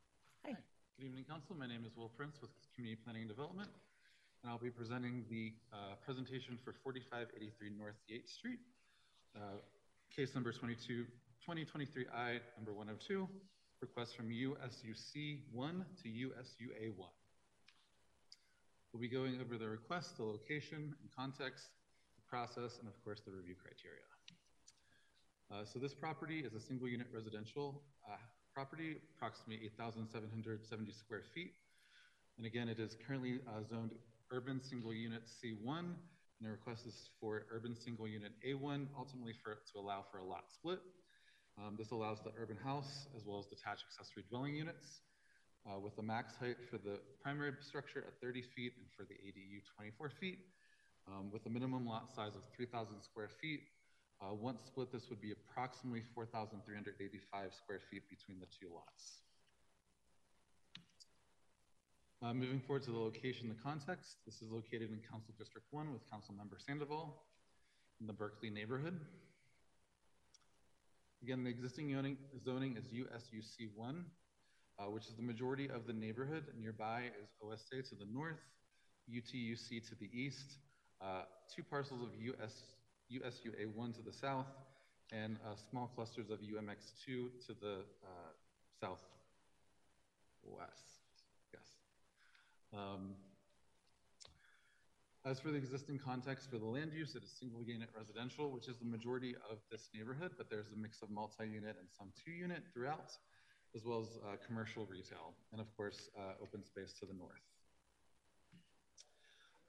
[0.46, 0.56] Hi.
[0.98, 1.58] Good evening, Council.
[1.60, 3.68] My name is Will Prince with Community Planning and Development,
[4.42, 8.60] and I'll be presenting the uh, presentation for 4583 North Yates Street,
[9.36, 9.60] uh,
[10.16, 11.06] case number 22,
[11.44, 13.28] 2023I, number 102,
[13.82, 17.10] request from USUC 1 to USUA 1.
[18.92, 21.70] We'll be going over the request, the location and context,
[22.18, 24.02] the process, and of course the review criteria.
[25.52, 28.18] Uh, so this property is a single unit residential uh,
[28.52, 31.54] property, approximately 8,770 square feet.
[32.38, 33.92] And again, it is currently uh, zoned
[34.32, 39.60] urban single unit C1, and the request is for urban single unit A1, ultimately for
[39.72, 40.80] to allow for a lot split.
[41.60, 45.02] Um, this allows the urban house as well as detached accessory dwelling units
[45.66, 49.16] uh, with a max height for the primary structure at 30 feet and for the
[49.16, 50.40] ADU 24 feet,
[51.08, 53.62] um, with a minimum lot size of 3,000 square feet
[54.22, 59.22] uh, once split, this would be approximately 4,385 square feet between the two lots.
[62.22, 65.94] Uh, moving forward to the location, the context, this is located in Council District 1
[65.94, 67.16] with Council Member Sandoval
[68.02, 69.00] in the Berkeley neighborhood.
[71.24, 74.06] Again, the existing zoning, zoning is USUC 1,
[74.80, 76.46] uh, which is the majority of the neighborhood.
[76.60, 78.40] Nearby is OSA to the north,
[79.12, 80.58] UTUC to the east,
[81.02, 82.64] uh, two parcels of US
[83.12, 84.46] USUA 1 to the south,
[85.12, 88.32] and uh, small clusters of UMX 2 to the uh,
[88.80, 89.10] southwest.
[91.52, 91.64] Yes.
[92.72, 93.16] Um,
[95.26, 98.68] as for the existing context for the land use, it is single unit residential, which
[98.68, 102.10] is the majority of this neighborhood, but there's a mix of multi unit and some
[102.24, 103.12] two unit throughout,
[103.76, 107.46] as well as uh, commercial retail, and of course, uh, open space to the north.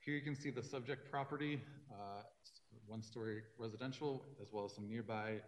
[0.05, 1.61] Here you can see the subject property,
[1.93, 2.23] uh,
[2.87, 5.41] one story residential, as well as some nearby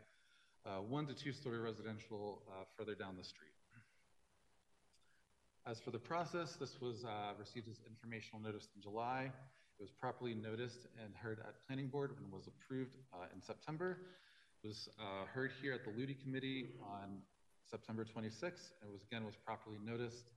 [0.66, 3.48] uh, one to two story residential uh, further down the street.
[5.66, 9.32] As for the process, this was uh, received as informational notice in July.
[9.78, 12.96] It was properly noticed and heard at Planning Board and was approved
[13.34, 13.98] in September.
[14.62, 14.88] It was
[15.32, 17.22] heard here at the LUTI Committee on
[17.70, 18.72] September 26th.
[18.82, 20.30] It was again was properly noticed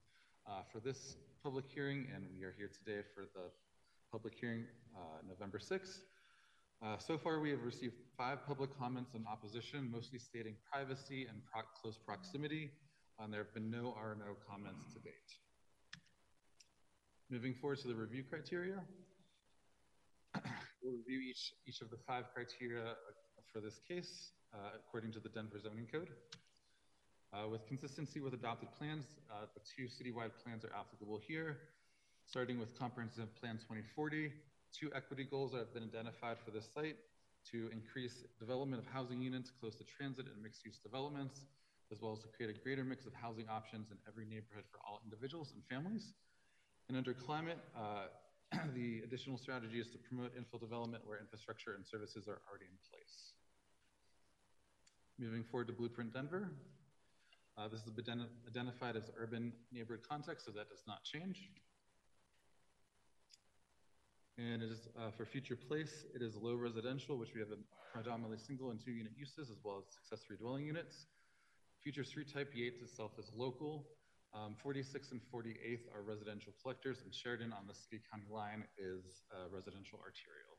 [0.72, 3.50] for this public hearing, and we are here today for the
[4.12, 4.66] public hearing
[5.28, 6.00] November 6th.
[6.84, 11.42] Uh, so far, we have received five public comments in opposition, mostly stating privacy and
[11.52, 12.70] pro close proximity,
[13.20, 15.14] and there have been no R and O comments to date.
[17.30, 18.84] Moving forward to the review criteria,
[20.84, 25.20] we'll review each, each of the five criteria uh, for this case uh, according to
[25.20, 26.10] the Denver Zoning Code.
[27.36, 31.58] Uh, with consistency with adopted plans, uh, the two citywide plans are applicable here,
[32.26, 34.32] starting with Comprehensive Plan 2040,
[34.72, 36.96] two equity goals that have been identified for this site
[37.52, 41.42] to increase development of housing units close to transit and mixed use developments,
[41.92, 44.80] as well as to create a greater mix of housing options in every neighborhood for
[44.88, 46.14] all individuals and families.
[46.88, 48.16] And under climate, uh,
[48.74, 52.80] the additional strategy is to promote infill development where infrastructure and services are already in
[52.88, 53.36] place.
[55.20, 56.50] Moving forward to Blueprint Denver.
[57.58, 61.50] Uh, this been identified as urban neighborhood context, so that does not change.
[64.38, 67.48] And it is uh, for future place, it is low residential, which we have
[67.94, 71.06] predominantly single and two unit uses, as well as accessory dwelling units.
[71.82, 73.88] Future street type Yates itself is local.
[74.34, 79.24] Um, 46 and 48th are residential collectors, and Sheridan on the city county line is
[79.32, 80.55] uh, residential arterial.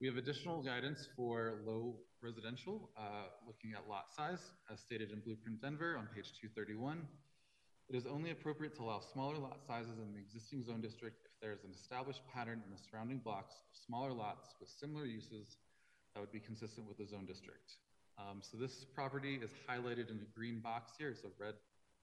[0.00, 4.38] We have additional guidance for low residential, uh, looking at lot size,
[4.70, 7.02] as stated in Blueprint Denver on page 231.
[7.90, 11.34] It is only appropriate to allow smaller lot sizes in the existing zone district if
[11.42, 15.58] there is an established pattern in the surrounding blocks of smaller lots with similar uses
[16.14, 17.74] that would be consistent with the zone district.
[18.22, 21.54] Um, so this property is highlighted in the green box here, so red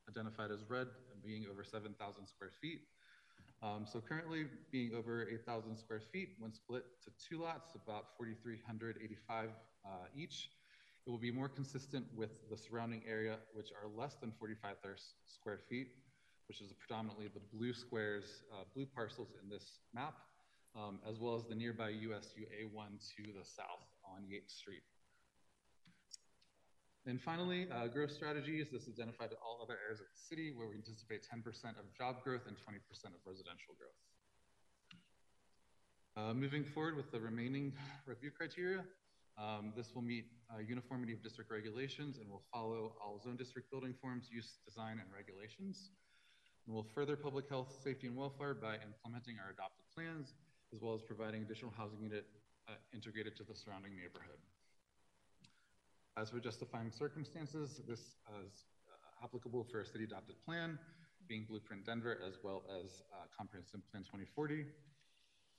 [0.10, 0.88] identified as red
[1.24, 1.96] being over 7,000
[2.28, 2.82] square feet.
[3.64, 9.50] Um, so currently being over 8,000 square feet, when split to two lots, about 4,385
[9.85, 10.50] uh, each,
[11.06, 15.59] it will be more consistent with the surrounding area, which are less than 45,000 square
[15.69, 15.88] feet,
[16.48, 20.16] which is predominantly the blue squares, uh, blue parcels in this map,
[20.75, 24.82] um, as well as the nearby USU A1 to the south on Yates Street.
[27.08, 28.69] And finally, uh, growth strategies.
[28.72, 31.45] This is identified all other areas of the city where we anticipate 10%
[31.77, 32.82] of job growth and 20%
[33.14, 34.01] of residential growth.
[36.17, 37.74] Uh, moving forward with the remaining
[38.08, 38.84] review criteria,
[39.38, 43.69] Um, this will meet uh, uniformity of district regulations and will follow all zone district
[43.69, 45.92] building forms, use, design, and regulations.
[46.66, 50.34] And will further public health, safety, and welfare by implementing our adopted plans,
[50.74, 52.25] as well as providing additional housing unit
[52.69, 54.40] uh, integrated to the surrounding neighborhood.
[56.18, 60.80] As for justifying circumstances, this is uh, applicable for a city adopted plan,
[61.27, 64.64] being Blueprint Denver, as well as uh, Comprehensive Plan 2040.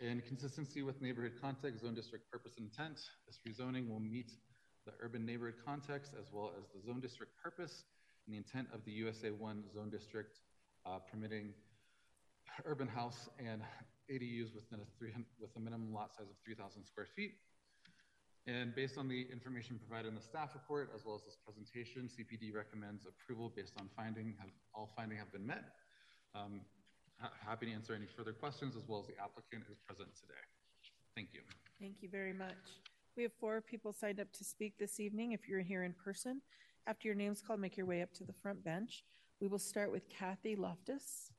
[0.01, 4.31] In consistency with neighborhood context, zone district purpose intent, this rezoning will meet
[4.87, 7.85] the urban neighborhood context as well as the zone district purpose
[8.27, 10.39] and the intent of the USA 1 zone district
[10.87, 11.53] uh, permitting
[12.65, 13.61] urban house and
[14.11, 17.33] ADUs within a 300, with a minimum lot size of 3,000 square feet.
[18.47, 22.09] And based on the information provided in the staff report, as well as this presentation,
[22.09, 25.65] CPD recommends approval based on finding, have, all finding have been met.
[26.33, 26.61] Um,
[27.45, 30.39] happy to answer any further questions as well as the applicant is present today.
[31.17, 31.41] Thank you.
[31.81, 32.55] Thank you very much.
[33.17, 35.33] We have four people signed up to speak this evening.
[35.33, 36.41] If you're here in person,
[36.87, 39.03] after your name's called, make your way up to the front bench.
[39.41, 41.33] We will start with Kathy Loftus.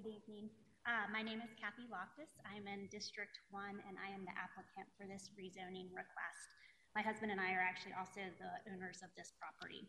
[0.00, 0.48] Good evening.
[0.88, 2.32] Uh, my name is Kathy Loftus.
[2.48, 6.56] I'm in District 1 and I am the applicant for this rezoning request.
[6.96, 9.84] My husband and I are actually also the owners of this property.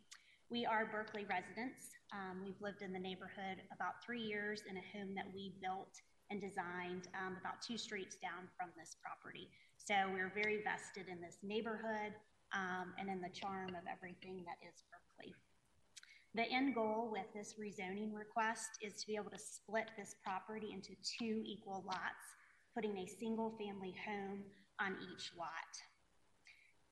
[0.51, 1.95] We are Berkeley residents.
[2.11, 5.95] Um, we've lived in the neighborhood about three years in a home that we built
[6.27, 9.47] and designed um, about two streets down from this property.
[9.79, 12.11] So we're very vested in this neighborhood
[12.51, 15.10] um, and in the charm of everything that is Berkeley.
[16.33, 20.71] The end goal with this rezoning request is to be able to split this property
[20.71, 22.23] into two equal lots,
[22.73, 24.39] putting a single family home
[24.79, 25.75] on each lot.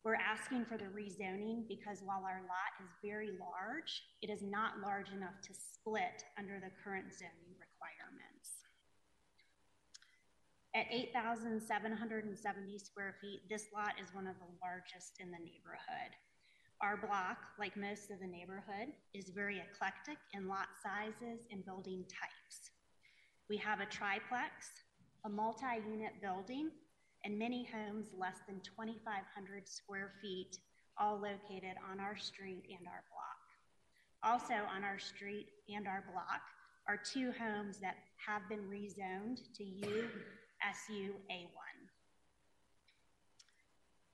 [0.04, 4.82] We're asking for the rezoning because while our lot is very large, it is not
[4.84, 8.68] large enough to split under the current zoning requirements.
[10.76, 16.12] At 8,770 square feet, this lot is one of the largest in the neighborhood.
[16.82, 22.06] Our block, like most of the neighborhood, is very eclectic in lot sizes and building
[22.08, 22.72] types.
[23.50, 24.72] We have a triplex,
[25.26, 26.72] a multi unit building,
[27.26, 30.58] and many homes less than 2,500 square feet,
[30.98, 33.44] all located on our street and our block.
[34.24, 36.42] Also on our street and our block
[36.88, 41.69] are two homes that have been rezoned to USU A1.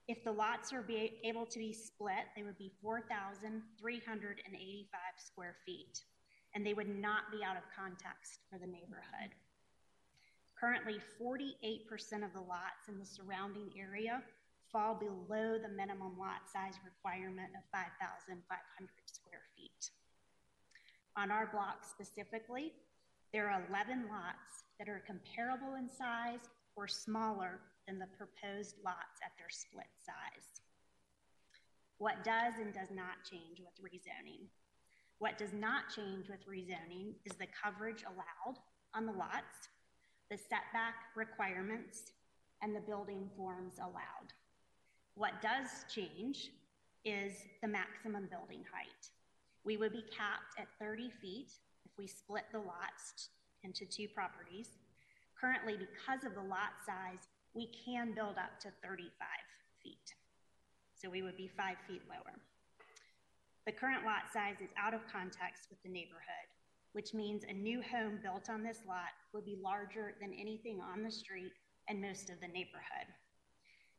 [0.08, 0.86] If the lots are
[1.24, 6.04] able to be split, they would be 4,385 square feet,
[6.54, 9.34] and they would not be out of context for the neighborhood.
[10.60, 14.22] Currently, 48% of the lots in the surrounding area
[14.72, 19.90] fall below the minimum lot size requirement of 5,500 square feet.
[21.18, 22.74] On our block specifically,
[23.34, 29.22] there are 11 lots that are comparable in size or smaller than the proposed lots
[29.24, 30.62] at their split size.
[31.98, 34.48] What does and does not change with rezoning?
[35.20, 38.60] What does not change with rezoning is the coverage allowed
[38.94, 39.70] on the lots
[40.30, 42.14] the setback requirements,
[42.62, 44.34] and the building forms allowed.
[45.14, 46.52] What does change
[47.04, 49.10] is the maximum building height.
[49.64, 51.52] We would be capped at 30 feet
[51.86, 53.30] if we split the lots
[53.64, 54.70] into two properties.
[55.40, 59.10] Currently, because of the lot size, we can build up to 35
[59.82, 60.14] feet.
[60.94, 62.36] So we would be five feet lower.
[63.66, 66.46] The current lot size is out of context with the neighborhood
[66.96, 71.04] which means a new home built on this lot will be larger than anything on
[71.04, 71.52] the street
[71.90, 73.12] and most of the neighborhood.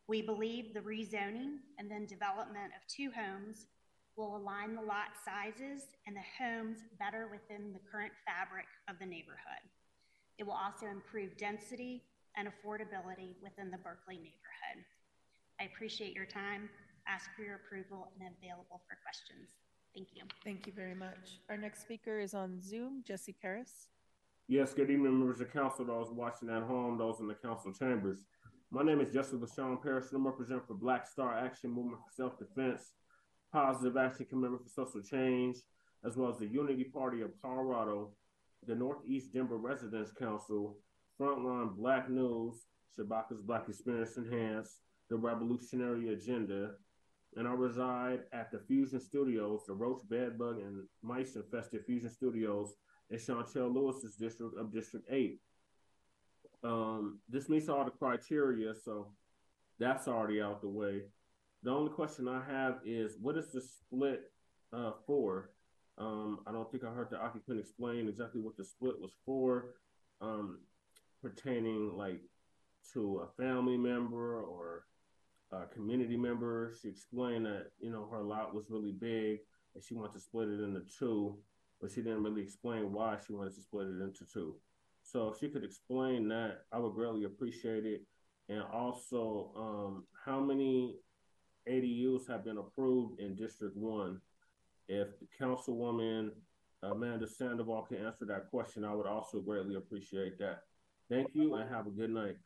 [0.09, 3.67] We believe the rezoning and then development of two homes
[4.17, 9.05] will align the lot sizes and the homes better within the current fabric of the
[9.05, 9.69] neighborhood.
[10.39, 12.03] It will also improve density
[12.37, 14.85] and affordability within the Berkeley neighborhood.
[15.61, 16.69] I appreciate your time,
[17.09, 19.49] ask for your approval, and available for questions.
[19.95, 20.25] Thank you.
[20.45, 21.41] Thank you very much.
[21.49, 23.89] Our next speaker is on Zoom, Jesse Paris.
[24.49, 28.27] Yes, good evening, members of council, those watching at home, those in the council chambers.
[28.71, 32.13] My name is Jesse LaShawn Paris, and I'm representing for Black Star Action Movement for
[32.15, 32.93] Self-Defense,
[33.53, 35.57] Positive Action Commitment for Social Change,
[36.05, 38.11] as well as the Unity Party of Colorado,
[38.67, 40.77] the Northeast Denver Residents Council,
[41.21, 42.67] Frontline Black News,
[42.99, 46.73] Shabaka's Black Experience Enhanced, the Revolutionary Agenda,
[47.37, 52.75] and I reside at the Fusion Studios, the Roach Bedbug and Mice Infested Fusion Studios
[53.11, 55.41] in Shontel Lewis's district of District 8.
[56.65, 59.13] Um, this meets all the criteria, so
[59.79, 61.03] that's already out the way.
[61.63, 64.31] The only question I have is what is the split
[64.73, 65.51] uh, for?
[65.99, 69.75] Um, I don't think I heard the occupant explain exactly what the split was for.
[70.21, 70.59] um,
[71.27, 72.21] pertaining like
[72.93, 74.85] to a family member or
[75.53, 76.73] a community member.
[76.81, 79.41] She explained that you know her lot was really big
[79.75, 81.37] and she wanted to split it into two,
[81.81, 84.57] but she didn't really explain why she wanted to split it into two.
[85.03, 88.03] So if she could explain that, I would greatly appreciate it.
[88.49, 90.97] And also, um, how many
[91.69, 94.21] ADUs have been approved in District One?
[94.89, 96.31] If the Councilwoman
[96.83, 100.63] Amanda Sandoval can answer that question, I would also greatly appreciate that.
[101.09, 102.37] Thank you and have a good night.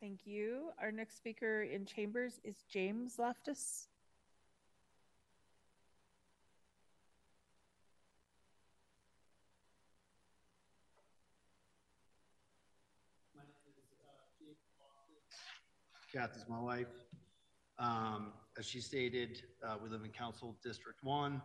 [0.00, 0.70] Thank you.
[0.80, 3.88] Our next speaker in chambers is James Loftus.
[16.14, 16.86] Kathy's my wife.
[17.78, 21.42] Um, as she stated, uh, we live in Council District One,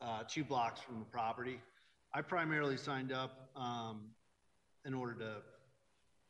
[0.00, 1.60] uh, two blocks from the property.
[2.14, 4.06] I primarily signed up um,
[4.86, 5.42] in order to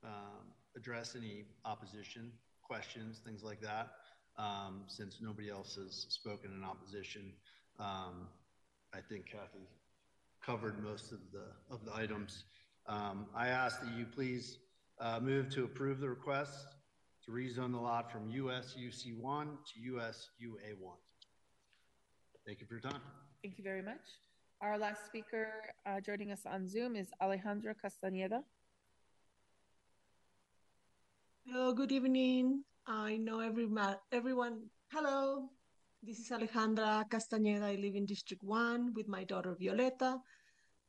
[0.04, 3.90] um, address any opposition questions, things like that.
[4.38, 7.32] Um, since nobody else has spoken in opposition,
[7.78, 8.28] um,
[8.92, 9.66] I think Kathy
[10.44, 12.44] covered most of the of the items.
[12.86, 14.58] Um, I ask that you please
[15.00, 16.66] uh, move to approve the request
[17.24, 20.98] to rezone the lot from USUC one to USUA one.
[22.46, 23.00] Thank you for your time.
[23.42, 24.06] Thank you very much.
[24.60, 25.48] Our last speaker
[25.84, 28.42] uh, joining us on Zoom is Alejandra Castañeda.
[31.48, 32.64] Hello, good evening.
[32.88, 33.68] I know every
[34.10, 34.68] everyone.
[34.90, 35.48] Hello,
[36.02, 37.62] this is Alejandra Castañeda.
[37.62, 40.18] I live in District 1 with my daughter Violeta.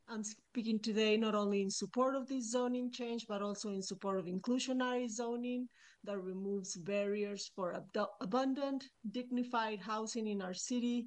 [0.07, 4.17] I'm speaking today not only in support of this zoning change, but also in support
[4.17, 5.67] of inclusionary zoning
[6.03, 11.05] that removes barriers for ab- abundant, dignified housing in our city.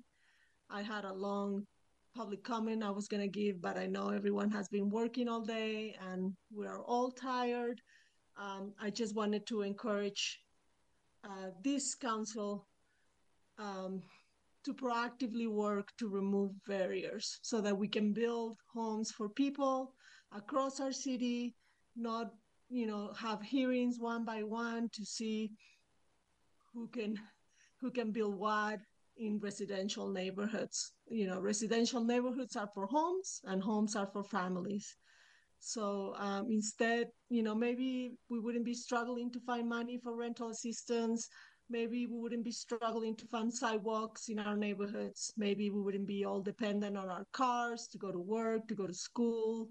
[0.71, 1.67] I had a long
[2.15, 5.41] public comment I was going to give, but I know everyone has been working all
[5.43, 7.81] day and we are all tired.
[8.41, 10.41] Um, I just wanted to encourage
[11.25, 12.67] uh, this council
[13.59, 14.03] um,
[14.65, 19.93] to proactively work to remove barriers so that we can build homes for people
[20.35, 21.55] across our city,
[21.97, 22.33] not
[22.71, 25.51] you know have hearings one by one to see
[26.73, 27.19] who can
[27.81, 28.81] who can build what
[29.19, 30.93] in residential neighborhoods.
[31.09, 34.97] You know residential neighborhoods are for homes and homes are for families
[35.61, 40.51] so um, instead you know maybe we wouldn't be struggling to find money for rental
[40.51, 41.29] assistance
[41.69, 46.25] maybe we wouldn't be struggling to fund sidewalks in our neighborhoods maybe we wouldn't be
[46.25, 49.69] all dependent on our cars to go to work to go to school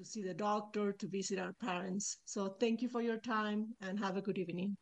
[0.00, 2.18] to see the doctor, to visit our parents.
[2.24, 4.76] So thank you for your time and have a good evening.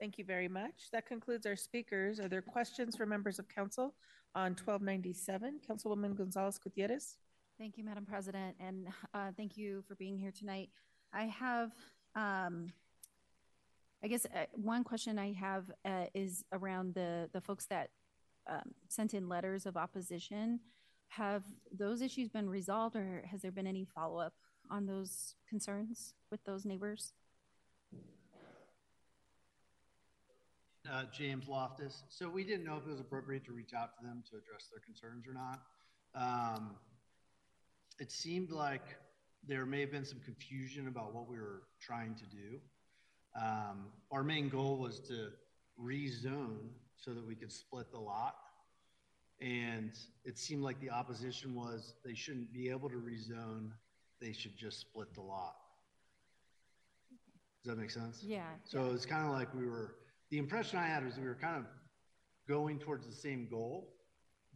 [0.00, 0.90] Thank you very much.
[0.92, 2.18] That concludes our speakers.
[2.18, 3.94] Are there questions for members of council
[4.34, 5.60] on 1297?
[5.68, 7.18] Councilwoman Gonzales Gutierrez.
[7.58, 10.70] Thank you, Madam President, and uh, thank you for being here tonight.
[11.12, 11.72] I have,
[12.14, 12.68] um,
[14.00, 17.90] I guess, uh, one question I have uh, is around the the folks that
[18.48, 20.60] um, sent in letters of opposition
[21.08, 21.42] have
[21.76, 24.34] those issues been resolved or has there been any follow up
[24.70, 27.12] on those concerns with those neighbors?
[30.88, 32.04] Uh, James Loftus.
[32.08, 34.68] So we didn't know if it was appropriate to reach out to them to address
[34.70, 35.60] their concerns or not.
[36.14, 36.76] Um,
[37.98, 38.96] it seemed like
[39.46, 42.58] there may have been some confusion about what we were trying to do.
[43.36, 45.30] Um, our main goal was to
[45.80, 46.58] rezone
[46.96, 48.34] so that we could split the lot
[49.40, 49.92] and
[50.24, 53.70] it seemed like the opposition was they shouldn't be able to rezone,
[54.20, 55.54] they should just split the lot.
[57.62, 58.22] Does that make sense?
[58.22, 58.42] Yeah.
[58.64, 58.94] So yeah.
[58.94, 59.94] it's kind of like we were,
[60.30, 61.66] the impression I had was we were kind of
[62.48, 63.94] going towards the same goal,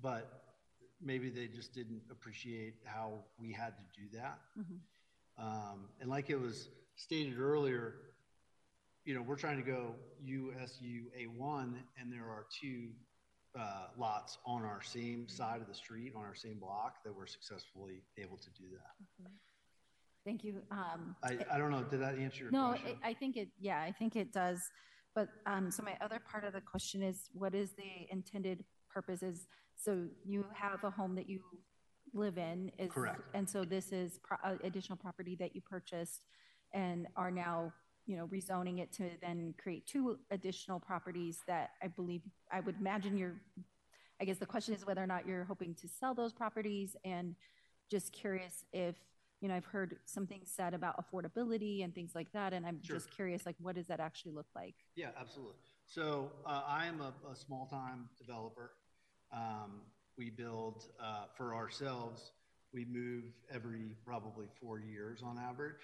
[0.01, 0.42] but
[1.03, 4.39] maybe they just didn't appreciate how we had to do that.
[4.59, 5.45] Mm-hmm.
[5.45, 7.95] Um, and like it was stated earlier,
[9.05, 9.95] you know, we're trying to go
[10.27, 12.89] USUA1, and there are two
[13.59, 17.27] uh, lots on our same side of the street, on our same block, that we're
[17.27, 19.23] successfully able to do that.
[19.23, 19.33] Mm-hmm.
[20.25, 20.63] Thank you.
[20.71, 21.83] Um, I, I don't know.
[21.83, 22.91] Did that answer your no, question?
[22.91, 24.61] No, I think it, yeah, I think it does.
[25.15, 29.23] But um, so my other part of the question is what is the intended purpose?
[29.23, 29.47] Is
[29.83, 31.41] so you have a home that you
[32.15, 36.25] live in is correct and so this is pro- uh, additional property that you purchased
[36.73, 37.73] and are now
[38.07, 42.77] you know, rezoning it to then create two additional properties that I believe, I would
[42.81, 43.37] imagine you're,
[44.21, 47.37] I guess the question is whether or not you're hoping to sell those properties and
[47.91, 48.97] just curious if,
[49.41, 52.53] you know, I've heard something said about affordability and things like that.
[52.53, 52.97] And I'm sure.
[52.97, 54.75] just curious, like, what does that actually look like?
[54.95, 55.57] Yeah, absolutely.
[55.87, 58.73] So uh, I am a, a small time developer.
[59.33, 59.81] Um,
[60.19, 62.33] we build uh, for ourselves,
[62.73, 65.81] we move every probably four years on average.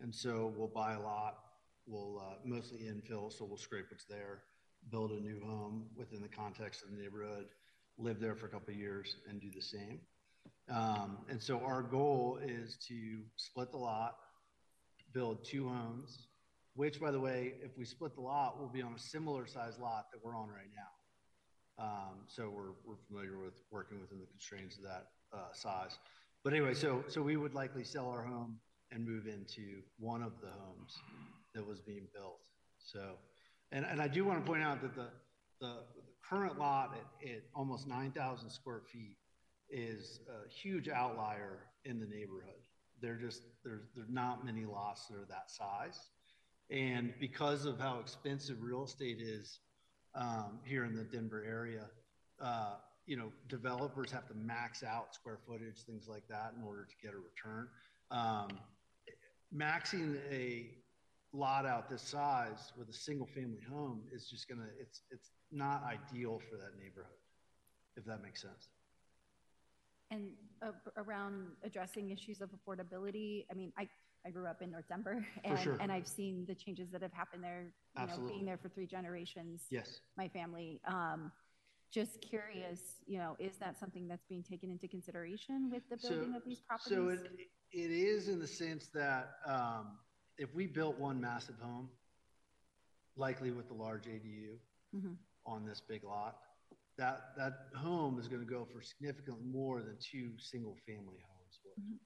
[0.00, 1.38] And so we'll buy a lot,
[1.86, 4.42] we'll uh, mostly infill, so we'll scrape what's there,
[4.90, 7.46] build a new home within the context of the neighborhood,
[7.98, 10.00] live there for a couple years, and do the same.
[10.70, 14.16] Um, and so our goal is to split the lot,
[15.12, 16.28] build two homes,
[16.74, 19.78] which, by the way, if we split the lot, will be on a similar size
[19.80, 20.97] lot that we're on right now.
[21.78, 25.98] Um, so we're, we're familiar with working within the constraints of that uh, size.
[26.42, 28.58] But anyway, so so we would likely sell our home
[28.90, 30.96] and move into one of the homes
[31.54, 32.40] that was being built.
[32.78, 33.16] So,
[33.72, 34.94] and, I do want to point out that
[35.60, 35.74] the,
[36.28, 39.16] current lot at, almost 9,000 square feet
[39.70, 42.60] is a huge outlier in the neighborhood.
[43.00, 45.98] There just there's not many lots that are that size,
[46.70, 49.60] and because of how expensive real estate is
[50.14, 51.84] um, here in the Denver area,
[52.40, 52.74] uh,
[53.06, 56.94] you know, developers have to max out square footage, things like that, in order to
[57.02, 57.68] get a return.
[58.10, 58.48] Um,
[59.54, 60.70] maxing a
[61.32, 65.82] lot out this size with a single family home is just gonna it's it's not
[65.84, 67.12] ideal for that neighborhood,
[67.96, 68.68] if that makes sense.
[70.10, 70.30] And
[70.62, 73.88] uh, around addressing issues of affordability, I mean, I,
[74.26, 75.76] I grew up in North Denver and, sure.
[75.80, 78.34] and I've seen the changes that have happened there, you know, Absolutely.
[78.34, 79.66] being there for three generations.
[79.70, 80.00] Yes.
[80.16, 80.80] My family.
[80.86, 81.32] Um,
[81.90, 86.34] just curious, you know, is that something that's being taken into consideration with the building
[86.34, 86.98] of these properties?
[86.98, 89.98] So it, it is in the sense that um,
[90.36, 91.88] if we built one massive home,
[93.16, 94.58] likely with the large ADU
[94.94, 95.16] Mhm.
[95.46, 96.40] on this big lot,
[96.98, 101.60] that that home is going to go for significantly more than two single family homes
[101.64, 101.98] would.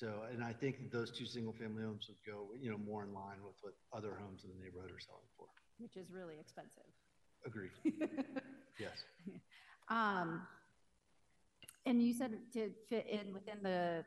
[0.00, 3.12] So, and I think those two single family homes would go, you know, more in
[3.12, 5.46] line with what other homes in the neighborhood are selling for.
[5.78, 6.88] which is really expensive.
[7.44, 7.72] Agreed.
[8.80, 9.04] yes.
[9.90, 10.46] Um,
[11.84, 14.02] and you said to fit in within the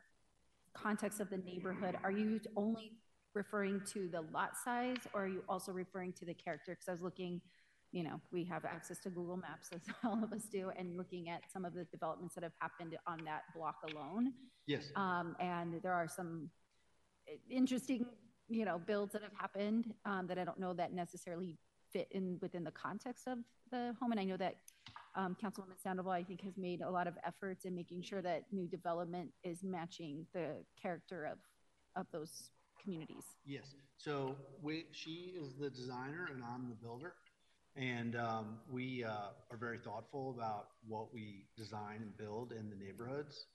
[0.73, 2.93] context of the neighborhood, are you only
[3.35, 6.72] referring to the lot size or are you also referring to the character?
[6.72, 7.39] Because I was looking,
[7.93, 11.30] you know, we have access to Google Maps as all of us do, and looking
[11.30, 14.33] at some of the developments that have happened on that block alone.
[14.65, 14.91] Yes.
[14.95, 16.49] Um, and there are some
[17.49, 18.07] interesting,
[18.49, 21.55] you know, builds that have happened um, that I don't know that necessarily
[21.91, 23.38] fit in within the context of
[23.72, 24.11] the home.
[24.11, 24.55] And I know that
[25.15, 28.45] um, Councilwoman Sandoval, I think, has made a lot of efforts in making sure that
[28.51, 31.38] new development is matching the character of
[31.95, 32.49] of those
[32.83, 33.23] communities.
[33.45, 33.75] Yes.
[33.97, 37.13] So we, she is the designer and I'm the builder.
[37.76, 42.76] And um, we uh, are very thoughtful about what we design and build in the
[42.76, 43.45] neighborhoods.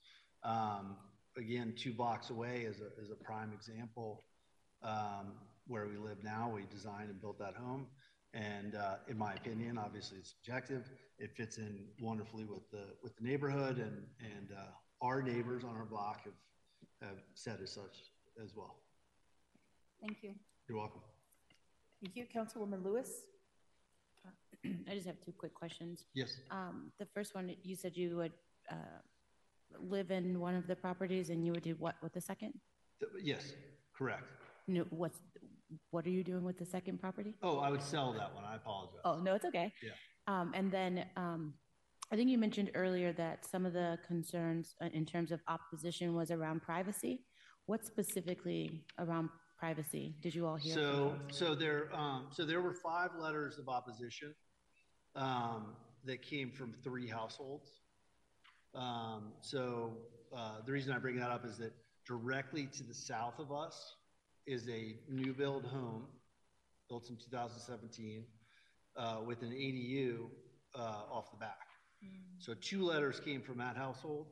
[0.43, 0.97] Um,
[1.37, 4.25] again, two blocks away is a, is a prime example
[4.83, 5.33] um,
[5.67, 6.51] where we live now.
[6.53, 7.87] We designed and built that home.
[8.35, 10.91] And uh, in my opinion, obviously it's subjective.
[11.19, 15.77] It fits in wonderfully with the with the neighborhood, and and uh, our neighbors on
[15.77, 17.97] our block have have said as such
[18.43, 18.77] as well.
[20.01, 20.35] Thank you.
[20.69, 21.01] You're welcome.
[22.03, 23.23] Thank you, Councilwoman Lewis.
[24.65, 26.07] I just have two quick questions.
[26.15, 26.41] Yes.
[26.51, 28.33] Um, the first one, you said you would
[28.71, 29.01] uh,
[29.79, 32.55] live in one of the properties, and you would do what with the second?
[33.23, 33.53] Yes,
[33.97, 34.25] correct.
[34.67, 35.21] No, what's
[35.91, 37.35] what are you doing with the second property?
[37.43, 38.45] Oh, I would sell that one.
[38.45, 39.01] I apologize.
[39.05, 39.73] Oh no, it's okay.
[39.83, 39.91] Yeah.
[40.27, 41.55] Um, and then um,
[42.11, 46.15] I think you mentioned earlier that some of the concerns uh, in terms of opposition
[46.15, 47.25] was around privacy.
[47.67, 50.75] What specifically around privacy did you all hear?
[50.75, 54.35] So, so there, um, so there were five letters of opposition
[55.17, 57.71] um, that came from three households.
[58.75, 59.93] Um, so
[60.37, 61.73] uh, the reason I bring that up is that
[62.07, 63.97] directly to the south of us
[64.47, 66.07] is a new build home
[66.89, 68.25] built in 2017
[68.97, 70.27] uh, with an ADU
[70.75, 70.79] uh,
[71.13, 71.67] off the back.
[72.39, 74.29] So two letters came from that household.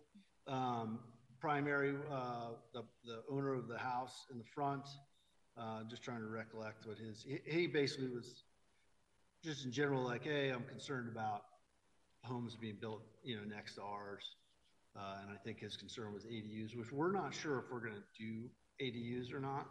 [0.46, 1.00] Um,
[1.40, 4.86] primary, uh, the, the owner of the house in the front,
[5.58, 8.44] uh, just trying to recollect what his, he, he basically was
[9.44, 11.42] just in general like, hey, I'm concerned about
[12.24, 14.36] homes being built, you know, next to ours.
[14.96, 17.94] Uh, and I think his concern was ADUs, which we're not sure if we're going
[17.94, 18.48] to do
[18.80, 19.68] ADUs or not.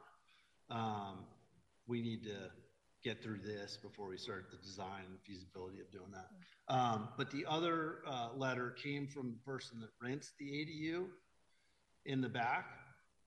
[0.69, 1.25] Um,
[1.87, 2.51] we need to
[3.03, 6.73] get through this before we start the design and feasibility of doing that.
[6.73, 11.05] Um, but the other uh, letter came from the person that rents the ADU
[12.05, 12.65] in the back.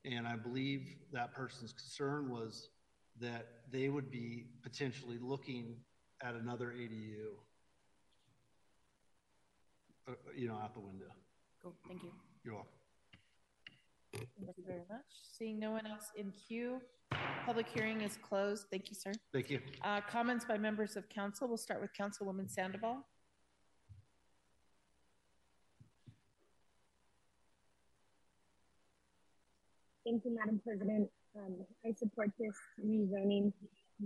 [0.05, 2.71] And I believe that person's concern was
[3.21, 5.77] that they would be potentially looking
[6.23, 7.27] at another ADU,
[10.09, 11.07] uh, you know, out the window.
[11.63, 12.11] Cool, thank you.
[12.45, 12.73] You're welcome.
[14.13, 15.05] Thank you very much.
[15.37, 16.81] Seeing no one else in queue,
[17.45, 18.67] public hearing is closed.
[18.71, 19.13] Thank you, sir.
[19.33, 19.61] Thank you.
[19.83, 21.49] Uh, comments by members of council.
[21.49, 23.05] We'll start with Councilwoman Sandoval.
[30.09, 31.11] Thank you, Madam President.
[31.37, 31.55] Um,
[31.85, 33.53] I support this rezoning.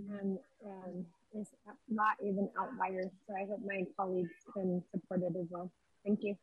[0.09, 1.47] Um, um, this
[1.89, 5.71] lot is an outlier, so I hope my colleagues can support it as well.
[6.05, 6.35] Thank you.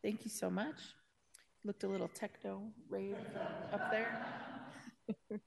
[0.00, 0.76] Thank you so much.
[1.64, 3.16] Looked a little techno rave
[3.72, 4.24] up there.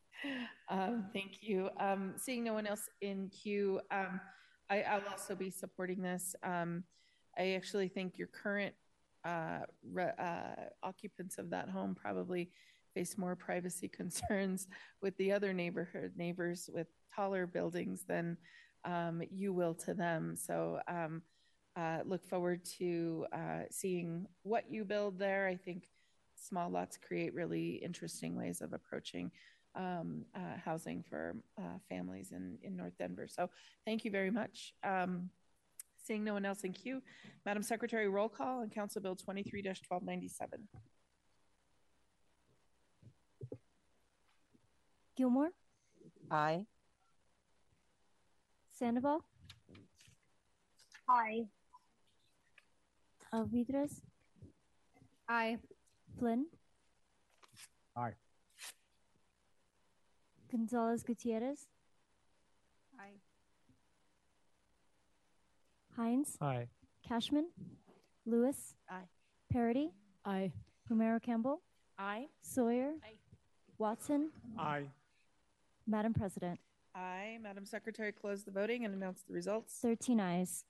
[0.70, 1.70] um, thank you.
[1.80, 4.20] Um, seeing no one else in queue, um,
[4.70, 6.36] I, I'll also be supporting this.
[6.44, 6.84] Um,
[7.38, 8.76] I actually think your current
[9.24, 12.50] uh, re- uh, occupants of that home probably
[12.94, 14.68] face more privacy concerns
[15.02, 18.38] with the other neighborhood neighbors with taller buildings than
[18.86, 20.36] um, you will to them.
[20.36, 21.22] So um,
[21.76, 25.48] uh, look forward to uh, seeing what you build there.
[25.48, 25.88] I think
[26.36, 29.32] small lots create really interesting ways of approaching
[29.76, 33.28] um, uh, housing for uh, families in, in North Denver.
[33.28, 33.50] So
[33.86, 34.74] thank you very much.
[34.84, 35.30] Um,
[36.06, 37.02] seeing no one else in queue,
[37.46, 40.68] Madam Secretary, roll call on Council Bill 23 1297.
[45.16, 45.52] Gilmore,
[46.32, 46.66] Aye.
[48.72, 49.24] Sandoval,
[51.08, 51.46] Aye.
[53.34, 54.02] Alvidrez,
[55.28, 55.58] Aye.
[56.18, 56.46] Flynn,
[57.96, 58.14] Aye.
[60.52, 61.68] Gonzales Gutierrez,
[63.00, 63.20] Aye.
[65.96, 66.68] Hinds, Aye.
[67.08, 67.46] Kashmann,
[68.26, 69.08] Lewis, Aye.
[69.54, 69.92] Parady,
[70.26, 70.52] Aye.
[70.90, 71.62] Romero Campbell,
[72.00, 72.28] Aye.
[72.42, 73.18] Sawyer, Aye.
[73.78, 74.88] Watson, Aye.
[75.88, 76.60] Madam President.
[76.96, 77.38] Aye.
[77.42, 79.80] Madam Secretary, close the voting and announce the results.
[79.82, 80.66] 13 ayes.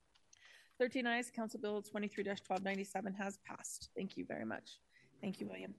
[0.80, 1.30] 13 ayes.
[1.30, 3.90] Council Bill 23 1297 has passed.
[3.96, 4.80] Thank you very much.
[5.22, 5.74] Thank you, William.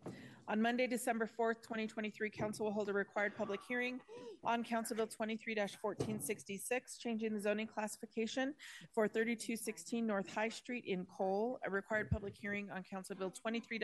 [0.49, 4.01] On Monday, December 4th, 2023, Council will hold a required public hearing
[4.43, 8.55] on Council Bill 23 1466, changing the zoning classification
[8.95, 11.59] for 3216 North High Street in Cole.
[11.67, 13.79] A required public hearing on Council Bill 23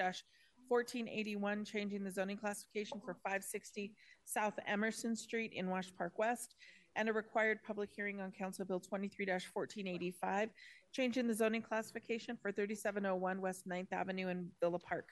[0.71, 3.93] 1481, changing the zoning classification for 560
[4.25, 6.55] South Emerson Street in Wash Park West,
[6.95, 10.51] and a required public hearing on Council Bill 23 1485,
[10.93, 15.09] changing the zoning classification for 3701 West 9th Avenue in Villa Park.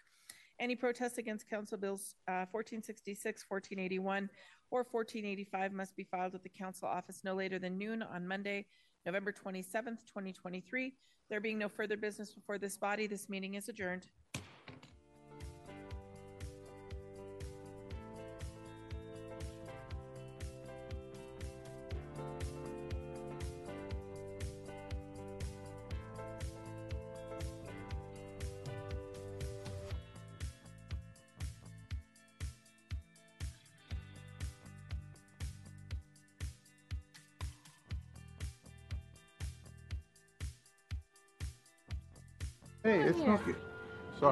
[0.61, 4.31] Any protests against Council Bills uh, 1466, 1481,
[4.71, 8.67] or 1485 must be filed with the Council office no later than noon on Monday,
[9.05, 10.95] November 27th, 2023.
[11.31, 14.07] There being no further business before this body, this meeting is adjourned.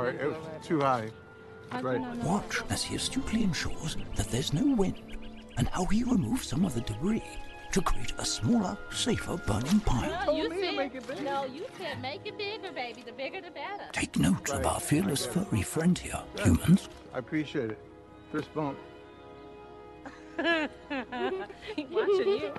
[0.07, 1.11] Sorry, it was too high.
[1.83, 2.01] Right.
[2.23, 4.95] Watch as he astutely ensures that there's no wind
[5.57, 7.25] and how he removes some of the debris
[7.73, 10.27] to create a smaller, safer burning pile.
[10.27, 13.03] No, you said, no, you said make it bigger, baby.
[13.05, 13.91] The bigger the better.
[13.93, 16.89] Take note of our fearless furry friend here, humans.
[17.13, 17.79] I appreciate it.
[18.31, 18.79] Fist bump.
[20.39, 20.71] Watching
[22.29, 22.53] you.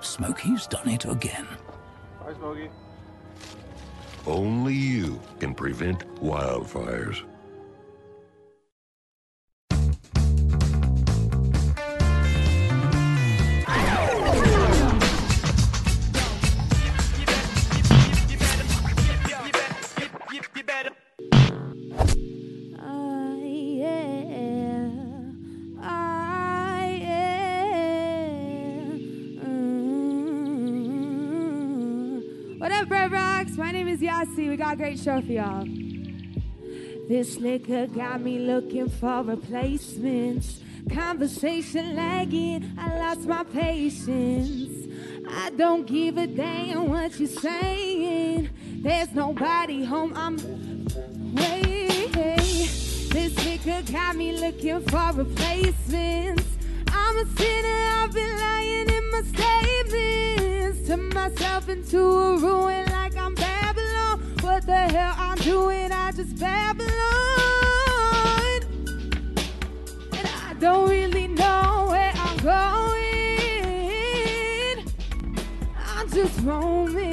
[0.00, 1.46] Smokey's done it again.
[2.24, 2.70] Bye, Smokey.
[4.26, 7.22] Only you can prevent wildfires.
[34.66, 35.64] Got a great show for y'all.
[37.08, 40.60] This liquor got me looking for replacements.
[40.92, 44.88] Conversation lagging, I lost my patience.
[45.30, 48.50] I don't give a damn what you're saying.
[48.82, 50.12] There's nobody home.
[50.16, 50.36] I'm
[51.36, 52.12] Wait,
[53.12, 56.44] this liquor got me looking for replacements.
[56.88, 60.88] I'm a sinner, I've been lying in my statements.
[60.88, 62.95] To myself into a ruin
[64.66, 66.90] the hell I'm doing, I just Babylon.
[70.12, 72.84] And I don't really know where I'm going.
[75.86, 77.05] I'm just roaming.